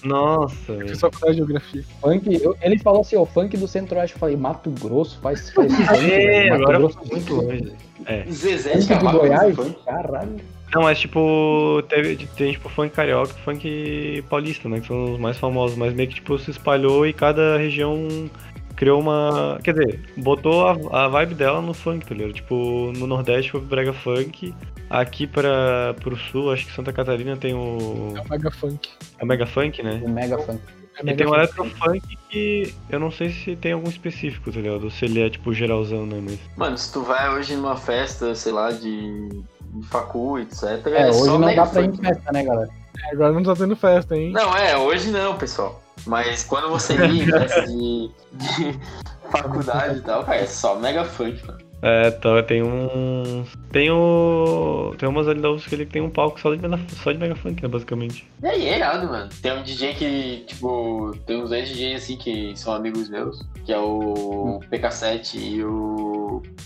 Nossa, 0.05 0.73
Eu 0.73 0.77
velho. 0.79 0.89
fiz 0.91 1.01
faculdade 1.01 1.33
de 1.33 1.37
geografia. 1.39 1.85
Funk, 2.01 2.43
eu- 2.43 2.57
ele 2.63 2.79
falou 2.79 3.01
assim, 3.01 3.17
o 3.17 3.25
funk 3.27 3.57
do 3.57 3.67
Centro-Oeste. 3.67 4.15
Eu 4.17 4.21
falei, 4.21 4.37
Mato 4.37 4.71
Grosso 4.71 5.19
faz, 5.21 5.51
faz 5.51 5.73
funk, 5.75 6.13
É. 6.13 6.51
Mato 6.51 6.63
agora 6.63 6.79
Grosso 6.79 6.99
foi 6.99 7.09
muito 7.11 7.35
longe. 7.35 7.73
É. 8.07 8.25
Zezé 8.31 8.77
de. 8.79 8.95
Goiás? 8.95 9.57
funk. 9.57 9.77
Caralho. 9.85 10.37
Não, 10.75 10.83
mas 10.83 10.99
tipo, 10.99 11.83
teve, 11.89 12.17
tem 12.37 12.53
tipo 12.53 12.69
funk 12.69 12.93
carioca 12.95 13.33
e 13.39 13.43
funk 13.45 14.25
paulista, 14.29 14.69
né? 14.69 14.81
Que 14.81 14.89
são 14.89 15.13
os 15.15 15.21
mais 15.21 15.37
famosos, 15.39 15.77
mas 15.77 15.95
meio 15.95 16.09
que 16.09 16.17
tipo 16.17 16.37
se 16.39 16.51
espalhou 16.51 17.07
e 17.07 17.13
cada 17.13 17.57
região 17.59 18.29
criou 18.77 19.01
uma. 19.01 19.59
Quer 19.63 19.75
dizer, 19.75 20.01
botou 20.17 20.67
a, 20.67 21.05
a 21.05 21.09
vibe 21.09 21.35
dela 21.35 21.61
no 21.61 21.75
funk, 21.75 22.07
tá 22.07 22.15
ligado? 22.15 22.33
Tipo, 22.33 22.93
no 22.97 23.07
Nordeste 23.07 23.51
foi 23.51 23.61
o 23.61 23.65
Brega 23.65 23.93
Funk. 23.93 24.55
Aqui 24.91 25.27
pra, 25.27 25.95
pro 26.01 26.17
sul, 26.17 26.53
acho 26.53 26.67
que 26.67 26.73
Santa 26.73 26.93
Catarina 26.93 27.37
tem 27.37 27.55
o. 27.55 28.13
É 28.17 28.21
o 28.21 28.29
Mega 28.29 28.51
Funk. 28.51 28.91
É 29.19 29.25
o 29.25 29.27
Mega 29.27 29.47
Funk, 29.47 29.83
né? 29.83 30.01
O 30.05 30.09
Mega 30.09 30.39
Funk. 30.39 30.61
É 30.97 31.01
E 31.01 31.05
Mega 31.05 31.17
tem 31.17 31.27
o 31.27 31.31
Funk. 31.31 31.41
Electrofunk 31.41 32.19
que 32.29 32.75
eu 32.91 33.01
não 33.01 33.11
sei 33.11 33.31
se 33.31 33.57
tem 33.57 33.73
algum 33.73 33.89
específico, 33.89 34.53
tá 34.53 34.61
ligado? 34.61 34.85
Ou 34.85 34.91
se 34.91 35.05
ele 35.07 35.23
é 35.23 35.31
tipo 35.31 35.53
geralzão, 35.53 36.07
né? 36.07 36.21
Mas. 36.23 36.39
Mano, 36.57 36.79
se 36.79 36.93
tu 36.93 37.03
vai 37.03 37.31
hoje 37.31 37.57
numa 37.57 37.77
festa, 37.77 38.35
sei 38.35 38.53
lá, 38.53 38.71
de, 38.71 39.29
de 39.29 39.87
facu, 39.89 40.39
etc. 40.39 40.63
É, 40.87 41.09
hoje 41.09 41.19
só 41.25 41.39
não 41.39 41.47
mega 41.47 41.65
dá 41.65 41.71
pra 41.71 41.81
ir 41.83 41.87
em 41.87 41.93
funk. 41.93 42.07
festa, 42.07 42.33
né, 42.33 42.45
galera? 42.45 42.84
É, 43.03 43.13
Agora 43.13 43.33
não 43.33 43.43
tá 43.43 43.55
tendo 43.57 43.77
festa, 43.77 44.17
hein? 44.17 44.33
Não, 44.33 44.57
é, 44.57 44.77
hoje 44.77 45.11
não, 45.11 45.37
pessoal. 45.37 45.83
Mas 46.07 46.45
quando 46.45 46.69
você 46.69 46.95
festa 47.27 47.63
de, 47.67 48.11
de 48.33 48.79
faculdade 49.31 49.99
e 49.99 50.03
tal, 50.03 50.25
cara, 50.25 50.39
é 50.39 50.47
só 50.47 50.77
mega 50.79 51.05
funk, 51.05 51.47
mano. 51.47 51.65
É, 51.87 52.11
tá, 52.13 52.43
tem 52.43 52.63
um. 52.63 53.45
Tem 53.71 53.91
o. 53.91 54.95
Tem 54.97 55.07
umas 55.07 55.29
ali 55.29 55.43
da 55.43 55.51
UFSC 55.51 55.69
que 55.69 55.75
ele 55.75 55.85
tem 55.85 56.01
um 56.01 56.09
palco 56.09 56.41
só 56.41 56.55
de, 56.55 56.63
mega- 56.67 56.81
só 57.03 57.13
de 57.13 57.19
Mega 57.19 57.35
Funk, 57.37 57.63
né, 57.63 57.69
basicamente. 57.69 58.27
E 58.43 58.47
aí, 58.47 58.67
é 58.69 58.77
irado, 58.79 59.07
mano. 59.07 59.29
Tem 59.43 59.53
um 59.53 59.63
DJ 59.63 59.93
que, 59.93 60.45
tipo, 60.47 61.15
tem 61.27 61.43
uns 61.43 61.51
dois 61.51 61.69
DJs 61.69 62.03
assim 62.03 62.17
que 62.17 62.57
são 62.57 62.73
amigos 62.73 63.11
meus, 63.11 63.43
que 63.67 63.73
é 63.73 63.79
o 63.79 64.61
PK7 64.73 65.35
e 65.35 65.63
o 65.63 66.14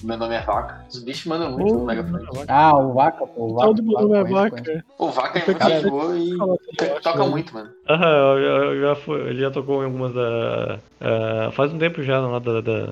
Meu 0.03 0.17
Nome 0.17 0.35
é 0.35 0.41
Vaca. 0.43 0.85
Os 0.89 1.03
bichos 1.03 1.27
mandam 1.27 1.53
muito 1.53 1.75
no 1.75 1.85
Mega 1.85 2.05
Funk. 2.05 2.45
Ah, 2.49 2.77
o 2.79 2.93
Vaca, 2.95 3.27
pô. 3.27 3.45
O 3.47 3.55
Vaca. 3.55 3.67
Todo 3.67 3.83
mundo 3.83 4.15
é 4.15 4.25
vaca. 4.25 4.85
O 4.99 5.09
Vaca 5.11 5.39
é 5.39 5.47
muito 5.47 5.59
PK7 5.61 5.71
gente 5.81 5.91
boa 5.91 6.19
e 6.19 7.01
toca 7.03 7.19
né? 7.25 7.29
muito, 7.31 7.55
mano. 7.55 7.71
Aham, 7.89 8.07
eu, 8.07 8.39
eu- 8.39 8.75
eu 8.75 8.81
já 8.83 8.95
fui, 8.97 9.21
ele 9.21 9.41
já 9.41 9.51
tocou 9.51 9.83
em 9.83 9.87
algumas 9.87 10.13
da. 10.15 10.79
ah, 11.01 11.51
faz 11.53 11.73
um 11.73 11.79
tempo 11.79 12.03
já 12.03 12.21
lá 12.21 12.39
da. 12.39 12.61
da 12.61 12.89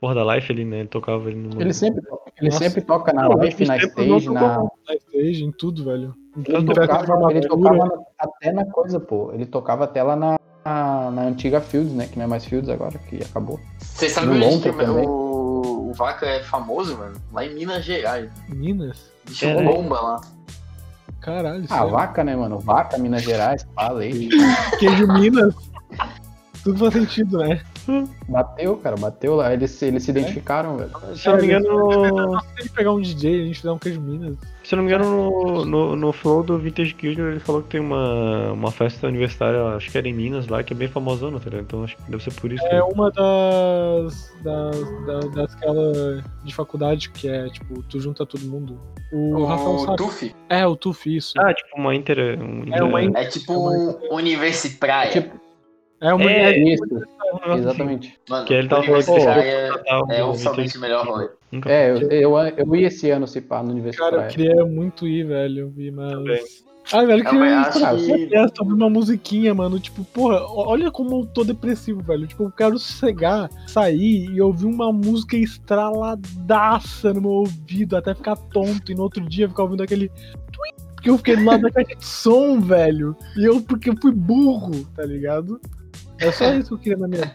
porra 0.00 0.14
da 0.16 0.34
Life 0.34 0.52
ali, 0.52 0.64
né? 0.64 0.80
Ele 0.80 0.88
tocava 0.88 1.26
ali 1.28 1.36
no. 1.36 1.60
Ele 1.60 1.72
sempre, 1.72 2.02
toca- 2.02 2.30
ele 2.40 2.50
sempre 2.50 2.80
toca 2.82 3.12
na 3.12 3.26
live, 3.28 3.64
na 3.66 3.76
stage, 3.78 4.28
na. 4.30 4.58
Na 4.58 4.94
stage, 4.96 5.44
em 5.44 5.52
tudo, 5.52 5.84
velho. 5.84 6.14
Ele 6.46 6.64
tocava, 6.66 7.30
ele 7.32 7.46
tocava 7.46 7.76
na- 7.76 7.98
até 8.18 8.52
na 8.52 8.64
coisa, 8.66 8.98
pô. 9.00 9.30
Ele 9.32 9.46
tocava 9.46 9.84
até 9.84 10.02
lá 10.02 10.16
na, 10.16 10.38
na, 10.64 11.10
na 11.10 11.22
antiga 11.22 11.60
Fields, 11.60 11.92
né? 11.94 12.06
Que 12.06 12.18
não 12.18 12.24
é 12.24 12.28
mais 12.28 12.44
Fields 12.44 12.68
agora, 12.68 12.98
que 13.08 13.22
acabou. 13.22 13.58
Vocês 13.78 14.12
sabem 14.12 14.30
o 14.30 14.38
Vaca 15.94 16.26
é 16.26 16.42
famoso, 16.42 16.96
mano? 16.98 17.14
Lá 17.32 17.44
em 17.44 17.54
Minas 17.54 17.84
Gerais. 17.84 18.30
Minas? 18.48 19.10
Bicho 19.26 19.44
É, 19.46 19.54
né? 19.54 19.62
bomba 19.64 20.00
lá. 20.00 20.20
Caralho, 21.20 21.64
Ah, 21.70 21.76
sério. 21.78 21.90
vaca, 21.90 22.22
né, 22.24 22.36
mano? 22.36 22.58
Vaca, 22.58 22.98
Minas 22.98 23.22
Gerais, 23.22 23.66
leite. 23.90 24.28
Queijo 24.78 25.06
Minas. 25.12 25.54
Tudo 26.62 26.78
faz 26.78 26.92
sentido, 26.94 27.38
né? 27.38 27.62
Bateu, 28.28 28.76
cara, 28.78 28.96
bateu 28.96 29.36
lá. 29.36 29.52
Eles, 29.52 29.70
se- 29.72 29.86
eles 29.86 30.02
se 30.02 30.10
identificaram, 30.10 30.76
velho. 30.76 30.90
Se 31.16 31.28
eu 31.28 31.32
não 31.34 31.40
me 31.40 31.46
engano. 31.46 32.40
Se 32.60 32.68
pegar 32.70 32.92
um 32.92 33.00
DJ, 33.00 33.42
a 33.42 33.44
gente 33.46 33.56
fizer 33.56 33.70
um 33.72 33.78
queijo 33.78 34.00
Minas. 34.00 34.36
Se 34.62 34.74
eu 34.74 34.78
não 34.78 34.84
me 34.84 34.90
engano, 34.94 35.30
no, 35.30 35.64
no, 35.66 35.96
no 35.96 36.12
flow 36.12 36.42
do 36.42 36.58
Vintage 36.58 36.94
Killer 36.94 37.32
ele 37.32 37.40
falou 37.40 37.62
que 37.62 37.68
tem 37.68 37.80
uma, 37.80 38.52
uma 38.52 38.70
festa 38.70 39.06
universitária, 39.06 39.62
acho 39.76 39.90
que 39.90 39.98
era 39.98 40.08
em 40.08 40.14
Minas 40.14 40.48
lá, 40.48 40.62
que 40.62 40.72
é 40.72 40.76
bem 40.76 40.88
famosona, 40.88 41.38
tá 41.38 41.50
ligado? 41.50 41.64
Então 41.64 41.84
acho 41.84 41.96
que 41.96 42.10
deve 42.10 42.22
ser 42.24 42.32
por 42.32 42.50
isso. 42.50 42.64
É 42.66 42.70
que- 42.80 42.92
uma 42.94 43.10
das. 43.10 44.32
das, 44.42 45.06
das, 45.06 45.30
das 45.34 45.54
aquela 45.54 46.24
de 46.42 46.54
faculdade 46.54 47.10
que 47.10 47.28
é, 47.28 47.48
tipo, 47.50 47.82
tu 47.82 48.00
junta 48.00 48.24
todo 48.24 48.40
mundo. 48.46 48.80
O, 49.12 49.44
Rafael 49.44 49.74
O 49.74 49.78
sabe. 49.80 49.96
Tuf 49.98 50.34
É, 50.48 50.66
o 50.66 50.74
Tuf, 50.76 51.14
isso. 51.14 51.34
Ah, 51.38 51.52
tipo 51.52 51.68
uma 51.76 51.94
inter. 51.94 52.38
Um 52.40 52.64
É 52.74 52.82
uma 52.82 53.02
inter- 53.02 53.22
é 53.22 53.26
tipo 53.28 53.52
um 53.52 53.98
Universi 54.10 54.70
Praia. 54.70 55.10
Tipo, 55.10 55.43
É 56.00 56.12
uma. 56.12 56.30
É, 56.30 56.52
é, 56.52 56.74
isso, 56.74 56.84
exatamente. 57.56 58.18
Mano, 58.28 58.46
que 58.46 58.54
ele 58.54 58.68
tava 58.68 58.82
Universi 58.82 59.04
falando 59.06 59.42
que 59.42 59.88
Ah, 59.90 60.02
é 60.10 60.24
o 60.24 60.30
oficialmente 60.30 60.76
o 60.76 60.80
melhor 60.80 61.06
rolê. 61.06 61.28
É, 61.66 61.90
eu, 61.90 62.10
eu, 62.10 62.38
eu 62.38 62.76
ia 62.76 62.88
esse 62.88 63.10
ano 63.10 63.26
se 63.26 63.40
pá 63.40 63.62
no 63.62 63.70
Universidade. 63.70 64.10
Cara, 64.16 64.24
eu 64.26 64.28
queria 64.28 64.66
muito 64.66 65.06
ir, 65.06 65.24
velho. 65.26 65.72
ir, 65.76 65.92
Também. 65.94 66.24
Mas. 66.40 66.64
Ah, 66.92 67.02
velho, 67.02 67.12
eu 67.12 67.24
Eu 67.24 67.30
queria 67.30 67.60
ir 68.44 68.50
que- 68.52 68.60
ouvir 68.60 68.72
uma 68.74 68.90
musiquinha, 68.90 69.54
mano. 69.54 69.80
Tipo, 69.80 70.04
porra, 70.04 70.40
olha 70.46 70.90
como 70.90 71.22
eu 71.22 71.26
tô 71.26 71.42
depressivo, 71.42 72.02
velho. 72.02 72.26
Tipo, 72.26 72.42
eu 72.44 72.50
quero 72.50 72.78
chegar, 72.78 73.48
sair 73.66 74.26
e 74.30 74.40
ouvir 74.42 74.66
uma 74.66 74.92
música 74.92 75.36
estraladaça 75.36 77.14
no 77.14 77.20
meu 77.22 77.30
ouvido, 77.30 77.96
até 77.96 78.14
ficar 78.14 78.36
tonto, 78.36 78.92
e 78.92 78.94
no 78.94 79.02
outro 79.04 79.26
dia 79.26 79.48
ficar 79.48 79.62
ouvindo 79.62 79.82
aquele. 79.82 80.10
Porque 80.94 81.08
eu 81.10 81.16
fiquei 81.18 81.36
do 81.36 81.44
lado 81.44 81.62
da 81.62 81.70
caixa 81.70 81.94
de 81.96 82.04
som, 82.04 82.60
velho. 82.60 83.16
E 83.36 83.44
eu, 83.44 83.60
porque 83.62 83.88
eu 83.90 83.94
fui 84.00 84.12
burro, 84.12 84.84
tá 84.94 85.04
ligado? 85.04 85.60
É 86.28 86.32
só 86.32 86.52
isso 86.54 86.68
que 86.68 86.74
eu 86.74 86.78
queria 86.78 86.98
na 86.98 87.08
minha 87.08 87.22
vida. 87.22 87.34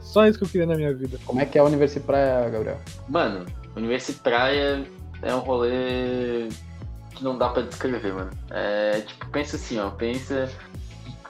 Só 0.00 0.26
isso 0.26 0.38
que 0.38 0.44
eu 0.44 0.48
queria 0.48 0.66
na 0.66 0.74
minha 0.74 0.94
vida. 0.94 1.18
Como 1.24 1.40
é 1.40 1.46
que 1.46 1.56
é 1.56 1.60
a 1.60 1.64
Universidade 1.64 2.06
Praia, 2.06 2.48
Gabriel? 2.50 2.78
Mano, 3.08 3.46
Universi 3.76 4.12
Praia 4.14 4.84
é 5.22 5.34
um 5.34 5.38
rolê 5.38 6.48
que 7.14 7.24
não 7.24 7.38
dá 7.38 7.48
pra 7.48 7.62
descrever, 7.62 8.12
mano. 8.12 8.30
É 8.50 9.00
tipo, 9.06 9.26
pensa 9.28 9.56
assim, 9.56 9.78
ó, 9.78 9.90
pensa. 9.90 10.50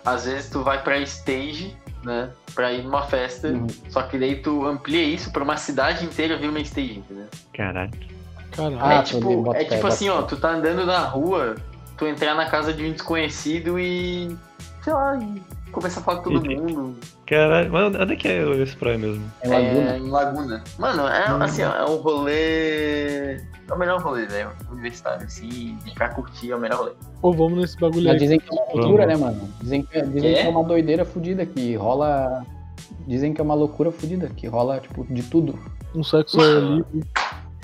Às 0.05 0.25
vezes 0.25 0.51
tu 0.51 0.63
vai 0.65 0.83
pra 0.83 0.99
stage, 1.01 1.77
né? 2.03 2.31
Pra 2.55 2.73
ir 2.73 2.83
numa 2.83 3.03
festa, 3.03 3.49
Uhum. 3.49 3.67
só 3.89 4.03
que 4.03 4.19
daí 4.19 4.37
tu 4.43 4.67
amplia 4.67 5.03
isso 5.05 5.31
pra 5.33 5.45
uma 5.45 5.57
cidade 5.57 6.05
inteira 6.05 6.37
vir 6.37 6.49
uma 6.49 6.61
stage, 6.61 6.99
entendeu? 6.99 7.27
Caralho. 7.55 7.93
Caralho. 8.51 8.79
Ah, 8.81 8.95
é 8.95 8.99
tô 8.99 9.05
tipo, 9.05 9.55
é 9.55 9.65
tipo 9.65 9.87
assim, 9.87 10.09
ó, 10.09 10.23
tu 10.23 10.37
tá 10.37 10.51
andando 10.51 10.85
na 10.85 10.99
rua, 11.01 11.55
tu 11.97 12.07
entrar 12.07 12.35
na 12.35 12.47
casa 12.51 12.73
de 12.73 12.85
um 12.85 12.93
desconhecido 12.93 13.79
e. 13.79 14.37
sei 14.83 14.93
lá, 14.93 15.17
e 15.17 15.43
começar 15.73 16.01
a 16.01 16.03
falar 16.03 16.21
com 16.23 16.31
todo 16.31 16.45
mundo. 16.51 16.97
Caralho. 17.27 17.73
Mas 17.73 17.95
onde 17.95 18.13
é 18.13 18.17
que 18.17 18.29
é 18.29 18.63
esse 18.63 18.77
praia 18.77 18.99
mesmo? 18.99 19.25
Em 19.45 19.49
Laguna. 19.49 19.93
É, 19.93 19.99
em 19.99 20.09
Laguna. 20.11 20.65
Mano, 20.79 21.07
é 21.09 21.45
assim, 21.45 21.63
ó, 21.63 21.75
é 21.75 21.85
um 21.85 21.97
rolê. 21.97 23.37
É 23.37 23.73
o 23.73 23.79
melhor 23.79 24.01
rolê, 24.01 24.27
velho. 24.27 24.51
Universitário, 24.71 25.25
assim, 25.27 25.77
pra 25.95 26.11
curtir 26.11 26.51
é 26.51 26.57
o 26.57 26.61
melhor 26.61 26.79
rolê. 26.79 26.93
Ou 27.23 27.33
vamos 27.33 27.59
nesse 27.59 27.79
bagulho 27.79 28.05
Mas 28.05 28.15
aí. 28.15 28.19
dizem 28.19 28.39
que 28.39 28.49
é 28.49 28.53
uma 28.63 28.73
loucura, 28.75 29.07
né, 29.07 29.17
mano? 29.17 29.49
Dizem 29.61 29.83
que, 29.83 30.03
dizem 30.03 30.35
Quê? 30.35 30.41
que 30.43 30.47
é 30.47 30.49
uma 30.49 30.65
doideira 30.65 31.05
fodida, 31.05 31.47
que 31.47 31.75
rola. 31.77 32.45
Dizem 33.07 33.33
que 33.33 33.41
é 33.41 33.45
uma 33.45 33.55
loucura 33.55 33.91
fodida, 33.91 34.29
que 34.29 34.47
rola, 34.47 34.79
tipo, 34.79 35.05
de 35.05 35.23
tudo. 35.23 35.59
Um 35.95 36.05
sexo 36.05 36.37
Mano. 36.37 36.77
livre. 36.93 37.09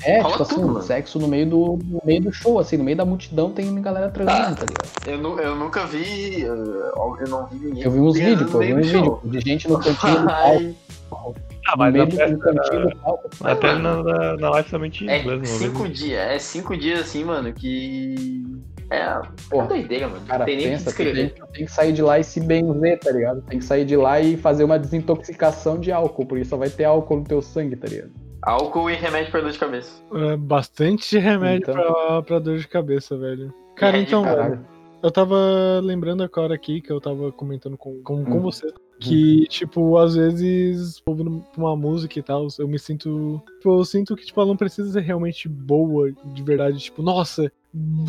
É, 0.04 0.20
Rola 0.20 0.30
tipo 0.32 0.42
assim, 0.44 0.54
tudo, 0.54 0.82
sexo 0.82 1.18
no 1.18 1.26
meio, 1.26 1.46
do, 1.50 1.78
no 1.84 2.00
meio 2.04 2.22
do 2.22 2.32
show, 2.32 2.58
assim, 2.60 2.76
no 2.76 2.84
meio 2.84 2.96
da 2.96 3.04
multidão 3.04 3.50
tem 3.50 3.80
galera 3.82 4.08
transando, 4.10 4.56
tá 4.56 4.64
ligado? 4.66 4.88
Eu, 5.08 5.18
nu- 5.18 5.40
eu 5.40 5.56
nunca 5.56 5.84
vi. 5.86 6.42
Eu, 6.42 7.16
eu 7.20 7.28
não 7.28 7.46
vi 7.46 7.56
ninguém. 7.66 7.82
Eu 7.82 7.90
vi 7.90 7.98
uns 8.00 8.14
vídeos, 8.16 8.50
pô, 8.50 8.62
eu 8.62 8.66
vi 8.66 8.74
no 8.74 8.80
uns 8.80 8.92
meio 8.92 9.16
vídeos 9.16 9.44
de 9.44 9.50
gente 9.50 9.68
no 9.68 9.78
cantinho 9.80 10.20
do 10.20 10.26
palco, 11.10 11.36
Ah, 11.66 11.72
no 11.72 11.76
mas 11.78 11.92
meio 11.92 12.06
na 12.06 12.26
do, 12.26 12.32
no 12.32 12.38
cantinho 12.38 12.88
do 12.90 12.96
palco. 12.96 13.28
até 13.42 13.74
na, 13.78 14.02
na, 14.02 14.36
na 14.36 14.50
live 14.50 14.70
também 14.70 14.90
tinha 14.90 15.10
É 15.10 15.20
inglês, 15.20 15.38
uma 15.50 15.58
cinco 15.58 15.88
dias, 15.88 16.20
é 16.20 16.38
cinco 16.38 16.76
dias 16.76 17.00
assim, 17.00 17.24
mano, 17.24 17.52
que. 17.52 18.46
É, 18.90 19.00
é 19.00 19.20
Porra, 19.50 19.66
doideira, 19.66 20.08
mano. 20.08 20.22
Cara, 20.26 20.44
tem 20.46 20.56
nem 20.56 20.64
que 20.64 20.70
pensa, 20.84 20.92
tem, 20.96 21.28
tu 21.28 21.46
tem 21.52 21.64
que 21.66 21.70
sair 21.72 21.92
de 21.92 22.00
lá 22.02 22.18
e 22.18 22.24
se 22.24 22.40
benzer, 22.40 22.98
tá 23.00 23.10
ligado? 23.10 23.42
Tem 23.42 23.58
que 23.58 23.64
sair 23.64 23.84
de 23.84 23.96
lá 23.96 24.18
e 24.20 24.36
fazer 24.36 24.62
uma 24.64 24.78
desintoxicação 24.78 25.78
de 25.78 25.90
álcool, 25.92 26.24
porque 26.24 26.44
só 26.44 26.56
vai 26.56 26.70
ter 26.70 26.84
álcool 26.84 27.16
no 27.16 27.24
teu 27.24 27.42
sangue, 27.42 27.74
tá 27.76 27.86
ligado? 27.88 28.12
Álcool 28.48 28.90
e 28.90 28.94
remédio 28.94 29.30
pra 29.30 29.40
dor 29.40 29.50
de 29.52 29.58
cabeça. 29.58 30.02
É, 30.12 30.36
bastante 30.36 31.18
remédio 31.18 31.70
Então. 31.70 31.74
pra, 31.74 32.22
pra 32.22 32.38
dor 32.38 32.58
de 32.58 32.66
cabeça, 32.68 33.16
velho. 33.16 33.52
Cara, 33.76 33.98
É, 33.98 34.00
então, 34.02 34.22
Caralho. 34.24 34.50
velho, 34.50 34.66
eu 35.02 35.10
tava 35.10 35.36
lembrando 35.82 36.22
agora 36.22 36.54
aqui 36.54 36.80
que 36.80 36.90
eu 36.90 37.00
tava 37.00 37.30
comentando 37.32 37.76
com, 37.76 38.02
com, 38.02 38.24
com 38.24 38.38
Hum. 38.38 38.40
você. 38.42 38.72
Que, 39.00 39.46
tipo, 39.48 39.96
às 39.96 40.16
vezes, 40.16 41.00
ouvindo 41.06 41.44
uma 41.56 41.76
música 41.76 42.18
e 42.18 42.22
tal, 42.22 42.48
eu 42.58 42.66
me 42.66 42.80
sinto. 42.80 43.40
Tipo, 43.58 43.78
eu 43.78 43.84
sinto 43.84 44.16
que, 44.16 44.26
tipo, 44.26 44.40
ela 44.40 44.48
não 44.48 44.56
precisa 44.56 44.90
ser 44.90 45.02
realmente 45.02 45.48
boa, 45.48 46.10
de 46.10 46.42
verdade. 46.42 46.80
Tipo, 46.80 47.00
nossa, 47.00 47.52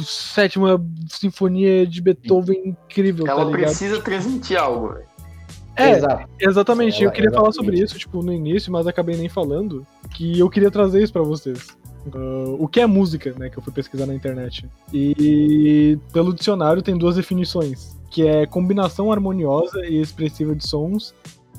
sétima 0.03 0.83
sinfonia 1.07 1.85
de 1.85 2.01
Beethoven 2.01 2.69
incrível, 2.69 3.25
tá 3.25 3.31
Ela 3.33 3.43
ligado? 3.43 3.61
precisa 3.61 4.01
transmitir 4.01 4.59
algo, 4.59 4.93
velho. 4.93 5.05
É, 5.79 5.91
Exato. 5.91 6.29
Exatamente, 6.39 6.95
Ela- 6.97 7.05
eu 7.05 7.11
queria 7.11 7.31
falar 7.31 7.49
exatamente. 7.49 7.71
sobre 7.77 7.85
isso, 7.85 7.97
tipo, 7.99 8.21
no 8.21 8.33
início, 8.33 8.71
mas 8.71 8.85
acabei 8.87 9.15
nem 9.17 9.29
falando, 9.29 9.85
que 10.11 10.37
eu 10.39 10.49
queria 10.49 10.69
trazer 10.71 11.01
isso 11.03 11.13
pra 11.13 11.21
vocês. 11.21 11.67
Ah, 12.13 12.55
o 12.57 12.67
que 12.67 12.79
é 12.79 12.85
música, 12.85 13.33
né, 13.37 13.49
que 13.49 13.57
eu 13.57 13.63
fui 13.63 13.73
pesquisar 13.73 14.05
na 14.05 14.13
internet. 14.15 14.65
E 14.93 15.97
pelo 16.13 16.33
dicionário 16.33 16.81
tem 16.81 16.97
duas 16.97 17.15
definições, 17.15 17.97
que 18.09 18.27
é 18.27 18.45
combinação 18.45 19.11
harmoniosa 19.11 19.85
e 19.85 20.01
expressiva 20.01 20.55
de 20.55 20.67
sons 20.67 21.13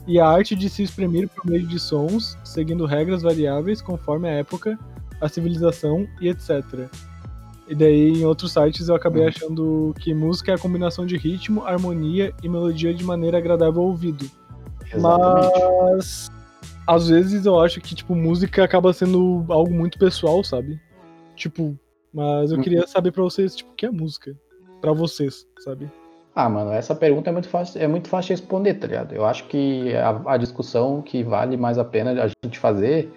e 0.06 0.18
a 0.18 0.26
arte 0.26 0.54
de 0.56 0.68
se 0.68 0.82
exprimir 0.82 1.28
por 1.28 1.46
meio 1.46 1.66
de 1.66 1.78
sons, 1.78 2.36
seguindo 2.44 2.86
regras 2.86 3.22
variáveis 3.22 3.80
conforme 3.82 4.28
a 4.28 4.32
época, 4.32 4.78
a 5.20 5.28
civilização 5.28 6.06
e 6.20 6.28
etc. 6.28 6.88
E 7.70 7.74
daí, 7.76 8.08
em 8.10 8.24
outros 8.24 8.52
sites, 8.52 8.88
eu 8.88 8.96
acabei 8.96 9.24
achando 9.28 9.94
que 10.00 10.12
música 10.12 10.50
é 10.50 10.56
a 10.56 10.58
combinação 10.58 11.06
de 11.06 11.16
ritmo, 11.16 11.64
harmonia 11.64 12.34
e 12.42 12.48
melodia 12.48 12.92
de 12.92 13.04
maneira 13.04 13.38
agradável 13.38 13.80
ao 13.80 13.88
ouvido. 13.88 14.28
Exatamente. 14.92 15.52
Mas 15.94 16.28
às 16.84 17.08
vezes 17.08 17.46
eu 17.46 17.60
acho 17.60 17.80
que, 17.80 17.94
tipo, 17.94 18.12
música 18.16 18.64
acaba 18.64 18.92
sendo 18.92 19.44
algo 19.48 19.72
muito 19.72 19.98
pessoal, 20.00 20.42
sabe? 20.42 20.80
Tipo, 21.36 21.78
mas 22.12 22.50
eu 22.50 22.56
Uhum. 22.56 22.62
queria 22.64 22.84
saber 22.88 23.12
pra 23.12 23.22
vocês, 23.22 23.54
tipo, 23.54 23.70
o 23.70 23.74
que 23.76 23.86
é 23.86 23.90
música? 23.90 24.36
Pra 24.80 24.92
vocês, 24.92 25.46
sabe? 25.60 25.88
Ah, 26.34 26.48
mano, 26.48 26.72
essa 26.72 26.94
pergunta 26.94 27.30
é 27.30 27.32
muito 27.32 27.48
fácil, 27.48 27.80
é 27.80 27.86
muito 27.86 28.08
fácil 28.08 28.34
de 28.34 28.40
responder, 28.42 28.74
tá 28.74 28.88
ligado? 28.88 29.14
Eu 29.14 29.24
acho 29.24 29.44
que 29.46 29.94
a, 29.94 30.32
a 30.32 30.36
discussão 30.36 31.02
que 31.02 31.22
vale 31.22 31.56
mais 31.56 31.78
a 31.78 31.84
pena 31.84 32.20
a 32.24 32.28
gente 32.44 32.58
fazer 32.58 33.12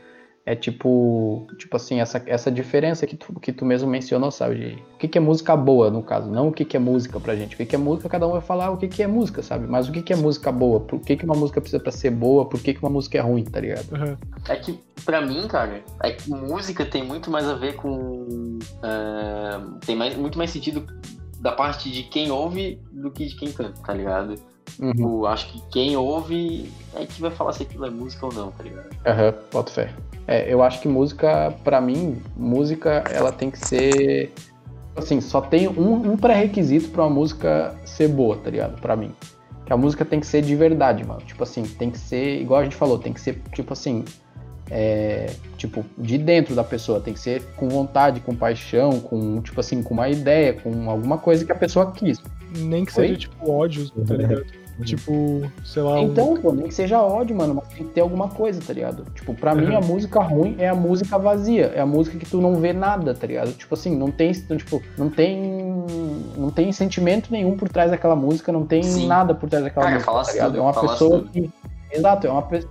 é 0.46 0.56
tipo, 0.56 1.48
tipo 1.58 1.76
assim, 1.78 2.02
essa, 2.02 2.22
essa 2.26 2.52
diferença 2.52 3.08
que 3.08 3.16
tu, 3.16 3.40
que 3.40 3.54
tu 3.54 3.64
mesmo 3.64 3.90
mencionou, 3.90 4.30
sabe? 4.30 4.56
De, 4.56 4.84
o 4.94 4.98
que, 4.98 5.08
que 5.08 5.18
é 5.18 5.22
música 5.22 5.56
boa, 5.56 5.90
no 5.90 6.04
caso, 6.04 6.30
não 6.30 6.50
o 6.50 6.52
que, 6.52 6.66
que 6.66 6.76
é 6.76 6.80
música 6.80 7.18
pra 7.18 7.36
gente. 7.36 7.54
O 7.56 7.58
que, 7.58 7.66
que 7.66 7.76
é 7.76 7.78
música, 7.80 8.10
cada 8.10 8.28
um 8.28 8.32
vai 8.32 8.42
falar 8.42 8.70
o 8.70 8.78
que, 8.78 8.90
que 8.90 9.02
é 9.02 9.08
música, 9.08 9.42
sabe? 9.42 9.68
Mas 9.68 9.88
o 9.88 9.92
que, 9.92 10.02
que 10.02 10.12
é 10.12 10.16
música 10.16 10.52
boa? 10.52 10.82
Por 10.82 11.00
que, 11.00 11.16
que 11.16 11.24
uma 11.24 11.36
música 11.36 11.62
precisa 11.62 11.82
pra 11.82 11.94
ser 11.94 12.12
boa? 12.12 12.46
Por 12.48 12.60
que, 12.62 12.74
que 12.74 12.84
uma 12.84 12.90
música 12.90 13.18
é 13.18 13.22
ruim, 13.22 13.46
tá 13.46 13.62
ligado? 13.62 13.96
Aham. 13.96 14.18
É 14.50 14.56
que, 14.58 14.78
pra 15.06 15.22
mim, 15.22 15.48
cara, 15.48 15.82
é 16.02 16.12
que 16.12 16.30
música 16.30 16.86
tem 16.86 17.04
muito 17.04 17.32
mais 17.32 17.48
a 17.48 17.54
ver 17.54 17.76
com. 17.76 18.60
é, 18.84 19.86
tem 19.86 19.96
mais, 19.96 20.18
muito 20.18 20.38
mais 20.38 20.52
sentido 20.52 20.86
da 21.40 21.54
parte 21.54 21.90
de 21.90 22.04
quem 22.04 22.32
ouve 22.32 22.82
do 22.92 23.12
que 23.12 23.26
de 23.26 23.36
quem 23.36 23.52
canta, 23.52 23.80
tá 23.82 23.94
ligado? 23.94 24.36
Uhum. 24.80 25.20
Eu 25.20 25.28
acho 25.28 25.52
que 25.52 25.62
quem 25.72 25.96
ouve 25.96 26.70
é 26.96 27.06
que 27.06 27.22
vai 27.22 27.32
falar 27.32 27.54
se 27.54 27.64
aquilo 27.64 27.86
é 27.86 27.90
música 27.90 28.26
ou 28.26 28.34
não, 28.34 28.52
tá 28.52 28.64
ligado? 28.64 28.90
Aham, 29.06 29.34
boto 29.52 29.72
fé. 29.72 29.94
É, 30.28 30.52
eu 30.52 30.64
acho 30.64 30.82
que 30.82 30.88
música, 30.88 31.54
pra 31.64 31.82
mim, 31.82 32.22
música, 32.36 33.04
ela 33.12 33.32
tem 33.32 33.52
que 33.52 33.60
ser. 33.60 34.32
Assim, 34.96 35.20
só 35.20 35.42
tem 35.42 35.68
um, 35.68 36.12
um 36.12 36.18
pré-requisito 36.18 36.90
pra 36.90 37.04
uma 37.04 37.10
música 37.10 37.76
ser 37.84 38.08
boa, 38.08 38.38
tá 38.38 38.50
ligado? 38.50 38.80
Pra 38.80 38.96
mim. 38.96 39.12
Que 39.66 39.74
a 39.74 39.78
música 39.78 40.06
tem 40.06 40.20
que 40.20 40.28
ser 40.28 40.42
de 40.42 40.56
verdade, 40.56 41.04
mano. 41.04 41.22
Tipo 41.22 41.44
assim, 41.44 41.64
tem 41.64 41.90
que 41.90 41.98
ser, 41.98 42.42
igual 42.42 42.62
a 42.62 42.64
gente 42.64 42.76
falou, 42.76 43.00
tem 43.00 43.12
que 43.12 43.20
ser, 43.20 43.42
tipo 43.54 43.74
assim. 43.74 44.06
É, 44.72 45.30
tipo, 45.58 45.86
de 45.98 46.18
dentro 46.18 46.56
da 46.56 46.64
pessoa, 46.64 47.00
tem 47.00 47.14
que 47.14 47.20
ser 47.20 47.44
com 47.58 47.68
vontade, 47.68 48.22
com 48.22 48.34
paixão, 48.34 49.00
com, 49.00 49.42
tipo 49.42 49.60
assim, 49.60 49.84
com 49.84 49.94
uma 49.94 50.08
ideia, 50.08 50.54
com 50.54 50.90
alguma 50.90 51.18
coisa 51.18 51.44
que 51.44 51.52
a 51.52 51.56
pessoa 51.56 51.92
quis. 51.92 52.22
Nem 52.58 52.86
que 52.86 52.94
seja, 52.94 53.14
Oi? 53.14 53.18
tipo, 53.18 53.52
ódio, 53.52 53.90
tá 53.90 54.16
ligado? 54.16 54.46
Tipo, 54.82 55.42
sei 55.64 55.84
lá. 55.84 56.00
um- 56.00 56.04
Então, 56.04 56.36
pô, 56.36 56.52
nem 56.52 56.68
que 56.68 56.74
seja 56.74 57.00
ódio, 57.02 57.36
mano, 57.36 57.54
mas 57.56 57.68
tem 57.70 57.86
que 57.86 57.94
ter 57.94 58.02
alguma 58.02 58.28
coisa, 58.28 58.60
tá 58.66 58.74
ligado? 58.74 59.06
Tipo, 59.14 59.34
pra 59.36 59.54
mim 59.54 59.68
Uhum. 59.70 59.78
a 59.78 59.82
música 59.82 60.20
ruim 60.20 60.56
é 60.58 60.68
a 60.70 60.74
música 60.76 61.18
vazia, 61.20 61.72
é 61.76 61.80
a 61.80 61.86
música 61.86 62.18
que 62.18 62.26
tu 62.26 62.42
não 62.42 62.56
vê 62.56 62.74
nada, 62.74 63.14
tá 63.14 63.28
ligado? 63.28 63.52
Tipo 63.54 63.76
assim, 63.76 63.96
não 63.96 64.10
tem, 64.10 64.32
tipo, 64.32 64.82
não 64.98 65.10
tem 65.10 65.84
não 66.38 66.50
tem 66.50 66.72
sentimento 66.72 67.32
nenhum 67.32 67.56
por 67.56 67.70
trás 67.70 67.92
daquela 67.92 68.16
música, 68.16 68.52
não 68.52 68.66
tem 68.66 68.82
Sim. 68.84 69.08
nada 69.08 69.36
por 69.36 69.48
trás 69.50 69.64
daquela 69.64 69.84
Cara, 69.86 69.96
música, 69.96 70.12
falasse 70.12 70.30
tá 70.32 70.34
ligado? 70.34 70.52
tudo, 70.52 70.58
é 70.60 70.62
uma 70.62 70.74
pessoa 70.74 71.20
tudo. 71.20 71.30
que 71.30 71.50
Exato, 71.92 72.26
é 72.28 72.32
uma 72.32 72.42
pe- 72.42 72.68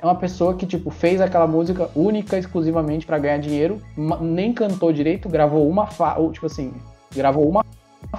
é 0.00 0.04
uma 0.06 0.14
pessoa 0.14 0.54
que, 0.54 0.64
tipo, 0.66 0.90
fez 0.90 1.20
aquela 1.20 1.46
música 1.48 1.90
única, 1.96 2.38
exclusivamente 2.38 3.04
pra 3.04 3.18
ganhar 3.18 3.38
dinheiro, 3.38 3.78
nem 4.20 4.52
cantou 4.52 4.92
direito, 4.92 5.28
gravou 5.28 5.68
uma 5.68 5.86
fa... 5.88 6.16
ou, 6.18 6.30
tipo 6.30 6.46
assim, 6.46 6.72
gravou 7.14 7.48
uma 7.48 7.64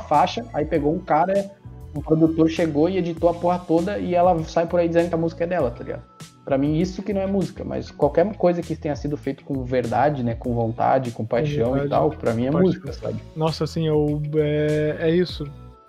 faixa, 0.08 0.46
aí 0.54 0.66
pegou 0.66 0.94
um 0.94 1.00
cara, 1.00 1.52
um 1.96 2.02
produtor 2.02 2.50
chegou 2.50 2.90
e 2.90 2.98
editou 2.98 3.30
a 3.30 3.34
porra 3.34 3.60
toda 3.60 4.00
e 4.00 4.16
ela 4.16 4.42
sai 4.46 4.66
por 4.68 4.80
aí 4.80 4.88
dizendo 4.88 5.10
que 5.10 5.16
a 5.16 5.18
música 5.18 5.44
é 5.44 5.48
dela, 5.48 5.72
tá 5.72 5.84
ligado? 5.84 6.04
Pra 6.44 6.58
mim, 6.58 6.78
isso 6.78 7.02
que 7.02 7.14
não 7.14 7.22
é 7.22 7.28
música, 7.28 7.64
mas 7.64 7.90
qualquer 7.90 8.36
coisa 8.36 8.62
que 8.62 8.76
tenha 8.76 8.96
sido 8.96 9.16
feito 9.16 9.46
com 9.46 9.64
verdade, 9.64 10.24
né, 10.24 10.36
com 10.36 10.54
vontade, 10.54 11.12
com 11.12 11.26
paixão 11.26 11.70
vontade, 11.70 11.86
e 11.86 11.90
tal, 11.90 12.10
pra 12.10 12.34
mim 12.34 12.48
é 12.48 12.52
música, 12.52 12.92
sabe? 12.92 13.18
Nossa, 13.36 13.64
assim, 13.64 13.88
eu. 13.88 14.22
É, 14.36 14.98
é 15.00 15.16
isso. 15.16 15.46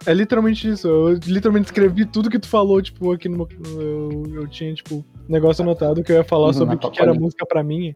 É 0.06 0.14
literalmente 0.14 0.68
isso. 0.68 0.86
Eu 0.86 1.14
literalmente 1.26 1.66
escrevi 1.66 2.04
tudo 2.06 2.30
que 2.30 2.38
tu 2.38 2.46
falou, 2.46 2.80
tipo, 2.80 3.10
aqui 3.12 3.28
no. 3.28 3.48
Eu, 3.76 4.22
eu 4.32 4.48
tinha, 4.48 4.72
tipo, 4.74 5.04
negócio 5.28 5.62
anotado 5.62 6.04
que 6.04 6.12
eu 6.12 6.16
ia 6.16 6.24
falar 6.24 6.48
Uhum, 6.48 6.52
sobre 6.52 6.76
o 6.76 6.78
que, 6.78 6.90
que 6.90 7.02
era 7.02 7.14
música 7.14 7.44
pra 7.46 7.64
mim. 7.64 7.94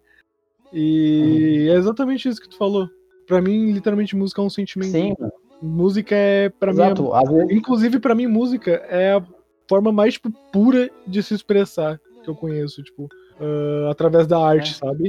E 0.72 1.66
Uhum. 1.68 1.74
é 1.74 1.78
exatamente 1.78 2.28
isso 2.28 2.40
que 2.40 2.48
tu 2.48 2.56
falou. 2.56 2.88
Pra 3.26 3.40
mim, 3.40 3.70
literalmente, 3.72 4.16
música 4.16 4.40
é 4.40 4.44
um 4.44 4.50
sentimento. 4.50 4.90
Sim, 4.90 5.14
mano. 5.18 5.32
Música 5.60 6.14
é, 6.14 6.48
pra 6.50 6.72
mim, 6.72 6.80
é- 6.82 7.54
inclusive 7.54 7.98
pra 7.98 8.14
mim, 8.14 8.26
música 8.26 8.70
é 8.88 9.12
a 9.14 9.24
forma 9.68 9.90
mais 9.92 10.14
tipo, 10.14 10.30
pura 10.52 10.88
de 11.06 11.22
se 11.22 11.34
expressar 11.34 12.00
que 12.22 12.30
eu 12.30 12.34
conheço, 12.34 12.82
tipo, 12.82 13.08
ah, 13.40 13.90
através 13.90 14.26
da 14.26 14.38
arte, 14.38 14.70
É. 14.72 14.74
sabe? 14.74 15.08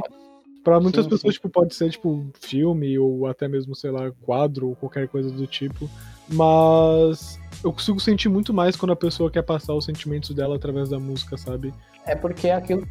Pra 0.64 0.80
muitas 0.80 1.06
Sim, 1.06 1.10
pessoas, 1.12 1.34
sim. 1.36 1.38
tipo, 1.39 1.50
pode 1.50 1.74
ser, 1.74 1.89
tipo, 1.89 2.26
filme 2.39 2.97
ou 3.00 3.28
até 3.28 3.47
mesmo, 3.47 3.76
sei 3.76 3.91
lá, 3.91 4.12
quadro 4.24 4.70
ou 4.70 4.76
qualquer 4.76 5.08
coisa 5.08 5.32
do 5.32 5.47
tipo. 5.47 5.89
Mas 6.28 7.39
eu 7.64 7.72
consigo 7.72 8.00
sentir 8.00 8.30
muito 8.30 8.54
mais 8.54 8.76
quando 8.76 8.91
a 8.91 8.95
pessoa 8.95 9.32
quer 9.32 9.41
passar 9.43 9.74
os 9.74 9.86
sentimentos 9.86 10.32
dela 10.32 10.56
através 10.56 10.89
da 10.89 11.00
música, 11.00 11.38
sabe? 11.38 11.74
É 12.06 12.16
porque 12.16 12.47
é 12.47 12.54
aquilo 12.56 12.88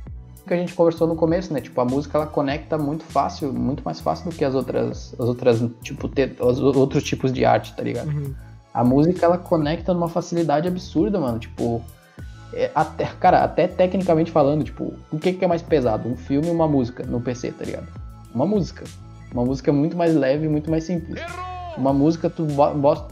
que 0.49 0.55
a 0.55 0.57
gente 0.57 0.75
conversou 0.75 1.07
no 1.07 1.15
começo, 1.15 1.53
né? 1.53 1.61
Tipo, 1.61 1.81
a 1.81 1.85
música 1.85 2.19
ela 2.19 2.27
conecta 2.27 2.77
muito 2.77 3.05
fácil, 3.05 3.53
muito 3.53 3.85
mais 3.85 4.01
fácil 4.01 4.31
do 4.31 4.37
que 4.37 4.45
as 4.45 4.55
outras, 4.55 5.15
as 5.19 5.29
outras, 5.29 5.63
tipo, 5.83 6.09
ter, 6.09 6.37
os 6.41 6.59
outros 6.59 7.05
tipos 7.05 7.33
de 7.33 7.45
arte, 7.45 7.75
tá 7.77 7.83
ligado? 7.83 8.09
Uhum. 8.09 8.35
A 8.75 8.83
música 8.83 9.27
ela 9.27 9.39
conecta 9.39 9.95
numa 9.95 10.09
facilidade 10.09 10.67
absurda, 10.67 11.21
mano. 11.21 11.39
Tipo, 11.39 11.83
é, 12.53 12.71
até, 12.75 13.05
cara, 13.21 13.45
até 13.45 13.69
tecnicamente 13.69 14.31
falando, 14.31 14.65
tipo, 14.65 14.95
o 15.13 15.19
que, 15.19 15.33
que 15.33 15.45
é 15.45 15.49
mais 15.49 15.63
pesado? 15.63 16.09
Um 16.09 16.17
filme 16.17 16.49
ou 16.49 16.55
uma 16.55 16.67
música 16.67 17.05
no 17.05 17.21
PC, 17.21 17.53
tá 17.53 17.65
ligado? 17.65 17.89
Uma 18.35 18.47
música. 18.47 18.85
Uma 19.33 19.45
música 19.45 19.73
muito 19.73 19.97
mais 19.97 20.15
leve, 20.15 20.49
muito 20.49 20.71
mais 20.71 20.85
simples. 20.85 21.21
Uma 21.77 21.93
música, 21.93 22.29
tu 22.29 22.45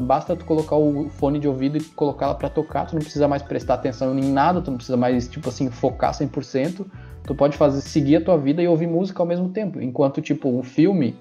basta 0.01 0.34
tu 0.34 0.45
colocar 0.45 0.76
o 0.76 1.09
fone 1.11 1.39
de 1.39 1.47
ouvido 1.47 1.78
e 1.78 1.80
colocar 1.80 2.26
ela 2.26 2.34
pra 2.34 2.49
tocar, 2.49 2.87
tu 2.87 2.95
não 2.95 3.03
precisa 3.03 3.28
mais 3.28 3.41
prestar 3.41 3.74
atenção 3.74 4.18
em 4.18 4.32
nada, 4.32 4.61
tu 4.61 4.70
não 4.70 4.76
precisa 4.76 4.97
mais, 4.97 5.28
tipo 5.28 5.49
assim, 5.49 5.70
focar 5.70 6.12
100%. 6.12 6.84
Tu 7.27 7.35
pode 7.35 7.57
fazer, 7.57 7.81
seguir 7.81 8.16
a 8.16 8.24
tua 8.24 8.39
vida 8.39 8.62
e 8.62 8.68
ouvir 8.68 8.87
música 8.87 9.22
ao 9.22 9.27
mesmo 9.27 9.49
tempo. 9.49 9.81
Enquanto, 9.81 10.22
tipo, 10.22 10.49
um 10.49 10.62
filme 10.62 11.16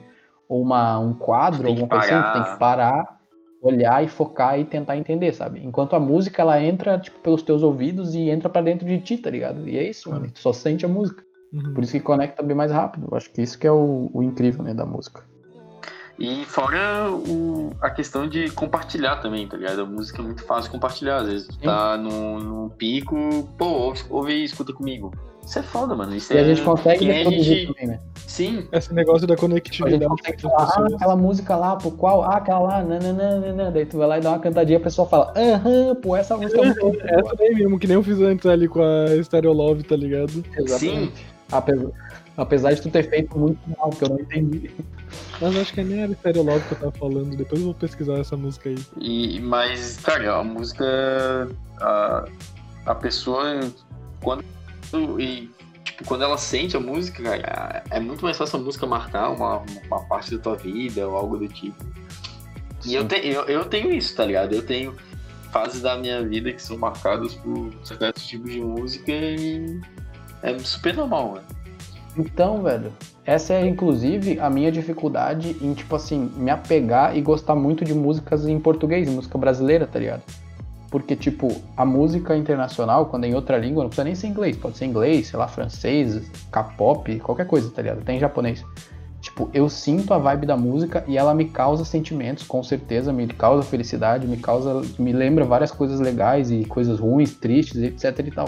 ou 0.48 0.62
uma, 0.62 1.00
um 1.00 1.14
quadro, 1.14 1.68
alguma 1.68 1.88
coisa 1.88 2.06
assim, 2.06 2.28
tu 2.28 2.34
tem 2.34 2.54
que 2.54 2.60
parar, 2.60 3.20
olhar 3.62 4.04
e 4.04 4.08
focar 4.08 4.60
e 4.60 4.66
tentar 4.66 4.98
entender, 4.98 5.34
sabe? 5.34 5.66
Enquanto 5.66 5.96
a 5.96 6.00
música, 6.00 6.42
ela 6.42 6.62
entra, 6.62 7.00
tipo, 7.00 7.20
pelos 7.20 7.42
teus 7.42 7.64
ouvidos 7.64 8.14
e 8.14 8.30
entra 8.30 8.48
pra 8.48 8.62
dentro 8.62 8.86
de 8.86 9.00
ti, 9.00 9.18
tá 9.18 9.30
ligado? 9.30 9.68
E 9.68 9.78
é 9.78 9.90
isso, 9.90 10.12
mano. 10.12 10.30
Tu 10.30 10.40
só 10.40 10.54
sente 10.54 10.86
a 10.86 10.90
música. 10.90 11.24
Uhum. 11.52 11.74
Por 11.74 11.84
isso 11.84 11.94
que 11.94 12.00
conecta 12.00 12.44
bem 12.44 12.56
mais 12.56 12.72
rápido. 12.72 13.08
Eu 13.10 13.18
acho 13.18 13.32
que 13.32 13.42
isso 13.42 13.58
que 13.58 13.66
é 13.66 13.72
o, 13.72 14.10
o 14.14 14.22
incrível, 14.22 14.64
né, 14.64 14.74
da 14.74 14.86
música. 14.86 15.24
E 16.18 16.46
fora 16.46 17.12
o, 17.12 17.72
a 17.82 17.90
questão 17.90 18.28
de 18.28 18.50
compartilhar 18.52 19.18
também, 19.18 19.48
tá 19.48 19.58
ligado? 19.58 19.82
A 19.82 19.86
música 19.86 20.22
é 20.22 20.24
muito 20.24 20.44
fácil 20.44 20.66
de 20.66 20.70
compartilhar. 20.70 21.18
Às 21.18 21.28
vezes 21.28 21.48
tu 21.48 21.60
tá 21.60 21.98
num, 21.98 22.40
num 22.40 22.70
pico, 22.70 23.18
pô, 23.58 23.66
ouve, 23.66 24.02
ouve 24.10 24.34
e 24.34 24.44
escuta 24.46 24.72
comigo. 24.72 25.12
Isso 25.46 25.60
é 25.60 25.64
foda, 25.64 25.96
mano. 25.96 26.16
Isso 26.16 26.34
E 26.34 26.38
é, 26.38 26.42
a 26.42 26.44
gente 26.44 26.62
consegue 26.62 27.06
reproduzir 27.06 27.44
gente- 27.44 27.68
também, 27.68 27.88
né? 27.88 28.00
Sim, 28.28 28.68
Esse 28.72 28.94
negócio 28.94 29.26
da 29.28 29.36
Tipo, 29.36 29.46
a 29.46 29.50
gente 29.50 29.62
conectividade 29.64 30.06
consegue 30.08 30.42
falar, 30.42 30.64
ah, 30.64 30.88
aquela 30.96 31.16
música 31.16 31.56
lá, 31.56 31.76
pô, 31.78 31.92
qual? 31.92 32.24
Ah, 32.24 32.38
aquela 32.38 32.60
lá, 32.60 32.84
nananana. 32.84 33.72
Daí 33.72 33.86
tu 33.86 33.98
vai 33.98 34.08
lá 34.08 34.18
e 34.18 34.22
dá 34.22 34.32
uma 34.32 34.40
cantadinha, 34.40 34.78
a 34.78 34.82
pessoa 34.82 35.08
fala, 35.08 35.32
aham, 35.38 35.96
pô, 35.96 36.16
essa 36.18 36.36
música 36.36 36.60
é 36.60 36.66
muito 36.66 36.80
boa. 36.82 36.96
Essa 37.04 37.36
daí 37.38 37.56
mesmo, 37.56 37.80
que 37.80 37.88
nem 37.88 37.96
eu 37.96 38.04
fiz 38.04 38.20
antes 38.20 38.46
ali 38.46 38.68
com 38.68 38.82
a 38.82 39.24
Stereo 39.24 39.54
Love, 39.54 39.84
tá 39.84 39.96
ligado? 39.96 40.44
Exatamente. 40.58 41.26
Apesar, 41.52 41.92
apesar 42.36 42.74
de 42.74 42.82
tu 42.82 42.90
ter 42.90 43.08
feito 43.10 43.38
muito 43.38 43.60
mal, 43.78 43.90
que 43.92 44.04
eu 44.04 44.10
não 44.10 44.20
entendi. 44.20 44.72
Mas 45.40 45.56
acho 45.58 45.74
que 45.74 45.84
nem 45.84 46.02
era 46.02 46.14
Stereo 46.16 46.44
Love 46.44 46.62
que 46.68 46.74
eu 46.74 46.78
tava 46.80 46.92
falando. 46.94 47.38
Depois 47.38 47.62
eu 47.62 47.68
vou 47.68 47.76
pesquisar 47.76 48.16
essa 48.16 48.36
música 48.36 48.68
aí. 48.70 48.78
E, 49.00 49.40
mas, 49.40 49.98
cara, 49.98 50.38
a 50.40 50.44
música. 50.44 51.48
A, 51.80 52.26
a 52.88 52.96
pessoa. 52.96 53.60
Quando. 54.22 54.44
E, 55.20 55.50
tipo, 55.84 56.06
quando 56.06 56.24
ela 56.24 56.38
sente 56.38 56.76
a 56.76 56.80
música, 56.80 57.24
cara, 57.24 57.84
é 57.90 58.00
muito 58.00 58.24
mais 58.24 58.38
fácil 58.38 58.60
a 58.60 58.64
música 58.64 58.86
marcar 58.86 59.30
uma, 59.30 59.64
uma 59.88 60.04
parte 60.06 60.36
da 60.36 60.42
tua 60.42 60.56
vida 60.56 61.08
ou 61.08 61.16
algo 61.16 61.38
do 61.38 61.48
tipo. 61.48 61.84
E 62.86 62.94
eu, 62.94 63.08
te, 63.08 63.16
eu, 63.16 63.44
eu 63.46 63.66
tenho 63.66 63.92
isso, 63.92 64.16
tá 64.16 64.26
ligado? 64.26 64.54
Eu 64.54 64.66
tenho 64.66 64.96
fases 65.52 65.82
da 65.82 65.98
minha 65.98 66.22
vida 66.22 66.52
que 66.52 66.62
são 66.62 66.78
marcadas 66.78 67.34
por 67.36 67.74
certos 67.84 68.28
tipos 68.28 68.52
de 68.52 68.60
música 68.60 69.12
e 69.12 69.80
é 70.44 70.60
super 70.60 70.96
normal, 70.96 71.32
mano. 71.32 71.46
Então, 72.18 72.62
velho, 72.62 72.94
essa 73.26 73.54
é 73.54 73.66
inclusive 73.66 74.40
a 74.40 74.50
minha 74.50 74.72
dificuldade 74.72 75.58
em, 75.62 75.74
tipo 75.74 75.96
assim, 75.96 76.32
me 76.36 76.52
apegar 76.52 77.18
e 77.18 77.22
gostar 77.22 77.56
muito 77.56 77.84
de 77.84 77.94
músicas 77.94 78.48
em 78.48 78.60
português, 78.60 79.10
música 79.10 79.38
brasileira, 79.38 79.88
tá 79.88 80.00
ligado? 80.00 80.24
Porque, 80.96 81.14
tipo, 81.14 81.62
a 81.76 81.84
música 81.84 82.38
internacional, 82.38 83.08
quando 83.08 83.26
é 83.26 83.28
em 83.28 83.36
outra 83.36 83.58
língua, 83.58 83.84
não 83.84 83.90
precisa 83.90 84.06
nem 84.06 84.16
ser 84.16 84.28
inglês, 84.28 84.56
pode 84.56 84.78
ser 84.78 84.86
inglês, 84.86 85.28
sei 85.28 85.38
lá, 85.38 85.46
francês, 85.46 86.32
K-pop, 86.50 87.20
qualquer 87.20 87.46
coisa, 87.48 87.70
tá 87.70 87.82
ligado? 87.82 88.02
Tem 88.06 88.16
em 88.16 88.20
japonês. 88.22 88.64
Tipo, 89.20 89.50
eu 89.54 89.68
sinto 89.68 90.14
a 90.14 90.18
vibe 90.18 90.46
da 90.46 90.56
música 90.56 91.04
e 91.06 91.18
ela 91.18 91.34
me 91.34 91.50
causa 91.50 91.84
sentimentos, 91.84 92.46
com 92.48 92.64
certeza, 92.64 93.12
me 93.12 93.28
causa 93.28 93.62
felicidade, 93.62 94.26
me 94.26 94.38
causa, 94.38 94.84
me 94.98 95.12
lembra 95.12 95.44
várias 95.44 95.70
coisas 95.70 96.00
legais 96.00 96.50
e 96.50 96.64
coisas 96.64 96.98
ruins, 96.98 97.36
tristes, 97.36 97.76
etc 97.76 98.18
e 98.26 98.32
tal. 98.32 98.48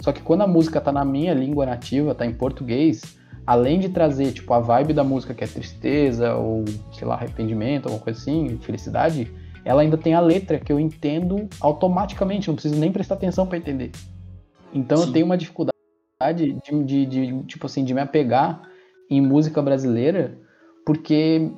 Só 0.00 0.12
que 0.12 0.20
quando 0.20 0.42
a 0.42 0.46
música 0.46 0.82
tá 0.82 0.92
na 0.92 1.06
minha 1.06 1.32
língua 1.32 1.64
nativa, 1.64 2.14
tá 2.14 2.26
em 2.26 2.34
português, 2.34 3.00
além 3.46 3.80
de 3.80 3.88
trazer, 3.88 4.32
tipo, 4.32 4.52
a 4.52 4.60
vibe 4.60 4.92
da 4.92 5.02
música, 5.02 5.32
que 5.32 5.42
é 5.42 5.46
tristeza, 5.46 6.34
ou, 6.34 6.66
sei 6.92 7.08
lá, 7.08 7.14
arrependimento, 7.14 7.86
alguma 7.86 8.04
coisa 8.04 8.20
assim, 8.20 8.58
felicidade, 8.60 9.32
ela 9.68 9.82
ainda 9.82 9.98
tem 9.98 10.14
a 10.14 10.20
letra 10.20 10.58
que 10.58 10.72
eu 10.72 10.80
entendo 10.80 11.46
automaticamente, 11.60 12.48
não 12.48 12.54
preciso 12.54 12.80
nem 12.80 12.90
prestar 12.90 13.16
atenção 13.16 13.46
para 13.46 13.58
entender. 13.58 13.90
Então 14.72 14.98
eu 14.98 15.06
Sim. 15.06 15.12
tenho 15.12 15.26
uma 15.26 15.36
dificuldade 15.36 15.76
de, 16.64 16.84
de, 16.84 17.06
de, 17.06 17.42
tipo 17.42 17.66
assim, 17.66 17.84
de 17.84 17.92
me 17.92 18.00
apegar 18.00 18.62
em 19.10 19.20
música 19.20 19.60
brasileira, 19.60 20.38
porque, 20.86 21.50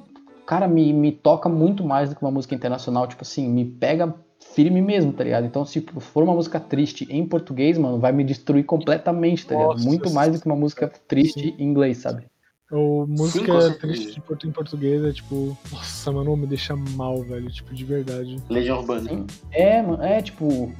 cara, 0.44 0.66
me, 0.66 0.92
me 0.92 1.12
toca 1.12 1.48
muito 1.48 1.84
mais 1.84 2.08
do 2.08 2.16
que 2.16 2.22
uma 2.22 2.32
música 2.32 2.52
internacional, 2.52 3.06
tipo 3.06 3.22
assim, 3.22 3.48
me 3.48 3.64
pega 3.64 4.12
firme 4.40 4.82
mesmo, 4.82 5.12
tá 5.12 5.22
ligado? 5.22 5.46
Então, 5.46 5.64
se 5.64 5.80
for 6.00 6.24
uma 6.24 6.34
música 6.34 6.58
triste 6.58 7.06
em 7.08 7.24
português, 7.24 7.78
mano, 7.78 8.00
vai 8.00 8.10
me 8.10 8.24
destruir 8.24 8.64
completamente, 8.64 9.46
tá 9.46 9.54
ligado? 9.54 9.74
Nossa, 9.74 9.84
Muito 9.84 10.10
mais 10.10 10.32
do 10.32 10.40
que 10.40 10.46
uma 10.46 10.56
música 10.56 10.90
triste 11.06 11.54
em 11.56 11.64
inglês, 11.64 11.98
sabe? 11.98 12.24
Ou 12.70 13.06
música 13.06 13.46
com 13.52 13.60
certeza. 13.60 13.78
triste 13.80 14.14
de 14.14 14.20
porto 14.20 14.46
em 14.46 14.52
português 14.52 15.04
é 15.04 15.12
tipo, 15.12 15.56
nossa, 15.72 16.12
mano, 16.12 16.36
me 16.36 16.46
deixa 16.46 16.76
mal, 16.76 17.20
velho, 17.22 17.50
tipo, 17.50 17.74
de 17.74 17.84
verdade. 17.84 18.36
Legião 18.48 18.78
Urbana. 18.78 19.08
Sim. 19.10 19.26
É, 19.50 19.82
mano, 19.82 20.02
é 20.02 20.22
tipo. 20.22 20.72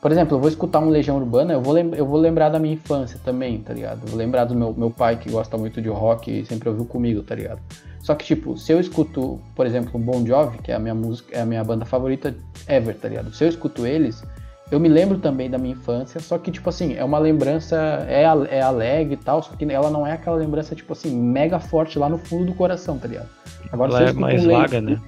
Por 0.00 0.10
exemplo, 0.10 0.36
eu 0.36 0.40
vou 0.40 0.48
escutar 0.48 0.80
um 0.80 0.88
Legião 0.88 1.16
Urbana, 1.16 1.52
eu 1.52 1.62
vou, 1.62 1.72
lem- 1.72 1.94
eu 1.94 2.04
vou 2.04 2.18
lembrar 2.18 2.48
da 2.48 2.58
minha 2.58 2.74
infância 2.74 3.20
também, 3.24 3.60
tá 3.60 3.72
ligado? 3.72 4.00
Eu 4.02 4.08
vou 4.08 4.16
lembrar 4.18 4.44
do 4.46 4.54
meu, 4.54 4.74
meu 4.74 4.90
pai 4.90 5.16
que 5.16 5.30
gosta 5.30 5.56
muito 5.56 5.80
de 5.80 5.88
rock 5.88 6.40
e 6.40 6.44
sempre 6.44 6.68
ouviu 6.68 6.84
comigo, 6.84 7.22
tá 7.22 7.36
ligado? 7.36 7.60
Só 8.00 8.12
que, 8.16 8.24
tipo, 8.24 8.58
se 8.58 8.72
eu 8.72 8.80
escuto, 8.80 9.40
por 9.54 9.64
exemplo, 9.64 9.92
um 9.94 10.02
Bon 10.02 10.26
Jovi, 10.26 10.58
que 10.58 10.72
é 10.72 10.74
a 10.74 10.78
minha 10.80 10.94
música, 10.94 11.36
é 11.36 11.42
a 11.42 11.46
minha 11.46 11.62
banda 11.62 11.84
favorita 11.84 12.34
ever, 12.66 12.96
tá 12.96 13.08
ligado? 13.08 13.32
Se 13.32 13.44
eu 13.44 13.48
escuto 13.48 13.86
eles, 13.86 14.24
eu 14.72 14.80
me 14.80 14.88
lembro 14.88 15.18
também 15.18 15.50
da 15.50 15.58
minha 15.58 15.74
infância, 15.74 16.18
só 16.18 16.38
que, 16.38 16.50
tipo 16.50 16.68
assim, 16.70 16.94
é 16.94 17.04
uma 17.04 17.18
lembrança, 17.18 17.76
é, 18.08 18.22
é 18.22 18.62
alegre 18.62 19.14
e 19.14 19.16
tal, 19.18 19.42
só 19.42 19.54
que 19.54 19.64
ela 19.70 19.90
não 19.90 20.06
é 20.06 20.12
aquela 20.12 20.36
lembrança, 20.36 20.74
tipo 20.74 20.94
assim, 20.94 21.14
mega 21.14 21.60
forte 21.60 21.98
lá 21.98 22.08
no 22.08 22.16
fundo 22.16 22.46
do 22.46 22.54
coração, 22.54 22.98
tá 22.98 23.06
ligado? 23.06 23.28
Agora, 23.70 23.90
se 23.92 23.96
Ela 23.98 24.06
eu 24.06 24.10
é 24.10 24.12
mais 24.14 24.46
um 24.46 24.50
vaga, 24.50 24.80
né? 24.80 24.98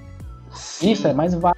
isso, 0.83 1.09
é 1.09 1.15
mais 1.15 1.35
vaga. 1.35 1.57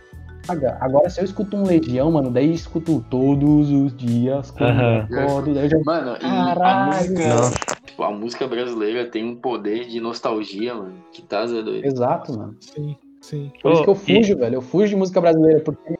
Agora, 0.80 1.10
se 1.10 1.20
eu 1.20 1.24
escuto 1.24 1.56
um 1.56 1.64
Legião, 1.64 2.12
mano, 2.12 2.30
daí 2.30 2.46
eu 2.46 2.52
escuto 2.54 3.04
todos 3.10 3.70
os 3.72 3.96
dias 3.96 4.52
quando 4.52 4.80
eu 4.80 5.00
acordo, 5.00 5.52
daí 5.52 5.64
eu 5.64 5.70
já... 5.70 5.78
Mano, 5.84 6.16
e 6.22 6.24
a 6.24 6.54
Caralho. 6.54 7.50
tipo, 7.84 8.02
a 8.04 8.12
música 8.12 8.46
brasileira 8.46 9.06
tem 9.10 9.24
um 9.24 9.34
poder 9.34 9.88
de 9.88 9.98
nostalgia, 9.98 10.72
mano, 10.76 10.94
que 11.12 11.22
tá 11.22 11.44
Zé 11.48 11.60
doido. 11.60 11.84
Exato, 11.84 12.38
mano. 12.38 12.56
Sim, 12.60 12.94
sim. 13.20 13.50
Por 13.60 13.72
isso 13.72 13.82
Ô, 13.82 13.84
que 13.84 13.90
eu 13.90 13.94
e- 13.94 14.22
fujo, 14.22 14.36
velho. 14.38 14.54
Eu 14.54 14.62
fujo 14.62 14.88
de 14.90 14.94
música 14.96 15.20
brasileira, 15.20 15.60
porque 15.60 15.96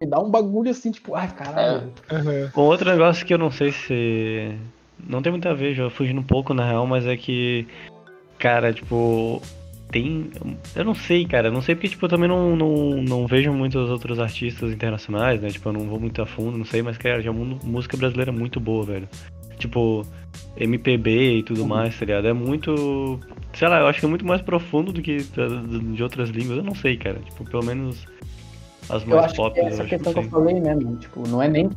me 0.00 0.08
dá 0.08 0.18
um 0.18 0.30
bagulho 0.30 0.70
assim, 0.70 0.90
tipo, 0.90 1.14
ai, 1.14 1.28
caralho. 1.34 1.92
Aham. 2.10 2.50
Um 2.56 2.60
outro 2.62 2.90
negócio 2.90 3.24
que 3.26 3.34
eu 3.34 3.38
não 3.38 3.50
sei 3.50 3.70
se. 3.70 4.54
Não 5.06 5.20
tem 5.20 5.30
muito 5.30 5.48
a 5.48 5.52
ver, 5.54 5.74
já 5.74 5.90
fugindo 5.90 6.20
um 6.20 6.24
pouco 6.24 6.54
na 6.54 6.66
real, 6.66 6.86
mas 6.86 7.06
é 7.06 7.16
que. 7.16 7.66
Cara, 8.38 8.72
tipo. 8.72 9.42
Tem. 9.90 10.30
Eu 10.74 10.84
não 10.84 10.94
sei, 10.94 11.26
cara. 11.26 11.48
eu 11.48 11.52
Não 11.52 11.60
sei 11.60 11.74
porque, 11.74 11.88
tipo, 11.88 12.04
eu 12.04 12.08
também 12.08 12.28
não, 12.28 12.54
não, 12.56 13.02
não 13.02 13.26
vejo 13.26 13.52
muitos 13.52 13.90
outros 13.90 14.18
artistas 14.20 14.72
internacionais, 14.72 15.40
né? 15.40 15.48
Tipo, 15.50 15.68
eu 15.68 15.72
não 15.72 15.88
vou 15.88 15.98
muito 16.00 16.22
a 16.22 16.26
fundo, 16.26 16.56
não 16.56 16.64
sei, 16.64 16.80
mas, 16.80 16.96
cara, 16.96 17.20
já 17.20 17.32
mu- 17.32 17.58
música 17.64 17.96
brasileira 17.96 18.30
é 18.30 18.34
muito 18.34 18.60
boa, 18.60 18.84
velho. 18.86 19.08
Tipo, 19.58 20.06
MPB 20.56 21.38
e 21.38 21.42
tudo 21.42 21.66
mais, 21.66 21.98
tá 21.98 22.06
ligado? 22.06 22.26
É 22.28 22.32
muito. 22.32 23.20
Sei 23.52 23.66
lá, 23.68 23.80
eu 23.80 23.86
acho 23.88 23.98
que 24.00 24.06
é 24.06 24.08
muito 24.08 24.24
mais 24.24 24.40
profundo 24.40 24.92
do 24.92 25.02
que 25.02 25.18
de 25.92 26.02
outras 26.02 26.30
línguas. 26.30 26.56
Eu 26.58 26.64
não 26.64 26.74
sei, 26.74 26.96
cara. 26.96 27.18
Tipo, 27.18 27.44
pelo 27.44 27.64
menos 27.64 28.06
as 28.92 29.02
Eu 29.02 29.08
mais 29.08 29.24
acho 29.26 29.34
pop. 29.36 29.54
que 29.54 29.60
é 29.60 29.62
eu 29.64 29.66
essa 29.68 29.82
acho 29.82 29.90
que 29.90 29.96
questão 29.96 30.12
que 30.12 30.18
não 30.20 30.24
eu 30.26 30.30
falei, 30.30 30.60
né, 30.60 30.74
mano? 30.74 30.96
Tipo, 30.96 31.28
não 31.28 31.42
é 31.42 31.48
nem 31.48 31.68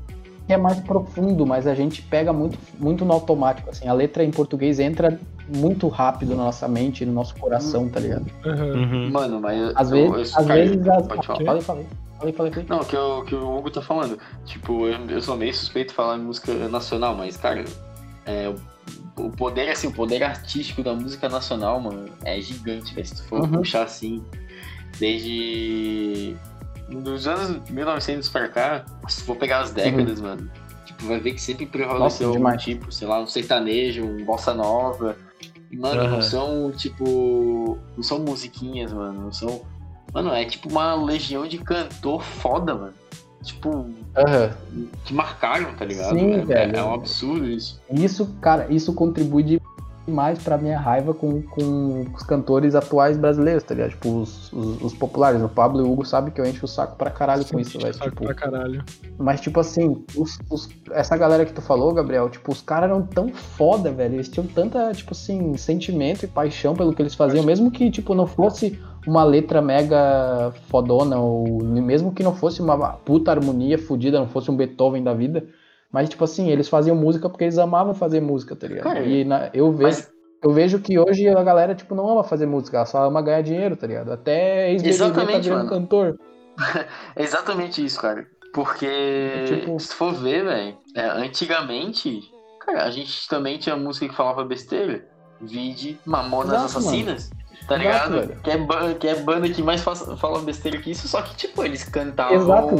que 0.46 0.52
é 0.52 0.58
mais 0.58 0.80
profundo, 0.82 1.46
mas 1.46 1.66
a 1.68 1.74
gente 1.74 2.02
pega 2.02 2.34
muito, 2.34 2.58
muito 2.78 3.06
no 3.06 3.14
automático, 3.14 3.70
assim. 3.70 3.88
A 3.88 3.94
letra 3.94 4.24
em 4.26 4.32
português 4.32 4.78
entra 4.80 5.18
muito 5.48 5.88
rápido 5.88 6.36
na 6.36 6.44
nossa 6.44 6.68
mente, 6.68 7.06
no 7.06 7.14
nosso 7.14 7.34
coração, 7.36 7.88
tá 7.90 8.00
ligado? 8.00 8.26
Aham. 8.46 8.66
Uhum. 8.74 9.10
Mano, 9.12 9.40
mas 9.40 9.58
eu, 9.58 9.72
Às 9.76 9.92
eu- 9.92 10.12
vezes, 10.12 10.34
eu- 10.34 10.40
às 10.42 10.48
cara, 10.48 10.60
vezes... 10.66 10.88
As... 10.90 11.08
Pode 11.08 11.28
falar. 11.28 11.46
Falei, 11.46 11.62
falei. 11.62 11.86
Falei, 12.20 12.34
falei, 12.34 12.52
falei. 12.52 12.68
Não, 12.70 12.80
o 12.80 12.86
que, 12.86 12.96
o 12.98 13.24
que 13.24 13.36
o 13.36 13.58
Hugo 13.58 13.70
tá 13.72 13.82
falando. 13.82 14.18
Tipo, 14.46 14.88
eu, 14.88 14.98
eu 15.10 15.22
sou 15.22 15.36
meio 15.38 15.54
suspeito 15.54 15.90
de 15.90 15.96
falar 15.96 16.18
em 16.18 16.22
música 16.22 16.54
nacional, 16.70 17.16
mas, 17.16 17.36
cara, 17.38 17.64
é, 18.26 18.50
o, 19.18 19.24
o 19.26 19.30
poder, 19.32 19.70
assim, 19.70 19.88
o 19.88 19.92
poder 19.94 20.24
artístico 20.24 20.82
da 20.84 20.94
música 20.94 21.28
nacional, 21.30 21.80
mano, 21.82 22.06
é 22.26 22.40
gigante, 22.42 22.94
velho. 22.94 23.08
Se 23.08 23.16
tu 23.16 23.24
for 23.24 23.42
Uhum. 23.42 23.48
puxar 23.52 23.84
assim, 23.84 24.22
desde. 25.00 26.36
Dos 27.02 27.28
anos 27.28 27.70
1900 27.70 28.30
pra 28.30 28.48
cá, 28.50 28.86
se 29.08 29.24
for 29.24 29.36
pegar 29.36 29.62
as 29.62 29.72
décadas, 29.72 30.22
mano, 30.22 30.50
tipo, 30.86 31.06
vai 31.08 31.20
ver 31.20 31.34
que 31.34 31.42
sempre 31.42 31.66
prevaleceu 31.66 32.28
algum 32.28 32.40
demais. 32.40 32.62
tipo, 32.62 32.92
sei 32.92 33.08
lá, 33.08 33.20
um 33.22 33.28
sertanejo, 33.28 34.04
um 34.06 34.24
bossa 34.24 34.54
nova. 34.54 35.18
E, 35.72 35.78
mano, 35.78 36.02
Aham. 36.02 36.10
não 36.12 36.22
são, 36.22 36.72
tipo. 36.72 37.80
Não 37.96 38.04
são 38.04 38.20
musiquinhas, 38.20 38.94
mano. 38.94 39.22
Não 39.24 39.32
são. 39.32 39.62
Mano, 40.14 40.32
é 40.32 40.46
tipo 40.46 40.70
uma 40.70 40.94
legião 40.94 41.48
de 41.48 41.58
cantor 41.58 42.22
foda, 42.22 42.76
mano. 42.76 42.94
Tipo, 43.42 43.90
Aham. 44.16 44.52
que 45.04 45.14
marcaram, 45.14 45.74
tá 45.74 45.84
ligado? 45.84 46.14
Sim, 46.18 46.34
é, 46.34 46.46
velho. 46.46 46.78
é 46.78 46.84
um 46.84 46.94
absurdo 46.94 47.50
isso. 47.50 47.82
Isso, 47.92 48.28
cara, 48.40 48.68
isso 48.72 48.94
contribui 48.94 49.44
demais 50.06 50.38
pra 50.44 50.58
minha 50.58 50.80
raiva 50.80 51.14
com, 51.14 51.42
com 51.42 52.06
os 52.14 52.24
cantores 52.24 52.76
atuais 52.76 53.18
brasileiros, 53.18 53.64
tá 53.64 53.74
ligado? 53.74 53.92
Tipo, 53.92 54.10
os, 54.22 54.52
os, 54.52 54.82
os 54.82 54.94
populares. 54.94 55.42
O 55.42 55.48
Pablo 55.50 55.80
e 55.82 55.84
o 55.84 55.92
Hugo 55.92 56.06
sabem 56.06 56.34
que 56.34 56.42
eu 56.42 56.46
encho 56.46 56.66
o 56.66 56.68
saco 56.68 56.96
pra 56.98 57.10
caralho 57.10 57.46
com 57.46 57.60
isso, 57.60 57.80
velho. 57.80 57.94
Saco 57.94 58.10
Tipo, 58.10 58.24
pra 58.26 58.34
caralho. 58.34 58.84
mas, 59.18 59.40
tipo 59.42 59.60
assim, 59.60 60.04
os- 60.16 60.38
os- 60.50 60.70
essa 60.92 61.16
galera 61.16 61.46
que 61.46 61.54
tu 61.54 61.62
falou, 61.62 61.94
Gabriel, 61.94 62.30
tipo, 62.30 62.52
os 62.52 62.62
caras 62.62 62.90
eram 62.90 63.02
tão 63.04 63.30
foda, 63.30 63.92
velho. 63.92 64.16
Eles 64.16 64.28
tinham 64.30 64.46
tanta, 64.48 64.92
tipo 64.92 65.14
assim, 65.14 65.56
sentimento 65.58 66.24
e 66.26 66.28
paixão 66.28 66.76
pelo 66.76 66.94
que 66.94 67.02
eles 67.02 67.16
faziam, 67.16 67.44
mesmo 67.44 67.72
que, 67.72 67.90
tipo, 67.90 68.14
não 68.14 68.28
fosse 68.28 68.78
uma 69.08 69.24
letra 69.24 69.62
mega 69.62 70.54
fodona, 70.70 71.18
ou 71.20 71.62
mesmo 71.64 72.12
que 72.14 72.24
não 72.24 72.34
fosse 72.36 72.62
uma 72.62 72.78
puta 72.94 73.32
harmonia 73.32 73.78
fodida, 73.78 74.20
não 74.20 74.28
fosse 74.28 74.50
um 74.50 74.56
Beethoven 74.56 75.04
da 75.04 75.14
vida. 75.14 75.46
Mas, 75.94 76.10
tipo 76.10 76.24
assim, 76.24 76.50
eles 76.50 76.68
faziam 76.68 76.96
música 76.96 77.30
porque 77.30 77.44
eles 77.46 77.58
amavam 77.60 77.94
fazer 77.94 78.20
música, 78.20 78.56
tá 78.56 78.68
ligado? 78.68 78.84
Cara, 78.84 79.02
e 79.06 79.24
na- 79.24 79.50
eu 79.54 79.72
vejo. 79.72 79.84
Mas, 79.84 80.12
Eu 80.46 80.52
vejo 80.52 80.78
que 80.80 81.00
hoje 81.00 81.26
a 81.30 81.42
galera, 81.42 81.74
tipo, 81.74 81.96
não 81.96 82.06
ama 82.10 82.22
fazer 82.22 82.46
música, 82.46 82.76
ela 82.76 82.86
só 82.86 83.06
ama 83.06 83.22
ganhar 83.22 83.42
dinheiro, 83.42 83.78
tá 83.78 83.88
ligado? 83.88 84.12
Até 84.12 84.72
ex-BBB 84.72 85.14
tá 85.14 85.24
virando 85.24 85.50
mano. 85.58 85.70
cantor. 85.70 86.20
é 87.16 87.24
exatamente 87.24 87.86
isso, 87.86 88.02
cara. 88.02 88.28
Porque, 88.54 88.90
Tipo- 89.48 89.80
se 89.80 89.88
tu 89.88 89.96
for 89.96 90.14
ver, 90.14 90.44
velho, 90.44 90.78
é, 90.96 91.06
antigamente, 91.12 92.20
cara, 92.60 92.84
a 92.84 92.92
gente 92.92 93.26
também 93.30 93.58
tinha 93.58 93.78
música 93.78 94.08
que 94.10 94.14
falava 94.16 94.44
besteira. 94.44 95.06
Vide 95.42 95.98
Mamonas 96.06 96.54
Exato, 96.54 96.66
Assassinas. 96.80 97.30
Tá 97.68 97.76
Exato, 97.76 97.78
ligado? 97.78 98.12
velho. 98.28 98.40
Que 98.42 98.52
é, 98.52 98.94
que 98.96 99.08
é 99.08 99.16
banda 99.16 99.48
que 99.50 99.62
mais 99.64 99.82
fala 99.82 100.40
besteira 100.42 100.78
que 100.80 100.92
isso, 100.92 101.08
só 101.08 101.22
que, 101.22 101.36
tipo, 101.38 101.64
eles 101.64 101.84
cantavam. 101.86 102.36
Exato. 102.36 102.76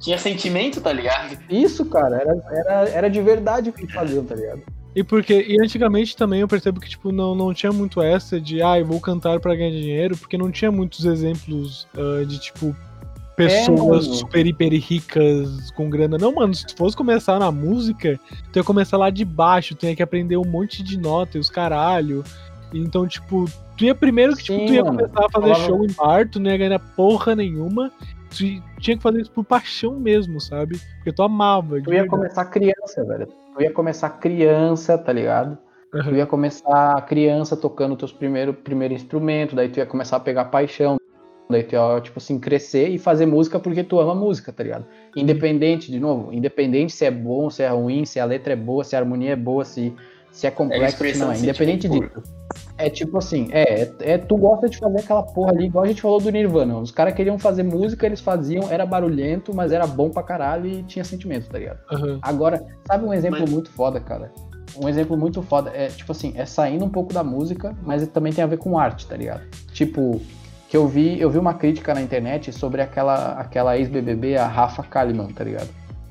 Tinha 0.00 0.18
sentimento, 0.18 0.80
tá 0.80 0.92
ligado? 0.92 1.36
Isso, 1.50 1.84
cara, 1.86 2.16
era, 2.16 2.42
era, 2.52 2.88
era 2.90 3.10
de 3.10 3.20
verdade 3.20 3.70
o 3.70 3.72
que 3.72 3.82
eles 3.82 3.94
faziam, 3.94 4.24
tá 4.24 4.34
ligado? 4.34 4.62
E 4.94 5.04
porque 5.04 5.44
e 5.48 5.60
antigamente 5.62 6.16
também 6.16 6.40
eu 6.40 6.48
percebo 6.48 6.80
que 6.80 6.88
tipo 6.88 7.12
não, 7.12 7.34
não 7.34 7.52
tinha 7.52 7.72
muito 7.72 8.00
essa 8.00 8.40
de 8.40 8.62
ah, 8.62 8.78
eu 8.78 8.86
vou 8.86 9.00
cantar 9.00 9.38
pra 9.38 9.54
ganhar 9.54 9.70
dinheiro, 9.70 10.16
porque 10.16 10.38
não 10.38 10.50
tinha 10.50 10.72
muitos 10.72 11.04
exemplos 11.04 11.86
ah, 11.96 12.24
de 12.24 12.38
tipo 12.38 12.74
pessoas 13.36 14.06
mano. 14.06 14.18
super 14.18 14.44
hiper 14.46 14.72
ricas 14.72 15.70
com 15.72 15.88
grana. 15.88 16.18
Não, 16.18 16.34
mano, 16.34 16.52
se 16.54 16.66
tu 16.66 16.76
fosse 16.76 16.96
começar 16.96 17.38
na 17.38 17.52
música, 17.52 18.18
tu 18.52 18.58
ia 18.58 18.64
começar 18.64 18.96
lá 18.96 19.10
de 19.10 19.24
baixo, 19.24 19.76
tu 19.76 19.86
ia 19.86 19.94
que 19.94 20.02
aprender 20.02 20.36
um 20.36 20.44
monte 20.44 20.82
de 20.82 20.98
nota 20.98 21.36
e 21.36 21.40
os 21.40 21.48
caralho. 21.48 22.24
Então, 22.74 23.06
tipo, 23.06 23.44
tu 23.76 23.84
ia 23.84 23.94
primeiro 23.94 24.34
que 24.36 24.42
tipo, 24.44 24.58
Sim, 24.58 24.66
tu 24.66 24.72
ia 24.72 24.84
mano. 24.84 24.98
começar 24.98 25.26
a 25.26 25.30
fazer 25.30 25.46
Falava- 25.54 25.66
show 25.66 25.84
em 25.84 25.92
bar, 25.92 26.28
tu 26.28 26.40
não 26.40 26.50
ia 26.50 26.56
ganhar 26.58 26.78
porra 26.80 27.36
nenhuma. 27.36 27.92
Tu 28.30 28.62
tinha 28.80 28.96
que 28.96 29.02
fazer 29.02 29.20
isso 29.20 29.30
por 29.32 29.44
paixão 29.44 29.98
mesmo, 29.98 30.40
sabe? 30.40 30.78
Porque 30.96 31.12
tu 31.12 31.22
amava. 31.22 31.80
Tu 31.80 31.92
ia 31.92 32.02
verdade. 32.02 32.08
começar 32.08 32.44
criança, 32.46 33.04
velho. 33.04 33.26
Tu 33.26 33.62
ia 33.62 33.72
começar 33.72 34.10
criança, 34.10 34.98
tá 34.98 35.12
ligado? 35.12 35.58
Tu 35.90 35.98
Aham. 35.98 36.16
ia 36.16 36.26
começar 36.26 37.00
criança 37.06 37.56
tocando 37.56 37.96
teus 37.96 38.12
primeiro, 38.12 38.52
primeiro 38.52 38.92
instrumento, 38.92 39.56
daí 39.56 39.68
tu 39.68 39.78
ia 39.78 39.86
começar 39.86 40.16
a 40.16 40.20
pegar 40.20 40.46
paixão. 40.46 40.98
Daí 41.50 41.62
tu 41.62 41.72
ia, 41.72 42.00
tipo 42.02 42.18
assim, 42.18 42.38
crescer 42.38 42.88
e 42.88 42.98
fazer 42.98 43.24
música 43.24 43.58
porque 43.58 43.82
tu 43.82 43.98
ama 43.98 44.14
música, 44.14 44.52
tá 44.52 44.62
ligado? 44.62 44.84
Independente, 45.16 45.90
de 45.90 45.98
novo, 45.98 46.30
independente 46.30 46.92
se 46.92 47.06
é 47.06 47.10
bom, 47.10 47.48
se 47.48 47.62
é 47.62 47.68
ruim, 47.68 48.04
se 48.04 48.20
a 48.20 48.24
letra 48.26 48.52
é 48.52 48.56
boa, 48.56 48.84
se 48.84 48.94
a 48.94 48.98
harmonia 48.98 49.32
é 49.32 49.36
boa, 49.36 49.64
se, 49.64 49.94
se 50.30 50.46
é 50.46 50.50
complexo, 50.50 50.88
se 50.88 50.94
expressão 50.94 51.28
não 51.28 51.32
é. 51.32 51.36
de 51.36 51.42
Independente 51.44 51.88
disso. 51.88 52.22
É 52.78 52.88
tipo 52.88 53.18
assim, 53.18 53.48
é, 53.50 53.82
é, 53.82 53.92
é- 54.12 54.18
tu 54.18 54.36
gosta 54.36 54.68
de 54.68 54.78
fazer 54.78 55.00
aquela 55.00 55.22
porra 55.22 55.50
ali, 55.50 55.66
igual 55.66 55.84
a 55.84 55.88
gente 55.88 56.00
falou 56.00 56.20
do 56.20 56.30
Nirvana. 56.30 56.78
Os 56.78 56.92
caras 56.92 57.12
queriam 57.12 57.36
fazer 57.38 57.64
música, 57.64 58.06
eles 58.06 58.20
faziam, 58.20 58.70
era 58.70 58.86
barulhento, 58.86 59.52
mas 59.54 59.72
era 59.72 59.86
bom 59.86 60.08
pra 60.10 60.22
caralho 60.22 60.66
e 60.66 60.82
tinha 60.84 61.04
sentimento, 61.04 61.48
tá 61.50 61.58
ligado? 61.58 61.80
Aham. 61.92 62.18
Agora, 62.22 62.64
sabe 62.86 63.04
um 63.04 63.12
exemplo 63.12 63.40
Mas- 63.40 63.50
muito 63.50 63.70
foda, 63.70 63.98
cara? 63.98 64.30
Um 64.80 64.88
exemplo 64.88 65.16
muito 65.16 65.42
foda 65.42 65.70
é, 65.74 65.88
tipo 65.88 66.12
assim, 66.12 66.32
é 66.36 66.44
saindo 66.46 66.84
um 66.84 66.88
pouco 66.88 67.12
da 67.12 67.24
música, 67.24 67.74
mas 67.82 68.06
também 68.08 68.32
tem 68.32 68.44
a 68.44 68.46
ver 68.46 68.58
com 68.58 68.78
arte, 68.78 69.06
tá 69.06 69.16
ligado? 69.16 69.40
Tipo, 69.72 70.20
que 70.68 70.76
eu 70.76 70.86
vi, 70.86 71.18
eu 71.20 71.30
vi 71.30 71.38
uma 71.38 71.54
crítica 71.54 71.92
na 71.94 72.00
internet 72.02 72.52
sobre 72.52 72.80
aquela, 72.82 73.32
aquela 73.32 73.76
ex-BBB, 73.76 74.36
a 74.36 74.46
Rafa 74.46 74.82
Kalimann, 74.84 75.28
tá 75.32 75.42
ligado? 75.42 75.68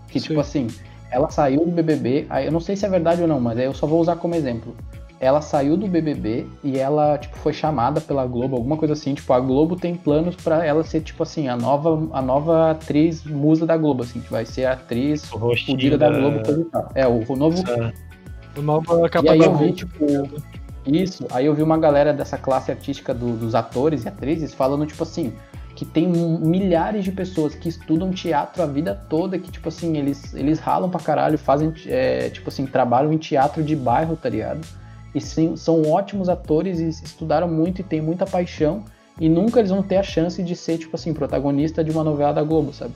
Que, 0.10 0.20
Sim. 0.20 0.28
tipo 0.30 0.40
assim, 0.42 0.68
ela 1.12 1.30
saiu 1.30 1.64
do 1.64 1.72
BBB, 1.72 2.26
aí 2.30 2.48
eu 2.48 2.52
não 2.52 2.60
sei 2.60 2.76
se 2.76 2.86
é 2.86 2.90
verdade 2.90 3.22
ou 3.22 3.28
não, 3.28 3.40
mas 3.40 3.58
aí 3.58 3.66
eu 3.66 3.74
só 3.74 3.86
vou 3.88 4.02
usar 4.02 4.16
como 4.18 4.36
exemplo. 4.36 4.76
Ela 5.20 5.42
saiu 5.42 5.76
do 5.76 5.88
BBB 5.88 6.46
e 6.64 6.78
ela, 6.78 7.18
tipo, 7.18 7.36
foi 7.38 7.52
chamada 7.54 8.00
pela 8.00 8.26
Globo, 8.26 8.56
alguma 8.56 8.78
coisa 8.78 8.94
assim. 8.94 9.14
Tipo, 9.16 9.34
a 9.34 9.40
Globo 9.40 9.76
tem 9.76 9.96
planos 9.96 10.36
pra 10.36 10.64
ela 10.66 10.84
ser, 10.84 11.02
tipo 11.02 11.24
assim, 11.24 11.48
a 11.48 11.56
nova, 11.58 12.08
a 12.14 12.22
nova 12.22 12.72
atriz 12.72 13.24
musa 13.24 13.66
da 13.66 13.76
Globo, 13.76 14.04
assim, 14.04 14.20
que 14.20 14.30
vai 14.32 14.46
ser 14.46 14.66
a 14.66 14.74
atriz 14.74 15.26
fodida 15.66 15.98
da 15.98 16.10
Globo, 16.10 16.44
coisa 16.46 16.62
e 16.62 16.66
tal. 16.66 16.92
É, 16.94 17.08
o, 17.08 17.24
o 17.28 17.36
novo 17.36 17.58
Essa- 17.64 17.94
O 18.56 18.62
nova 18.62 19.10
capa 19.10 19.26
E 19.26 19.30
aí 19.30 19.40
eu 19.40 19.56
vi, 19.56 19.72
tipo, 19.74 20.06
isso, 20.86 21.26
aí 21.32 21.46
eu 21.46 21.54
vi 21.54 21.62
uma 21.64 21.78
galera 21.78 22.14
dessa 22.14 22.38
classe 22.38 22.72
artística 22.72 23.14
do- 23.14 23.36
dos 23.36 23.54
atores 23.56 24.06
e 24.06 24.08
atrizes 24.08 24.54
falando, 24.54 24.86
tipo 24.86 25.04
assim, 25.04 25.34
que 25.76 25.84
tem 25.86 26.08
milhares 26.08 27.04
de 27.04 27.12
pessoas 27.12 27.54
que 27.54 27.70
estudam 27.70 28.10
teatro 28.12 28.64
a 28.64 28.66
vida 28.66 29.00
toda, 29.10 29.38
que, 29.38 29.52
tipo 29.52 29.68
assim, 29.70 29.98
eles, 29.98 30.34
eles 30.34 30.60
ralam 30.60 30.90
pra 30.90 31.00
caralho, 31.00 31.38
fazem, 31.38 31.72
é, 31.86 32.30
tipo 32.30 32.50
assim, 32.50 32.66
trabalham 32.66 33.12
em 33.14 33.18
teatro 33.18 33.62
de 33.64 33.76
bairro, 33.76 34.16
tá 34.16 34.28
ligado? 34.30 34.62
E 35.18 35.22
sim, 35.22 35.56
são 35.56 35.82
ótimos 35.90 36.30
atores 36.30 36.80
e 36.80 36.90
estudaram 36.90 37.48
muito 37.48 37.82
e 37.82 37.84
têm 37.84 38.00
muita 38.02 38.24
paixão, 38.26 38.84
e 39.20 39.28
nunca 39.28 39.60
eles 39.60 39.72
vão 39.72 39.82
ter 39.82 39.98
a 39.98 40.04
chance 40.04 40.44
de 40.44 40.56
ser, 40.56 40.78
tipo 40.78 40.96
assim, 40.96 41.12
protagonista 41.12 41.84
de 41.84 41.90
uma 41.90 42.04
novela 42.04 42.32
da 42.34 42.44
Globo, 42.44 42.72
sabe? 42.72 42.94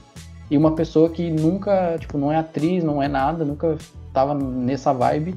E 0.48 0.56
uma 0.56 0.72
pessoa 0.72 1.10
que 1.10 1.28
nunca, 1.30 1.96
tipo, 1.98 2.16
não 2.16 2.30
é 2.30 2.36
atriz, 2.36 2.84
não 2.84 3.02
é 3.02 3.08
nada, 3.08 3.44
nunca 3.44 3.76
tava 4.12 4.34
nessa 4.34 4.92
vibe, 4.92 5.34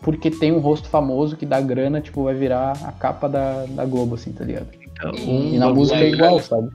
porque 0.00 0.30
tem 0.30 0.52
um 0.52 0.58
rosto 0.58 0.88
famoso 0.88 1.36
que 1.36 1.44
dá 1.44 1.60
grana, 1.60 2.00
tipo, 2.00 2.24
vai 2.24 2.34
virar 2.34 2.72
a 2.82 2.92
capa 2.92 3.28
da, 3.28 3.66
da 3.66 3.84
Globo, 3.84 4.14
assim, 4.14 4.32
tá 4.32 4.42
ligado? 4.44 4.68
Então, 4.92 5.12
E 5.14 5.58
na 5.58 5.68
Um 5.68 5.74
música 5.74 5.98
é 5.98 6.08
igual, 6.08 6.38
sabe? 6.40 6.70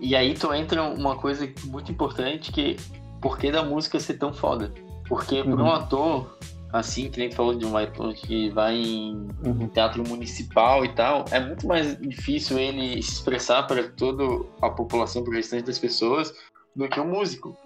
E 0.00 0.14
aí 0.14 0.34
tu 0.34 0.52
entra 0.52 0.82
uma 0.82 1.16
coisa 1.16 1.48
muito 1.64 1.90
importante 1.90 2.52
que 2.52 2.76
por 3.22 3.38
que 3.38 3.50
da 3.50 3.62
música 3.62 3.98
ser 3.98 4.14
tão 4.14 4.34
foda? 4.34 4.70
Porque 5.08 5.42
pra 5.42 5.54
um 5.54 5.60
Uhum. 5.60 5.72
ator, 5.72 6.38
assim, 6.72 7.10
que 7.10 7.18
nem 7.18 7.28
tu 7.30 7.36
falou 7.36 7.54
de 7.54 7.64
um 7.64 7.76
ator 7.76 8.12
que 8.14 8.50
vai 8.50 8.74
em 8.76 9.28
Uhum. 9.44 9.68
teatro 9.68 10.06
municipal 10.06 10.84
e 10.84 10.88
tal, 10.94 11.24
é 11.30 11.40
muito 11.40 11.66
mais 11.66 11.98
difícil 11.98 12.58
ele 12.58 13.02
se 13.02 13.14
expressar 13.14 13.62
para 13.66 13.88
toda 13.90 14.24
a 14.60 14.68
população, 14.70 15.22
para 15.22 15.32
o 15.32 15.34
restante 15.34 15.64
das 15.64 15.78
pessoas, 15.78 16.32
do 16.76 16.88
que 16.88 17.00
um 17.00 17.08
músico. 17.08 17.56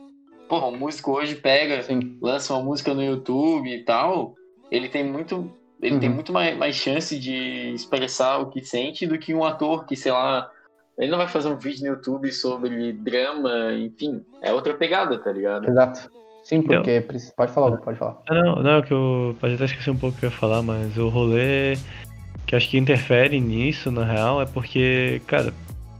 Porra, 0.48 0.66
um 0.66 0.76
músico 0.76 1.12
hoje 1.12 1.34
pega, 1.34 1.82
Sim. 1.82 2.18
lança 2.20 2.52
uma 2.54 2.62
música 2.62 2.92
no 2.94 3.02
YouTube 3.02 3.68
e 3.70 3.82
tal, 3.84 4.34
ele 4.70 4.88
tem 4.88 5.04
muito. 5.04 5.50
Ele 5.80 5.98
tem 5.98 6.08
Uhum. 6.08 6.14
muito 6.14 6.32
mais, 6.32 6.56
mais 6.56 6.76
chance 6.76 7.18
de 7.18 7.72
expressar 7.74 8.38
o 8.38 8.50
que 8.50 8.62
sente 8.64 9.04
do 9.04 9.18
que 9.18 9.34
um 9.34 9.42
ator 9.44 9.84
que, 9.84 9.96
sei 9.96 10.12
lá, 10.12 10.48
ele 10.96 11.10
não 11.10 11.18
vai 11.18 11.26
fazer 11.26 11.48
um 11.48 11.58
vídeo 11.58 11.80
no 11.82 11.96
YouTube 11.96 12.30
sobre 12.30 12.92
drama, 12.92 13.72
enfim, 13.72 14.24
é 14.40 14.52
outra 14.52 14.74
pegada, 14.74 15.18
tá 15.18 15.32
ligado? 15.32 15.68
Exato. 15.68 16.08
Sim, 16.42 16.62
porque. 16.62 17.00
preci- 17.00 17.32
Pode 17.36 17.52
falar, 17.52 17.76
pode 17.78 17.98
falar. 17.98 18.18
Não, 18.28 18.62
não, 18.62 18.82
que 18.82 18.92
eu 18.92 19.36
pode 19.40 19.54
até 19.54 19.64
esquecer 19.64 19.90
um 19.90 19.96
pouco 19.96 20.16
o 20.16 20.20
que 20.20 20.26
eu 20.26 20.30
ia 20.30 20.36
falar, 20.36 20.62
mas 20.62 20.96
o 20.98 21.08
rolê 21.08 21.76
que 22.46 22.56
acho 22.56 22.68
que 22.68 22.76
interfere 22.76 23.40
nisso, 23.40 23.90
na 23.90 24.04
real, 24.04 24.42
é 24.42 24.46
porque, 24.46 25.22
cara, 25.26 25.54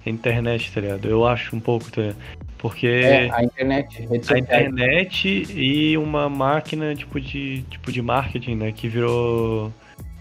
a 0.04 0.10
internet, 0.10 0.72
tá 0.72 0.80
ligado? 0.80 1.08
Eu 1.08 1.26
acho 1.26 1.54
um 1.54 1.60
pouco, 1.60 1.90
tá 1.90 2.02
ligado? 2.02 2.16
Porque 2.58 2.86
É, 2.86 3.30
a 3.32 3.42
internet, 3.42 4.08
a 4.28 4.38
internet 4.38 5.46
e 5.52 5.96
uma 5.96 6.28
máquina 6.28 6.94
tipo 6.94 7.20
de, 7.20 7.62
tipo 7.70 7.90
de 7.90 8.00
marketing, 8.02 8.54
né? 8.56 8.72
Que 8.72 8.88
virou 8.88 9.72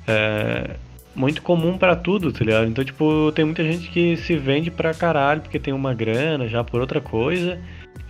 é, 0.07 0.76
muito 1.15 1.41
comum 1.41 1.77
pra 1.77 1.95
tudo, 1.95 2.31
tá 2.31 2.43
ligado? 2.43 2.68
Então, 2.68 2.84
tipo, 2.84 3.31
tem 3.34 3.45
muita 3.45 3.64
gente 3.64 3.89
que 3.89 4.18
se 4.18 4.35
vende 4.38 4.72
pra 4.72 4.93
caralho 4.93 5.41
porque 5.41 5.60
tem 5.60 5.73
uma 5.73 5.93
grana 5.93 6.48
já 6.48 6.64
por 6.64 6.81
outra 6.81 6.99
coisa 7.02 7.60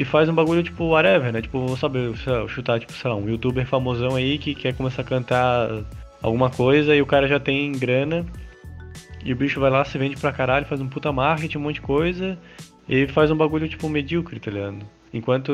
e 0.01 0.05
faz 0.05 0.27
um 0.27 0.33
bagulho 0.33 0.63
tipo 0.63 0.85
whatever, 0.85 1.31
né? 1.31 1.43
Tipo, 1.43 1.77
sabe, 1.77 2.17
sei 2.17 2.33
lá, 2.33 2.47
chutar, 2.47 2.79
tipo, 2.79 2.91
sei 2.91 3.07
lá, 3.07 3.15
um 3.15 3.29
youtuber 3.29 3.67
famosão 3.67 4.15
aí 4.15 4.39
que 4.39 4.55
quer 4.55 4.75
começar 4.75 5.03
a 5.03 5.05
cantar 5.05 5.69
alguma 6.23 6.49
coisa 6.49 6.95
e 6.95 7.01
o 7.03 7.05
cara 7.05 7.27
já 7.27 7.39
tem 7.39 7.71
grana 7.71 8.25
e 9.23 9.31
o 9.31 9.35
bicho 9.35 9.59
vai 9.59 9.69
lá, 9.69 9.85
se 9.85 9.99
vende 9.99 10.17
pra 10.17 10.31
caralho, 10.31 10.65
faz 10.65 10.81
um 10.81 10.87
puta 10.87 11.11
marketing, 11.11 11.59
um 11.59 11.61
monte 11.61 11.75
de 11.75 11.81
coisa 11.81 12.35
e 12.89 13.07
faz 13.09 13.29
um 13.29 13.35
bagulho 13.35 13.69
tipo 13.69 13.87
medíocre, 13.87 14.39
tá 14.39 14.49
ligado? 14.49 14.79
Enquanto 15.13 15.51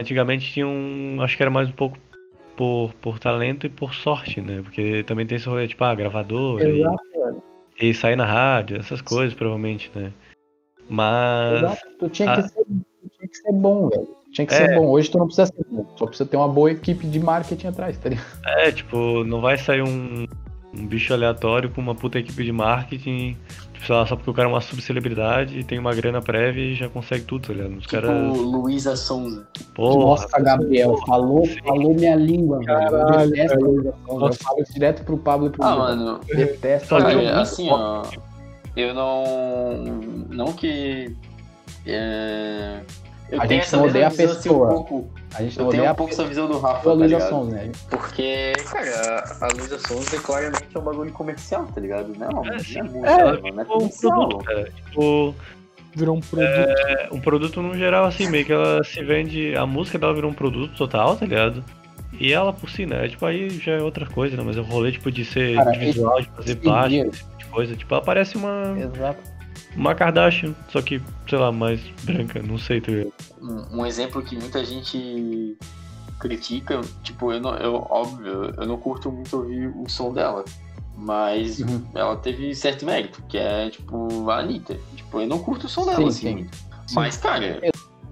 antigamente 0.00 0.50
tinha 0.50 0.66
um. 0.66 1.18
Acho 1.20 1.36
que 1.36 1.42
era 1.42 1.50
mais 1.50 1.68
um 1.68 1.72
pouco 1.72 1.98
por, 2.56 2.94
por 3.02 3.18
talento 3.18 3.66
e 3.66 3.68
por 3.68 3.92
sorte, 3.92 4.40
né? 4.40 4.62
Porque 4.62 5.02
também 5.02 5.26
tem 5.26 5.36
esse 5.36 5.46
rolê, 5.46 5.68
tipo, 5.68 5.84
ah, 5.84 5.94
gravador 5.94 6.62
e, 6.62 6.80
Exato, 6.80 7.02
velho. 7.12 7.42
e 7.82 7.92
sair 7.92 8.16
na 8.16 8.24
rádio, 8.24 8.78
essas 8.78 9.02
coisas, 9.02 9.34
provavelmente, 9.34 9.90
né? 9.94 10.10
Mas. 10.88 11.58
Exato. 11.58 11.82
Tu 11.98 12.08
tinha, 12.08 12.36
que 12.36 12.48
ser, 12.48 12.64
tinha 13.10 13.28
que 13.28 13.36
ser 13.36 13.52
bom, 13.52 13.88
velho. 13.88 14.08
Tinha 14.32 14.46
que 14.46 14.54
É. 14.54 14.56
ser 14.56 14.74
bom. 14.76 14.88
Hoje 14.88 15.10
tu 15.10 15.18
não 15.18 15.26
precisa 15.26 15.46
ser 15.46 15.64
bom. 15.70 15.86
Só 15.96 16.06
precisa 16.06 16.28
ter 16.28 16.36
uma 16.36 16.48
boa 16.48 16.70
equipe 16.72 17.06
de 17.06 17.20
marketing 17.20 17.68
atrás, 17.68 17.96
tá 17.98 18.08
ligado? 18.08 18.26
É, 18.44 18.72
tipo, 18.72 19.24
não 19.24 19.40
vai 19.40 19.56
sair 19.58 19.82
um, 19.82 20.26
um 20.76 20.86
bicho 20.86 21.12
aleatório 21.14 21.70
com 21.70 21.80
uma 21.80 21.94
puta 21.94 22.18
equipe 22.18 22.42
de 22.42 22.50
marketing, 22.50 23.36
tipo, 23.72 23.86
sei 23.86 23.94
lá, 23.94 24.04
só 24.06 24.16
porque 24.16 24.28
o 24.30 24.34
cara 24.34 24.48
é 24.48 24.50
uma 24.52 24.60
subcelebridade 24.60 25.58
e 25.60 25.62
tem 25.64 25.78
uma 25.78 25.94
grana 25.94 26.20
prévia 26.20 26.62
e 26.64 26.74
já 26.74 26.88
consegue 26.88 27.24
tudo, 27.24 27.46
tá 27.46 27.52
ligado? 27.52 27.76
Os 27.76 27.86
Tipo 27.86 27.90
caras. 28.02 28.36
Luísa 28.38 28.96
Sonza. 28.96 29.46
Porra, 29.74 30.04
Nossa, 30.04 30.40
Gabriel, 30.40 30.96
falou, 31.06 31.46
Sim. 31.46 31.58
falou 31.64 31.94
minha 31.94 32.16
língua, 32.16 32.58
velho. 32.58 32.70
Eu 32.72 32.90
Caralho, 32.90 33.30
detesto 33.30 33.56
velho. 33.60 33.68
a 33.68 33.76
ligação, 33.78 34.26
Eu 34.26 34.32
falo 34.34 34.62
isso 34.62 34.72
direto 34.74 35.04
pro 35.04 35.16
Pablo 35.18 35.46
e 35.46 35.50
pro 35.50 35.62
Ah, 35.64 35.76
mano, 35.76 36.20
Detesto. 36.26 36.88
Cara, 36.88 37.04
Cara, 37.14 37.40
assim, 37.40 37.68
ó, 37.70 38.02
eu 38.76 38.92
não. 38.92 39.22
Não 40.28 40.52
que. 40.52 41.14
É, 41.86 42.80
eu 43.30 43.40
A 43.40 43.46
tenho 43.46 43.60
gente 43.60 43.68
essa 43.68 43.76
não 43.76 43.86
odeia 43.86 44.06
a 44.06 44.10
visão, 44.10 44.24
assim, 44.26 44.34
pessoa. 44.36 44.66
um 44.66 44.70
pouco. 44.74 45.10
A 45.34 45.42
gente 45.42 45.58
não 45.58 45.64
Eu 45.64 45.68
odeia 45.68 45.92
um 45.92 45.94
pouco 45.94 46.12
essa 46.12 46.24
visão 46.24 46.46
do 46.46 46.58
a 46.58 46.60
Rafa, 46.60 46.84
tá 46.84 46.92
Luísa 46.92 47.16
ligado? 47.16 47.28
Sons, 47.30 47.48
né? 47.48 47.72
Porque, 47.90 48.52
cara, 48.70 49.24
a, 49.40 49.46
a 49.46 49.48
Luísa 49.48 49.78
claramente 50.22 50.66
é 50.74 50.78
um 50.78 50.82
bagulho 50.82 51.12
comercial, 51.12 51.66
tá 51.74 51.80
ligado? 51.80 52.14
Não, 52.18 52.28
não 52.28 52.44
é 52.46 52.52
música, 52.54 52.78
ela 53.04 53.40
mano, 53.40 53.60
é 53.60 53.64
um 53.64 53.88
produto, 53.88 54.38
cara. 54.44 54.70
Tipo, 54.70 55.34
Virou 55.96 56.16
um 56.16 56.20
produto. 56.20 56.48
é, 56.48 57.08
um 57.12 57.20
produto 57.20 57.62
no 57.62 57.76
geral, 57.76 58.04
assim, 58.04 58.28
meio 58.28 58.44
que 58.44 58.52
ela 58.52 58.82
se 58.82 59.02
vende. 59.02 59.56
A 59.56 59.64
música 59.64 59.98
dela 59.98 60.12
virou 60.12 60.30
um 60.30 60.34
produto 60.34 60.74
total, 60.76 61.16
tá 61.16 61.24
ligado? 61.24 61.64
E 62.18 62.32
ela 62.32 62.52
por 62.52 62.68
si, 62.68 62.84
né? 62.86 63.08
Tipo, 63.08 63.26
aí 63.26 63.48
já 63.50 63.72
é 63.72 63.82
outra 63.82 64.06
coisa, 64.06 64.36
né? 64.36 64.42
Mas 64.44 64.56
o 64.56 64.62
rolê, 64.62 64.92
tipo, 64.92 65.10
de 65.10 65.24
ser 65.24 65.56
Cara, 65.56 65.70
de 65.72 65.78
visual, 65.78 66.20
de 66.20 66.28
fazer 66.30 66.56
plástico, 66.56 67.08
esse 67.10 67.18
tipo 67.24 67.38
de 67.38 67.44
coisa. 67.46 67.76
Tipo, 67.76 67.94
ela 67.94 68.04
parece 68.04 68.36
uma, 68.36 68.74
Exato. 68.78 69.33
Uma 69.76 69.94
Kardashian, 69.94 70.54
só 70.68 70.80
que, 70.82 71.00
sei 71.28 71.38
lá, 71.38 71.50
mais 71.52 71.80
branca, 72.04 72.42
não 72.42 72.58
sei, 72.58 72.80
tá 72.80 72.90
ligado? 72.92 73.12
um, 73.40 73.80
um 73.80 73.86
exemplo 73.86 74.22
que 74.22 74.36
muita 74.36 74.64
gente 74.64 75.56
critica, 76.20 76.80
tipo, 77.02 77.32
eu, 77.32 77.40
não, 77.40 77.54
eu 77.56 77.74
óbvio, 77.90 78.52
eu 78.56 78.66
não 78.66 78.76
curto 78.76 79.10
muito 79.10 79.36
ouvir 79.36 79.66
o 79.76 79.88
som 79.88 80.12
dela, 80.12 80.44
mas 80.96 81.58
Uhum. 81.60 81.84
ela 81.94 82.16
teve 82.16 82.54
certo 82.54 82.86
mérito, 82.86 83.22
que 83.28 83.36
é, 83.36 83.68
tipo, 83.70 84.30
a 84.30 84.38
Anitta. 84.38 84.78
Tipo, 84.96 85.20
eu 85.20 85.26
não 85.26 85.38
curto 85.40 85.64
o 85.66 85.68
som 85.68 85.84
dela, 85.84 85.96
Sim, 85.98 86.06
assim, 86.06 86.20
sim. 86.28 86.32
muito. 86.34 86.58
Mas, 86.92 87.16
cara, 87.16 87.60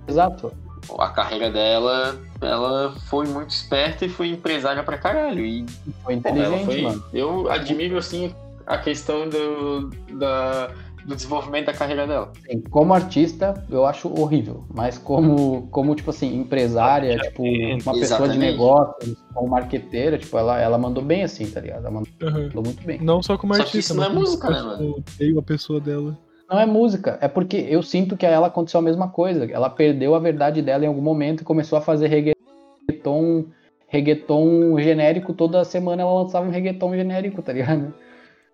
Exato. 0.09 0.53
a 0.99 1.09
carreira 1.09 1.51
dela, 1.51 2.21
ela 2.41 2.95
foi 3.09 3.27
muito 3.29 3.51
esperta 3.51 4.05
e 4.05 4.09
foi 4.09 4.29
empresária 4.29 4.83
pra 4.83 4.99
caralho. 4.99 5.45
E 5.47 5.65
Foi 6.03 6.15
Pô, 6.15 6.29
inteligente, 6.31 6.65
foi- 6.65 6.83
mano. 6.83 7.05
Eu 7.13 7.51
admiro, 7.51 7.97
assim, 7.97 8.35
a 8.67 8.77
questão 8.79 9.29
do, 9.29 9.91
da, 10.19 10.71
do 11.05 11.15
desenvolvimento 11.17 11.67
da 11.67 11.73
carreira 11.73 12.07
dela. 12.07 12.33
Assim, 12.45 12.61
como 12.61 12.95
artista, 12.95 13.65
eu 13.71 13.85
acho 13.85 14.09
horrível. 14.09 14.65
Mas 14.73 14.99
como, 14.99 15.69
como 15.71 15.95
tipo 15.95 16.11
assim, 16.11 16.37
empresária, 16.37 17.19
tipo, 17.19 17.43
uma 17.43 17.99
pessoa 17.99 18.29
de 18.29 18.39
negócios, 18.39 19.17
como 19.35 19.49
marqueteira, 19.49 20.19
tipo, 20.19 20.37
ela, 20.39 20.61
ela 20.61 20.79
mandou 20.79 21.03
bem 21.03 21.23
assim, 21.23 21.47
tá 21.51 21.61
ligado? 21.61 21.81
Ela 21.81 21.91
mandou 21.91 22.09
Aham. 22.23 22.51
muito 22.55 22.85
bem. 22.85 22.99
Não 23.01 23.23
só 23.23 23.37
como 23.37 23.55
Só 23.55 23.63
artista, 23.63 23.79
isso 23.79 23.95
não 23.95 24.05
é 24.05 24.09
música, 24.09 24.49
né, 24.49 24.55
pessoa. 24.57 24.73
mano? 24.77 24.85
Eu 24.85 24.95
odeio 24.97 25.39
a 25.39 25.43
pessoa 25.43 25.81
dela. 25.81 26.19
Não 26.51 26.61
é 26.61 26.67
música, 26.67 27.19
é 27.21 27.29
porque 27.29 27.57
eu 27.57 27.83
sinto 27.83 28.17
que 28.17 28.27
a 28.27 28.29
ela 28.29 28.49
aconteceu 28.49 28.79
a 28.79 28.83
mesma 28.83 29.09
coisa. 29.09 29.51
Ela 29.51 29.71
perdeu 29.71 30.15
a 30.15 30.19
verdade 30.19 30.61
dela 30.61 30.85
em 30.85 30.89
algum 30.89 31.01
momento 31.01 31.41
e 31.41 31.45
começou 31.45 31.79
a 31.79 31.81
fazer 31.81 32.09
reggaeton, 32.09 33.47
reggaeton 33.89 34.79
genérico. 34.79 35.33
Toda 35.33 35.65
semana 35.65 36.03
ela 36.03 36.13
lançava 36.13 36.47
um 36.47 36.51
reggaeton 36.51 36.95
genérico, 36.95 37.41
tá 37.41 37.55
ligado? 37.55 37.95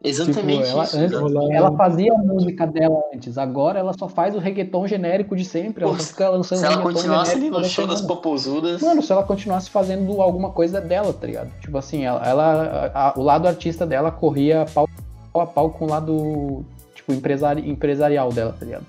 Exatamente 0.03 0.59
Tipo, 0.63 0.71
ela, 0.71 0.85
isso. 0.85 0.97
antes, 0.97 1.13
exatamente. 1.13 1.53
ela 1.55 1.77
fazia 1.77 2.13
a 2.13 2.19
música 2.19 2.67
dela 2.69 3.01
antes, 3.13 3.37
agora 3.37 3.81
ela 3.81 3.93
só 3.99 4.09
faz 4.09 4.37
o 4.37 4.39
reggaeton 4.39 4.87
genérico 4.87 5.35
de 5.35 5.45
sempre. 5.45 5.83
Ela 5.83 5.93
Pô, 5.93 5.99
fica 6.01 6.29
lançando 6.29 6.59
Se 6.61 6.65
ela 6.67 6.77
reggaeton 6.77 6.93
continuasse 6.95 7.35
ali 7.35 7.51
no 7.51 7.65
show 7.65 7.87
das 7.87 8.01
popozudas. 8.01 8.81
Mano, 8.81 9.03
se 9.03 9.11
ela 9.11 9.25
continuasse 9.25 9.69
fazendo 9.71 10.23
alguma 10.23 10.51
coisa 10.51 10.81
dela, 10.81 11.13
tá 11.13 11.27
ligado? 11.27 11.51
Tipo 11.61 11.77
assim, 11.79 12.05
ela, 12.05 12.25
ela- 12.25 12.91
a- 12.95 13.15
o 13.17 13.23
lado 13.23 13.49
artista 13.49 13.85
dela 13.85 14.11
corria 14.13 14.67
pau 14.73 14.89
a 15.35 15.47
pau 15.47 15.71
com 15.71 15.85
o 15.85 15.89
lado, 15.89 16.65
tipo, 16.95 17.13
empresari, 17.13 17.69
empresarial 17.69 18.31
dela, 18.33 18.55
tá 18.59 18.65
ligado? 18.65 18.85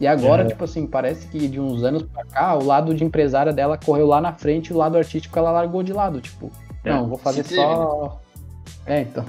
E 0.00 0.06
agora, 0.06 0.42
Uhum. 0.42 0.48
tipo 0.48 0.64
assim, 0.64 0.86
parece 0.86 1.26
que 1.28 1.46
de 1.46 1.60
uns 1.60 1.82
anos 1.84 2.02
pra 2.02 2.24
cá, 2.24 2.56
o 2.56 2.64
lado 2.64 2.94
de 2.94 3.04
empresária 3.04 3.52
dela 3.52 3.78
correu 3.82 4.06
lá 4.06 4.20
na 4.20 4.32
frente 4.32 4.68
e 4.68 4.72
o 4.74 4.76
lado 4.78 4.96
artístico 4.98 5.38
ela 5.38 5.50
largou 5.50 5.82
de 5.82 5.92
lado, 5.92 6.20
tipo, 6.20 6.50
É, 6.82 6.90
não, 6.90 7.06
vou 7.06 7.16
fazer 7.18 7.42
se 7.44 7.50
teve, 7.54 7.62
só. 7.62 8.20
É, 8.86 9.00
então. 9.02 9.24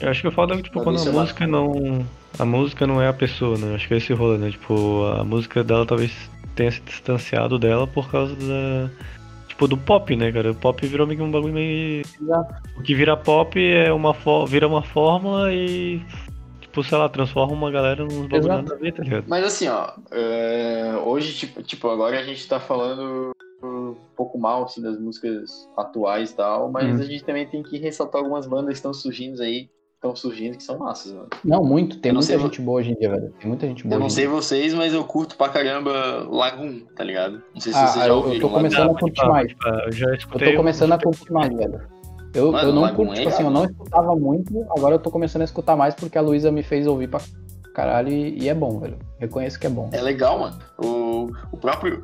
Eu 0.00 0.10
acho 0.10 0.20
que 0.22 0.28
o 0.28 0.32
foda 0.32 0.54
é 0.54 0.62
tipo, 0.62 0.80
quando 0.82 1.00
a 1.00 1.12
música 1.12 1.46
não. 1.46 2.06
A 2.38 2.44
música 2.44 2.86
não 2.86 3.02
é 3.02 3.08
a 3.08 3.12
pessoa, 3.12 3.58
né? 3.58 3.74
Acho 3.74 3.88
que 3.88 3.94
é 3.94 3.96
esse 3.96 4.12
rolê, 4.12 4.38
né? 4.38 4.50
Tipo, 4.50 5.04
a 5.06 5.24
música 5.24 5.64
dela 5.64 5.84
talvez 5.84 6.12
tenha 6.54 6.70
se 6.70 6.80
distanciado 6.82 7.58
dela 7.58 7.86
por 7.86 8.10
causa 8.10 8.34
da. 8.36 8.90
Tipo, 9.48 9.66
do 9.66 9.76
pop, 9.76 10.14
né, 10.14 10.30
cara? 10.30 10.52
O 10.52 10.54
pop 10.54 10.86
virou 10.86 11.06
meio 11.06 11.18
que 11.18 11.24
um 11.24 11.30
bagulho 11.30 11.52
meio. 11.54 12.04
O 12.76 12.82
que 12.82 12.94
vira 12.94 13.16
pop 13.16 13.58
é 13.60 13.92
uma 13.92 14.14
fó- 14.14 14.44
vira 14.46 14.68
uma 14.68 14.82
fórmula 14.82 15.52
e, 15.52 16.00
tipo, 16.60 16.84
sei 16.84 16.96
lá, 16.96 17.08
transforma 17.08 17.54
uma 17.54 17.70
galera 17.70 18.04
nos 18.04 18.26
bagulho 18.28 18.52
nada 18.54 18.74
a 18.74 18.76
ver, 18.78 18.92
tá 18.92 19.02
ligado? 19.02 19.24
Mas 19.26 19.44
assim, 19.44 19.66
ó, 19.68 19.90
é, 20.12 20.92
hoje, 21.04 21.34
tipo, 21.34 21.60
tipo, 21.62 21.88
agora 21.88 22.20
a 22.20 22.22
gente 22.22 22.46
tá 22.46 22.60
falando 22.60 23.32
um 23.64 23.96
pouco 24.16 24.38
mal, 24.38 24.62
assim, 24.62 24.80
das 24.80 24.96
músicas 25.00 25.50
atuais 25.76 26.30
e 26.30 26.36
tal, 26.36 26.70
mas 26.70 27.00
Hum. 27.00 27.02
a 27.02 27.04
gente 27.04 27.24
também 27.24 27.44
tem 27.48 27.60
que 27.64 27.78
ressaltar 27.78 28.20
algumas 28.20 28.46
bandas 28.46 28.68
que 28.68 28.74
estão 28.74 28.94
surgindo 28.94 29.42
aí, 29.42 29.68
estão 29.98 30.14
surgindo 30.14 30.56
que 30.56 30.62
são 30.62 30.78
massas, 30.78 31.12
mano. 31.12 31.28
Não, 31.44 31.62
muito. 31.64 31.98
Tem 31.98 32.10
Eu 32.10 32.14
não 32.14 32.20
muita 32.20 32.32
sei, 32.32 32.38
gente 32.38 32.60
boa 32.62 32.78
hoje 32.78 32.92
em 32.92 32.94
dia, 32.94 33.10
velho. 33.10 33.32
Tem 33.38 33.48
muita 33.48 33.66
gente 33.66 33.82
boa 33.82 33.94
Eu 33.96 34.00
não 34.00 34.08
sei 34.08 34.24
dia. 34.26 34.32
vocês, 34.34 34.72
mas 34.72 34.94
eu 34.94 35.04
curto 35.04 35.36
pra 35.36 35.48
caramba 35.48 36.24
Lagoon, 36.30 36.80
tá 36.96 37.02
ligado? 37.02 37.42
Não 37.52 37.60
sei 37.60 37.72
se 37.72 37.78
Ah, 37.78 37.86
vocês 37.88 38.04
já 38.04 38.08
eu- 38.10 38.14
eu 38.14 38.16
ouviram. 38.22 38.40
tô 38.40 38.46
Lagoon. 38.46 38.58
começando 38.70 38.90
a 38.90 38.98
curtir 39.00 39.26
mais. 39.26 39.52
Eu 39.86 39.92
já 39.92 40.06
Eu 40.08 40.14
escutei. 40.14 40.50
tô 40.52 40.56
começando 40.56 40.92
a 40.92 40.98
curtir 40.98 41.32
mais, 41.32 41.48
velho. 41.54 41.80
Eu, 42.34 42.52
Mano, 42.52 42.68
eu 42.68 42.72
não 42.74 42.94
curto, 42.94 43.12
é 43.12 43.16
tipo 43.16 43.28
assim, 43.30 43.42
eu 43.42 43.50
não 43.50 43.64
escutava 43.64 44.14
muito, 44.14 44.62
agora 44.76 44.94
eu 44.94 44.98
tô 44.98 45.10
começando 45.10 45.42
a 45.42 45.44
escutar 45.46 45.74
mais 45.76 45.94
porque 45.94 46.16
a 46.16 46.20
Luísa 46.20 46.52
me 46.52 46.62
fez 46.62 46.86
ouvir 46.86 47.08
pra 47.08 47.20
caralho 47.74 48.10
e, 48.12 48.42
e 48.44 48.48
é 48.48 48.54
bom, 48.54 48.78
velho. 48.78 48.98
Reconheço 49.18 49.58
que 49.58 49.66
é 49.66 49.70
bom. 49.70 49.88
É 49.92 50.00
legal, 50.00 50.38
mano. 50.38 50.58
O, 50.78 51.26
o 51.50 51.56
próprio. 51.56 52.00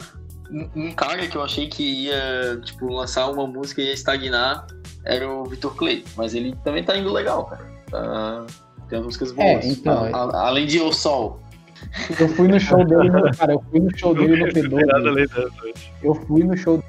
Um, 0.51 0.69
um 0.89 0.93
cara 0.93 1.27
que 1.27 1.37
eu 1.37 1.43
achei 1.43 1.69
que 1.69 2.07
ia, 2.07 2.61
tipo, 2.65 2.87
lançar 2.93 3.31
uma 3.31 3.47
música 3.47 3.81
e 3.83 3.87
ia 3.87 3.93
estagnar 3.93 4.67
era 5.05 5.29
o 5.29 5.45
Vitor 5.45 5.75
Clay. 5.77 6.05
Mas 6.17 6.35
ele 6.35 6.57
também 6.65 6.83
tá 6.83 6.97
indo 6.97 7.13
legal, 7.13 7.45
cara. 7.47 7.74
Tá, 8.05 8.45
tem 8.89 9.01
músicas 9.03 9.33
É, 9.39 9.53
boas. 9.55 9.65
então, 9.67 10.05
A- 10.13 10.25
a- 10.37 10.47
além 10.49 10.67
de 10.67 10.81
O 10.81 10.93
Sol. 10.93 11.41
Eu 12.19 12.29
fui 12.31 12.49
no 12.49 12.59
show 12.59 12.85
dele, 12.85 13.11
no, 13.11 13.23
cara, 13.37 13.53
eu 13.53 13.65
fui 13.71 13.81
no 13.81 13.97
show 13.99 14.15
dele 14.15 14.37
no 14.37 14.47
Não 14.47 14.53
tem 14.53 14.63
nada 14.65 15.01
P12. 15.01 15.09
além 15.09 15.27
dessa. 15.27 15.49
Eu 16.03 16.15
fui 16.15 16.43
no 16.45 16.57
show 16.57 16.83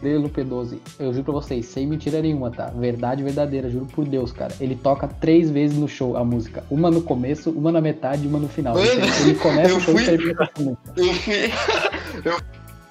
dele 0.00 0.18
no 0.18 0.28
P12. 0.28 0.78
Eu 1.00 1.12
juro 1.12 1.24
pra 1.24 1.32
vocês, 1.34 1.66
sem 1.66 1.86
mentira 1.86 2.20
nenhuma, 2.22 2.50
tá? 2.50 2.66
Verdade 2.66 3.22
verdadeira, 3.22 3.68
juro 3.70 3.86
por 3.86 4.04
Deus, 4.04 4.30
cara. 4.32 4.52
Ele 4.60 4.74
toca 4.76 5.08
três 5.08 5.50
vezes 5.50 5.76
no 5.76 5.88
show 5.88 6.16
a 6.16 6.24
música. 6.24 6.62
Uma 6.70 6.90
no 6.90 7.02
começo, 7.02 7.50
uma 7.50 7.72
na 7.72 7.80
metade 7.80 8.24
e 8.24 8.26
uma 8.28 8.38
no 8.38 8.48
final. 8.48 8.74
Mano, 8.74 8.86
Ele, 8.86 9.34
começa 9.36 9.70
eu 9.70 9.76
o 9.76 9.80
show 9.80 9.94
e 9.94 9.96
fui- 9.98 10.04
termina 10.06 10.50
com 10.54 10.62
música. 10.62 10.92
Eu 10.96 11.14
fui, 11.14 11.52
eu 12.24 12.40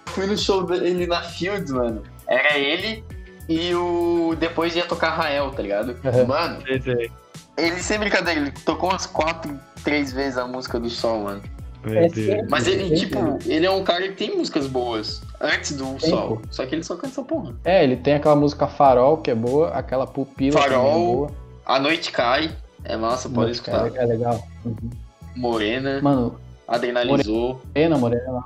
fui 0.07 0.25
no 0.27 0.37
show 0.37 0.63
dele 0.65 1.05
na 1.07 1.21
Fields, 1.21 1.71
mano. 1.71 2.01
Era 2.27 2.57
ele 2.57 3.03
e 3.49 3.73
o. 3.75 4.35
Depois 4.39 4.75
ia 4.75 4.85
tocar 4.85 5.09
Rael, 5.11 5.51
tá 5.51 5.61
ligado? 5.61 5.95
Aham. 6.05 6.25
Mano, 6.25 6.61
Sei, 6.65 6.81
sei. 6.81 7.11
Ele 7.57 7.77
sem 7.77 7.99
brincadeira, 7.99 8.39
ele 8.39 8.51
tocou 8.51 8.89
umas 8.89 9.05
quatro, 9.05 9.57
três 9.83 10.11
vezes 10.11 10.37
a 10.37 10.45
música 10.47 10.79
do 10.79 10.89
Sol, 10.89 11.21
mano. 11.23 11.41
É? 11.83 12.43
Mas 12.47 12.67
ele, 12.67 12.95
tipo, 12.95 13.17
ele 13.45 13.65
é 13.65 13.71
um 13.71 13.83
cara 13.83 14.07
que 14.07 14.13
tem 14.13 14.37
músicas 14.37 14.67
boas 14.67 15.21
antes 15.39 15.75
do 15.75 15.85
Tem, 15.95 16.11
Sol. 16.11 16.37
pô. 16.37 16.41
Só 16.51 16.65
que 16.65 16.75
ele 16.75 16.83
só 16.83 16.93
canta 16.95 17.07
essa 17.07 17.23
porra. 17.23 17.55
É, 17.65 17.83
ele 17.83 17.97
tem 17.97 18.13
aquela 18.13 18.35
música 18.35 18.67
Farol, 18.67 19.17
que 19.17 19.31
é 19.31 19.35
boa, 19.35 19.69
aquela 19.69 20.05
Pupila 20.05 20.61
também 20.61 20.77
é 20.77 20.79
Farol, 20.79 21.05
boa. 21.15 21.31
A 21.65 21.79
Noite 21.79 22.11
Cai. 22.11 22.51
É 22.83 22.97
massa, 22.97 23.29
pode 23.29 23.41
Muito, 23.41 23.53
escutar. 23.53 23.89
cara, 23.91 24.03
É 24.03 24.05
legal. 24.05 24.43
Uhum. 24.65 24.75
Morena, 25.35 26.01
Mano, 26.01 26.35
Adrenalizou. 26.67 27.61
Pena, 27.73 27.97
Morena, 27.97 28.43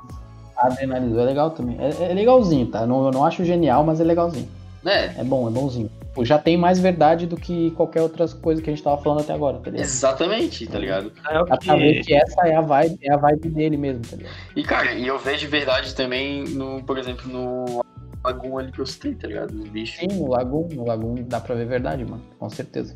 Adrenalizou 0.58 1.20
é 1.22 1.26
legal 1.26 1.52
também. 1.52 1.78
É, 1.80 2.12
é 2.12 2.14
legalzinho, 2.14 2.68
tá? 2.68 2.86
Não, 2.86 3.06
eu 3.06 3.12
não 3.12 3.26
acho 3.26 3.44
genial, 3.44 3.84
mas 3.84 4.00
é 4.00 4.04
legalzinho. 4.04 4.48
É, 4.86 5.20
É 5.20 5.24
bom, 5.24 5.48
é 5.48 5.52
bonzinho. 5.52 5.90
Pô, 6.14 6.24
Já 6.24 6.38
tem 6.40 6.56
mais 6.56 6.80
verdade 6.80 7.26
do 7.26 7.36
que 7.36 7.72
qualquer 7.72 8.02
outra 8.02 8.26
coisa 8.28 8.62
que 8.62 8.70
a 8.70 8.74
gente 8.74 8.84
tava 8.84 9.02
falando 9.02 9.22
até 9.22 9.34
agora, 9.34 9.58
tá 9.60 9.70
ligado? 9.70 9.84
exatamente, 9.86 10.66
tá 10.68 10.80
ligado? 10.80 11.12
É 11.30 11.42
o 11.42 11.46
Dá 11.46 11.58
pra 11.58 11.76
ver 11.76 11.96
que. 11.96 12.04
que 12.06 12.14
essa 12.14 12.48
é 12.48 12.56
a 12.56 12.62
vibe, 12.62 12.98
é 13.02 13.12
a 13.14 13.18
vibe 13.18 13.50
dele 13.50 13.76
mesmo, 13.78 14.02
tá 14.10 14.16
ligado? 14.16 14.34
E, 14.56 14.64
cara, 14.64 14.94
e 14.94 15.06
eu 15.08 15.20
vejo 15.20 15.50
verdade 15.50 15.94
também, 15.94 16.46
no, 16.46 16.82
por 16.84 16.98
exemplo, 16.98 17.28
no 17.30 17.84
Lagoon 18.24 18.58
ali 18.60 18.72
que 18.72 18.80
eu 18.80 18.86
citei, 18.86 19.14
tá 19.16 19.28
ligado? 19.28 19.52
Os 19.52 19.68
bichos. 19.70 19.98
Sim, 20.00 20.08
no 20.20 20.30
Lagoon, 20.30 20.70
no 20.74 20.86
Lagoon 20.86 21.16
dá 21.28 21.40
pra 21.42 21.54
ver 21.56 21.66
verdade, 21.66 22.06
mano. 22.06 22.24
Com 22.40 22.50
certeza. 22.50 22.96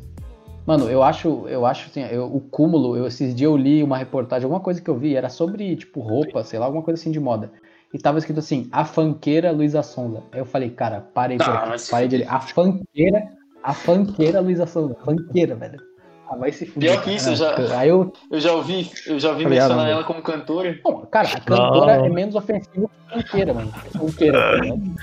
Mano, 0.66 0.88
eu 0.88 1.02
acho, 1.02 1.46
eu 1.48 1.66
acho 1.66 1.88
assim, 1.90 2.00
eu- 2.14 2.32
o 2.32 2.40
cúmulo, 2.40 2.96
eu, 2.96 3.06
esses 3.06 3.34
dias 3.34 3.50
eu 3.50 3.56
li 3.56 3.82
uma 3.82 3.96
reportagem, 3.98 4.44
alguma 4.44 4.60
coisa 4.62 4.80
que 4.80 4.88
eu 4.88 4.96
vi, 4.96 5.16
era 5.16 5.28
sobre, 5.28 5.74
tipo, 5.76 6.00
roupa, 6.00 6.42
sei 6.44 6.58
lá, 6.58 6.66
alguma 6.66 6.82
coisa 6.82 7.00
assim 7.00 7.10
de 7.10 7.18
moda. 7.20 7.50
E 7.92 7.98
tava 7.98 8.18
escrito 8.18 8.38
assim, 8.38 8.68
a 8.70 8.84
fanqueira 8.84 9.50
Luísa 9.50 9.82
Sonza. 9.82 10.22
Aí 10.32 10.38
eu 10.40 10.44
falei, 10.46 10.70
cara, 10.70 11.00
parei 11.12 11.36
por 11.38 11.48
Ah, 11.48 11.74
aqui, 11.74 11.90
parei 11.90 12.08
de 12.08 12.16
ler. 12.18 12.28
A 12.28 12.40
fanqueira, 12.40 13.28
a 13.62 13.74
fanqueira 13.74 14.40
Luísa 14.40 14.66
Sonza. 14.66 14.94
Fanqueira, 15.04 15.56
velho. 15.56 15.80
Ah, 16.28 16.36
vai 16.36 16.52
se 16.52 16.64
fuder. 16.66 16.92
Pior 16.92 17.02
que 17.02 17.10
isso, 17.10 17.30
eu 17.30 17.34
já- 17.36 17.54
cara. 17.54 17.78
Aí 17.78 17.88
eu, 17.88 18.12
Eu 18.30 18.38
já 18.38 18.52
ouvi, 18.52 18.88
eu 19.08 19.18
já 19.18 19.30
ouvi 19.30 19.42
Tá 19.42 19.50
mencionar 19.50 19.76
mano? 19.78 19.90
ela 19.90 20.04
como 20.04 20.22
cantora. 20.22 20.78
Não, 20.84 21.04
cara, 21.06 21.26
a 21.28 21.40
cantora 21.40 21.96
Não. 21.98 22.04
é 22.04 22.08
menos 22.08 22.36
ofensiva 22.36 22.88
que 23.08 23.14
a 23.14 23.22
fanqueira, 23.22 23.54
mano. 23.54 23.72
Fanqueira, 23.92 24.38
tá 24.40 24.56
ligado? 24.62 24.78
Meu 24.80 24.94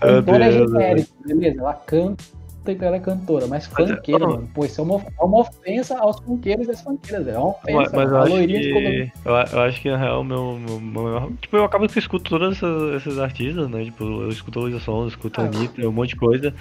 Cantora 0.00 0.44
é 0.46 0.52
genérico, 0.52 1.08
beleza? 1.26 1.60
Ela 1.60 1.74
canta 1.74 2.24
e 2.66 2.84
ela 2.84 2.96
é 2.96 3.00
cantora, 3.00 3.46
mas 3.46 3.70
Mas, 3.72 3.90
funkeira, 3.90 4.24
ó. 4.24 4.30
mano. 4.30 4.50
Pô, 4.52 4.64
isso 4.64 4.80
é 4.80 4.84
uma, 4.84 4.96
é 4.96 5.24
uma 5.24 5.40
ofensa 5.40 5.98
aos 5.98 6.18
funkeiros 6.20 6.68
e 6.68 6.70
às 6.70 6.80
funkeiras, 6.82 7.24
velho. 7.24 7.36
É 7.36 7.38
uma 7.38 7.50
ofensa. 7.50 7.78
Mas, 7.78 7.92
mas 7.92 8.10
eu 8.10 8.16
a 8.16 8.22
acho 8.22 8.36
que. 8.36 9.12
Eu, 9.24 9.32
eu 9.32 9.60
acho 9.60 9.80
que 9.80 9.90
na 9.90 9.96
real, 9.96 10.24
meu, 10.24 10.58
meu, 10.58 10.80
meu 10.80 11.32
Tipo, 11.40 11.56
eu 11.56 11.64
acabo 11.64 11.88
que 11.88 11.98
eu 11.98 12.00
escuto 12.00 12.28
todos 12.28 12.56
esses, 12.56 13.06
esses 13.06 13.18
artistas, 13.18 13.70
né? 13.70 13.84
Tipo, 13.84 14.04
eu 14.04 14.28
escuto 14.28 14.58
a 14.58 14.62
Luísa 14.62 14.82
eu 14.86 15.08
escuto 15.08 15.40
a 15.40 15.44
Ah, 15.44 15.46
Anitta, 15.46 15.88
um 15.88 15.92
monte 15.92 16.10
de 16.10 16.16
coisa. 16.16 16.54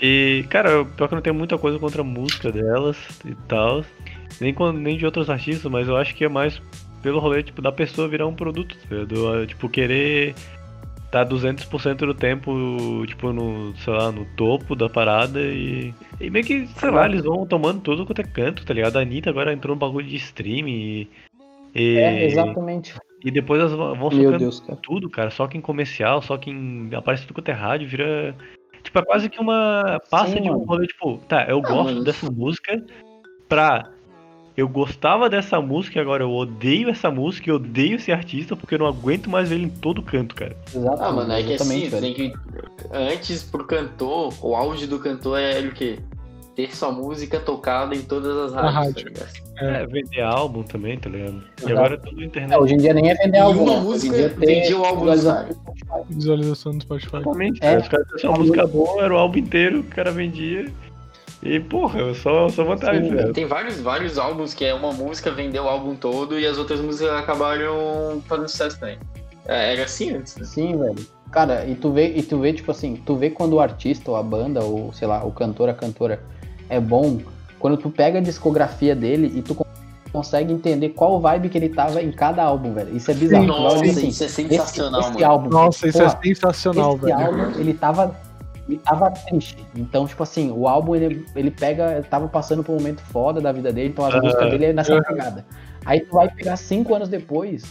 E, 0.00 0.44
cara, 0.50 0.70
eu, 0.70 0.86
pior 0.86 1.08
que 1.08 1.14
eu 1.14 1.16
não 1.16 1.22
tenho 1.22 1.36
muita 1.36 1.58
coisa 1.58 1.78
contra 1.78 2.02
a 2.02 2.04
música 2.04 2.50
delas 2.52 2.96
e 3.24 3.34
tal. 3.48 3.84
Nem, 4.40 4.54
nem 4.74 4.96
de 4.96 5.04
outros 5.04 5.28
artistas, 5.28 5.70
mas 5.70 5.88
eu 5.88 5.96
acho 5.96 6.14
que 6.14 6.24
é 6.24 6.28
mais 6.28 6.60
pelo 7.02 7.18
rolê, 7.18 7.42
tipo, 7.42 7.62
da 7.62 7.72
pessoa 7.72 8.08
virar 8.08 8.26
um 8.26 8.34
produto, 8.34 8.76
tá 8.88 8.94
ligado? 8.94 9.46
Tipo, 9.46 9.68
querer 9.68 10.34
tá 11.10 11.24
200% 11.24 11.96
do 12.06 12.14
tempo, 12.14 13.04
tipo, 13.06 13.32
no, 13.32 13.74
sei 13.78 13.92
lá, 13.92 14.12
no 14.12 14.24
topo 14.36 14.76
da 14.76 14.88
parada 14.88 15.40
e, 15.40 15.92
e 16.20 16.30
meio 16.30 16.44
que, 16.44 16.66
sei 16.68 16.90
lá, 16.90 17.06
eles 17.06 17.24
vão 17.24 17.44
tomando 17.46 17.80
tudo 17.80 18.06
quanto 18.06 18.20
é 18.20 18.24
canto, 18.24 18.64
tá 18.64 18.72
ligado? 18.72 18.96
A 18.96 19.02
Anitta 19.02 19.28
agora 19.28 19.52
entrou 19.52 19.74
no 19.74 19.80
bagulho 19.80 20.06
de 20.06 20.16
stream 20.16 20.68
e, 20.68 21.08
e, 21.74 21.96
É, 21.96 22.24
exatamente. 22.26 22.94
e 23.24 23.30
depois 23.30 23.60
elas 23.60 23.72
vão 23.72 23.96
Meu 23.96 24.10
socando 24.10 24.38
Deus, 24.38 24.60
cara. 24.60 24.78
tudo, 24.82 25.10
cara, 25.10 25.30
só 25.30 25.46
que 25.48 25.58
em 25.58 25.60
comercial, 25.60 26.22
só 26.22 26.36
que 26.38 26.50
em, 26.50 26.88
aparece 26.94 27.22
tudo 27.24 27.34
quanto 27.34 27.48
é 27.48 27.54
rádio, 27.54 27.88
vira, 27.88 28.34
tipo, 28.82 28.98
é 28.98 29.04
quase 29.04 29.28
que 29.28 29.40
uma, 29.40 30.00
passa 30.10 30.36
Sim, 30.36 30.42
de 30.42 30.50
um 30.50 30.64
rolê, 30.64 30.86
tipo, 30.86 31.18
tá, 31.28 31.44
eu 31.48 31.60
gosto 31.60 32.04
dessa 32.04 32.30
música 32.30 32.80
pra... 33.48 33.90
Eu 34.60 34.68
gostava 34.68 35.30
dessa 35.30 35.58
música 35.58 35.98
e 35.98 36.02
agora 36.02 36.22
eu 36.22 36.30
odeio 36.30 36.90
essa 36.90 37.10
música 37.10 37.48
e 37.48 37.52
odeio 37.52 37.96
esse 37.96 38.12
artista 38.12 38.54
porque 38.54 38.74
eu 38.74 38.78
não 38.80 38.86
aguento 38.86 39.30
mais 39.30 39.48
ver 39.48 39.54
ele 39.54 39.64
em 39.64 39.68
todo 39.70 40.02
canto, 40.02 40.34
cara. 40.34 40.54
Exatamente. 40.68 41.02
Ah, 41.02 41.12
mano, 41.12 41.32
é 41.32 41.42
que 41.42 41.54
assim, 41.54 41.88
tem 41.88 42.12
que. 42.12 42.32
Antes 42.92 43.42
pro 43.42 43.64
cantor, 43.64 44.34
o 44.42 44.54
auge 44.54 44.86
do 44.86 44.98
cantor 44.98 45.38
era 45.40 45.66
o 45.66 45.72
quê? 45.72 45.98
Ter 46.54 46.76
sua 46.76 46.92
música 46.92 47.40
tocada 47.40 47.94
em 47.94 48.02
todas 48.02 48.36
as 48.36 48.52
rádios, 48.52 49.02
rádio. 49.04 49.14
tá? 49.14 49.26
É, 49.64 49.86
vender 49.86 50.20
álbum 50.20 50.62
também, 50.62 50.98
tá 50.98 51.08
ligado? 51.08 51.42
E 51.58 51.60
Exato. 51.60 51.72
agora 51.72 51.94
é 51.94 51.96
tudo 51.96 52.22
internet. 52.22 52.52
É, 52.52 52.58
hoje 52.58 52.74
em 52.74 52.76
dia 52.76 52.92
nem 52.92 53.10
é 53.10 53.14
vender 53.14 53.38
E 53.38 53.40
álbum. 53.40 53.62
uma 53.62 53.74
né? 53.76 53.80
música 53.80 54.14
Hoje 54.14 54.24
em 54.24 54.28
dia 54.28 54.46
vendia 54.46 54.78
o 54.78 54.84
álbum 54.84 55.06
do 55.06 56.14
visualização 56.14 56.72
do 56.72 56.82
Spotify. 56.82 57.16
Exatamente, 57.16 57.58
É. 57.62 57.66
cara. 57.66 57.80
Os 57.80 57.88
caras 57.88 58.06
tinham 58.18 58.32
uma 58.34 58.38
música 58.40 58.66
boa, 58.66 59.02
era 59.04 59.14
o 59.14 59.16
álbum 59.16 59.38
inteiro, 59.38 59.80
o 59.80 59.84
cara 59.84 60.10
vendia. 60.10 60.70
E, 61.42 61.58
porra, 61.58 62.12
só, 62.14 62.48
só 62.50 62.64
vantagem, 62.64 63.04
Sim, 63.04 63.10
ligado? 63.10 63.32
Tem 63.32 63.46
vários, 63.46 63.80
vários 63.80 64.18
álbuns 64.18 64.52
que 64.52 64.64
é 64.64 64.74
uma 64.74 64.92
música 64.92 65.30
vendeu 65.30 65.64
o 65.64 65.68
álbum 65.68 65.94
todo 65.94 66.38
e 66.38 66.46
as 66.46 66.58
outras 66.58 66.80
músicas 66.80 67.12
acabaram 67.14 68.22
fazendo 68.26 68.48
sucesso 68.48 68.78
também. 68.78 68.98
É, 69.46 69.72
Era 69.72 69.84
assim 69.84 70.14
antes, 70.14 70.36
né? 70.36 70.44
Sim, 70.44 70.78
velho. 70.78 71.06
Cara, 71.30 71.64
e 71.64 71.74
tu 71.74 71.92
vê, 71.92 72.08
e 72.08 72.22
tu 72.22 72.38
vê, 72.40 72.52
tipo 72.52 72.70
assim, 72.70 72.96
tu 73.06 73.16
vê 73.16 73.30
quando 73.30 73.54
o 73.54 73.60
artista, 73.60 74.10
ou 74.10 74.16
a 74.16 74.22
banda, 74.22 74.60
ou 74.62 74.92
sei 74.92 75.08
lá, 75.08 75.24
o 75.24 75.30
cantor, 75.30 75.68
a 75.68 75.74
cantora 75.74 76.20
é 76.68 76.78
bom, 76.78 77.18
quando 77.58 77.76
tu 77.76 77.88
pega 77.88 78.18
a 78.18 78.22
discografia 78.22 78.94
dele 78.94 79.32
e 79.34 79.40
tu 79.40 79.54
con- 79.54 79.64
consegue 80.12 80.52
entender 80.52 80.90
qual 80.90 81.20
vibe 81.20 81.48
que 81.48 81.56
ele 81.56 81.68
tava 81.68 82.02
em 82.02 82.10
cada 82.10 82.42
álbum, 82.42 82.74
velho. 82.74 82.94
Isso 82.94 83.10
é 83.10 83.14
bizarro. 83.14 83.46
Nossa, 83.46 83.76
ouvir 83.76 83.90
assim, 83.90 84.08
isso 84.08 84.24
é 84.24 84.28
sensacional, 84.28 85.00
esse, 85.00 85.08
esse 85.10 85.20
mano. 85.20 85.32
álbum. 85.32 85.50
Nossa, 85.50 85.88
isso 85.88 85.98
porra, 85.98 86.18
é 86.22 86.26
sensacional, 86.26 86.96
esse 86.96 87.04
velho. 87.06 87.16
álbum, 87.16 87.50
ele 87.56 87.74
tava. 87.74 88.29
Ele 88.70 88.80
tava 88.80 89.10
triste. 89.10 89.56
Então, 89.74 90.06
tipo 90.06 90.22
assim, 90.22 90.50
o 90.50 90.66
álbum 90.68 90.94
ele, 90.96 91.26
ele 91.34 91.50
pega. 91.50 91.92
Ele 91.94 92.04
tava 92.04 92.28
passando 92.28 92.62
por 92.62 92.72
um 92.72 92.76
momento 92.76 93.00
foda 93.00 93.40
da 93.40 93.52
vida 93.52 93.72
dele, 93.72 93.88
então 93.90 94.04
as 94.04 94.14
Ah, 94.14 94.20
músicas 94.20 94.50
dele 94.50 94.64
é 94.66 94.72
nessa 94.72 95.00
pegada. 95.02 95.44
Aí 95.84 96.00
tu 96.00 96.14
vai 96.14 96.28
pegar 96.30 96.56
cinco 96.56 96.94
anos 96.94 97.08
depois 97.08 97.64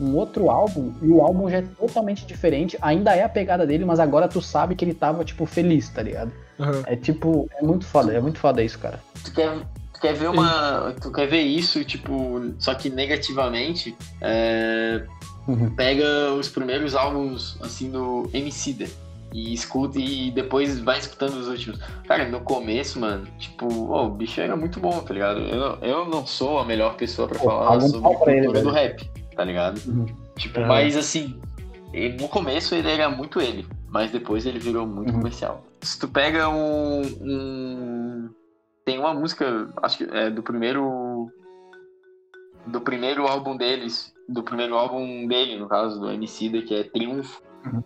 um 0.00 0.16
outro 0.16 0.50
álbum, 0.50 0.92
e 1.00 1.06
o 1.08 1.20
álbum 1.20 1.48
já 1.48 1.58
é 1.58 1.62
totalmente 1.78 2.26
diferente. 2.26 2.76
Ainda 2.80 3.14
é 3.14 3.22
a 3.22 3.28
pegada 3.28 3.64
dele, 3.64 3.84
mas 3.84 4.00
agora 4.00 4.26
tu 4.26 4.42
sabe 4.42 4.74
que 4.74 4.84
ele 4.84 4.94
tava, 4.94 5.24
tipo, 5.24 5.46
feliz, 5.46 5.88
tá 5.90 6.02
ligado? 6.02 6.32
É 6.86 6.96
tipo, 6.96 7.48
é 7.56 7.62
muito 7.62 7.84
foda, 7.84 8.12
é 8.12 8.18
muito 8.20 8.38
foda 8.38 8.62
isso, 8.64 8.78
cara. 8.80 8.98
Tu 9.22 9.32
quer, 9.32 9.58
tu 9.92 10.00
quer 10.00 10.14
ver 10.14 10.28
uma. 10.28 10.92
Tu 11.00 11.12
quer 11.12 11.26
ver 11.28 11.42
isso, 11.42 11.84
tipo, 11.84 12.52
só 12.58 12.74
que 12.74 12.90
negativamente. 12.90 13.94
é, 14.20 15.04
Uhum. 15.46 15.70
pega 15.74 16.32
os 16.38 16.48
primeiros 16.48 16.94
álbuns 16.94 17.56
assim 17.60 17.90
do 17.90 18.30
Emicida 18.32 18.86
e 19.32 19.52
escuta 19.54 19.98
e 19.98 20.30
depois 20.30 20.78
vai 20.80 20.98
escutando 20.98 21.34
os 21.36 21.48
últimos. 21.48 21.78
Cara, 22.06 22.28
no 22.28 22.40
começo, 22.40 23.00
mano, 23.00 23.26
tipo, 23.38 23.90
ó, 23.90 24.06
o 24.06 24.10
bicho 24.10 24.40
era 24.40 24.56
muito 24.56 24.78
bom, 24.80 25.00
tá 25.00 25.14
ligado? 25.14 25.40
Eu, 25.40 25.56
não- 25.58 25.78
eu 25.80 26.04
não 26.08 26.26
sou 26.26 26.58
a 26.58 26.64
melhor 26.64 26.96
pessoa 26.96 27.26
pra 27.28 27.38
Pô, 27.38 27.46
falar 27.46 27.80
sobre 27.80 28.00
pau 28.02 28.18
pra 28.20 28.32
ele, 28.32 28.42
cultura 28.46 28.62
do 28.64 28.70
rap, 28.70 29.10
tá 29.34 29.44
ligado? 29.44 29.80
Uhum. 29.88 30.06
Tipo, 30.36 30.60
Aham. 30.60 30.68
mas 30.68 30.96
assim, 30.96 31.40
ele- 31.92 32.16
no 32.20 32.28
começo 32.28 32.74
ele 32.74 32.90
era 32.90 33.08
muito 33.08 33.40
ele. 33.40 33.66
mas 33.88 34.10
depois 34.10 34.46
ele 34.46 34.58
virou 34.58 34.86
muito 34.86 35.10
Uhum. 35.12 35.18
comercial. 35.18 35.62
Se 35.82 35.98
tu 35.98 36.08
pega 36.08 36.48
um, 36.48 37.02
um- 37.20 38.30
Tem 38.86 38.98
uma 38.98 39.12
música, 39.12 39.68
acho 39.82 39.98
que 39.98 40.04
é 40.04 40.30
do 40.30 40.42
primeiro. 40.42 41.30
Do 42.66 42.80
primeiro 42.80 43.26
álbum 43.26 43.54
deles. 43.56 44.12
Do 44.28 44.42
primeiro 44.42 44.76
álbum 44.76 45.26
dele, 45.26 45.58
no 45.58 45.68
caso, 45.68 46.00
do 46.00 46.10
MC, 46.10 46.48
que 46.62 46.74
é 46.74 46.84
Triunfo. 46.84 47.42
Uhum. 47.66 47.82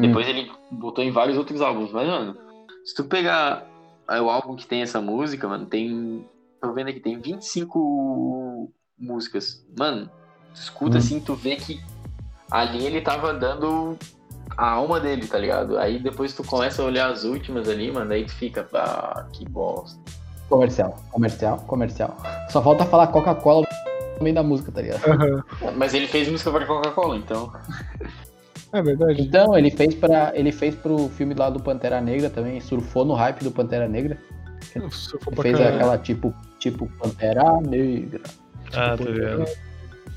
Que 0.00 0.06
depois 0.06 0.28
ele 0.28 0.50
botou 0.70 1.02
em 1.02 1.10
vários 1.10 1.36
outros 1.36 1.60
álbuns. 1.60 1.90
Mas, 1.92 2.06
mano, 2.06 2.36
se 2.84 2.94
tu 2.94 3.04
pegar 3.04 3.66
é, 4.08 4.20
o 4.20 4.30
álbum 4.30 4.54
que 4.54 4.66
tem 4.66 4.82
essa 4.82 5.00
música, 5.00 5.48
mano, 5.48 5.66
tem. 5.66 6.26
Tô 6.60 6.72
vendo 6.72 6.88
aqui, 6.88 7.00
tem 7.00 7.18
25 7.20 8.70
músicas. 8.98 9.64
Mano, 9.78 10.08
tu 10.54 10.60
escuta 10.60 10.92
Uhum. 10.94 10.98
assim, 10.98 11.20
tu 11.20 11.34
vê 11.34 11.56
que 11.56 11.80
ali 12.50 12.84
ele 12.84 13.00
tava 13.00 13.32
dando 13.34 13.96
a 14.56 14.70
alma 14.70 14.98
dele, 15.00 15.26
tá 15.26 15.38
ligado? 15.38 15.78
Aí 15.78 15.98
depois 15.98 16.34
tu 16.34 16.42
começa 16.44 16.82
a 16.82 16.84
olhar 16.84 17.10
as 17.10 17.24
últimas 17.24 17.68
ali, 17.68 17.92
mano, 17.92 18.12
aí 18.12 18.24
tu 18.24 18.32
fica, 18.32 18.66
ah, 18.74 19.26
que 19.32 19.44
bosta. 19.48 20.00
Comercial, 20.48 20.96
comercial, 21.12 21.58
comercial. 21.66 22.16
Só 22.48 22.62
falta 22.62 22.84
falar 22.86 23.08
Coca-Cola 23.08 23.66
no 24.16 24.22
meio 24.24 24.34
da 24.34 24.42
música, 24.42 24.72
tá 24.72 24.80
ligado? 24.80 25.04
Aham. 25.06 25.44
Mas 25.76 25.92
ele 25.94 26.06
fez 26.08 26.28
música 26.28 26.50
pra 26.50 26.64
Coca-Cola, 26.66 27.16
então. 27.16 27.52
É 28.72 28.82
verdade. 28.82 29.22
Então, 29.22 29.56
ele 29.56 29.70
fez 29.70 29.94
para 29.94 30.32
ele 30.34 30.52
fez 30.52 30.74
pro 30.74 31.08
filme 31.08 31.34
lá 31.34 31.48
do 31.50 31.62
Pantera 31.62 32.00
Negra 32.00 32.28
também, 32.28 32.60
surfou 32.60 33.04
no 33.04 33.14
hype 33.14 33.42
do 33.42 33.50
Pantera 33.50 33.88
Negra. 33.88 34.18
Ele 34.74 34.84
pra 35.34 35.42
fez 35.42 35.56
caralho. 35.56 35.76
aquela 35.76 35.98
tipo, 35.98 36.34
tipo 36.58 36.86
Pantera 36.98 37.60
Negra. 37.62 38.20
Ah, 38.74 38.96
tô 38.96 39.04
ligado. 39.04 39.44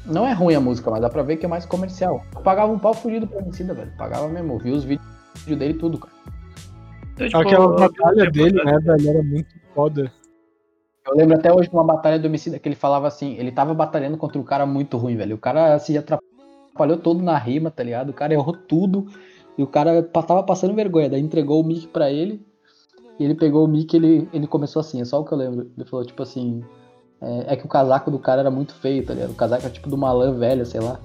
Não 0.05 0.27
é 0.27 0.33
ruim 0.33 0.55
a 0.55 0.59
música, 0.59 0.89
mas 0.91 0.99
dá 1.01 1.09
pra 1.09 1.21
ver 1.23 1.37
que 1.37 1.45
é 1.45 1.49
mais 1.49 1.65
comercial. 1.65 2.25
Eu 2.35 2.41
pagava 2.41 2.71
um 2.73 2.79
pau 2.79 2.93
fugido 2.93 3.27
pra 3.27 3.39
Emicida, 3.39 3.73
velho. 3.73 3.91
Pagava 3.97 4.27
mesmo, 4.27 4.53
eu 4.53 4.57
vi 4.59 4.71
os 4.71 4.83
vídeos 4.83 5.05
dele 5.45 5.69
e 5.69 5.77
tudo, 5.77 5.97
cara. 5.99 6.13
Então, 7.13 7.27
tipo, 7.27 7.37
Aquela 7.39 7.65
eu- 7.65 7.75
batalha 7.75 8.23
eu- 8.23 8.31
dele, 8.31 8.63
né, 8.63 8.77
velho, 8.79 9.09
era 9.09 9.23
muito 9.23 9.49
foda. 9.75 10.11
Eu 11.07 11.15
lembro 11.15 11.35
até 11.37 11.53
hoje 11.53 11.69
de 11.69 11.75
uma 11.75 11.83
batalha 11.83 12.19
do 12.19 12.25
Emicida 12.27 12.59
que 12.59 12.67
ele 12.67 12.75
falava 12.75 13.07
assim, 13.07 13.35
ele 13.37 13.51
tava 13.51 13.73
batalhando 13.73 14.17
contra 14.17 14.39
um 14.39 14.43
cara 14.43 14.65
muito 14.65 14.97
ruim, 14.97 15.15
velho. 15.15 15.35
O 15.35 15.39
cara 15.39 15.77
se 15.79 15.97
atrapalhou 15.97 16.30
todo 17.01 17.21
na 17.21 17.37
rima, 17.37 17.69
tá 17.69 17.83
ligado? 17.83 18.09
O 18.09 18.13
cara 18.13 18.33
errou 18.33 18.53
tudo 18.53 19.07
e 19.57 19.63
o 19.63 19.67
cara 19.67 20.01
tava 20.03 20.43
passando 20.43 20.73
vergonha. 20.73 21.09
Daí 21.09 21.21
entregou 21.21 21.61
o 21.61 21.63
mic 21.63 21.87
pra 21.87 22.11
ele 22.11 22.45
e 23.19 23.23
ele 23.23 23.35
pegou 23.35 23.65
o 23.65 23.67
mic 23.67 23.93
e 23.93 23.97
ele, 23.97 24.29
ele 24.33 24.47
começou 24.47 24.79
assim, 24.79 25.01
é 25.01 25.05
só 25.05 25.19
o 25.19 25.25
que 25.25 25.31
eu 25.31 25.37
lembro. 25.37 25.71
Ele 25.77 25.87
falou 25.87 26.05
tipo 26.05 26.23
assim, 26.23 26.63
é, 27.21 27.53
é 27.53 27.55
que 27.55 27.65
o 27.65 27.69
casaco 27.69 28.09
do 28.09 28.19
cara 28.19 28.41
era 28.41 28.51
muito 28.51 28.73
feio, 28.73 29.05
tá 29.05 29.13
ligado? 29.13 29.31
O 29.31 29.35
casaco 29.35 29.63
era 29.63 29.71
tipo 29.71 29.87
de 29.87 29.95
uma 29.95 30.11
lã 30.11 30.33
velha, 30.33 30.65
sei 30.65 30.81
lá. 30.81 30.99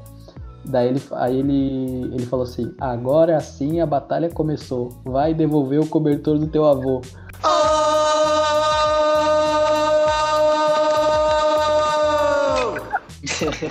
Daí 0.64 0.88
ele, 0.88 1.02
aí 1.12 1.38
ele, 1.38 2.14
ele 2.14 2.26
falou 2.26 2.44
assim, 2.44 2.74
agora 2.80 3.38
sim 3.40 3.80
a 3.80 3.86
batalha 3.86 4.28
começou. 4.30 4.90
Vai 5.04 5.32
devolver 5.34 5.80
o 5.80 5.86
cobertor 5.86 6.38
do 6.38 6.46
teu 6.46 6.64
avô. 6.64 7.00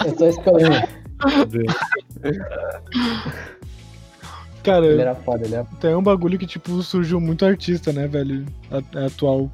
É 0.06 0.16
só 0.16 0.28
isso 0.28 0.42
que 0.42 0.50
eu 0.50 0.54
lembro. 0.54 1.05
Cara, 4.64 4.86
Ele 4.88 5.02
era 5.02 5.14
foda, 5.14 5.46
ele 5.46 5.54
era 5.56 5.64
tem 5.80 5.94
um 5.94 6.02
bagulho 6.02 6.40
que, 6.40 6.48
tipo, 6.48 6.82
surgiu 6.82 7.20
muito 7.22 7.46
artista, 7.46 7.94
né, 7.94 8.08
velho? 8.08 8.46
A- 8.72 9.00
a- 9.00 9.06
atual. 9.06 9.50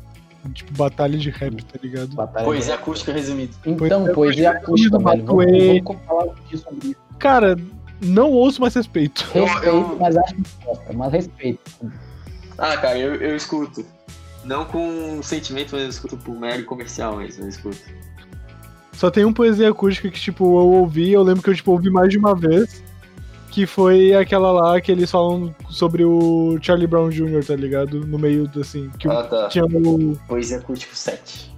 Tipo, 0.54 0.74
batalha 0.74 1.18
de 1.20 1.30
rap, 1.30 1.64
tá 1.66 1.78
ligado? 1.84 2.16
batalha. 2.16 2.46
Poesia 2.46 2.76
acústica 2.76 3.12
resumida. 3.12 3.52
Então, 3.66 3.78
Pois 4.06 4.10
é, 4.10 4.14
poesia 4.14 4.52
acústica, 4.52 4.98
do 4.98 5.04
velho. 5.04 5.26
Vamos, 5.26 5.46
vamos 5.86 6.02
falar 6.08 6.24
um 6.24 6.28
pouquinho 6.30 6.62
sobre 6.62 6.88
isso. 6.88 6.96
Cara, 7.20 7.58
não 8.02 8.32
ouço, 8.32 8.62
mas 8.62 8.74
respeito. 8.74 9.30
Respeito, 9.34 9.66
eu- 9.66 9.98
mas 10.00 10.16
acho 10.18 10.34
que 10.36 10.42
gosta, 10.66 10.94
mas 10.94 11.12
respeito. 11.12 11.60
Ah, 12.58 12.78
cara, 12.78 12.98
eu, 12.98 13.16
eu 13.16 13.36
escuto. 13.36 13.86
Não 14.44 14.66
com 14.66 15.22
sentimento, 15.22 15.70
mas 15.74 15.84
eu 15.84 15.90
escuto 15.90 16.18
por 16.18 16.34
mero 16.36 16.66
comercial, 16.66 17.18
mas 17.18 17.38
eu 17.38 17.48
escuto. 17.48 17.78
Só 18.94 19.10
tem 19.10 19.26
um 19.26 19.34
poesia 19.34 19.70
acústica 19.70 20.10
que, 20.10 20.20
tipo, 20.20 20.44
eu 20.44 20.68
ouvi, 20.68 21.12
eu 21.12 21.24
lembro 21.24 21.42
que 21.42 21.50
eu, 21.50 21.56
tipo, 21.56 21.72
ouvi 21.72 21.90
mais 21.90 22.10
de 22.10 22.18
uma 22.18 22.36
vez. 22.36 22.84
Que 23.50 23.66
foi 23.66 24.14
aquela 24.14 24.50
lá 24.50 24.80
que 24.80 24.90
eles 24.92 25.12
falam 25.12 25.54
sobre 25.70 26.06
o 26.06 26.58
Charlie 26.62 26.88
Brown 26.88 27.10
Jr., 27.10 27.44
tá 27.46 27.54
ligado? 27.56 28.06
No 28.08 28.18
meio, 28.18 28.48
do, 28.48 28.62
assim, 28.62 28.90
que 28.98 29.10
Ah, 29.10 29.24
tá. 29.24 29.50
tinha 29.50 29.66
o... 29.66 30.18
Poesia 30.26 30.58
acústico 30.58 30.96
7. 30.96 31.52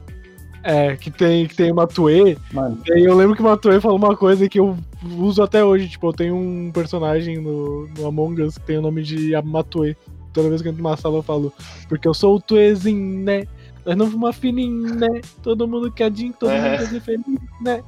É, 0.63 0.95
que 0.95 1.11
tem, 1.11 1.45
que 1.45 1.55
tem 1.55 1.71
o 1.71 1.75
Matue. 1.75 2.37
Mano, 2.51 2.79
E 2.87 3.03
eu 3.03 3.15
lembro 3.15 3.35
que 3.35 3.41
o 3.41 3.45
Matue 3.45 3.79
falou 3.81 3.97
uma 3.97 4.15
coisa 4.15 4.47
que 4.49 4.59
eu 4.59 4.75
uso 5.19 5.43
até 5.43 5.63
hoje. 5.63 5.89
Tipo, 5.89 6.07
eu 6.07 6.13
tenho 6.13 6.35
um 6.35 6.71
personagem 6.73 7.37
no, 7.39 7.87
no 7.89 8.07
Among 8.07 8.41
Us 8.41 8.57
que 8.57 8.65
tem 8.65 8.77
o 8.77 8.81
nome 8.81 9.03
de 9.03 9.33
Matue. 9.43 9.95
Toda 10.31 10.49
vez 10.49 10.61
que 10.63 10.69
eu 10.69 10.71
entro 10.71 10.81
numa 10.81 10.97
sala 10.97 11.17
eu 11.17 11.21
falo, 11.21 11.53
porque 11.87 12.07
eu 12.07 12.13
sou 12.13 12.37
o 12.37 12.41
Tuezinho, 12.41 13.23
né? 13.23 13.43
Nós 13.85 13.95
não 13.97 14.09
fomos 14.09 14.35
fininho, 14.37 14.95
né? 14.95 15.21
Todo 15.41 15.67
mundo 15.67 15.91
quedinho, 15.91 16.33
todo 16.39 16.51
É. 16.51 16.61
mundo 16.61 16.77
quer 16.79 16.87
ser 16.87 16.99
feliz, 17.01 17.39
né? 17.61 17.83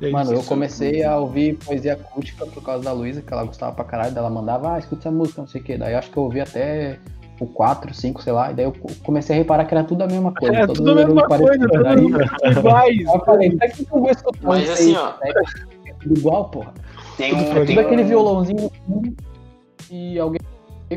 É 0.00 0.10
mano, 0.10 0.32
eu 0.32 0.42
comecei 0.42 1.02
a 1.02 1.16
ouvir 1.16 1.56
poesia 1.64 1.94
acústica 1.94 2.44
por 2.46 2.62
causa 2.62 2.84
da 2.84 2.92
Luísa, 2.92 3.22
que 3.22 3.32
ela 3.32 3.44
gostava 3.44 3.72
pra 3.72 3.84
caralho. 3.84 4.16
Ela 4.16 4.28
mandava, 4.28 4.74
ah, 4.74 4.78
escuta 4.78 5.02
essa 5.02 5.10
música, 5.10 5.40
não 5.40 5.48
sei 5.48 5.60
o 5.60 5.64
quê. 5.64 5.78
Daí 5.78 5.92
eu 5.94 5.98
acho 5.98 6.10
que 6.10 6.16
eu 6.18 6.22
ouvi 6.24 6.40
até 6.40 6.98
o 7.40 7.46
4, 7.46 7.94
5, 7.94 8.22
sei 8.22 8.32
lá. 8.32 8.50
E 8.50 8.54
daí 8.54 8.64
eu 8.66 8.74
comecei 9.02 9.34
a 9.34 9.38
reparar 9.38 9.64
que 9.64 9.74
era 9.74 9.84
tudo 9.84 10.02
a 10.02 10.06
mesma 10.06 10.32
coisa. 10.32 10.54
É, 10.54 10.66
todo 10.66 10.76
tudo 10.76 10.90
a 10.90 10.94
mundo 10.96 11.06
mesma 11.14 11.28
parecido. 11.28 11.68
coisa, 11.68 11.96
mundo 11.96 12.18
iguais. 12.58 12.98
eu 13.06 13.20
falei, 13.24 13.56
pra 13.56 13.68
que 13.70 13.80
eu 13.82 14.00
vou 14.00 14.10
escutar 14.10 14.38
Mas 14.48 14.70
assim, 14.70 14.94
aí? 14.94 15.02
ó. 15.02 15.12
É 15.86 15.92
tudo 15.94 16.18
igual, 16.18 16.44
porra. 16.50 16.74
Tem 17.16 17.30
Tudo 17.30 17.40
um. 17.42 17.46
fazendo 17.46 17.66
Tem 17.66 17.76
Tudo 17.76 17.86
aquele 17.86 18.02
um- 18.02 18.06
violãozinho 18.06 18.70
e 19.90 20.18
alguém 20.18 20.40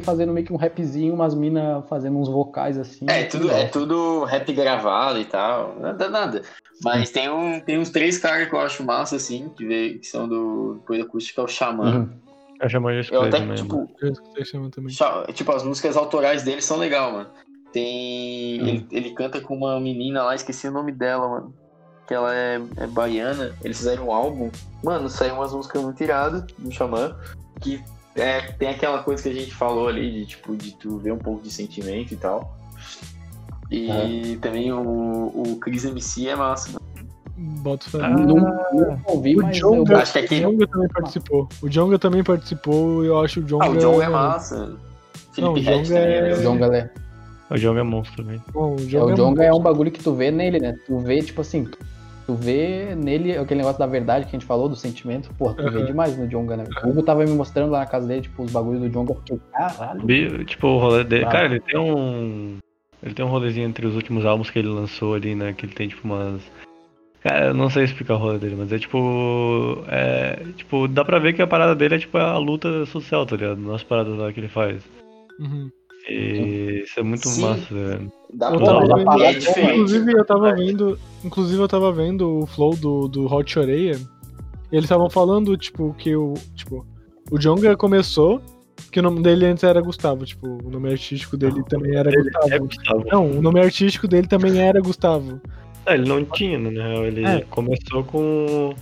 fazendo 0.01 0.31
meio 0.31 0.45
que 0.45 0.53
um 0.53 0.57
rapzinho, 0.57 1.13
umas 1.13 1.33
minas 1.33 1.83
fazendo 1.89 2.17
uns 2.19 2.29
vocais 2.29 2.77
assim. 2.77 3.05
É, 3.09 3.23
tudo, 3.23 3.49
é 3.49 3.65
tudo 3.65 4.23
rap 4.25 4.53
gravado 4.53 5.19
e 5.19 5.25
tal. 5.25 5.75
Nada, 5.79 6.09
nada. 6.09 6.41
Mas 6.83 7.09
tem, 7.09 7.29
um, 7.29 7.59
tem 7.59 7.77
uns 7.77 7.89
três 7.89 8.17
caras 8.17 8.47
que 8.47 8.53
eu 8.53 8.59
acho 8.59 8.83
massa, 8.83 9.15
assim, 9.15 9.49
que, 9.57 9.65
vê, 9.65 9.95
que 9.95 10.05
são 10.07 10.27
do 10.27 10.79
Coisa 10.85 11.03
Acústica, 11.03 11.41
é 11.41 11.43
o 11.43 11.47
Xamã. 11.47 11.95
Uhum. 11.95 12.09
Eu 12.61 12.69
chamo 12.69 12.89
Eu 12.89 13.21
até, 13.21 13.39
também, 13.39 13.55
tipo, 13.55 13.77
mano. 13.77 13.89
Eu 14.01 14.11
escutei 14.11 14.45
chama 14.45 14.69
também. 14.69 14.91
Cha- 14.91 15.25
Tipo, 15.33 15.51
as 15.53 15.63
músicas 15.63 15.97
autorais 15.97 16.43
dele 16.43 16.61
são 16.61 16.77
legal, 16.77 17.11
mano. 17.11 17.29
Tem. 17.71 18.61
Hum. 18.61 18.67
Ele, 18.67 18.87
ele 18.91 19.09
canta 19.11 19.39
com 19.39 19.55
uma 19.55 19.79
menina 19.79 20.23
lá, 20.23 20.35
esqueci 20.35 20.67
o 20.67 20.71
nome 20.71 20.91
dela, 20.91 21.27
mano. 21.27 21.53
Que 22.05 22.13
ela 22.13 22.35
é, 22.35 22.61
é 22.77 22.87
baiana. 22.87 23.55
Eles 23.63 23.77
fizeram 23.77 24.07
um 24.07 24.11
álbum. 24.11 24.49
Mano, 24.83 25.09
saiu 25.09 25.35
umas 25.35 25.53
músicas 25.53 25.81
muito 25.81 26.03
iradas 26.03 26.43
do 26.57 26.71
Xamã. 26.71 27.15
Que 27.61 27.81
é, 28.19 28.41
tem 28.57 28.69
aquela 28.69 29.01
coisa 29.03 29.23
que 29.23 29.29
a 29.29 29.33
gente 29.33 29.53
falou 29.53 29.87
ali, 29.87 30.11
de 30.11 30.25
tipo, 30.25 30.55
de 30.55 30.75
tu 30.75 30.97
ver 30.97 31.13
um 31.13 31.17
pouco 31.17 31.41
de 31.41 31.51
sentimento 31.51 32.13
e 32.13 32.17
tal. 32.17 32.55
E 33.71 34.37
também 34.41 34.71
o, 34.71 34.79
o 34.81 35.57
Chris 35.61 35.85
MC 35.85 36.27
é 36.27 36.35
massa, 36.35 36.71
mano. 36.71 36.79
Boto 37.61 37.89
fé. 37.89 37.99
Ah, 38.01 38.09
Nunca, 38.09 38.69
nunca 38.73 38.99
ouvi, 39.11 39.35
o 39.37 39.41
mas 39.43 39.57
Jonga, 39.57 39.93
eu 39.93 39.97
acho 39.99 40.13
que 40.13 40.35
o 40.35 40.39
Jonga 40.41 40.67
também 40.67 40.87
participou. 40.89 41.49
O 41.61 41.69
Jonga 41.69 41.99
também 41.99 42.23
participou 42.23 43.03
e 43.03 43.07
eu 43.07 43.19
acho 43.21 43.39
o 43.39 43.43
Jonga. 43.43 43.65
Ah, 43.65 43.69
o 43.69 43.77
John 43.77 44.01
é 44.01 44.09
massa. 44.09 44.77
Não, 45.37 45.53
o 45.53 45.63
também 45.63 45.97
é- 45.97 46.29
é 46.31 46.33
O 46.33 46.41
Jonga 46.41 46.65
é, 46.77 46.89
O 47.49 47.57
jogo 47.57 47.79
é 47.79 47.83
monstro 47.83 48.23
também. 48.23 48.41
Bom, 48.51 48.75
o 48.75 48.79
é, 48.79 48.83
Jonga 48.85 49.13
o 49.13 49.15
Jonga 49.15 49.43
é 49.43 49.49
muito- 49.49 49.59
um 49.59 49.63
bagulho 49.63 49.91
que 49.91 50.03
tu 50.03 50.13
vê 50.13 50.31
nele, 50.31 50.59
né? 50.59 50.75
Tu 50.85 50.97
vê, 50.99 51.21
tipo 51.21 51.39
assim, 51.41 51.65
tu- 52.33 52.35
vê 52.35 52.95
nele 52.95 53.37
aquele 53.37 53.59
negócio 53.59 53.79
da 53.79 53.85
verdade 53.85 54.25
que 54.25 54.29
a 54.35 54.39
gente 54.39 54.45
falou, 54.45 54.69
do 54.69 54.75
sentimento. 54.75 55.33
Porra, 55.37 55.55
tu 55.55 55.63
vê 55.71 55.77
Aham. 55.79 55.85
demais 55.85 56.17
no 56.17 56.27
Jonga, 56.27 56.57
né? 56.57 56.63
O 56.83 56.89
Hugo 56.89 57.03
tava 57.03 57.23
me 57.25 57.31
mostrando 57.31 57.71
lá 57.71 57.79
na 57.79 57.85
casa 57.85 58.07
dele, 58.07 58.21
tipo, 58.21 58.43
os 58.43 58.51
bagulhos 58.51 58.81
do 58.81 58.89
Jonga. 58.89 59.11
Eu 59.13 59.15
fiquei, 59.17 59.39
caralho. 59.51 60.45
Tipo, 60.45 60.67
o 60.67 60.77
rolê 60.79 61.03
dele. 61.03 61.25
Ah. 61.25 61.29
Cara, 61.29 61.45
ele 61.45 61.59
tem 61.59 61.79
um. 61.79 62.57
Ele 63.01 63.13
tem 63.13 63.23
um 63.25 63.29
rolezinho 63.29 63.67
entre 63.67 63.87
os 63.87 63.95
últimos 63.95 64.25
álbuns 64.25 64.49
que 64.49 64.59
ele 64.59 64.67
lançou 64.67 65.13
ali, 65.13 65.33
né? 65.33 65.53
Que 65.53 65.65
ele 65.65 65.73
tem 65.73 65.87
tipo 65.87 66.05
umas. 66.05 66.41
Cara, 67.21 67.47
eu 67.47 67.53
não 67.53 67.69
sei 67.69 67.83
explicar 67.83 68.15
o 68.15 68.17
rolê 68.17 68.37
dele, 68.37 68.55
mas 68.57 68.71
é 68.71 68.77
tipo. 68.79 69.83
É. 69.87 70.43
Tipo, 70.55 70.87
dá 70.87 71.03
pra 71.05 71.19
ver 71.19 71.33
que 71.33 71.41
a 71.41 71.47
parada 71.47 71.75
dele 71.75 71.95
é 71.95 71.99
tipo 71.99 72.17
a 72.17 72.37
luta 72.37 72.85
social, 72.85 73.25
tá 73.25 73.35
ligado? 73.35 73.59
Nas 73.59 73.83
paradas 73.83 74.17
lá 74.17 74.31
que 74.31 74.39
ele 74.39 74.47
faz. 74.49 74.83
Uhum. 75.39 75.69
E 76.09 76.81
isso 76.83 76.99
é 76.99 77.03
muito 77.03 77.27
Sim. 77.27 77.41
massa, 77.41 77.73
velho. 77.73 78.11
Dá 78.33 78.49
Eu 78.51 78.57
pra 78.57 78.65
tava 78.65 78.79
Pô, 78.81 78.95
ver 78.95 78.95
vendo- 79.05 79.23
é 79.23 79.73
Inclusive, 79.75 80.11
eu 80.13 80.25
tava 80.25 80.55
vendo. 80.55 80.99
Inclusive 81.23 81.61
eu 81.61 81.67
tava 81.67 81.91
vendo 81.91 82.39
o 82.39 82.45
flow 82.47 82.75
do, 82.75 83.07
do 83.07 83.25
Hot 83.33 83.59
Oreia. 83.59 83.95
E 84.71 84.75
eles 84.75 84.85
estavam 84.85 85.09
falando, 85.09 85.55
tipo, 85.57 85.93
que 85.97 86.15
o. 86.15 86.33
Tipo, 86.55 86.85
o 87.31 87.37
Jonga 87.39 87.75
começou, 87.77 88.41
que 88.91 88.99
o 88.99 89.03
nome 89.03 89.21
dele 89.21 89.45
antes 89.45 89.63
era 89.63 89.81
Gustavo, 89.81 90.25
tipo, 90.25 90.47
o 90.63 90.69
nome 90.69 90.89
artístico 90.91 91.35
dele 91.37 91.63
também 91.67 91.95
era 91.95 92.09
É 92.11 92.15
Gustavo. 92.23 92.59
Gustavo. 92.65 93.05
Não, 93.11 93.31
o 93.31 93.41
nome 93.41 93.59
artístico 93.59 94.07
dele 94.07 94.27
também 94.27 94.59
era 94.59 94.79
Gustavo. 94.81 95.39
Ah, 95.85 95.95
ele 95.95 96.07
não 96.07 96.23
tinha, 96.23 96.57
né? 96.59 97.07
Ele 97.07 97.25
É. 97.25 97.41
começou 97.49 98.03
com. 98.03 98.73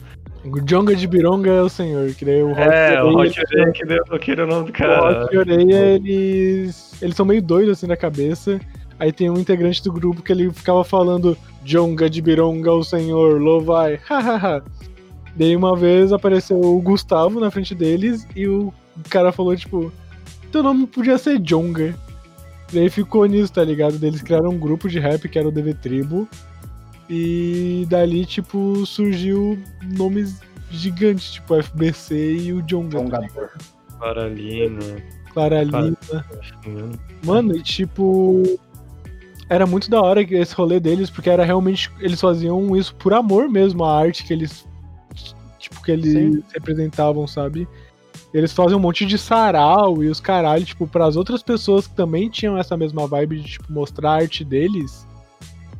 O 0.52 0.61
Jonga 0.61 0.95
de 0.95 1.07
Bironga 1.07 1.52
é 1.52 1.61
o 1.61 1.69
senhor, 1.69 2.14
que 2.14 2.24
daí 2.24 2.41
o 2.41 2.52
Hot 2.52 2.61
É, 2.61 3.03
o 3.03 3.18
Hot 3.18 3.40
Oreia 3.40 3.72
que 3.72 3.86
deu 3.86 4.03
que 4.19 4.32
era 4.32 4.45
o 4.45 4.48
nome 4.48 4.65
do 4.65 4.69
O 4.69 4.74
cara. 4.74 5.26
Hot 5.26 5.38
Oreia, 5.38 5.95
eles. 5.95 7.02
Eles 7.02 7.15
são 7.15 7.26
meio 7.26 7.41
doidos 7.41 7.78
assim 7.78 7.88
na 7.88 7.98
cabeça. 7.98 8.60
Aí 8.99 9.11
tem 9.11 9.30
um 9.30 9.38
integrante 9.38 9.84
do 9.84 9.91
grupo 9.91 10.24
que 10.24 10.32
ele 10.32 10.52
ficava 10.52 10.84
falando 10.84 11.38
Jonga 11.64 12.10
de 12.10 12.22
Bironga, 12.22 12.72
o 12.72 12.84
senhor, 12.84 13.40
louvai, 13.40 13.99
hahaha. 14.03 14.64
Daí 15.36 15.56
uma 15.56 15.76
vez 15.76 16.11
apareceu 16.11 16.60
o 16.60 16.82
Gustavo 16.82 17.40
na 17.40 17.52
frente 17.52 17.76
deles 17.76 18.28
e 18.36 18.48
o 18.48 18.74
cara 19.07 19.32
falou, 19.32 19.56
tipo, 19.56 19.91
teu 20.52 20.64
nome 20.64 20.88
podia 20.88 21.18
ser 21.19 21.38
Jonga. 21.40 21.94
Daí 22.74 22.90
ficou 22.90 23.26
nisso, 23.26 23.53
tá 23.53 23.64
ligado? 23.64 24.03
Eles 24.03 24.22
criaram 24.22 24.49
um 24.49 24.57
grupo 24.57 24.90
de 24.90 24.98
rap 24.99 25.30
que 25.30 25.38
era 25.38 25.48
o 25.48 25.52
DV 25.52 25.76
Tribo. 25.76 26.28
E 27.10 27.86
dali, 27.90 28.26
tipo, 28.26 28.86
surgiu 28.86 29.58
nomes 29.98 30.42
gigantes, 30.70 31.34
tipo 31.34 31.56
FBC 31.56 32.36
e 32.36 32.54
o 32.54 32.62
Jonga. 32.62 33.00
Jongador. 33.00 33.50
Paralina. 34.00 34.80
Clara 35.34 35.64
Lima. 35.64 35.98
acho 36.40 36.60
que 36.60 36.70
não 36.70 36.90
é. 36.90 36.94
Mano, 37.24 37.56
e 37.56 37.62
tipo. 37.62 38.44
Era 39.50 39.66
muito 39.66 39.90
da 39.90 40.02
hora 40.02 40.26
que 40.26 40.36
esse 40.36 40.54
rolê 40.54 40.80
deles, 40.80 41.10
porque 41.10 41.30
era 41.30 41.46
realmente. 41.46 41.92
Eles 42.00 42.20
faziam 42.20 42.76
isso 42.76 42.94
por 42.96 43.14
amor 43.14 43.48
mesmo, 43.48 43.84
a 43.86 44.00
arte 44.00 44.26
que 44.26 44.34
eles. 44.34 44.68
Tipo, 45.60 45.82
que 45.84 45.92
eles 45.92 46.14
Sim. 46.14 46.44
representavam, 46.54 47.28
sabe? 47.28 47.68
Eles 48.34 48.52
fazem 48.52 48.76
um 48.76 48.80
monte 48.80 49.06
de 49.06 49.18
sarau 49.18 50.04
e 50.04 50.10
os 50.10 50.20
caralho, 50.20 50.66
tipo, 50.66 50.88
pras 50.88 51.16
outras 51.16 51.42
pessoas 51.42 51.88
que 51.88 51.96
também 51.96 52.30
tinham 52.30 52.58
essa 52.58 52.76
mesma 52.76 53.08
vibe 53.08 53.42
de, 53.42 53.52
tipo, 53.52 53.72
mostrar 53.72 54.12
a 54.12 54.16
arte 54.16 54.44
deles. 54.44 55.07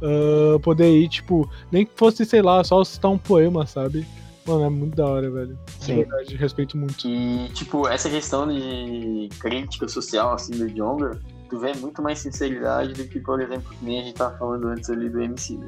Ah, 0.02 0.60
poder 0.60 0.90
ir, 0.90 1.08
tipo, 1.10 1.50
nem 1.72 1.86
que 1.86 1.92
fosse, 1.96 2.26
sei 2.26 2.42
lá, 2.42 2.64
só 2.64 2.84
citar 2.84 3.12
um 3.12 3.18
poema, 3.18 3.66
sabe? 3.66 4.06
Mano, 4.46 4.64
é 4.64 4.70
muito 4.70 4.96
da 4.96 5.06
hora, 5.06 5.30
velho. 5.30 5.58
De 5.80 5.86
Sim. 5.86 5.96
verdade, 5.98 6.36
respeito 6.38 6.78
muito. 6.78 7.06
E, 7.08 7.50
tipo, 7.50 7.88
essa 7.88 8.10
questão 8.10 8.48
de 8.48 9.28
crítica 9.40 9.88
social, 9.90 10.34
assim, 10.34 10.54
do 10.54 10.70
Jonga, 10.70 11.20
tu 11.50 11.60
vê 11.60 11.74
muito 11.74 12.02
mais 12.02 12.20
sinceridade 12.20 12.94
do 12.94 13.04
que, 13.10 13.20
por 13.20 13.42
exemplo, 13.42 13.70
que 13.78 13.84
nem 13.84 14.00
a 14.00 14.04
gente 14.04 14.16
tava 14.16 14.38
falando 14.38 14.68
antes 14.70 14.90
ali 14.90 15.10
do 15.10 15.22
MC. 15.22 15.60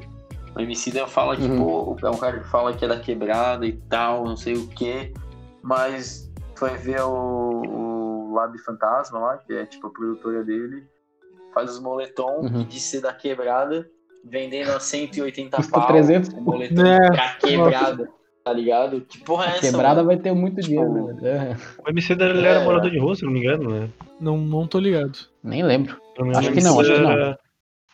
O 0.56 0.60
MC 0.60 0.90
fala 1.06 1.36
que, 1.36 1.42
Uhum. 1.42 1.96
pô, 1.96 2.06
é 2.06 2.10
um 2.10 2.16
cara 2.16 2.40
que 2.40 2.48
fala 2.48 2.72
que 2.72 2.84
é 2.84 2.88
da 2.88 2.98
quebrada 2.98 3.66
e 3.66 3.72
tal, 3.88 4.24
não 4.24 4.36
sei 4.36 4.54
o 4.54 4.66
quê, 4.68 5.12
mas 5.62 6.30
tu 6.56 6.60
vai 6.62 6.76
ver 6.76 7.02
o, 7.02 7.62
o 7.62 8.34
Lab 8.34 8.56
Fantasma 8.58 9.18
lá, 9.18 9.36
que 9.38 9.52
é, 9.52 9.66
tipo, 9.66 9.86
a 9.86 9.90
produtora 9.90 10.42
dele, 10.42 10.84
faz 11.54 11.70
os 11.70 11.80
moletom 11.80 12.40
Uhum. 12.42 12.64
de 12.64 12.80
ser 12.80 13.00
da 13.02 13.12
quebrada, 13.12 13.86
vendendo 14.24 14.70
a 14.70 14.80
180 14.80 15.56
Custa 15.56 15.72
pau, 15.72 15.86
300 15.88 16.30
o 16.34 16.40
moletom 16.40 16.82
Né? 16.82 16.98
pra 17.10 17.28
quebrada, 17.40 18.08
tá 18.44 18.52
ligado? 18.52 19.00
Que 19.02 19.18
porra 19.18 19.46
é 19.46 19.48
essa, 19.50 19.60
Quebrada 19.60 19.96
mano? 19.96 20.06
vai 20.08 20.16
ter 20.18 20.32
muito 20.32 20.56
Tipo, 20.56 20.66
dinheiro, 20.68 20.92
né? 20.92 21.12
velho? 21.20 21.26
É, 21.26 21.56
O 21.86 21.90
MC 21.90 22.14
dele 22.14 22.38
ele 22.38 22.46
era 22.46 22.60
É. 22.60 22.64
morador 22.64 22.90
de 22.90 22.98
rua, 22.98 23.14
se 23.16 23.24
não 23.24 23.32
me 23.32 23.40
engano, 23.40 23.70
né? 23.70 23.88
Não, 24.20 24.36
não 24.38 24.66
tô 24.66 24.78
ligado. 24.78 25.18
Nem 25.42 25.62
lembro. 25.62 25.96
Acho 26.36 26.52
que 26.52 26.60
não, 26.60 26.80
ele 26.80 26.92
acho 26.92 27.00
que 27.02 27.06
não. 27.08 27.36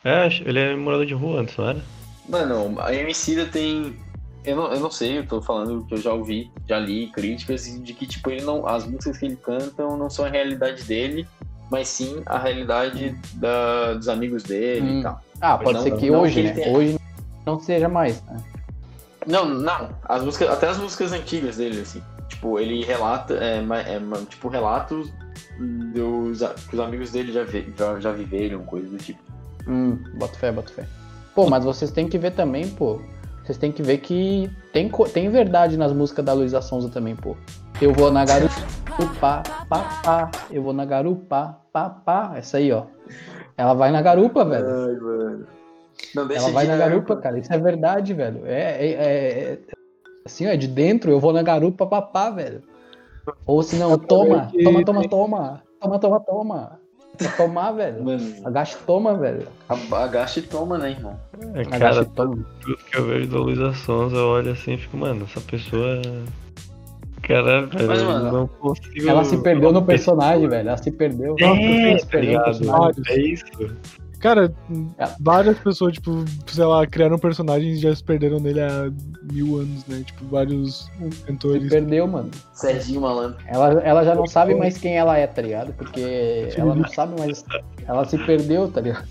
É, 0.05 0.27
ele 0.45 0.59
é 0.61 0.77
morador 0.77 1.07
de 1.07 1.15
rua 1.15 1.41
antes, 1.41 1.57
não 1.57 1.69
era? 1.69 1.81
Mano, 2.29 2.81
a 2.81 2.95
Emicida 2.95 3.47
tem. 3.47 3.97
Eu 4.45 4.55
não, 4.57 4.73
eu 4.73 4.79
não 4.81 4.91
sei, 4.93 5.19
eu 5.19 5.27
tô 5.27 5.43
falando 5.43 5.85
que 5.87 5.95
eu 5.95 5.99
já 5.99 6.13
ouvi, 6.13 6.49
já 6.69 6.79
li 6.79 7.09
críticas 7.13 7.65
de 7.83 7.93
que, 7.93 8.07
tipo, 8.07 8.31
ele 8.31 8.43
não. 8.43 8.65
As 8.67 8.87
músicas 8.87 9.19
que 9.19 9.27
ele 9.27 9.37
canta 9.37 9.83
não 9.83 10.09
são 10.09 10.25
a 10.25 10.29
realidade 10.29 10.85
dele, 10.85 11.27
mas 11.71 11.89
sim 11.89 12.23
a 12.27 12.39
realidade 12.39 13.17
da, 13.35 13.95
dos 13.95 14.09
amigos 14.09 14.43
dele 14.43 14.91
Hum. 14.97 15.01
e 15.01 15.03
tal. 15.03 15.21
Ah, 15.41 15.59
pode 15.59 15.75
Não, 15.75 15.83
ser 15.83 15.97
que 15.97 16.11
não 16.11 16.21
hoje, 16.21 16.39
ele 16.41 16.49
né? 16.49 16.55
tenha- 16.55 16.77
Hoje 16.77 16.99
não 17.45 17.61
seja 17.61 17.89
mais, 17.89 18.23
né? 18.23 18.43
Não, 19.27 19.45
não. 19.47 19.89
As 20.05 20.23
músicas, 20.23 20.49
até 20.51 20.69
as 20.69 20.79
músicas 20.79 21.13
antigas 21.13 21.57
dele, 21.57 21.81
assim. 21.81 22.01
Tipo, 22.29 22.59
ele 22.59 22.85
relata, 22.85 23.35
é, 23.35 23.59
é, 23.59 24.01
tipo, 24.29 24.49
relatos 24.49 25.13
dos, 25.59 26.41
que 26.69 26.75
os 26.77 26.81
amigos 26.81 27.11
dele 27.11 27.33
já, 27.33 27.45
vi- 27.45 27.73
já, 27.77 27.99
já 28.01 28.13
viveram, 28.13 28.63
coisas 28.65 28.91
do 28.91 28.99
tipo. 28.99 29.21
Hum, 29.67 29.99
boto 30.15 30.39
fé, 30.39 30.53
boto 30.53 30.73
fé. 30.73 30.85
Pô, 31.35 31.49
mas 31.49 31.65
vocês 31.65 31.91
têm 31.91 32.09
que 32.09 32.19
ver 32.19 32.33
também, 32.33 32.69
pô. 32.69 33.01
Vocês 33.45 33.59
têm 33.59 33.71
que 33.71 33.83
ver 33.83 33.99
que 33.99 34.51
tem, 34.73 34.91
tem 35.13 35.29
verdade 35.29 35.77
nas 35.77 35.93
músicas 35.93 36.25
da 36.25 36.33
Luísa 36.33 36.61
Sonza 36.61 36.89
também, 36.89 37.15
pô. 37.15 37.37
Eu 37.81 37.93
vou 37.93 38.11
na 38.11 38.25
garupa, 38.25 38.55
pá, 39.21 39.43
pá, 39.69 40.01
pá. 40.03 40.31
Eu 40.51 40.63
vou 40.63 40.73
na 40.73 40.85
garupa, 40.85 41.59
pá, 41.73 41.91
pá. 41.91 42.33
Essa 42.37 42.59
aí, 42.59 42.73
ó. 42.73 42.85
Ela 43.57 43.75
vai 43.75 43.91
na 43.91 44.03
garupa, 44.03 44.45
velho. 44.45 44.67
Ai, 44.67 44.95
mano. 44.97 45.47
Não, 46.15 46.27
deixa 46.27 46.45
Ela 46.45 46.53
vai 46.53 46.67
na 46.67 46.75
ir 46.75 46.79
garupa, 46.79 47.17
cara. 47.17 47.39
Isso 47.39 47.53
é 47.53 47.59
verdade, 47.59 48.15
velho. 48.15 48.43
É, 48.47 48.61
é, 48.61 48.87
é- 48.93 49.53
é- 49.53 49.59
assim, 50.25 50.47
ó, 50.47 50.51
é 50.51 50.57
de 50.57 50.69
dentro, 50.69 51.11
eu 51.11 51.21
vou 51.21 51.33
na 51.33 51.43
garupa, 51.43 51.87
papá, 51.87 52.31
velho. 52.31 52.63
Ou 53.47 53.63
se 53.63 53.77
não, 53.77 53.99
toma, 53.99 54.47
que- 54.47 54.63
toma, 54.63 54.85
toma, 54.85 55.09
toma. 55.09 55.63
Toma, 55.81 55.99
toma, 55.99 56.21
toma. 56.21 56.81
Quer 57.19 57.35
tomar, 57.35 57.73
velho. 57.73 58.05
Mano, 58.05 58.35
Agacha 58.45 58.77
e 58.77 58.85
toma, 58.85 59.15
velho. 59.15 59.49
agacha 59.91 60.39
e 60.39 60.43
toma, 60.43 60.77
né, 60.77 60.91
irmão? 60.91 61.19
É, 61.55 61.61
Agacha 61.63 61.79
cara, 61.79 62.03
e 62.03 62.05
toma. 62.07 62.37
tudo 62.61 62.77
que 62.77 62.97
eu 62.99 63.07
vejo 63.07 63.31
da 63.31 63.39
Luísa 63.39 63.73
Sonza, 63.73 64.17
eu 64.17 64.27
olho 64.27 64.53
assim 64.53 64.75
e 64.75 64.79
fico, 64.79 64.97
mano, 64.99 65.25
essa 65.25 65.41
pessoa. 65.41 66.03
Cara, 67.27 67.67
velho, 67.67 67.89
Mas, 67.89 68.03
mano, 68.03 68.33
não 68.33 68.47
consigo. 68.47 69.09
Ela 69.09 69.25
se 69.25 69.37
perdeu 69.39 69.73
no 69.73 69.83
personagem, 69.85 70.49
velho. 70.49 70.69
Ela 70.69 70.77
se 70.79 70.91
perdeu. 70.91 71.35
É, 71.41 71.45
Ela 71.91 71.99
se 71.99 72.05
tá 72.05 72.11
perdeu 72.11 72.41
no 72.41 72.53
ligado? 72.53 73.03
É 73.09 73.21
isso. 73.21 73.45
Cara, 74.19 74.53
É. 74.99 75.09
várias 75.21 75.59
pessoas, 75.59 75.93
tipo, 75.93 76.25
sei 76.47 76.65
lá, 76.65 76.87
criaram 76.87 77.19
personagens 77.19 77.79
e 77.79 77.81
já 77.83 77.95
se 77.95 78.03
perderam 78.03 78.41
nele 78.41 78.61
há 78.61 78.91
mil 79.31 79.59
anos, 79.59 79.85
né? 79.87 80.03
Tipo, 80.07 80.25
vários 80.27 80.91
Se 81.11 81.23
cantores. 81.27 81.69
perdeu, 81.69 82.07
mano. 82.07 82.31
Serginho 82.55 83.03
Malandro. 83.03 83.37
Ela, 83.47 83.73
ela 83.83 84.05
já 84.05 84.15
não 84.15 84.27
sabe 84.27 84.55
mais 84.55 84.79
quem 84.79 84.97
ela 84.97 85.19
é, 85.19 85.27
tá 85.27 85.43
ligado? 85.43 85.73
Porque 85.75 86.49
ela 86.57 86.75
não 86.75 86.89
sabe 86.89 87.19
mais. 87.21 87.45
Ela 87.87 88.05
se 88.07 88.17
perdeu, 88.25 88.69
tá 88.71 88.81
ligado? 88.81 89.07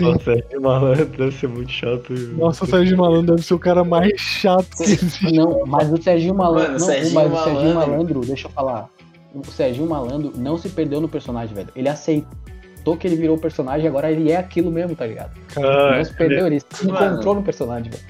Sim. 0.00 0.12
Nossa, 0.12 0.32
é 0.32 0.58
malandro, 0.58 1.04
deve 1.06 1.32
ser 1.32 1.48
muito 1.48 1.70
chato. 1.70 2.12
Nossa, 2.12 2.64
o 2.64 2.66
Sérgio 2.66 2.96
Malandro 2.96 3.34
deve 3.36 3.46
ser 3.46 3.54
o 3.54 3.58
cara 3.58 3.84
mais 3.84 4.18
chato 4.20 4.68
que 4.76 4.82
existe. 4.84 5.32
Não, 5.32 5.64
mas 5.66 5.92
o 5.92 6.02
Serginho 6.02 6.34
Malandro. 6.34 6.62
Mano, 6.72 6.78
não, 6.80 6.86
Serginho 6.86 7.14
mas 7.14 7.32
o 7.32 7.36
Serginho 7.44 7.74
Malandro- 7.74 7.90
Malandro, 7.90 8.20
deixa 8.20 8.48
eu 8.48 8.52
falar. 8.52 8.88
O 9.34 9.44
Serginho 9.50 9.88
Malandro 9.88 10.32
não 10.36 10.58
se 10.58 10.68
perdeu 10.68 11.00
no 11.00 11.08
personagem, 11.08 11.54
velho. 11.54 11.68
Ele 11.76 11.88
aceitou 11.88 12.96
que 12.98 13.06
ele 13.06 13.16
virou 13.16 13.36
o 13.36 13.40
personagem 13.40 13.84
e 13.84 13.88
agora 13.88 14.10
ele 14.10 14.32
é 14.32 14.36
aquilo 14.36 14.70
mesmo, 14.70 14.96
tá 14.96 15.06
ligado? 15.06 15.32
Ah, 15.56 15.96
não 15.96 16.04
se 16.04 16.14
perdeu, 16.14 16.46
ele 16.46 16.60
se 16.60 16.86
Mano. 16.86 17.12
encontrou 17.14 17.34
no 17.36 17.42
personagem, 17.42 17.90
velho. 17.92 18.02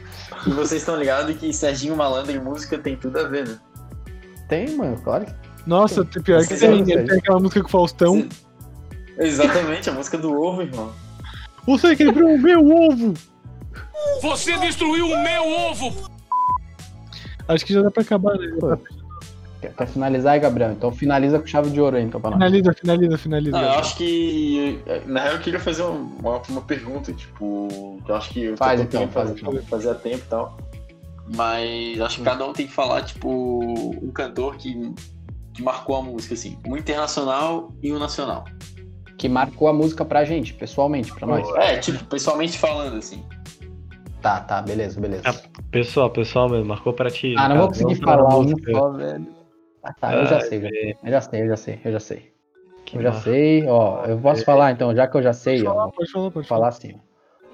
E 0.46 0.50
vocês 0.50 0.80
estão 0.80 0.96
ligados 0.96 1.36
que 1.36 1.52
Serginho 1.52 1.96
Malandro 1.96 2.32
e 2.32 2.38
música 2.40 2.78
tem 2.78 2.96
tudo 2.96 3.18
a 3.18 3.24
ver, 3.24 3.46
né? 3.48 3.58
Tem, 4.48 4.74
mano, 4.76 4.96
claro 5.04 5.26
que 5.26 5.32
Nossa, 5.66 6.04
tem 6.04 6.22
pior 6.22 6.40
que 6.40 6.56
Você 6.56 6.66
tem. 6.66 6.80
Ele 6.80 7.02
tem 7.04 7.18
aquela 7.18 7.38
música 7.38 7.60
com 7.60 7.68
o 7.68 7.70
Faustão. 7.70 8.26
Exatamente, 9.18 9.90
a 9.90 9.92
música 9.92 10.16
do 10.16 10.32
ovo, 10.40 10.62
irmão. 10.62 10.90
Você 11.66 11.96
quebrou 11.96 12.34
o 12.34 12.38
meu 12.38 12.66
ovo! 12.68 13.14
Você 14.22 14.58
destruiu 14.58 15.06
o 15.06 15.22
meu 15.22 15.48
ovo! 15.48 16.10
Acho 17.48 17.66
que 17.66 17.72
já 17.72 17.82
dá 17.82 17.90
pra 17.90 18.02
acabar, 18.02 18.36
né? 18.38 18.46
Quer, 19.60 19.74
quer 19.74 19.86
finalizar 19.88 20.34
aí, 20.34 20.40
Gabriel? 20.40 20.72
Então 20.72 20.90
finaliza 20.90 21.38
com 21.38 21.46
chave 21.46 21.70
de 21.70 21.80
ouro 21.80 21.96
aí, 21.96 22.04
então, 22.04 22.20
pra 22.20 22.30
nós. 22.30 22.38
Finaliza, 22.38 22.72
finaliza, 22.72 23.18
finaliza. 23.18 23.50
Não, 23.50 23.62
eu 23.62 23.78
acho 23.78 23.96
que. 23.96 24.80
Na 25.06 25.22
real, 25.22 25.34
eu 25.34 25.40
queria 25.40 25.60
fazer 25.60 25.82
uma, 25.82 26.40
uma 26.48 26.62
pergunta, 26.62 27.12
tipo. 27.12 27.98
Eu 28.08 28.14
acho 28.14 28.30
que 28.30 28.44
eu 28.44 28.56
Faz 28.56 28.80
então, 28.80 29.06
faz 29.08 29.28
fazer, 29.30 29.40
então. 29.40 29.62
fazer 29.64 29.90
a 29.90 29.94
tempo 29.94 30.24
e 30.24 30.28
tal. 30.28 30.58
Mas 31.36 32.00
acho 32.00 32.18
que 32.18 32.24
cada 32.24 32.44
um 32.46 32.52
tem 32.52 32.66
que 32.66 32.72
falar, 32.72 33.02
tipo, 33.02 33.28
um 34.02 34.10
cantor 34.10 34.56
que, 34.56 34.92
que 35.52 35.62
marcou 35.62 35.96
a 35.96 36.02
música, 36.02 36.34
assim. 36.34 36.58
Um 36.66 36.76
internacional 36.76 37.72
e 37.82 37.92
um 37.92 37.98
nacional. 37.98 38.44
Que 39.20 39.28
marcou 39.28 39.68
a 39.68 39.72
música 39.74 40.02
pra 40.02 40.24
gente, 40.24 40.54
pessoalmente, 40.54 41.12
pra 41.12 41.26
nós. 41.26 41.46
É, 41.56 41.76
tipo, 41.76 42.02
pessoalmente 42.06 42.58
falando, 42.58 42.96
assim. 42.96 43.22
Tá, 44.22 44.40
tá, 44.40 44.62
beleza, 44.62 44.98
beleza. 44.98 45.24
Ah, 45.26 45.60
Pessoal, 45.70 46.08
pessoal 46.08 46.48
mesmo, 46.48 46.64
marcou 46.64 46.94
pra 46.94 47.10
ti. 47.10 47.34
Ah, 47.36 47.46
não 47.46 47.58
vou 47.58 47.68
Cada 47.68 47.84
um 47.84 47.86
conseguir 47.86 48.02
falar 48.02 48.38
um 48.38 48.48
só, 48.48 48.90
velho. 48.92 49.26
Ah, 49.82 49.92
tá, 49.92 50.14
eu 50.14 50.24
já 50.26 50.36
Ai, 50.36 50.40
sei, 50.40 50.58
velho, 50.58 50.96
eu 51.04 51.10
já 51.10 51.20
sei, 51.20 51.42
eu 51.42 51.48
já 51.48 51.56
sei, 51.58 51.80
eu 51.84 51.92
já 51.92 52.00
sei. 52.00 52.32
que 52.86 52.96
Eu 52.96 53.02
já 53.02 53.10
mar- 53.12 53.20
sei, 53.22 53.68
ó, 53.68 54.04
eu 54.06 54.18
posso 54.18 54.42
falar 54.42 54.72
então, 54.72 54.94
já 54.96 55.06
que 55.06 55.16
eu 55.18 55.22
já 55.22 55.34
sei, 55.34 55.58
Pode 55.58 55.68
ó, 55.68 55.70
falar, 55.70 55.82
vou 55.84 55.92
pode 55.92 56.10
falar, 56.10 56.30
pode 56.30 56.48
falar 56.48 56.68
assim. 56.68 56.94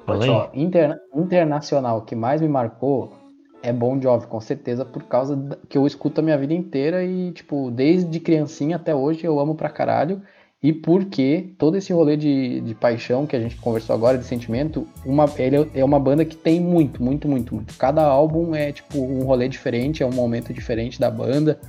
aí. 0.07 0.31
Ó, 0.31 0.49
inter- 0.55 0.97
internacional 1.17 2.03
que 2.03 2.15
mais 2.15 2.41
me 2.41 2.49
marcou 2.49 3.13
é 3.61 3.73
Bon 3.73 4.01
Jovi, 4.01 4.29
com 4.29 4.41
certeza, 4.41 4.85
por 4.85 5.03
causa 5.03 5.37
que 5.69 5.77
eu 5.77 5.85
escuto 5.85 6.21
a 6.21 6.23
minha 6.25 6.39
vida 6.39 6.55
inteira 6.55 7.03
e, 7.03 7.33
tipo, 7.33 7.73
desde 7.73 8.21
criancinha 8.21 8.77
até 8.77 8.95
hoje 8.95 9.25
eu 9.27 9.41
amo 9.41 9.57
pra 9.57 9.69
caralho. 9.69 10.23
E 10.67 10.73
porque 10.73 11.51
todo 11.59 11.77
esse 11.77 11.93
rolê 11.93 12.17
de, 12.17 12.61
de 12.61 12.75
paixão 12.75 13.25
que 13.25 13.37
a 13.37 13.39
gente 13.39 13.55
conversou 13.55 13.95
agora, 13.95 14.19
de 14.19 14.25
sentimento, 14.25 14.85
uma, 15.05 15.27
ele 15.39 15.57
é- 15.59 15.69
é 15.75 15.85
uma 15.85 16.01
banda 16.01 16.25
que 16.25 16.35
tem 16.35 16.59
muito, 16.59 17.01
muito, 17.01 17.29
muito, 17.29 17.55
muito. 17.55 17.73
Cada 17.79 18.03
álbum 18.03 18.53
é, 18.53 18.73
tipo, 18.73 18.99
um 18.99 19.23
rolê 19.23 19.47
diferente, 19.49 20.03
é 20.03 20.07
um 20.07 20.13
momento 20.13 20.53
diferente 20.53 20.99
da 20.99 21.09
banda. 21.09 21.61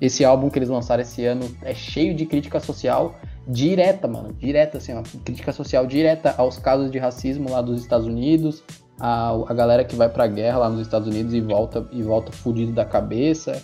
Esse 0.00 0.24
álbum 0.24 0.48
que 0.48 0.58
eles 0.58 0.70
lançaram 0.70 1.02
esse 1.02 1.22
ano 1.26 1.44
é 1.60 1.74
cheio 1.74 2.14
de 2.14 2.24
crítica 2.24 2.58
social 2.58 3.16
direta, 3.46 4.08
mano. 4.08 4.32
Direta, 4.32 4.78
assim, 4.78 4.94
ó. 4.94 5.02
Crítica 5.26 5.52
social 5.52 5.86
direta 5.86 6.34
aos 6.38 6.56
casos 6.56 6.90
de 6.90 6.98
racismo 6.98 7.50
lá 7.50 7.60
dos 7.60 7.82
Estados 7.82 8.06
Unidos, 8.06 8.64
a, 8.98 9.28
a 9.46 9.52
galera 9.52 9.84
que 9.84 9.94
vai 9.94 10.08
pra 10.08 10.26
guerra 10.26 10.56
lá 10.56 10.70
nos 10.70 10.80
Estados 10.80 11.06
Unidos 11.06 11.34
e 11.34 11.40
volta 11.42 11.86
e 11.92 12.02
volta 12.02 12.32
fudido 12.32 12.72
da 12.72 12.86
cabeça. 12.86 13.62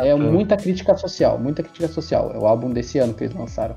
É 0.00 0.14
muita 0.14 0.56
crítica 0.56 0.96
social, 0.96 1.38
muita 1.38 1.62
crítica 1.62 1.86
social. 1.86 2.32
É 2.34 2.38
o 2.38 2.46
álbum 2.46 2.70
desse 2.70 2.98
ano 2.98 3.12
que 3.12 3.24
eles 3.24 3.36
lançaram. 3.36 3.76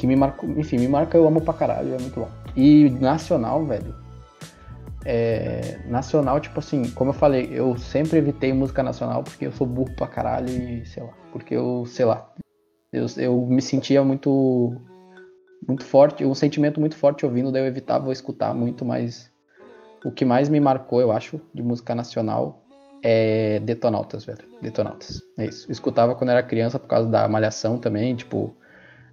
Que 0.00 0.06
me 0.06 0.16
marcou, 0.16 0.48
enfim, 0.58 0.78
me 0.78 0.88
marca, 0.88 1.18
eu 1.18 1.26
amo 1.26 1.42
pra 1.42 1.52
caralho, 1.52 1.94
é 1.94 1.98
muito 1.98 2.18
bom. 2.18 2.28
E 2.56 2.88
nacional, 2.88 3.66
velho. 3.66 3.94
É, 5.04 5.78
nacional, 5.84 6.40
tipo 6.40 6.58
assim, 6.58 6.90
como 6.92 7.10
eu 7.10 7.14
falei, 7.14 7.50
eu 7.52 7.76
sempre 7.76 8.16
evitei 8.16 8.50
música 8.50 8.82
nacional 8.82 9.22
porque 9.22 9.46
eu 9.46 9.52
sou 9.52 9.66
burro 9.66 9.94
pra 9.94 10.06
caralho 10.06 10.48
e 10.48 10.86
sei 10.86 11.02
lá. 11.02 11.10
Porque 11.30 11.54
eu, 11.54 11.84
sei 11.84 12.06
lá. 12.06 12.32
Eu, 12.90 13.04
eu 13.18 13.44
me 13.44 13.60
sentia 13.60 14.02
muito 14.02 14.74
muito 15.68 15.84
forte, 15.84 16.24
um 16.24 16.34
sentimento 16.34 16.80
muito 16.80 16.96
forte 16.96 17.26
ouvindo, 17.26 17.52
daí 17.52 17.60
eu 17.60 17.66
evitava 17.66 18.10
escutar 18.10 18.54
muito, 18.54 18.86
mas 18.86 19.30
o 20.02 20.10
que 20.10 20.24
mais 20.24 20.48
me 20.48 20.60
marcou, 20.60 21.02
eu 21.02 21.12
acho, 21.12 21.38
de 21.52 21.62
música 21.62 21.94
nacional 21.94 22.64
é 23.02 23.60
Detonautas, 23.60 24.24
velho. 24.24 24.48
Detonautas. 24.62 25.20
É 25.36 25.44
isso. 25.44 25.68
Eu 25.68 25.72
escutava 25.72 26.14
quando 26.14 26.30
era 26.30 26.42
criança 26.42 26.78
por 26.78 26.88
causa 26.88 27.06
da 27.06 27.28
malhação 27.28 27.76
também, 27.78 28.16
tipo, 28.16 28.56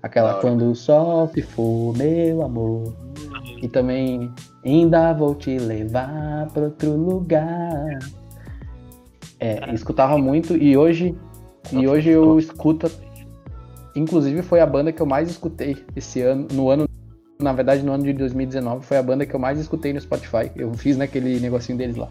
aquela 0.01 0.35
quando 0.35 0.71
o 0.71 0.75
sol 0.75 1.27
se 1.33 1.41
for, 1.41 1.95
meu 1.97 2.41
amor. 2.41 2.93
E 3.61 3.67
também 3.67 4.31
ainda 4.63 5.13
vou 5.13 5.33
te 5.33 5.57
levar 5.57 6.47
pra 6.53 6.63
outro 6.63 6.95
lugar. 6.95 7.99
É, 9.39 9.73
escutava 9.73 10.17
muito 10.17 10.55
e 10.55 10.75
hoje 10.75 11.15
e 11.71 11.87
hoje 11.87 12.09
eu 12.09 12.39
escuto 12.39 12.89
inclusive 13.95 14.41
foi 14.41 14.59
a 14.59 14.65
banda 14.65 14.91
que 14.91 14.99
eu 15.01 15.05
mais 15.05 15.29
escutei 15.29 15.77
esse 15.95 16.21
ano, 16.21 16.47
no 16.51 16.69
ano 16.69 16.89
na 17.39 17.53
verdade 17.53 17.83
no 17.83 17.91
ano 17.91 18.03
de 18.03 18.13
2019 18.13 18.83
foi 18.83 18.97
a 18.97 19.03
banda 19.03 19.25
que 19.25 19.35
eu 19.35 19.39
mais 19.39 19.59
escutei 19.59 19.93
no 19.93 20.01
Spotify. 20.01 20.51
Eu 20.55 20.73
fiz 20.73 20.97
naquele 20.97 21.39
negocinho 21.39 21.77
deles 21.77 21.95
lá. 21.95 22.09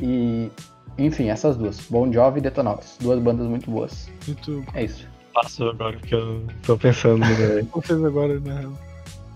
E 0.00 0.50
enfim, 0.98 1.28
essas 1.28 1.56
duas, 1.56 1.80
Bon 1.88 2.12
Jovi 2.12 2.38
e 2.38 2.42
Detonautas, 2.42 2.96
duas 3.00 3.20
bandas 3.20 3.46
muito 3.46 3.70
boas. 3.70 4.08
Tu, 4.42 4.64
É 4.74 4.84
isso. 4.84 5.06
Passou 5.34 5.70
agora, 5.70 5.96
porque 5.98 6.14
eu 6.14 6.46
tô 6.62 6.76
pensando 6.76 7.24
qual 7.70 7.82
fez 7.82 8.04
agora, 8.04 8.40
na 8.40 8.60
real? 8.60 8.72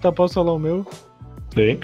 Tá, 0.01 0.11
posso 0.11 0.35
falar 0.35 0.53
o 0.53 0.59
meu? 0.59 0.87
Sim. 1.55 1.79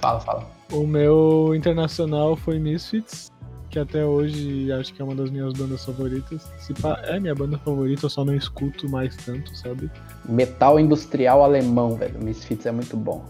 Fala, 0.00 0.20
fala. 0.20 0.46
O 0.72 0.86
meu 0.86 1.52
internacional 1.54 2.36
foi 2.36 2.58
Misfits, 2.58 3.30
que 3.70 3.78
até 3.78 4.04
hoje 4.04 4.72
acho 4.72 4.92
que 4.92 5.00
é 5.00 5.04
uma 5.04 5.14
das 5.14 5.30
minhas 5.30 5.52
bandas 5.54 5.84
favoritas. 5.84 6.50
Se 6.58 6.74
pá, 6.74 7.00
é 7.04 7.20
minha 7.20 7.34
banda 7.34 7.58
favorita, 7.58 8.06
eu 8.06 8.10
só 8.10 8.24
não 8.24 8.34
escuto 8.34 8.88
mais 8.88 9.16
tanto, 9.16 9.56
sabe? 9.56 9.90
Metal 10.28 10.80
industrial 10.80 11.44
alemão, 11.44 11.96
velho. 11.96 12.22
Misfits 12.22 12.66
é 12.66 12.72
muito 12.72 12.96
bom. 12.96 13.24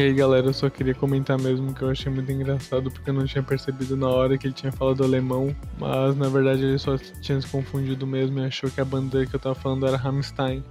E 0.00 0.02
aí, 0.02 0.14
galera, 0.14 0.46
eu 0.46 0.54
só 0.54 0.70
queria 0.70 0.94
comentar 0.94 1.38
mesmo 1.38 1.74
que 1.74 1.82
eu 1.82 1.90
achei 1.90 2.10
muito 2.10 2.32
engraçado, 2.32 2.90
porque 2.90 3.10
eu 3.10 3.12
não 3.12 3.26
tinha 3.26 3.42
percebido 3.42 3.98
na 3.98 4.08
hora 4.08 4.38
que 4.38 4.46
ele 4.46 4.54
tinha 4.54 4.72
falado 4.72 5.04
alemão, 5.04 5.54
mas 5.78 6.16
na 6.16 6.26
verdade 6.26 6.64
ele 6.64 6.78
só 6.78 6.96
tinha 6.96 7.38
se 7.38 7.46
confundido 7.48 8.06
mesmo 8.06 8.38
e 8.38 8.46
achou 8.46 8.70
que 8.70 8.80
a 8.80 8.84
banda 8.84 9.26
que 9.26 9.36
eu 9.36 9.38
tava 9.38 9.54
falando 9.54 9.86
era 9.86 9.98
Rammstein. 9.98 10.64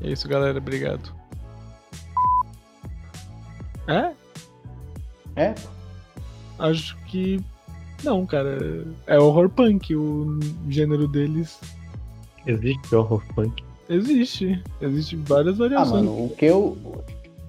É 0.00 0.10
isso, 0.10 0.26
galera, 0.26 0.58
obrigado. 0.58 1.14
É? 3.86 4.12
É? 5.36 5.54
Acho 6.58 6.96
que. 7.06 7.40
Não, 8.02 8.26
cara. 8.26 8.84
É 9.06 9.20
horror 9.20 9.48
punk, 9.50 9.94
o 9.94 10.40
gênero 10.68 11.06
deles 11.06 11.60
Existe 12.44 12.92
horror 12.92 13.22
punk. 13.36 13.62
existe. 13.88 14.60
Existe 14.80 15.14
várias 15.14 15.54
Ah, 15.54 15.58
variações. 15.58 16.04
mano, 16.04 16.24
o 16.26 16.34
que 16.36 16.46
eu. 16.46 16.76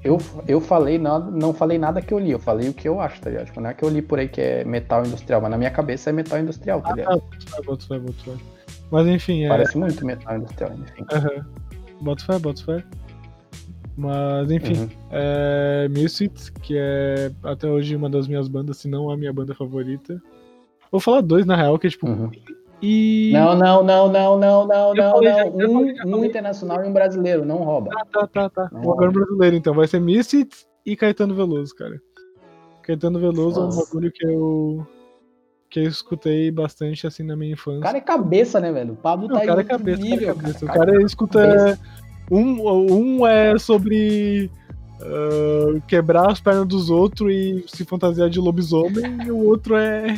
Eu, 0.04 0.18
eu 0.48 0.60
falei 0.60 0.98
nada, 0.98 1.32
não 1.32 1.54
falei 1.54 1.78
nada 1.78 2.02
que 2.02 2.14
eu 2.14 2.20
li, 2.20 2.32
eu 2.32 2.40
falei 2.40 2.68
o 2.68 2.74
que 2.74 2.88
eu 2.88 3.00
acho, 3.00 3.22
tá 3.22 3.30
ligado? 3.30 3.46
Tipo, 3.46 3.62
não 3.62 3.70
é 3.70 3.74
que 3.74 3.84
eu 3.84 3.90
li 3.90 4.02
por 4.02 4.20
aí 4.20 4.28
que 4.28 4.42
é 4.42 4.64
metal 4.66 5.06
industrial, 5.06 5.40
mas 5.42 5.50
na 5.52 5.58
minha 5.58 5.72
cabeça 5.72 6.10
é 6.10 6.14
metal 6.14 6.40
industrial, 6.40 6.82
tá 6.82 6.94
ligado? 6.94 7.24
Ah, 7.56 7.62
boto 7.66 7.88
fé, 7.88 8.00
boto 8.00 8.24
fé. 8.24 8.32
Mas 8.92 9.08
enfim, 9.08 9.46
é. 9.46 9.48
Parece 9.48 9.78
muito 9.78 10.06
metal 10.06 10.38
industrial, 10.38 10.74
enfim. 10.74 11.06
Aham. 11.12 11.46
Boto 12.02 12.26
fé, 12.26 12.38
boto 12.38 12.66
fé. 12.66 12.84
Mas 13.96 14.52
enfim, 14.52 14.74
Uhum. 14.74 14.90
é 15.12 15.88
Misfits, 15.90 16.50
que 16.50 16.76
é 16.78 17.32
até 17.44 17.68
hoje 17.68 17.96
uma 17.96 18.10
das 18.10 18.28
minhas 18.28 18.48
bandas, 18.48 18.78
se 18.78 18.88
não 18.88 19.10
a 19.10 19.16
minha 19.16 19.32
banda 19.32 19.54
favorita. 19.56 20.22
Vou 20.92 21.00
falar 21.00 21.22
dois 21.22 21.46
na 21.46 21.56
real, 21.56 21.78
que 21.80 21.88
é 21.88 21.90
tipo. 21.90 22.08
Uhum. 22.08 22.30
E. 22.86 23.32
Não, 23.32 23.56
não, 23.56 23.82
não, 23.82 24.12
não, 24.12 24.38
não, 24.38 24.68
não, 24.68 24.94
não, 24.94 25.22
não. 25.22 25.48
Um, 25.56 26.18
um 26.18 26.26
internacional 26.26 26.84
e 26.84 26.88
um 26.88 26.92
brasileiro, 26.92 27.46
não 27.46 27.58
rouba. 27.64 27.92
Ah, 27.98 28.06
tá, 28.12 28.28
tá, 28.28 28.50
tá. 28.50 28.70
Não, 28.74 28.82
Vou 28.82 28.94
agora 28.94 29.08
no 29.08 29.14
brasileiro 29.14 29.56
então. 29.56 29.74
Vai 29.74 29.88
ser 29.88 30.02
Misfits 30.02 30.68
e 30.86 30.96
Caetano 30.98 31.34
Veloso, 31.34 31.74
cara. 31.74 31.98
Caetano 32.82 33.20
Veloso 33.20 33.62
é 33.62 33.64
um 33.64 33.66
Nossa. 33.68 33.86
bagulho 33.86 34.12
que 34.12 34.26
eu. 34.26 34.86
que 35.70 35.80
eu 35.80 35.84
escutei 35.84 36.52
bastante 36.52 37.08
assim 37.08 37.24
na 37.24 37.38
minha 37.38 37.52
O 37.52 37.54
infância. 37.54 37.80
cara 37.82 37.98
é 37.98 38.02
cabeça, 38.02 38.60
né, 38.60 38.70
velho? 38.72 38.94
O 38.94 38.98
Pablo 38.98 39.30
Não, 39.30 39.38
tá 39.38 39.44
o 39.44 39.48
cara 39.48 39.62
é 39.62 39.64
cabeça, 39.64 40.02
o 40.04 40.10
cara 40.10 40.22
é 40.22 40.26
cabeça. 40.26 40.66
O 40.66 40.68
cara. 40.68 40.80
cara 40.80 41.04
escuta. 41.04 41.80
Um, 42.30 42.70
um 42.70 43.28
é 43.28 43.58
sobre 43.58 44.52
ah, 45.02 45.80
quebrar 45.88 46.32
as 46.32 46.40
pernas 46.40 46.68
dos 46.68 46.90
outros 46.90 47.32
e 47.32 47.64
se 47.68 47.86
fantasiar 47.86 48.30
de 48.30 48.40
lobisomem, 48.40 49.26
e 49.26 49.32
o 49.32 49.38
outro 49.38 49.76
é. 49.76 50.16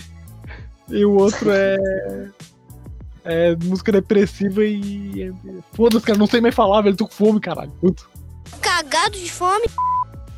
E 0.90 1.04
o 1.04 1.14
outro 1.14 1.50
é. 1.52 1.78
É 3.26 3.56
música 3.64 3.92
depressiva 3.92 4.64
e. 4.64 5.24
é- 5.24 5.62
Foda-se, 5.74 6.06
cara, 6.06 6.18
não 6.20 6.28
sei 6.28 6.40
mais 6.40 6.54
falar, 6.54 6.82
velho. 6.82 6.96
Tô 6.96 7.08
com 7.08 7.14
fome, 7.14 7.40
caralho. 7.40 7.72
Puto. 7.82 8.08
Cagado 8.62 9.18
de 9.18 9.32
fome. 9.32 9.66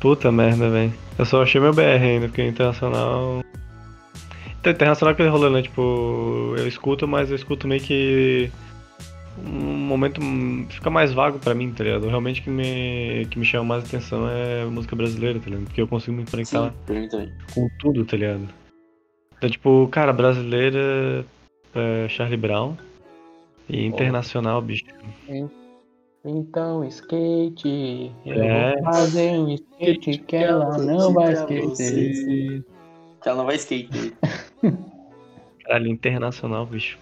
Puta 0.00 0.32
merda, 0.32 0.70
velho. 0.70 0.94
Eu 1.18 1.24
só 1.26 1.42
achei 1.42 1.60
meu 1.60 1.74
BR 1.74 2.02
ainda, 2.02 2.28
porque 2.28 2.42
internacional. 2.42 3.42
Então, 4.60 4.72
internacional 4.72 5.14
que 5.14 5.22
ele 5.22 5.28
rolando, 5.28 5.56
né? 5.56 5.62
Tipo, 5.62 6.54
eu 6.56 6.66
escuto, 6.66 7.06
mas 7.06 7.28
eu 7.28 7.36
escuto 7.36 7.68
meio 7.68 7.82
que. 7.82 8.50
Um 9.46 9.76
momento 9.76 10.20
hum, 10.20 10.66
fica 10.68 10.90
mais 10.90 11.12
vago 11.12 11.38
pra 11.38 11.54
mim, 11.54 11.70
tá 11.70 11.84
ligado? 11.84 12.08
Realmente 12.08 12.42
que 12.42 12.50
me, 12.50 13.26
que 13.30 13.38
me 13.38 13.44
chama 13.44 13.64
mais 13.64 13.84
atenção 13.84 14.28
é 14.28 14.64
música 14.64 14.96
brasileira, 14.96 15.38
tá 15.38 15.44
ligado? 15.46 15.64
Porque 15.64 15.80
eu 15.80 15.86
consigo 15.86 16.16
me 16.16 16.26
conectar 16.26 16.74
Sim, 16.88 17.08
com 17.54 17.68
tudo, 17.78 18.04
tá 18.04 18.16
ligado? 18.16 18.48
Então, 19.36 19.48
tipo, 19.48 19.86
cara, 19.92 20.12
brasileira 20.12 21.24
é 21.80 22.08
Charlie 22.08 22.36
Brown. 22.36 22.74
E 23.68 23.84
internacional, 23.84 24.62
bicho. 24.62 24.84
Então, 26.24 26.84
skate. 26.84 28.12
Eu 28.24 28.42
É. 28.42 28.74
vou 28.74 28.84
fazer 28.84 29.38
um 29.38 29.48
skate 29.50 30.18
que 30.18 30.36
ela 30.36 30.78
não 30.78 31.12
vai 31.12 31.32
esquecer. 31.32 32.64
Que 33.22 33.28
ela 33.28 33.38
não 33.38 33.46
vai 33.46 33.56
skate. 33.56 34.14
Caralho, 35.64 35.86
internacional, 35.88 36.64
bicho. 36.64 36.98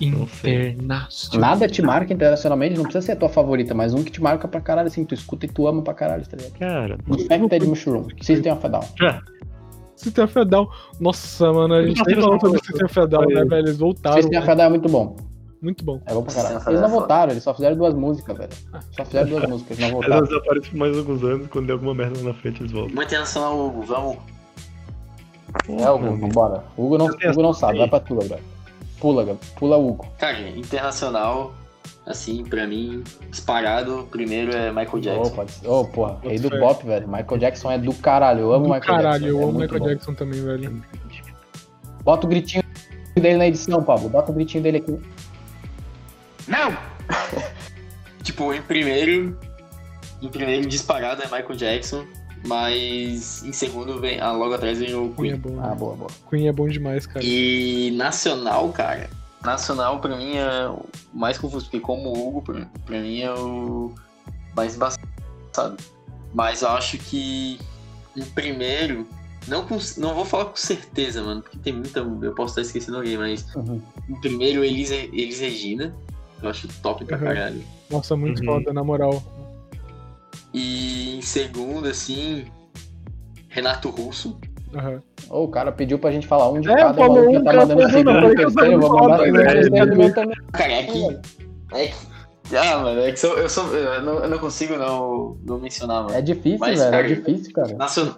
Internacional. 0.00 1.40
Nada 1.40 1.68
te 1.68 1.80
marca 1.82 2.12
internacionalmente, 2.12 2.74
não 2.76 2.82
precisa 2.84 3.04
ser 3.06 3.12
a 3.12 3.16
tua 3.16 3.28
favorita, 3.28 3.74
mas 3.74 3.94
um 3.94 4.02
que 4.02 4.10
te 4.10 4.20
marca 4.20 4.48
pra 4.48 4.60
caralho, 4.60 4.88
assim, 4.88 5.04
tu 5.04 5.14
escuta 5.14 5.46
e 5.46 5.48
tu 5.48 5.66
ama 5.68 5.82
pra 5.82 5.94
caralho, 5.94 6.26
tá 6.26 6.36
ligado? 6.36 6.58
Cara, 6.58 6.98
Infected 7.08 7.66
Mushroom, 7.66 8.08
System 8.20 8.52
of 8.54 8.66
a 8.66 8.68
Down. 8.68 8.84
System 10.02 10.24
of 10.24 10.38
a 10.38 10.44
Down. 10.44 10.68
Nossa, 11.00 11.52
mano, 11.52 11.74
a 11.74 11.86
gente 11.86 12.02
nem 12.06 12.20
falou 12.20 12.40
sobre. 12.40 12.58
System 12.58 12.86
of 12.86 13.00
a 13.00 13.06
Down, 13.06 13.26
né, 13.26 13.44
velho? 13.44 13.66
Eles 13.66 13.78
voltaram. 13.78 14.16
System 14.22 14.38
of 14.38 14.50
a 14.50 14.54
Down 14.54 14.66
é 14.66 14.70
muito 14.70 14.88
bom. 14.88 15.16
Muito 15.62 15.84
bom. 15.84 16.00
É 16.06 16.12
bom 16.12 16.22
pra 16.24 16.34
caralho. 16.34 16.56
Eles 16.66 16.80
não 16.80 16.88
é 16.88 16.90
voltaram, 16.90 17.30
eles 17.32 17.44
só 17.44 17.54
fizeram 17.54 17.76
duas 17.76 17.94
músicas, 17.94 18.36
velho. 18.36 18.50
Só 18.96 19.04
fizeram 19.04 19.28
duas 19.28 19.46
músicas, 19.48 19.78
não 19.78 19.86
elas 19.86 20.00
voltaram. 20.00 20.26
desaparecem 20.26 20.70
por 20.70 20.76
mais 20.76 20.98
alguns 20.98 21.22
anos, 21.22 21.46
quando 21.48 21.66
der 21.66 21.72
alguma 21.74 21.94
merda 21.94 22.20
na 22.20 22.34
frente 22.34 22.62
eles 22.62 22.72
voltam. 22.72 22.92
Uma 22.92 23.04
internacional, 23.04 23.66
Hugo, 23.66 23.82
vamos. 23.82 24.16
É 25.68 25.90
o 25.90 25.94
Hugo, 25.94 26.16
vambora. 26.16 26.64
O 26.76 26.86
Hugo 26.86 26.98
não, 26.98 27.06
Hugo 27.06 27.42
não 27.42 27.52
sabe, 27.52 27.78
vai 27.78 27.88
pra 27.88 28.00
tu, 28.00 28.16
Gabriel. 28.16 28.40
Pula. 28.98 29.36
Pula 29.56 29.76
Hugo. 29.76 30.06
Cara, 30.18 30.40
internacional, 30.48 31.52
assim, 32.06 32.44
pra 32.44 32.66
mim, 32.66 33.02
disparado, 33.30 34.06
primeiro 34.10 34.54
é 34.54 34.70
Michael 34.70 34.90
Ô, 34.94 35.00
Jackson. 35.00 35.34
pode 35.34 35.52
ser. 35.52 35.68
Ô, 35.68 35.84
porra, 35.84 36.18
rei 36.22 36.38
do 36.38 36.50
pop, 36.50 36.84
velho. 36.86 37.06
Michael 37.08 37.38
Jackson 37.38 37.70
é 37.70 37.78
do 37.78 37.94
caralho. 37.94 38.40
Eu 38.40 38.52
amo 38.52 38.66
Do 38.66 38.74
Michael 38.74 38.96
caralho, 38.96 39.22
Jackson. 39.24 39.38
eu 39.38 39.40
é 39.40 39.44
amo 39.50 39.58
Michael 39.60 39.80
bom. 39.80 39.86
Jackson 39.88 40.14
também, 40.14 40.42
velho. 40.44 40.82
Bota 42.04 42.26
o 42.26 42.28
gritinho 42.28 42.64
dele 43.14 43.36
na 43.36 43.46
edição, 43.46 43.82
Pablo. 43.82 44.08
Bota 44.08 44.30
o 44.32 44.34
gritinho 44.34 44.62
dele 44.62 44.78
aqui. 44.78 44.98
Não! 46.48 46.76
tipo, 48.22 48.52
em 48.52 48.62
primeiro. 48.62 49.38
Em 50.20 50.28
primeiro 50.28 50.66
disparado 50.68 51.22
é 51.22 51.24
Michael 51.26 51.54
Jackson. 51.56 52.04
Mas 52.44 53.44
em 53.44 53.52
segundo 53.52 54.00
vem. 54.00 54.18
Ah, 54.20 54.32
logo 54.32 54.52
atrás 54.54 54.80
vem 54.80 54.92
o 54.94 55.10
Queen 55.14 55.32
é 55.32 55.38
Queen. 55.38 55.54
bom. 55.54 55.60
Ah, 55.62 55.74
boa, 55.76 55.94
boa. 55.94 56.10
Queen 56.28 56.48
é 56.48 56.52
bom 56.52 56.66
demais, 56.68 57.06
cara. 57.06 57.24
E 57.24 57.92
nacional, 57.92 58.68
cara. 58.70 59.08
Nacional 59.44 60.00
pra 60.00 60.16
mim 60.16 60.36
é 60.36 60.68
o 60.68 60.84
mais 61.12 61.36
confuso, 61.38 61.64
porque 61.66 61.80
como 61.80 62.10
o 62.10 62.28
Hugo, 62.28 62.42
pra, 62.42 62.66
pra 62.86 63.00
mim 63.00 63.20
é 63.20 63.32
o 63.34 63.92
mais 64.56 64.76
embaçado. 64.76 65.76
Mas 66.32 66.62
eu 66.62 66.68
acho 66.70 66.98
que 66.98 67.58
em 68.16 68.24
primeiro. 68.24 69.06
Não, 69.48 69.66
com, 69.66 69.76
não 69.98 70.14
vou 70.14 70.24
falar 70.24 70.44
com 70.46 70.56
certeza, 70.56 71.20
mano, 71.22 71.42
porque 71.42 71.58
tem 71.58 71.72
muita. 71.72 71.98
Eu 72.00 72.32
posso 72.34 72.52
estar 72.52 72.62
esquecendo 72.62 72.98
alguém, 72.98 73.18
mas 73.18 73.52
Uhum. 73.56 73.82
em 74.08 74.20
primeiro 74.20 74.64
Elis, 74.64 74.90
Elis 74.92 75.40
Regina. 75.40 75.94
Eu 76.40 76.48
acho 76.48 76.68
top 76.80 77.04
pra 77.04 77.16
Uhum. 77.18 77.24
caralho. 77.24 77.64
Nossa, 77.90 78.16
muito 78.16 78.38
Uhum. 78.40 78.46
foda, 78.46 78.72
na 78.72 78.84
moral. 78.84 79.22
E 80.54 81.16
em 81.18 81.22
segundo, 81.22 81.88
assim. 81.88 82.46
Renato 83.48 83.90
Russo. 83.90 84.38
Ô, 85.30 85.44
o 85.44 85.48
cara 85.48 85.70
pediu 85.72 85.98
pra 85.98 86.10
gente 86.10 86.26
falar 86.26 86.50
um 86.50 86.60
de 86.60 86.70
É, 86.70 86.76
cada, 86.76 86.94
falou 86.94 87.28
um, 87.28 87.32
já 87.34 87.38
tá 87.40 87.44
cara 87.52 87.66
mandando 87.66 87.90
segundo, 87.90 88.34
terceiro, 88.34 88.80
vou 88.80 88.98
mandar 88.98 89.18
segundo, 89.18 89.38
né? 89.38 89.44
terceiro, 89.52 89.94
o 89.94 89.98
meu 89.98 90.14
também. 90.14 90.36
Cara, 90.52 90.72
é 90.72 90.82
que. 90.84 91.06
É 91.74 91.86
que. 91.88 92.56
Ah, 92.56 92.78
mano, 92.78 93.00
é 93.00 93.12
que 93.12 93.16
sou- 93.20 93.38
eu, 93.38 93.48
sou, 93.48 93.66
eu, 93.74 94.02
não, 94.02 94.14
eu 94.20 94.28
não 94.28 94.38
consigo 94.38 94.76
não, 94.76 95.36
não 95.46 95.58
mencionar, 95.58 96.02
mano. 96.04 96.14
É 96.14 96.20
difícil, 96.20 96.58
Mas, 96.58 96.78
velho, 96.78 96.88
é 96.88 96.90
cara, 96.90 97.08
difícil, 97.08 97.52
cara. 97.54 97.74
Nacion- 97.76 98.14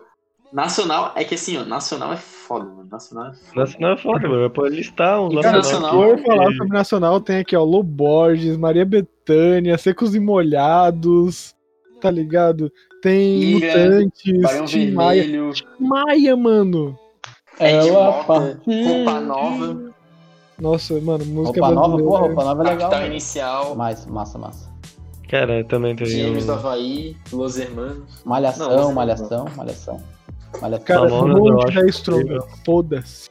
Nacional, 0.53 1.13
é 1.17 1.25
que 1.25 1.35
assim, 1.35 1.57
ó, 1.59 1.65
nacional 1.65 2.13
é 2.13 2.17
foda, 2.17 2.65
mano. 2.65 2.89
Nacional 2.89 3.27
é 3.27 3.35
foda. 3.35 3.61
Nacional 3.61 3.93
é 3.93 3.97
foda, 3.97 4.29
mano. 4.29 4.51
Pode 4.51 4.77
listar 4.77 5.17
Cara, 5.19 5.29
nacional. 5.35 5.53
nacional- 5.57 5.91
Se 5.91 6.23
for 6.23 6.27
falar 6.27 6.53
sobre 6.53 6.69
nacional, 6.69 7.21
tem 7.21 7.39
aqui, 7.39 7.57
ó, 7.57 7.65
Loborges, 7.65 8.57
Maria 8.57 8.85
Bethânia, 8.85 9.77
Secos 9.77 10.15
e 10.15 10.21
Molhados, 10.21 11.55
tá 12.01 12.09
ligado? 12.11 12.71
Tem 13.05 13.41
Ira, 13.59 13.85
Mutantes, 14.01 14.41
Barão 14.41 14.65
Tim 14.65 14.91
Maia. 14.93 15.27
Maia, 15.79 16.35
mano. 16.37 16.99
Ed 17.61 17.87
Ela 17.89 18.11
Mota, 18.11 18.25
partiu. 18.25 18.89
Roupa 18.89 19.21
Nova, 19.21 19.93
Nossa, 20.59 21.01
mano, 21.01 21.25
música 21.27 21.61
Roupa 21.61 21.75
nova, 21.75 21.89
brasileira. 21.97 22.09
porra, 22.11 22.27
roupa 22.27 22.45
nova 22.45 22.63
é 22.63 22.65
legal. 22.65 22.79
Capital 22.79 23.01
velho. 23.01 23.13
Inicial, 23.13 23.75
Mas, 23.77 24.07
massa, 24.07 24.39
massa. 24.39 24.73
Cara, 25.29 25.65
também 25.65 25.95
tem 25.95 26.07
Gêmeos 26.07 26.47
do 26.47 26.53
o... 26.53 26.55
Havaí, 26.55 27.17
Los 27.31 27.59
Hermanos. 27.59 28.23
Malhação, 28.25 28.71
Não, 28.71 28.85
você- 28.85 28.95
malhação, 28.95 29.45
malhação. 29.55 30.01
Malhação. 30.63 30.85
Cara, 30.87 31.09
eu 31.11 31.29
monte 31.29 31.65
acho 31.69 31.81
da 31.81 31.87
Stronga. 31.87 32.41
Foda-se. 32.65 33.29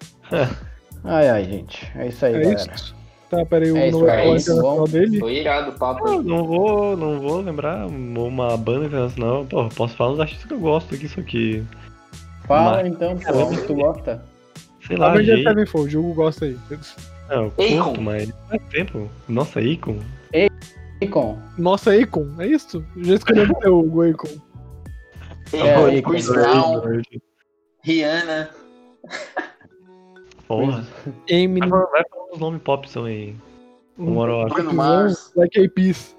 Ai, 1.03 1.29
ai, 1.29 1.45
gente. 1.45 1.91
É 1.95 2.07
isso 2.09 2.25
aí, 2.25 2.35
É 2.35 2.39
galera. 2.41 2.73
isso. 2.75 2.95
Tá, 3.37 3.45
peraí, 3.45 3.71
o 3.71 3.77
É 3.77 3.87
isso, 3.89 3.99
não 3.99 4.05
falar 4.07 4.19
é 4.19 4.35
isso, 4.35 4.51
internacional 4.51 4.77
bom. 4.77 4.83
dele? 4.91 5.19
Foi 5.19 5.33
irado 5.35 5.71
o 5.71 5.73
papo. 5.73 6.07
Ah, 6.07 6.21
não 6.23 6.45
vou, 6.45 6.97
não 6.97 7.19
vou 7.19 7.41
lembrar 7.41 7.85
uma 7.87 8.55
banda 8.57 8.85
internacional. 8.85 9.45
Pô, 9.45 9.67
posso 9.69 9.95
falar 9.95 10.11
dos 10.11 10.19
artistas 10.19 10.45
que 10.47 10.53
eu 10.53 10.59
gosto 10.59 10.93
aqui, 10.95 11.05
isso 11.05 11.19
aqui. 11.19 11.63
Fala 12.47 12.77
Mas- 12.83 12.87
então, 12.87 13.17
pô, 13.17 13.53
se 13.55 13.67
tu 13.67 13.75
gosta. 13.75 14.23
Sei 14.85 14.97
lá. 14.97 15.15
Sevenfold, 15.15 15.97
o 15.97 15.99
Hugo 16.01 16.13
gosta 16.13 16.45
aí. 16.45 16.57
Não, 17.29 17.51
eu 17.57 17.83
curto, 17.83 18.01
mas 18.01 18.29
faz 18.49 18.61
tempo. 18.69 19.09
Nossa, 19.29 19.61
Icon. 19.61 19.97
Icon. 21.01 21.39
Nossa, 21.57 21.91
Akon, 21.93 22.27
é 22.39 22.47
isso? 22.47 22.83
Já 22.97 23.15
escolheu 23.15 23.45
o 23.49 23.55
teu, 23.55 23.79
Hugo 23.79 24.09
Akon. 24.09 24.27
É, 25.53 25.99
Akon. 25.99 26.11
Chris 26.11 26.27
Brown, 26.27 26.81
Rihanna. 27.81 28.49
Porra. 30.47 30.85
Eminem, 31.27 31.69
vai 31.69 32.03
os 32.33 32.39
nomes 32.39 32.61
pop 32.61 32.89
são 32.89 33.05
aí. 33.05 33.35
Hora 33.97 34.31
eu 34.31 34.41
acho. 34.41 34.53
Bruno 34.55 34.73
Mars. 34.73 35.31
Black 35.35 35.57
Eyed 35.59 35.73
Peas. 35.73 36.17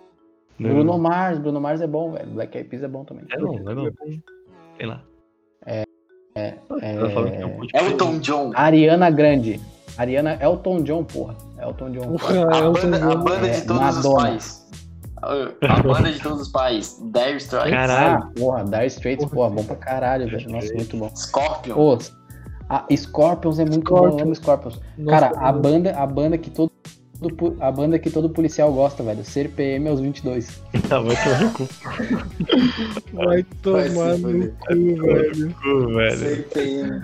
Bruno 0.58 0.98
Mars, 0.98 1.38
Bruno 1.38 1.60
Mars 1.60 1.80
é 1.80 1.86
bom, 1.86 2.12
velho. 2.12 2.30
Black 2.30 2.56
Eyed 2.56 2.68
Peas 2.70 2.82
é 2.82 2.88
bom 2.88 3.04
também. 3.04 3.24
É 3.30 3.38
não, 3.38 3.54
é 3.56 3.74
não. 3.74 3.90
Sei 4.76 4.86
lá. 4.86 5.02
É, 5.66 5.84
é 6.82 7.46
um 7.46 7.58
monte 7.58 7.70
de 7.72 7.76
Elton 7.78 8.18
John. 8.18 8.52
Ariana 8.54 9.10
Grande. 9.10 9.60
Ariana 9.96 10.36
Elton 10.40 10.82
John, 10.82 11.04
porra. 11.04 11.36
Elton 11.60 11.90
John. 11.92 12.16
Porra, 12.16 12.48
A 12.54 12.58
Elton 12.58 12.72
banda, 12.90 12.96
a 12.96 13.00
John. 13.14 13.24
banda 13.24 13.46
É, 13.46 13.50
de 13.60 13.66
todos 13.66 13.88
os 13.88 13.96
Madonna. 14.04 14.16
pais. 14.16 14.64
A 15.22 15.82
banda 15.82 16.12
de 16.12 16.20
todos 16.20 16.40
os 16.42 16.48
pais. 16.48 17.00
Dire 17.12 17.36
Straits. 17.36 17.70
Caralho. 17.70 18.22
Ah, 18.24 18.30
porra, 18.36 18.64
Dire 18.64 18.86
Straits, 18.86 19.24
porra, 19.26 19.50
bom 19.50 19.64
pra 19.64 19.76
caralho, 19.76 20.28
velho. 20.28 20.50
Nossa, 20.50 20.74
muito 20.74 20.96
bom. 20.96 21.10
Scorpion. 21.16 21.74
Pô, 21.74 21.98
a 22.74 22.96
Scorpions 22.96 23.59
é 23.59 23.64
muito 23.64 23.92
bom, 23.92 24.06
eu 24.09 24.18
amo 24.20 24.34
Scorpions. 24.34 24.80
Nossa, 24.98 25.20
Cara, 25.30 25.38
a 25.40 25.52
banda, 25.52 25.96
a 25.96 26.06
banda 26.06 26.36
que 26.38 26.51
todo 26.51 26.70
a 27.60 27.70
banda 27.70 27.98
que 27.98 28.10
todo 28.10 28.28
policial 28.28 28.70
gosta, 28.72 29.02
velho. 29.02 29.24
Ser 29.24 29.48
PM 29.51 29.88
aos 29.88 30.01
22. 30.01 30.60
Ah, 30.90 30.98
vai 31.01 31.16
tomar 31.16 31.40
no 31.40 31.51
cu, 31.52 31.68
Vai 33.12 33.42
tomar 33.62 34.18
no 34.18 34.51
cu, 34.51 35.06
velho. 35.06 35.55
cu, 35.62 35.86
velho. 35.94 36.18
CPM. 36.18 37.02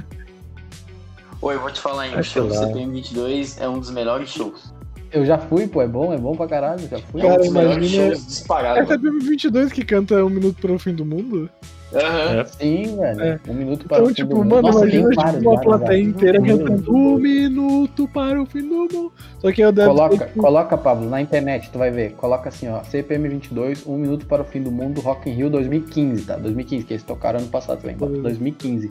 Oi, 1.42 1.54
eu 1.54 1.60
vou 1.60 1.70
te 1.70 1.80
falar, 1.80 2.08
hein? 2.08 2.18
O 2.18 2.22
show 2.22 2.46
do. 2.46 2.54
CPM 2.54 2.92
22 2.92 3.58
é 3.60 3.68
um 3.68 3.78
dos 3.78 3.90
melhores 3.90 4.28
shows. 4.28 4.74
Eu 5.12 5.24
já 5.24 5.38
fui, 5.38 5.66
pô, 5.66 5.80
é 5.82 5.88
bom, 5.88 6.12
é 6.12 6.18
bom 6.18 6.36
pra 6.36 6.46
caralho, 6.46 6.86
já 6.88 6.98
fui. 6.98 7.20
É 7.22 7.24
um 7.24 7.28
Cara, 7.28 7.40
dos 7.42 7.52
melhores 7.52 7.76
imagina- 7.78 8.06
shows 8.14 8.26
disparados. 8.26 8.90
É 8.90 8.94
até 8.94 8.96
22 8.98 9.72
que 9.72 9.84
canta 9.84 10.24
Um 10.24 10.28
Minuto 10.28 10.60
para 10.60 10.72
o 10.72 10.78
Fim 10.78 10.94
do 10.94 11.04
Mundo? 11.04 11.48
Uhum. 11.92 12.44
Sim, 12.46 12.96
velho. 12.96 13.22
É. 13.22 13.40
Um 13.48 13.54
minuto 13.54 13.84
então, 13.84 13.88
para 13.88 13.98
então, 13.98 14.04
o 14.04 14.08
fim 14.08 14.14
tipo, 14.14 14.28
do 14.28 14.36
mundo. 14.36 14.62
Mano, 14.62 14.68
imagina 14.68 15.10
tipo, 15.10 15.50
uma 15.50 15.60
plateia 15.60 16.02
inteira 16.02 16.40
um 16.40 16.46
cantando 16.46 16.94
um 16.94 17.18
minuto 17.18 18.08
para 18.08 18.40
o 18.40 18.46
fim 18.46 18.62
do 18.62 18.74
mundo. 18.74 19.12
Só 19.38 19.50
que 19.52 19.60
eu 19.60 19.72
devo 19.72 19.90
coloca, 19.90 20.26
ter... 20.26 20.40
coloca, 20.40 20.78
Pablo, 20.78 21.10
na 21.10 21.20
internet, 21.20 21.70
tu 21.70 21.78
vai 21.78 21.90
ver. 21.90 22.12
Coloca 22.12 22.48
assim, 22.48 22.68
ó, 22.68 22.82
CPM 22.84 23.28
22, 23.28 23.86
um 23.86 23.96
minuto 23.96 24.26
para 24.26 24.42
o 24.42 24.44
fim 24.44 24.62
do 24.62 24.70
mundo, 24.70 25.00
Rock 25.00 25.28
in 25.28 25.34
Rio 25.34 25.50
2015, 25.50 26.24
tá? 26.24 26.36
2015, 26.36 26.84
que 26.84 26.92
eles 26.92 27.02
tocaram 27.02 27.40
ano 27.40 27.48
passado 27.48 27.80
também. 27.80 27.96
2015. 27.96 28.90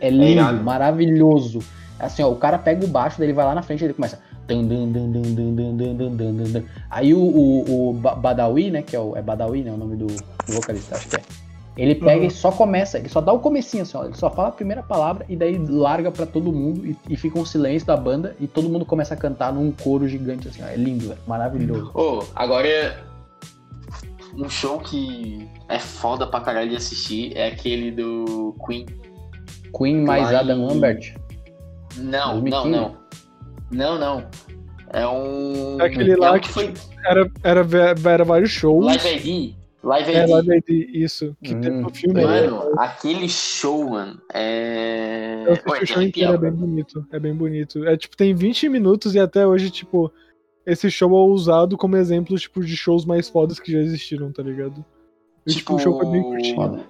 É. 0.00 0.06
é 0.06 0.10
lindo, 0.10 0.40
é 0.40 0.52
maravilhoso. 0.52 1.58
Assim, 1.98 2.22
ó, 2.22 2.30
o 2.30 2.36
cara 2.36 2.58
pega 2.58 2.84
o 2.84 2.88
baixo, 2.88 3.18
dele 3.18 3.32
ele 3.32 3.36
vai 3.36 3.44
lá 3.44 3.54
na 3.54 3.62
frente 3.62 3.82
e 3.82 3.84
ele 3.84 3.94
começa. 3.94 4.18
Aí 6.90 7.12
o, 7.12 7.20
o, 7.20 7.90
o 7.90 7.92
Badawi, 7.92 8.70
né? 8.70 8.80
Que 8.80 8.96
é 8.96 9.00
o. 9.00 9.14
É 9.14 9.20
Badawi, 9.20 9.62
né? 9.62 9.72
O 9.72 9.76
nome 9.76 9.96
do 9.96 10.06
vocalista, 10.46 10.96
acho 10.96 11.08
que 11.08 11.16
é 11.16 11.47
ele 11.78 11.94
pega 11.94 12.22
Uhum. 12.22 12.26
e 12.26 12.30
só 12.30 12.50
começa, 12.50 12.98
ele 12.98 13.08
só 13.08 13.20
dá 13.20 13.32
o 13.32 13.38
comecinho 13.38 13.84
assim, 13.84 13.96
ó, 13.96 14.04
ele 14.04 14.14
só 14.16 14.28
fala 14.28 14.48
a 14.48 14.52
primeira 14.52 14.82
palavra 14.82 15.24
e 15.28 15.36
daí 15.36 15.56
larga 15.56 16.10
pra 16.10 16.26
todo 16.26 16.52
mundo 16.52 16.84
e, 16.84 16.96
e 17.08 17.16
fica 17.16 17.38
um 17.38 17.44
silêncio 17.44 17.86
da 17.86 17.96
banda 17.96 18.34
e 18.40 18.48
todo 18.48 18.68
mundo 18.68 18.84
começa 18.84 19.14
a 19.14 19.16
cantar 19.16 19.52
num 19.52 19.70
coro 19.70 20.08
gigante 20.08 20.48
assim, 20.48 20.60
ó. 20.62 20.66
É 20.66 20.74
lindo, 20.76 21.06
velho, 21.08 21.20
maravilhoso. 21.26 21.90
Ô, 21.94 22.24
agora 22.34 23.00
um 24.34 24.48
show 24.48 24.78
que 24.80 25.48
é 25.68 25.78
foda 25.78 26.26
pra 26.26 26.40
caralho 26.40 26.68
de 26.70 26.76
assistir 26.76 27.36
é 27.36 27.46
aquele 27.46 27.90
do 27.92 28.54
Queen. 28.66 28.84
Queen 29.76 30.02
mais 30.02 30.24
Lá 30.24 30.32
em- 30.32 30.36
Adam 30.36 30.66
Lambert. 30.66 31.14
Não, 31.96 32.40
2015? 32.40 32.68
não, 32.70 32.70
não. 32.70 32.98
Não, 33.70 33.98
não. 33.98 34.26
É 34.92 35.06
um. 35.06 35.80
É 35.80 35.84
aquele 35.86 36.12
é 36.12 36.16
lá 36.16 36.32
um 36.32 36.38
que 36.40 36.48
foi 36.48 36.72
Era, 37.04 37.30
era, 37.44 37.66
era 38.04 38.24
vários 38.24 38.50
shows. 38.50 38.84
Live 38.86 39.28
ID. 39.28 39.54
Live 39.82 40.12
É, 40.12 40.22
ID. 40.24 40.30
Live 40.30 40.56
ID, 40.56 40.90
isso. 40.94 41.36
Que 41.42 41.54
Hum, 41.54 41.60
teve 41.60 41.76
no 41.80 41.90
filme. 41.90 42.24
Mano, 42.24 42.72
aquele 42.78 43.28
show, 43.28 43.90
mano, 43.90 44.20
é. 44.34 45.44
Eu 45.46 45.52
assisti 45.52 45.70
Ué, 45.70 45.80
o 45.82 45.86
show 45.86 46.02
inteiro, 46.02 46.32
é 46.34 46.38
bem 46.38 46.50
bonito. 46.52 47.06
É 47.12 47.18
bem 47.20 47.34
bonito. 47.34 47.84
É 47.86 47.96
tipo, 47.96 48.16
tem 48.16 48.34
20 48.34 48.68
minutos 48.68 49.14
e 49.14 49.20
até 49.20 49.46
hoje, 49.46 49.70
tipo, 49.70 50.12
esse 50.66 50.90
show 50.90 51.10
é 51.10 51.30
usado 51.32 51.76
como 51.76 51.96
exemplo, 51.96 52.36
tipo, 52.36 52.64
de 52.64 52.76
shows 52.76 53.04
mais 53.04 53.28
fodas 53.28 53.60
que 53.60 53.70
já 53.72 53.78
existiram, 53.78 54.32
tá 54.32 54.42
ligado? 54.42 54.84
E, 55.46 55.52
tipo, 55.54 55.74
o 55.74 55.78
show 55.78 55.96
foi 55.96 56.06
bem 56.10 56.22
curtinho. 56.22 56.56
Foda. 56.56 56.84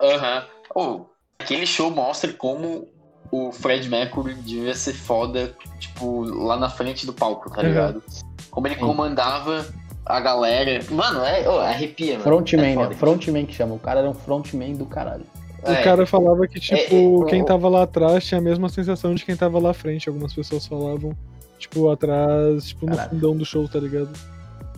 Aham. 0.00 0.46
Ô, 0.74 1.06
aquele 1.40 1.66
show 1.66 1.90
mostra 1.90 2.32
como 2.32 2.88
o 3.32 3.50
Fred 3.50 3.88
Mercury 3.88 4.34
devia 4.34 4.74
ser 4.74 4.92
foda, 4.94 5.54
tipo, 5.80 6.20
lá 6.22 6.56
na 6.56 6.70
frente 6.70 7.04
do 7.04 7.12
palco, 7.12 7.50
tá 7.50 7.62
Uhum. 7.62 7.68
ligado? 7.68 8.02
Como 8.50 8.66
ele 8.68 8.76
comandava 8.76 9.66
a 10.06 10.20
galera. 10.20 10.80
Mano, 10.90 11.20
é, 11.24 11.48
ô, 11.48 11.58
arrepia, 11.58 12.12
mano. 12.12 12.22
Frontman, 12.24 12.72
é 12.72 12.88
né? 12.88 12.94
Frontman 12.94 13.44
que 13.46 13.54
chama. 13.54 13.74
O 13.74 13.78
cara 13.78 14.00
era 14.00 14.08
um 14.10 14.14
frontman 14.14 14.72
do 14.74 14.86
caralho. 14.86 15.24
O 15.62 15.70
É, 15.70 15.82
cara 15.82 16.06
falava 16.06 16.46
que, 16.46 16.60
tipo, 16.60 17.24
é, 17.26 17.30
quem 17.30 17.44
tava 17.44 17.68
lá 17.68 17.82
atrás 17.82 18.24
tinha 18.24 18.38
a 18.38 18.42
mesma 18.42 18.68
sensação 18.68 19.14
de 19.14 19.24
quem 19.24 19.34
tava 19.36 19.58
lá 19.58 19.70
à 19.70 19.74
frente. 19.74 20.08
Algumas 20.08 20.32
pessoas 20.32 20.64
falavam, 20.66 21.12
tipo, 21.58 21.90
atrás, 21.90 22.68
tipo, 22.68 22.86
no 22.86 22.92
Caralho. 22.92 23.10
fundão 23.10 23.36
do 23.36 23.44
show, 23.44 23.68
tá 23.68 23.78
ligado? 23.80 24.10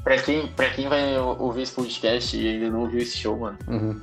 pra, 0.03 0.17
quem, 0.17 0.47
pra 0.47 0.71
quem 0.71 0.89
vai 0.89 1.19
ouvir 1.19 1.63
esse 1.63 1.73
podcast 1.75 2.35
e 2.35 2.49
ainda 2.49 2.71
não 2.71 2.81
ouviu 2.83 3.01
esse 3.01 3.19
show, 3.19 3.37
mano, 3.37 3.59
Uhum. 3.69 4.01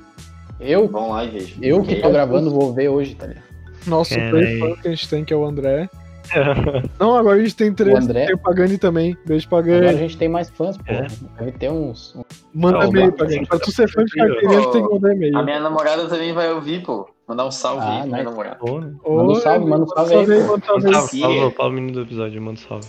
Eu, 0.60 0.88
vão 0.88 1.10
lá 1.10 1.26
e 1.26 1.30
vejam. 1.32 1.58
eu 1.62 1.82
que 1.82 1.96
tô 1.96 2.10
gravando 2.12 2.50
vou 2.52 2.72
ver 2.72 2.88
hoje, 2.90 3.16
tá 3.16 3.26
ligado? 3.28 3.44
Nosso 3.88 4.14
play 4.14 4.60
fã 4.60 4.76
que 4.82 4.88
a 4.88 4.92
gente 4.92 5.10
tem, 5.10 5.26
que 5.26 5.34
é 5.34 5.36
o 5.36 5.44
André. 5.44 5.90
Não, 7.00 7.16
agora 7.16 7.38
a 7.38 7.40
gente 7.44 7.56
tem 7.56 7.74
três. 7.74 7.94
O 7.94 7.98
André? 8.04 8.26
Tem 8.26 8.36
o 8.36 8.38
Pagani 8.38 8.78
também. 8.78 9.18
Beijo, 9.26 9.48
Agora 9.48 9.64
Pagani. 9.64 9.88
a 9.88 9.94
gente 9.94 10.18
tem 10.18 10.28
mais 10.30 10.50
fãs, 10.50 10.78
pô. 10.78 10.84
É. 10.88 11.08
Deve 11.40 11.52
ter 11.54 11.72
uns. 11.72 12.16
Manda 12.54 12.80
Não, 12.80 12.88
e-mail, 12.90 13.12
Pagani. 13.14 13.46
Pra 13.48 13.60
tu 13.60 13.72
ser 13.72 13.90
fã 13.90 14.04
de 14.04 14.12
carteirinha, 14.14 14.62
tu 14.62 14.72
tem 14.72 14.88
que 14.88 14.94
mandar 14.94 15.14
e-mail. 15.14 15.38
A 15.38 15.44
minha 15.44 15.60
namorada 15.60 16.08
também 16.08 16.34
vai 16.34 16.52
ouvir, 16.52 16.84
pô. 16.84 17.08
Mandar 17.28 17.46
um 17.48 17.52
salve 17.52 17.82
Ah, 17.86 17.90
aí 17.92 17.98
pra 18.02 18.06
minha 18.08 18.24
namorada. 18.24 18.58
Né? 18.64 18.94
Ô, 19.04 19.16
Manda 19.18 19.32
um 19.32 19.36
salve, 19.36 19.66
manda 19.66 19.84
um 19.84 19.88
salve 19.88 20.14
aí, 20.16 20.26
pô. 20.26 20.52
Manda 20.52 20.56
um 20.56 20.92
salve 20.94 21.24
aí. 21.24 21.40
Salve. 21.40 21.56
Paulo, 21.56 21.74
menino 21.74 21.94
do 21.94 22.02
episódio, 22.02 22.42
manda 22.42 22.60
um 22.60 22.64
salve. 22.64 22.88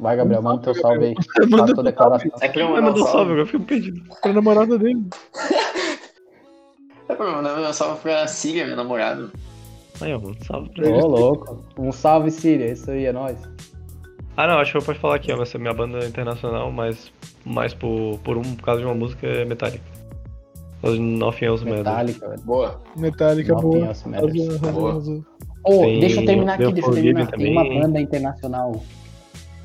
Vai, 0.00 0.16
Gabriel, 0.16 0.42
manda 0.42 0.62
teu 0.62 0.74
salve 0.74 1.06
aí. 1.06 1.14
Manda 1.50 1.74
tua 1.74 1.82
declaração. 1.82 2.30
É 2.40 2.48
pra 2.48 2.60
eu 2.60 2.68
um 2.68 2.72
um 2.72 2.84
salve, 2.84 3.00
salve. 3.02 3.20
agora 3.24 3.40
eu 3.40 3.46
fico 3.46 3.64
perdido. 3.64 4.00
Pra 4.22 4.32
namorada 4.32 4.78
dele. 4.78 5.02
É 7.08 7.14
pra 7.14 7.26
eu 7.26 7.32
mandar 7.32 7.58
um 7.58 7.72
salve 7.72 8.00
pra 8.02 8.26
Síria, 8.28 8.64
minha 8.64 8.76
namorada. 8.76 9.28
Aí, 10.00 10.14
um 10.14 10.32
salve 10.44 10.70
pra 10.70 10.88
Ô, 10.88 11.06
louco. 11.06 11.58
Um 11.78 11.90
salve, 11.92 12.30
Síria. 12.30 12.72
Isso 12.72 12.90
aí 12.90 13.06
é 13.06 13.12
nóis. 13.12 13.38
Ah, 14.36 14.46
não, 14.46 14.58
acho 14.58 14.70
que 14.72 14.78
eu 14.78 14.82
posso 14.82 15.00
falar 15.00 15.16
aqui, 15.16 15.32
ó. 15.32 15.42
Essa 15.42 15.56
é 15.56 15.60
minha 15.60 15.74
banda 15.74 16.04
internacional, 16.06 16.70
mas 16.70 17.12
mais 17.44 17.74
por, 17.74 18.18
por, 18.22 18.36
um, 18.36 18.42
por 18.42 18.64
causa 18.64 18.80
de 18.80 18.86
uma 18.86 18.94
música 18.94 19.26
é 19.26 19.44
Metallica. 19.44 19.84
Por 20.76 20.82
causa 20.82 20.96
de 20.96 21.02
Nothing 21.02 21.44
Else 21.46 21.64
Matters. 21.64 21.78
Metallica, 21.84 22.28
velho. 22.28 22.42
Boa. 22.42 22.80
Metallica, 22.96 23.52
Nothing 23.54 23.68
boa. 23.68 23.86
else 23.86 24.08
Boa. 24.72 25.24
Ô, 25.64 25.80
Tem 25.80 26.00
deixa 26.00 26.20
eu 26.20 26.26
terminar 26.26 26.54
aqui, 26.54 26.72
deixa 26.72 26.88
eu 26.88 26.94
terminar. 26.94 27.22
Unforgiven 27.22 27.26
Tem 27.26 27.52
uma 27.52 27.62
também. 27.64 27.80
banda 27.80 28.00
internacional. 28.00 28.82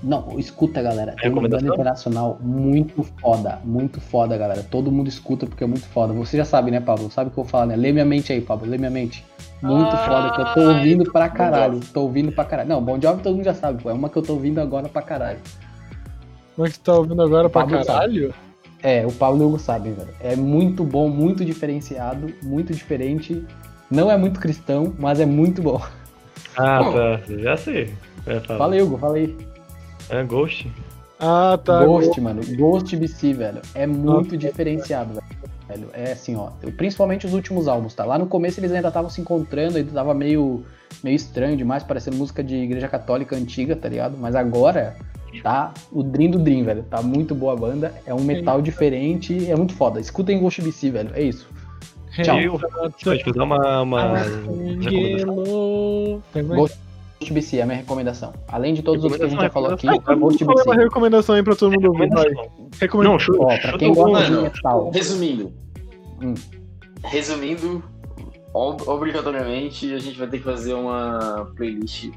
Não, 0.04 0.38
escuta, 0.38 0.82
galera. 0.82 1.16
Tem 1.20 1.32
uma 1.32 1.42
banda 1.44 1.66
internacional 1.66 2.38
muito 2.42 3.04
foda. 3.22 3.60
Muito 3.64 4.02
foda, 4.02 4.38
galera. 4.38 4.62
Todo 4.62 4.92
mundo 4.92 5.08
escuta 5.08 5.46
porque 5.46 5.64
é 5.64 5.68
muito 5.68 5.86
foda. 5.88 6.14
Você 6.14 6.36
já 6.36 6.44
sabe, 6.44 6.70
né, 6.72 6.82
Pablo? 6.82 7.10
Sabe 7.10 7.30
o 7.30 7.34
que 7.34 7.40
eu 7.40 7.44
vou 7.44 7.50
falar, 7.50 7.68
né? 7.68 7.76
Lê 7.78 7.94
minha 7.94 8.04
mente 8.04 8.34
aí, 8.34 8.42
Pablo. 8.42 8.70
Lê 8.70 8.78
minha 8.78 8.92
mente. 8.92 9.26
Muito 9.62 9.96
foda, 9.96 10.32
que 10.32 10.42
eu 10.42 10.54
tô 10.54 10.70
ouvindo 10.74 11.10
pra 11.10 11.30
caralho. 11.30 11.80
Tô 11.94 12.02
ouvindo 12.02 12.34
pra 12.34 12.44
caralho. 12.44 12.68
Não, 12.68 12.84
Bon 12.84 13.00
Jovi 13.00 13.24
todo 13.24 13.36
mundo 13.36 13.46
já 13.46 13.54
sabe, 13.54 13.82
pô. 13.82 13.90
É 13.90 13.94
uma 13.94 14.10
que 14.10 14.18
eu 14.18 14.22
tô 14.22 14.34
ouvindo 14.34 14.60
agora 14.60 14.90
pra 14.90 15.02
caralho. 15.02 15.40
É 16.60 16.64
que 16.66 16.80
tu 16.80 16.82
tá 16.82 16.94
ouvindo 16.96 17.22
agora 17.22 17.50
pra 17.50 17.62
Pablo 17.62 17.78
sabe. 17.78 17.88
caralho? 17.88 18.34
É, 18.84 19.06
o 19.08 19.12
Pablo 19.14 19.42
e 19.42 19.46
o 19.46 19.48
Hugo 19.48 19.60
sabem, 19.60 19.94
velho. 19.94 20.10
É 20.20 20.36
muito 20.36 20.84
bom, 20.84 21.08
muito 21.08 21.46
diferenciado, 21.46 22.34
muito 22.44 22.74
diferente, 22.74 23.42
Não 23.90 24.12
é 24.12 24.18
muito 24.18 24.40
cristão, 24.40 24.94
mas 25.00 25.20
é 25.20 25.26
muito 25.26 25.62
bom. 25.62 25.82
Ah, 26.58 26.84
Bom. 26.84 26.94
tá. 26.94 27.20
Já 27.38 27.56
sei. 27.56 27.94
É, 28.26 28.40
fala. 28.40 28.60
Fala 28.60 28.74
aí, 28.74 28.82
Hugo, 28.82 28.98
fala 28.98 29.16
aí. 29.16 29.53
É 30.10 30.24
Ghost. 30.24 30.70
Ah, 31.20 31.58
tá. 31.64 31.86
Ghost, 31.86 32.20
mano. 32.20 32.42
Ghost 32.56 32.96
BC, 32.96 33.34
velho. 33.34 33.62
É 33.74 33.88
muito 33.88 34.36
diferenciado, 34.36 35.14
velho. 35.14 35.90
É 35.94 36.12
assim, 36.12 36.36
ó. 36.36 36.50
Principalmente 36.78 37.26
os 37.26 37.34
últimos 37.34 37.68
álbuns, 37.68 37.94
tá? 37.94 38.06
Lá 38.06 38.18
no 38.18 38.28
começo 38.28 38.60
eles 38.60 38.72
ainda 38.72 38.90
estavam 38.90 39.10
se 39.10 39.22
encontrando, 39.22 39.78
ainda 39.78 39.92
tava 39.92 40.14
meio, 40.14 40.64
meio 41.04 41.16
estranho 41.16 41.56
demais, 41.56 41.82
parecendo 41.84 42.18
música 42.18 42.44
de 42.44 42.56
igreja 42.56 42.88
católica 42.88 43.36
antiga, 43.36 43.76
tá 43.76 43.88
ligado? 43.90 44.18
Mas 44.18 44.36
agora 44.36 44.96
tá 45.42 45.74
o 45.92 46.04
Dream 46.04 46.32
do 46.32 46.40
Dream, 46.40 46.64
velho. 46.66 46.84
Tá 46.84 47.02
muito 47.02 47.34
boa 47.34 47.54
a 47.54 47.56
banda. 47.56 47.94
É 48.06 48.14
um 48.14 48.22
metal 48.22 48.62
diferente. 48.62 49.50
É 49.50 49.56
muito 49.56 49.74
foda. 49.74 50.00
Escutem 50.00 50.40
Ghost 50.40 50.62
BC, 50.62 50.92
velho. 50.92 51.12
É 51.14 51.24
isso. 51.24 51.48
Tchau. 52.22 52.40
E 52.40 52.50
Pode 53.04 53.32
dar 53.32 53.44
uma, 53.44 53.86
mais? 53.86 54.28
Ghost 56.36 56.78
BC 57.32 57.58
é 57.58 57.62
a 57.62 57.66
minha 57.66 57.78
recomendação. 57.78 58.34
Além 58.48 58.74
de 58.74 58.82
todos 58.82 59.04
os 59.06 59.16
que 59.16 59.24
a 59.24 59.28
gente 59.28 59.40
já 59.42 59.50
falou 59.50 59.72
aqui, 59.72 59.88
Recomendação, 59.88 60.20
Ghost 60.20 60.46
Fala 60.46 60.64
uma 60.64 60.84
recomendação 60.84 61.36
aí 61.36 61.44
pra 61.44 61.56
todo 61.56 61.72
mundo 61.72 61.88
ouvir. 61.88 62.10
Recomendação. 62.10 62.52
Recomenda... 62.82 63.10
Não, 63.12 63.20
chuta. 63.20 63.44
Ó, 63.44 63.58
pra 63.58 63.78
quem 63.78 63.94
gosta 63.94 64.26
de 64.26 64.42
metal. 64.42 64.92
Resumindo. 64.92 65.54
Hum. 66.22 66.34
Resumindo, 67.06 67.84
ob- 68.54 68.88
obrigatoriamente 68.88 69.94
a 69.94 70.00
gente 70.00 70.18
vai 70.18 70.28
ter 70.28 70.40
que 70.40 70.44
fazer 70.44 70.74
uma 70.74 71.52
playlist 71.56 72.10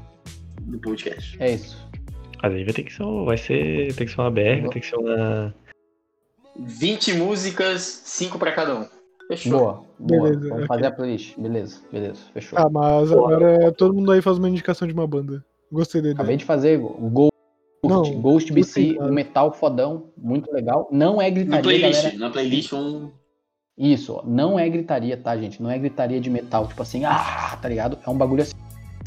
do 0.61 0.79
podcast. 0.79 1.37
É 1.39 1.51
isso. 1.51 1.87
Mas 2.41 2.53
aí 2.53 2.63
vai 2.63 2.73
ter 2.73 2.83
que 2.83 2.93
ser, 2.93 3.03
um- 3.03 3.25
vai 3.25 3.37
ser, 3.37 3.93
tem 3.95 4.05
que 4.07 4.13
ser 4.13 4.21
uma 4.21 4.31
BR, 4.31 4.61
vai 4.61 4.69
ter 4.69 4.79
que 4.79 4.87
ser 4.87 4.95
uma. 4.97 5.53
20 6.59 7.13
músicas, 7.13 7.81
5 8.05 8.39
pra 8.39 8.51
cada 8.51 8.75
um. 8.75 8.96
Fechou. 9.27 9.59
Boa. 9.59 9.83
Boa. 9.99 10.29
Beleza, 10.29 10.49
Vamos 10.49 10.67
fazer 10.67 10.85
a 10.85 10.91
playlist. 10.91 11.37
Beleza, 11.37 11.79
beleza. 11.91 12.19
Fechou. 12.33 12.57
Ah, 12.59 12.69
mas 12.69 13.11
agora 13.11 13.71
todo 13.73 13.93
mundo 13.93 14.11
aí 14.11 14.21
faz 14.21 14.37
uma 14.37 14.49
indicação 14.49 14.87
de 14.87 14.93
uma 14.93 15.07
banda. 15.07 15.43
Gostei 15.71 15.99
ideia. 15.99 16.13
Acabei 16.13 16.37
de 16.37 16.45
fazer 16.45 16.79
o 16.79 17.09
Ghost, 17.09 17.33
Não, 17.83 18.03
Ghost 18.21 18.53
BC, 18.53 18.97
um 19.01 19.11
metal 19.11 19.51
fodão, 19.51 20.05
muito 20.17 20.51
legal. 20.53 20.87
Não 20.91 21.21
é 21.21 21.25
Na 21.25 21.31
gritaria, 21.35 21.61
playlist, 21.61 22.01
galera. 22.03 22.19
na 22.19 22.29
playlist 22.29 22.73
um. 22.73 23.11
Isso, 23.77 24.13
ó, 24.13 24.23
não 24.25 24.57
é 24.57 24.67
gritaria, 24.69 25.17
tá, 25.17 25.37
gente? 25.37 25.61
Não 25.61 25.69
é 25.69 25.77
gritaria 25.77 26.19
de 26.19 26.29
metal, 26.29 26.65
tipo 26.67 26.81
assim, 26.81 27.03
ah, 27.05 27.57
tá 27.61 27.69
ligado? 27.69 27.97
É 28.05 28.09
um 28.09 28.17
bagulho 28.17 28.41
assim, 28.41 28.53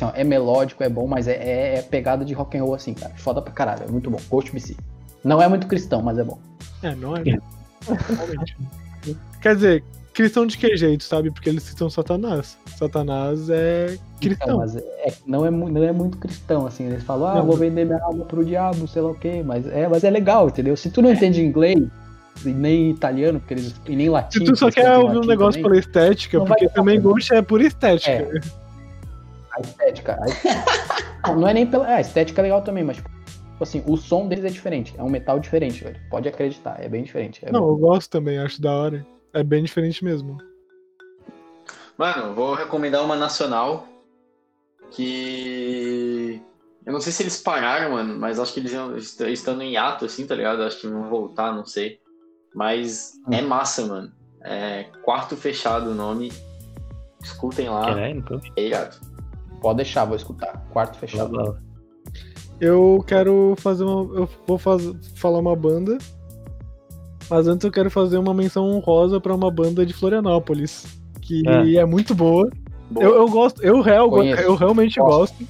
ó, 0.02 0.12
é 0.14 0.22
melódico, 0.22 0.84
é 0.84 0.88
bom, 0.88 1.08
mas 1.08 1.26
é, 1.26 1.32
é- 1.34 1.78
é 1.78 1.82
pegada 1.82 2.24
de 2.24 2.32
rock 2.34 2.56
and 2.56 2.62
roll 2.62 2.74
assim, 2.74 2.94
cara. 2.94 3.12
Foda 3.16 3.42
pra 3.42 3.52
caralho, 3.52 3.84
é 3.84 3.90
muito 3.90 4.08
bom. 4.10 4.18
Ghost 4.30 4.52
BC. 4.52 4.76
Não 5.24 5.42
é 5.42 5.48
muito 5.48 5.66
cristão, 5.66 6.02
mas 6.02 6.18
é 6.18 6.24
bom. 6.24 6.38
É, 6.82 6.94
não 6.94 7.16
é. 7.16 7.22
Quer 9.40 9.54
dizer, 9.56 9.82
cristão 10.12 10.46
de 10.46 10.56
que 10.58 10.76
jeito, 10.76 11.04
sabe? 11.04 11.30
Porque 11.30 11.48
eles 11.48 11.62
citam 11.62 11.88
Satanás. 11.90 12.56
Satanás 12.76 13.48
é 13.50 13.94
Então, 13.94 14.06
cristão. 14.20 14.58
mas 14.58 14.76
é, 14.76 15.12
não, 15.26 15.46
é, 15.46 15.50
não 15.50 15.82
é 15.82 15.92
muito 15.92 16.18
cristão, 16.18 16.66
assim. 16.66 16.86
Eles 16.86 17.02
falam, 17.04 17.28
ah, 17.28 17.34
Não. 17.36 17.46
vou 17.46 17.56
vender 17.56 17.84
minha 17.84 18.02
alma 18.02 18.24
pro 18.24 18.44
diabo, 18.44 18.86
sei 18.88 19.02
lá 19.02 19.10
o 19.10 19.14
quê. 19.14 19.42
Mas 19.44 19.66
é, 19.66 19.88
mas 19.88 20.04
é 20.04 20.10
legal, 20.10 20.48
entendeu? 20.48 20.76
Se 20.76 20.90
tu 20.90 21.00
não 21.02 21.10
entende 21.12 21.40
inglês, 21.42 21.78
e 22.44 22.48
nem 22.50 22.90
italiano, 22.90 23.38
porque 23.40 23.54
eles, 23.54 23.74
e 23.86 23.94
nem 23.96 24.08
latim. 24.08 24.38
Se 24.38 24.44
tu 24.44 24.56
só 24.56 24.70
quer 24.70 24.96
ouvir 24.96 25.18
um 25.18 25.24
negócio 25.26 25.60
também, 25.62 25.62
pela 25.62 25.78
estética, 25.78 26.40
porque 26.44 26.68
também 26.70 27.00
Ghost 27.00 27.34
é 27.34 27.42
por 27.42 27.60
estética. 27.60 28.10
É. 28.10 28.40
A 29.56 29.60
estética. 29.60 30.18
a- 31.24 31.28
não, 31.32 31.40
não 31.40 31.48
é 31.48 31.54
nem 31.54 31.66
pela. 31.66 31.90
é, 31.90 31.96
A 31.96 32.00
estética 32.00 32.40
é 32.40 32.44
legal 32.44 32.62
também, 32.62 32.82
mas, 32.84 32.96
tipo 32.96 33.10
assim, 33.60 33.82
o 33.86 33.96
som 33.96 34.26
deles 34.26 34.44
é 34.44 34.48
diferente. 34.48 34.94
É 34.96 35.02
um 35.02 35.10
metal 35.10 35.38
diferente, 35.38 35.84
velho. 35.84 35.96
Pode 36.08 36.28
acreditar, 36.28 36.76
é 36.80 36.88
bem 36.88 37.02
diferente. 37.02 37.40
É 37.44 37.52
Não, 37.52 37.60
bom. 37.60 37.68
eu 37.70 37.76
gosto 37.76 38.08
também, 38.10 38.38
acho 38.38 38.60
da 38.62 38.72
hora. 38.72 39.06
É 39.32 39.42
bem 39.42 39.62
diferente 39.62 40.04
mesmo. 40.04 40.38
Mano, 41.96 42.34
vou 42.34 42.54
recomendar 42.54 43.04
uma 43.04 43.16
nacional 43.16 43.86
que. 44.90 46.40
Eu 46.84 46.92
não 46.92 47.00
sei 47.00 47.12
se 47.12 47.22
eles 47.22 47.40
pararam, 47.40 47.92
mano, 47.92 48.18
mas 48.18 48.38
acho 48.38 48.54
que 48.54 48.60
eles 48.60 48.72
iam- 48.72 48.96
est- 48.96 49.20
estando 49.20 49.62
em 49.62 49.76
ato, 49.76 50.04
assim, 50.06 50.26
tá 50.26 50.34
ligado? 50.34 50.62
Acho 50.62 50.80
que 50.80 50.88
vão 50.88 51.08
voltar, 51.08 51.52
não 51.54 51.64
sei. 51.66 52.00
Mas 52.54 53.12
Hum. 53.28 53.34
é 53.34 53.42
massa, 53.42 53.86
mano. 53.86 54.12
É 54.42 54.84
Quarto 55.04 55.36
Fechado 55.36 55.90
o 55.90 55.94
nome. 55.94 56.32
Escutem 57.22 57.68
lá, 57.68 58.00
é? 58.00 58.10
Então, 58.10 58.40
é 58.56 58.62
irado. 58.66 58.96
Pode 59.60 59.76
deixar, 59.76 60.06
vou 60.06 60.16
escutar. 60.16 60.56
Quarto 60.70 60.96
fechado. 60.98 61.58
Eu 62.58 63.04
quero 63.06 63.54
fazer 63.58 63.84
uma. 63.84 64.14
Eu 64.18 64.28
vou 64.46 64.56
faz, 64.56 64.82
falar 65.16 65.38
uma 65.38 65.54
banda. 65.54 65.98
Mas 67.30 67.46
antes 67.46 67.64
eu 67.64 67.70
quero 67.70 67.90
fazer 67.90 68.18
uma 68.18 68.34
menção 68.34 68.68
honrosa 68.70 69.20
pra 69.20 69.34
uma 69.34 69.50
banda 69.50 69.86
de 69.86 69.92
Florianópolis. 69.94 70.84
Que 71.22 71.42
É. 71.48 71.74
é, 71.76 71.84
muito 71.84 72.14
boa. 72.14 72.50
Boa. 72.90 73.04
Eu, 73.06 73.14
eu 73.14 73.28
gosto, 73.28 73.62
eu, 73.62 73.80
real, 73.80 74.10
Conheço. 74.10 74.42
eu 74.42 74.56
realmente 74.56 74.98
Gosto. 74.98 75.32
gosto. 75.38 75.48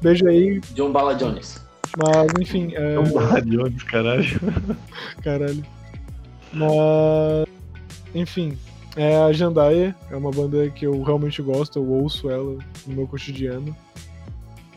Beijo 0.00 0.26
aí, 0.28 0.60
John 0.74 0.92
Bala 0.92 1.14
Jones. 1.14 1.60
mas 1.98 2.26
enfim, 2.40 2.72
é, 2.74 2.96
Radiones, 3.18 3.82
caralho. 3.82 4.40
caralho. 5.22 5.64
Mas 6.52 7.46
enfim, 8.14 8.56
é 8.96 9.16
a 9.16 9.32
Jandaia, 9.32 9.94
é 10.10 10.16
uma 10.16 10.30
banda 10.30 10.68
que 10.70 10.86
eu 10.86 11.02
realmente 11.02 11.40
gosto, 11.42 11.78
eu 11.78 11.88
ouço 11.88 12.30
ela 12.30 12.56
no 12.86 12.94
meu 12.94 13.06
cotidiano. 13.06 13.74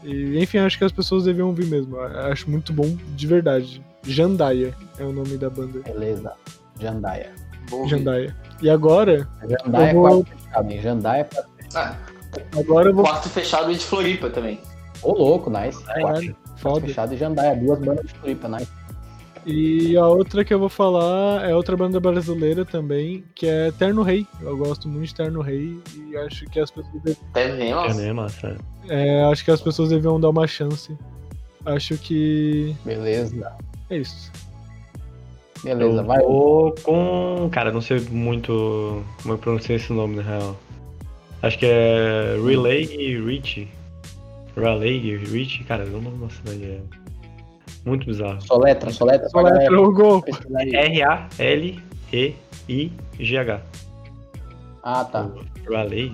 E 0.04 0.42
enfim, 0.42 0.60
acho 0.60 0.78
que 0.78 0.84
as 0.86 0.92
pessoas 0.92 1.24
deviam 1.26 1.48
ouvir 1.50 1.66
mesmo. 1.66 2.00
Acho 2.00 2.50
muito 2.50 2.72
bom 2.72 2.96
de 3.16 3.28
verdade. 3.28 3.82
Jandaia 4.06 4.74
é 5.00 5.04
o 5.04 5.12
nome 5.12 5.38
da 5.38 5.50
banda. 5.50 5.80
Beleza. 5.80 6.34
Jandaia. 6.80 7.32
Vou. 7.70 7.88
Jandaia. 7.88 8.36
E 8.62 8.70
agora, 8.70 9.28
Jandaia 9.66 9.90
é 9.90 9.94
vou- 9.94 10.04
quarto 10.24 10.26
fechado, 10.38 10.72
hein? 10.72 10.82
Jandaia 10.82 11.22
é 11.22 11.24
quarto 11.24 11.50
Ah, 11.76 11.96
agora 12.58 12.90
eu 12.90 12.96
vou. 12.96 13.04
Quarto 13.06 13.30
Fechado 13.30 13.72
e 13.72 13.76
de 13.76 13.84
Floripa 13.86 14.30
também. 14.30 14.60
Ô, 15.02 15.12
louco, 15.14 15.50
nice. 15.50 15.84
Quarto 15.84 16.02
Caralho, 16.02 16.36
foda. 16.58 16.88
fechado 16.88 17.14
e 17.14 17.18
Jandaia. 17.18 17.56
Duas 17.56 17.80
bandas 17.80 18.06
de 18.06 18.14
Floripa, 18.14 18.48
nice. 18.48 18.72
E 19.46 19.96
a 19.96 20.08
outra 20.08 20.44
que 20.44 20.52
eu 20.54 20.58
vou 20.60 20.70
falar 20.70 21.48
é 21.48 21.54
outra 21.56 21.78
banda 21.78 22.00
brasileira 22.00 22.66
também, 22.66 23.24
que 23.36 23.46
é 23.46 23.72
Terno 23.72 24.02
Rei. 24.02 24.26
Eu 24.42 24.58
gosto 24.58 24.88
muito 24.90 25.06
de 25.08 25.14
Terno 25.16 25.42
Rei 25.42 25.80
e 25.96 26.18
acho 26.18 26.46
que 26.46 26.60
as 26.60 26.72
pessoas, 26.72 27.04
deve- 27.04 27.18
Até 27.30 27.56
bem, 27.56 27.72
É, 27.72 27.76
massa. 27.76 28.02
né, 28.02 28.14
massa. 28.14 28.58
é, 28.90 29.24
acho 29.26 29.46
que 29.46 29.52
as 29.52 29.62
pessoas 29.62 29.90
deviam 29.90 30.20
dar 30.20 30.30
uma 30.30 30.48
chance. 30.48 30.98
Acho 31.64 31.96
que 31.98 32.76
Beleza. 32.84 33.54
É 33.90 33.98
isso. 33.98 34.32
Beleza, 35.64 36.02
Eu 36.02 36.06
vai. 36.06 36.20
vou 36.20 36.76
com. 36.84 37.50
Cara, 37.52 37.72
não 37.72 37.82
sei 37.82 38.00
muito 38.12 39.04
como 39.22 39.34
eu 39.34 39.38
pronunciei 39.38 39.78
esse 39.78 39.92
nome 39.92 40.18
na 40.18 40.22
real. 40.22 40.56
Acho 41.42 41.58
que 41.60 41.66
é 41.66 42.38
Relay 42.46 42.84
e 42.86 43.20
Rich. 43.20 43.68
Relay 44.56 44.98
e 45.00 45.16
Rich, 45.18 45.64
cara, 45.64 45.84
o 45.86 46.02
nome 46.02 46.18
da 46.20 46.30
cidade 46.30 46.64
é 46.64 46.80
muito 47.86 48.06
bizarro. 48.06 48.42
Soletra, 48.42 48.90
soletra. 48.92 49.28
Só 49.30 49.42
pra 49.42 49.50
letra 49.52 49.64
galera 49.70 49.82
o 49.82 49.92
gol. 49.94 50.24
R-A-L-E-I-G-H. 52.28 53.62
Ah, 54.84 55.04
tá. 55.06 55.30
Relay, 55.68 56.12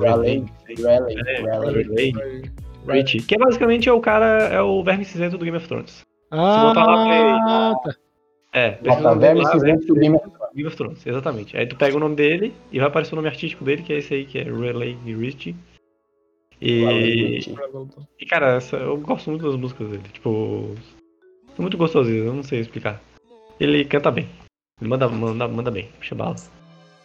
Raleigh, 0.00 0.44
Raleigh, 0.82 1.20
É, 1.26 1.42
Raleigh. 1.42 1.82
Relay. 1.82 2.12
Rich. 2.88 3.18
Que 3.20 3.36
basicamente 3.38 3.88
é 3.88 3.92
o 3.92 4.00
cara, 4.00 4.44
é 4.48 4.60
o 4.62 4.82
verme 4.82 5.04
cinzento 5.04 5.36
do 5.38 5.44
Game 5.44 5.56
of 5.56 5.66
Thrones. 5.68 6.02
Ah, 6.30 6.68
botar 6.68 6.84
lá, 6.86 7.04
play. 7.04 7.20
tá. 7.94 8.00
É, 8.52 8.70
pesquisa 8.72 9.08
Game 10.54 10.68
of 10.68 10.76
Thrones. 10.76 11.06
Exatamente. 11.06 11.56
Aí 11.56 11.66
tu 11.66 11.76
pega 11.76 11.96
o 11.96 12.00
nome 12.00 12.14
dele 12.14 12.54
e 12.70 12.78
vai 12.78 12.86
aparecer 12.88 13.12
o 13.14 13.16
nome 13.16 13.28
artístico 13.28 13.64
dele, 13.64 13.82
que 13.82 13.92
é 13.92 13.98
esse 13.98 14.14
aí, 14.14 14.24
que 14.24 14.38
é 14.38 14.44
Relay 14.44 14.96
Rich. 15.04 15.56
E, 16.60 17.40
e 18.20 18.26
cara, 18.26 18.56
essa- 18.56 18.76
eu 18.76 18.96
gosto 18.98 19.28
muito 19.30 19.44
das 19.44 19.56
músicas 19.56 19.88
dele. 19.90 20.04
Tipo, 20.12 20.74
são 21.54 21.62
muito 21.62 21.76
gostosinhas, 21.76 22.26
eu 22.26 22.32
não 22.34 22.42
sei 22.44 22.60
explicar. 22.60 23.02
Ele 23.58 23.84
canta 23.84 24.10
bem. 24.10 24.28
Ele 24.80 24.88
manda, 24.88 25.08
manda, 25.08 25.48
manda 25.48 25.70
bem, 25.70 25.88
puxa 25.98 26.14
bala. 26.14 26.36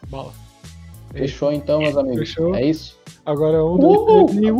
Bala. 0.07 0.31
Fechou 1.13 1.51
então, 1.51 1.79
meus 1.79 1.97
amigos. 1.97 2.19
Fechou. 2.19 2.55
É 2.55 2.63
isso? 2.65 2.97
Agora 3.25 3.63
um, 3.63 3.75
Uhul! 3.75 4.25
dois, 4.27 4.35
três. 4.35 4.53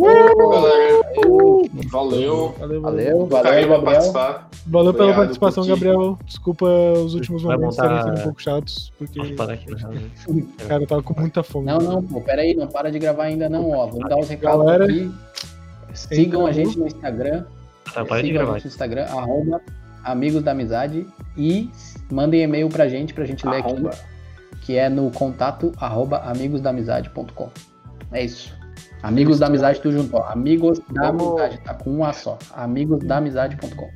Valeu, 1.92 2.54
galera. 2.60 2.82
Valeu, 2.82 2.82
Valeu. 2.82 3.28
Valeu, 3.28 3.82
participar. 3.84 4.50
Valeu 4.68 4.94
pela 4.94 5.04
Obrigado, 5.06 5.16
participação. 5.18 5.66
Gabriel. 5.66 6.18
Desculpa 6.26 6.66
os 6.66 7.14
últimos 7.16 7.44
Vai 7.44 7.56
momentos 7.56 7.78
montar- 7.78 7.90
terem 7.90 8.04
sido 8.04 8.20
um 8.20 8.24
pouco 8.24 8.42
chatos, 8.42 8.92
porque 8.98 9.20
aqui 9.20 9.32
né? 9.32 9.60
cara, 10.68 10.84
eu 10.84 10.88
tava 10.88 11.04
com 11.04 11.20
muita 11.20 11.44
fome. 11.44 11.66
Não, 11.68 11.78
não, 11.80 12.04
pô, 12.04 12.22
pera 12.22 12.42
aí, 12.42 12.54
não 12.56 12.68
para 12.68 12.92
de 12.92 13.00
gravar 13.00 13.24
ainda 13.26 13.50
não, 13.50 13.70
ó. 13.72 13.88
Vamos 13.88 14.10
dar 14.10 14.18
os 14.20 14.28
recados 14.28 14.66
Galera, 14.66 14.86
aqui. 14.86 15.12
Sigam 15.94 16.46
a 16.46 16.52
gente 16.52 16.78
no 16.78 16.88
Instagram. 16.88 17.46
Tá, 17.94 18.06
para 18.06 18.22
de 18.22 18.28
sigam 18.28 18.42
a 18.42 18.46
gravar. 18.46 18.58
gente 18.60 18.66
no 18.66 18.72
Instagram, 18.72 19.04
arroba 19.06 19.62
Amigos 20.04 20.44
da 20.44 20.52
Amizade. 20.52 21.08
E 21.38 21.70
mandem 22.12 22.42
e-mail 22.44 22.70
pra 22.70 22.88
gente, 22.88 23.14
pra 23.14 23.26
gente 23.26 23.48
ler 23.48 23.58
aqui. 23.58 23.74
Que 24.70 24.78
é 24.78 24.88
no 24.88 25.10
contato 25.10 25.72
arroba 25.80 26.18
amigosdamizade.com. 26.26 27.50
É 28.12 28.24
isso. 28.24 28.56
Amigos 29.02 29.40
da 29.40 29.48
Amizade, 29.48 29.82
tudo 29.82 29.98
junto, 29.98 30.16
ó. 30.16 30.26
Amigos 30.26 30.80
da 30.91 31.08
Amizade, 31.08 31.60
tá 31.62 31.74
com 31.74 31.90
um 31.90 32.04
A 32.04 32.14
só. 32.14 32.38
Amigosdamizade.com. 32.54 33.90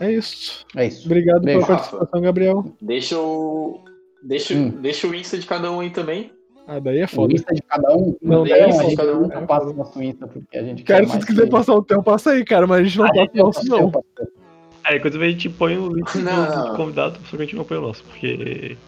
É 0.00 0.10
isso. 0.10 0.64
É 0.74 0.86
isso. 0.86 1.04
Obrigado 1.04 1.42
Beijo. 1.42 1.66
pela 1.66 1.76
participação, 1.76 2.22
Gabriel. 2.22 2.64
Deixa 2.80 3.18
o. 3.18 3.84
Deixa, 4.22 4.54
Hum. 4.54 4.70
deixa 4.80 5.06
o 5.06 5.14
Insta 5.14 5.36
de 5.36 5.44
cada 5.44 5.70
um 5.70 5.80
aí 5.80 5.90
também. 5.90 6.32
Ah, 6.66 6.78
daí 6.78 7.00
é 7.00 7.04
O 7.04 7.08
foda. 7.08 7.34
Insta 7.34 7.52
de 7.54 7.60
cada 7.60 7.94
um. 7.94 8.16
Não, 8.22 8.38
Não, 8.38 8.44
daí 8.44 8.60
é 8.60 8.64
a 8.64 8.70
gente 8.70 8.96
cada 8.96 9.18
um, 9.18 9.20
nunca 9.20 9.42
passa 9.42 9.66
o 9.66 9.74
nosso 9.74 10.02
Insta, 10.02 10.26
porque 10.26 10.56
a 10.56 10.62
gente 10.62 10.84
Cara, 10.84 11.04
quer 11.04 11.12
se 11.12 11.18
tu 11.18 11.26
quiser 11.26 11.50
passar 11.50 11.74
o 11.74 11.82
teu, 11.82 12.02
passa 12.02 12.30
aí, 12.30 12.42
cara, 12.46 12.66
mas 12.66 12.80
a 12.80 12.84
gente 12.84 12.96
não 12.96 13.08
passa 13.08 13.30
o 13.34 13.36
nosso, 13.36 13.66
não 13.66 13.86
o 13.88 14.02
Aí 14.84 14.98
quando 15.00 15.20
a 15.22 15.28
gente 15.28 15.50
põe 15.50 15.76
o 15.76 15.88
link 15.88 16.10
do 16.16 16.76
convidado, 16.76 17.18
só 17.26 17.36
que 17.36 17.42
a 17.42 17.44
gente 17.44 17.56
não 17.56 17.64
põe 17.64 17.76
o 17.76 17.82
nosso, 17.82 18.02
porque. 18.04 18.78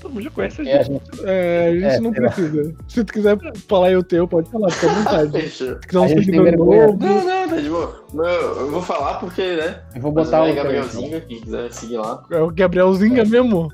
Todo 0.00 0.12
mundo 0.12 0.22
já 0.22 0.30
conhece 0.30 0.54
a 0.60 0.64
porque 0.64 0.70
a 0.70 0.82
gente. 0.82 0.92
gente, 0.92 1.24
É, 1.26 1.66
a 1.68 1.72
gente 1.72 1.84
É, 1.84 2.00
não 2.00 2.10
lá. 2.10 2.16
precisa. 2.16 2.74
Se 2.88 3.04
tu 3.04 3.12
quiser 3.12 3.38
falar 3.68 3.86
aí 3.88 3.96
o 3.96 4.02
teu, 4.02 4.28
pode 4.28 4.50
falar, 4.50 4.70
fica 4.70 4.90
à 4.90 4.94
vontade. 4.94 5.30
Se 5.50 5.74
quiser 5.86 5.98
um 5.98 6.08
gente 6.08 6.24
seguidor 6.24 6.56
novo, 6.56 6.98
Não, 7.04 7.24
não, 7.24 7.48
tá 7.48 7.56
de 7.56 7.68
boa. 7.68 8.04
Não, 8.14 8.24
eu 8.24 8.70
vou 8.70 8.82
falar 8.82 9.14
porque, 9.20 9.56
né? 9.56 9.80
eu 9.94 10.00
vou 10.00 10.12
botar 10.12 10.46
é 10.46 10.52
o 10.52 10.54
Gabrielzinho, 10.54 11.20
quem 11.22 11.40
quiser 11.40 11.72
seguir 11.72 11.96
lá. 11.98 12.22
é 12.30 12.40
o 12.40 12.50
Gabrielzinho 12.50 13.26
mesmo? 13.28 13.72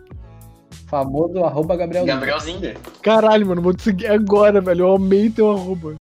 famoso 0.89 1.43
arroba 1.43 1.77
Gabrielzinho. 1.77 2.15
Gabrielzinho. 2.15 2.75
Caralho, 3.03 3.47
mano, 3.47 3.63
vou 3.63 3.75
te 3.75 3.83
seguir 3.83 4.07
agora, 4.07 4.61
velho. 4.61 4.83
Eu 4.85 4.95
amei 4.95 5.29
teu 5.31 5.51
arroba. 5.51 5.95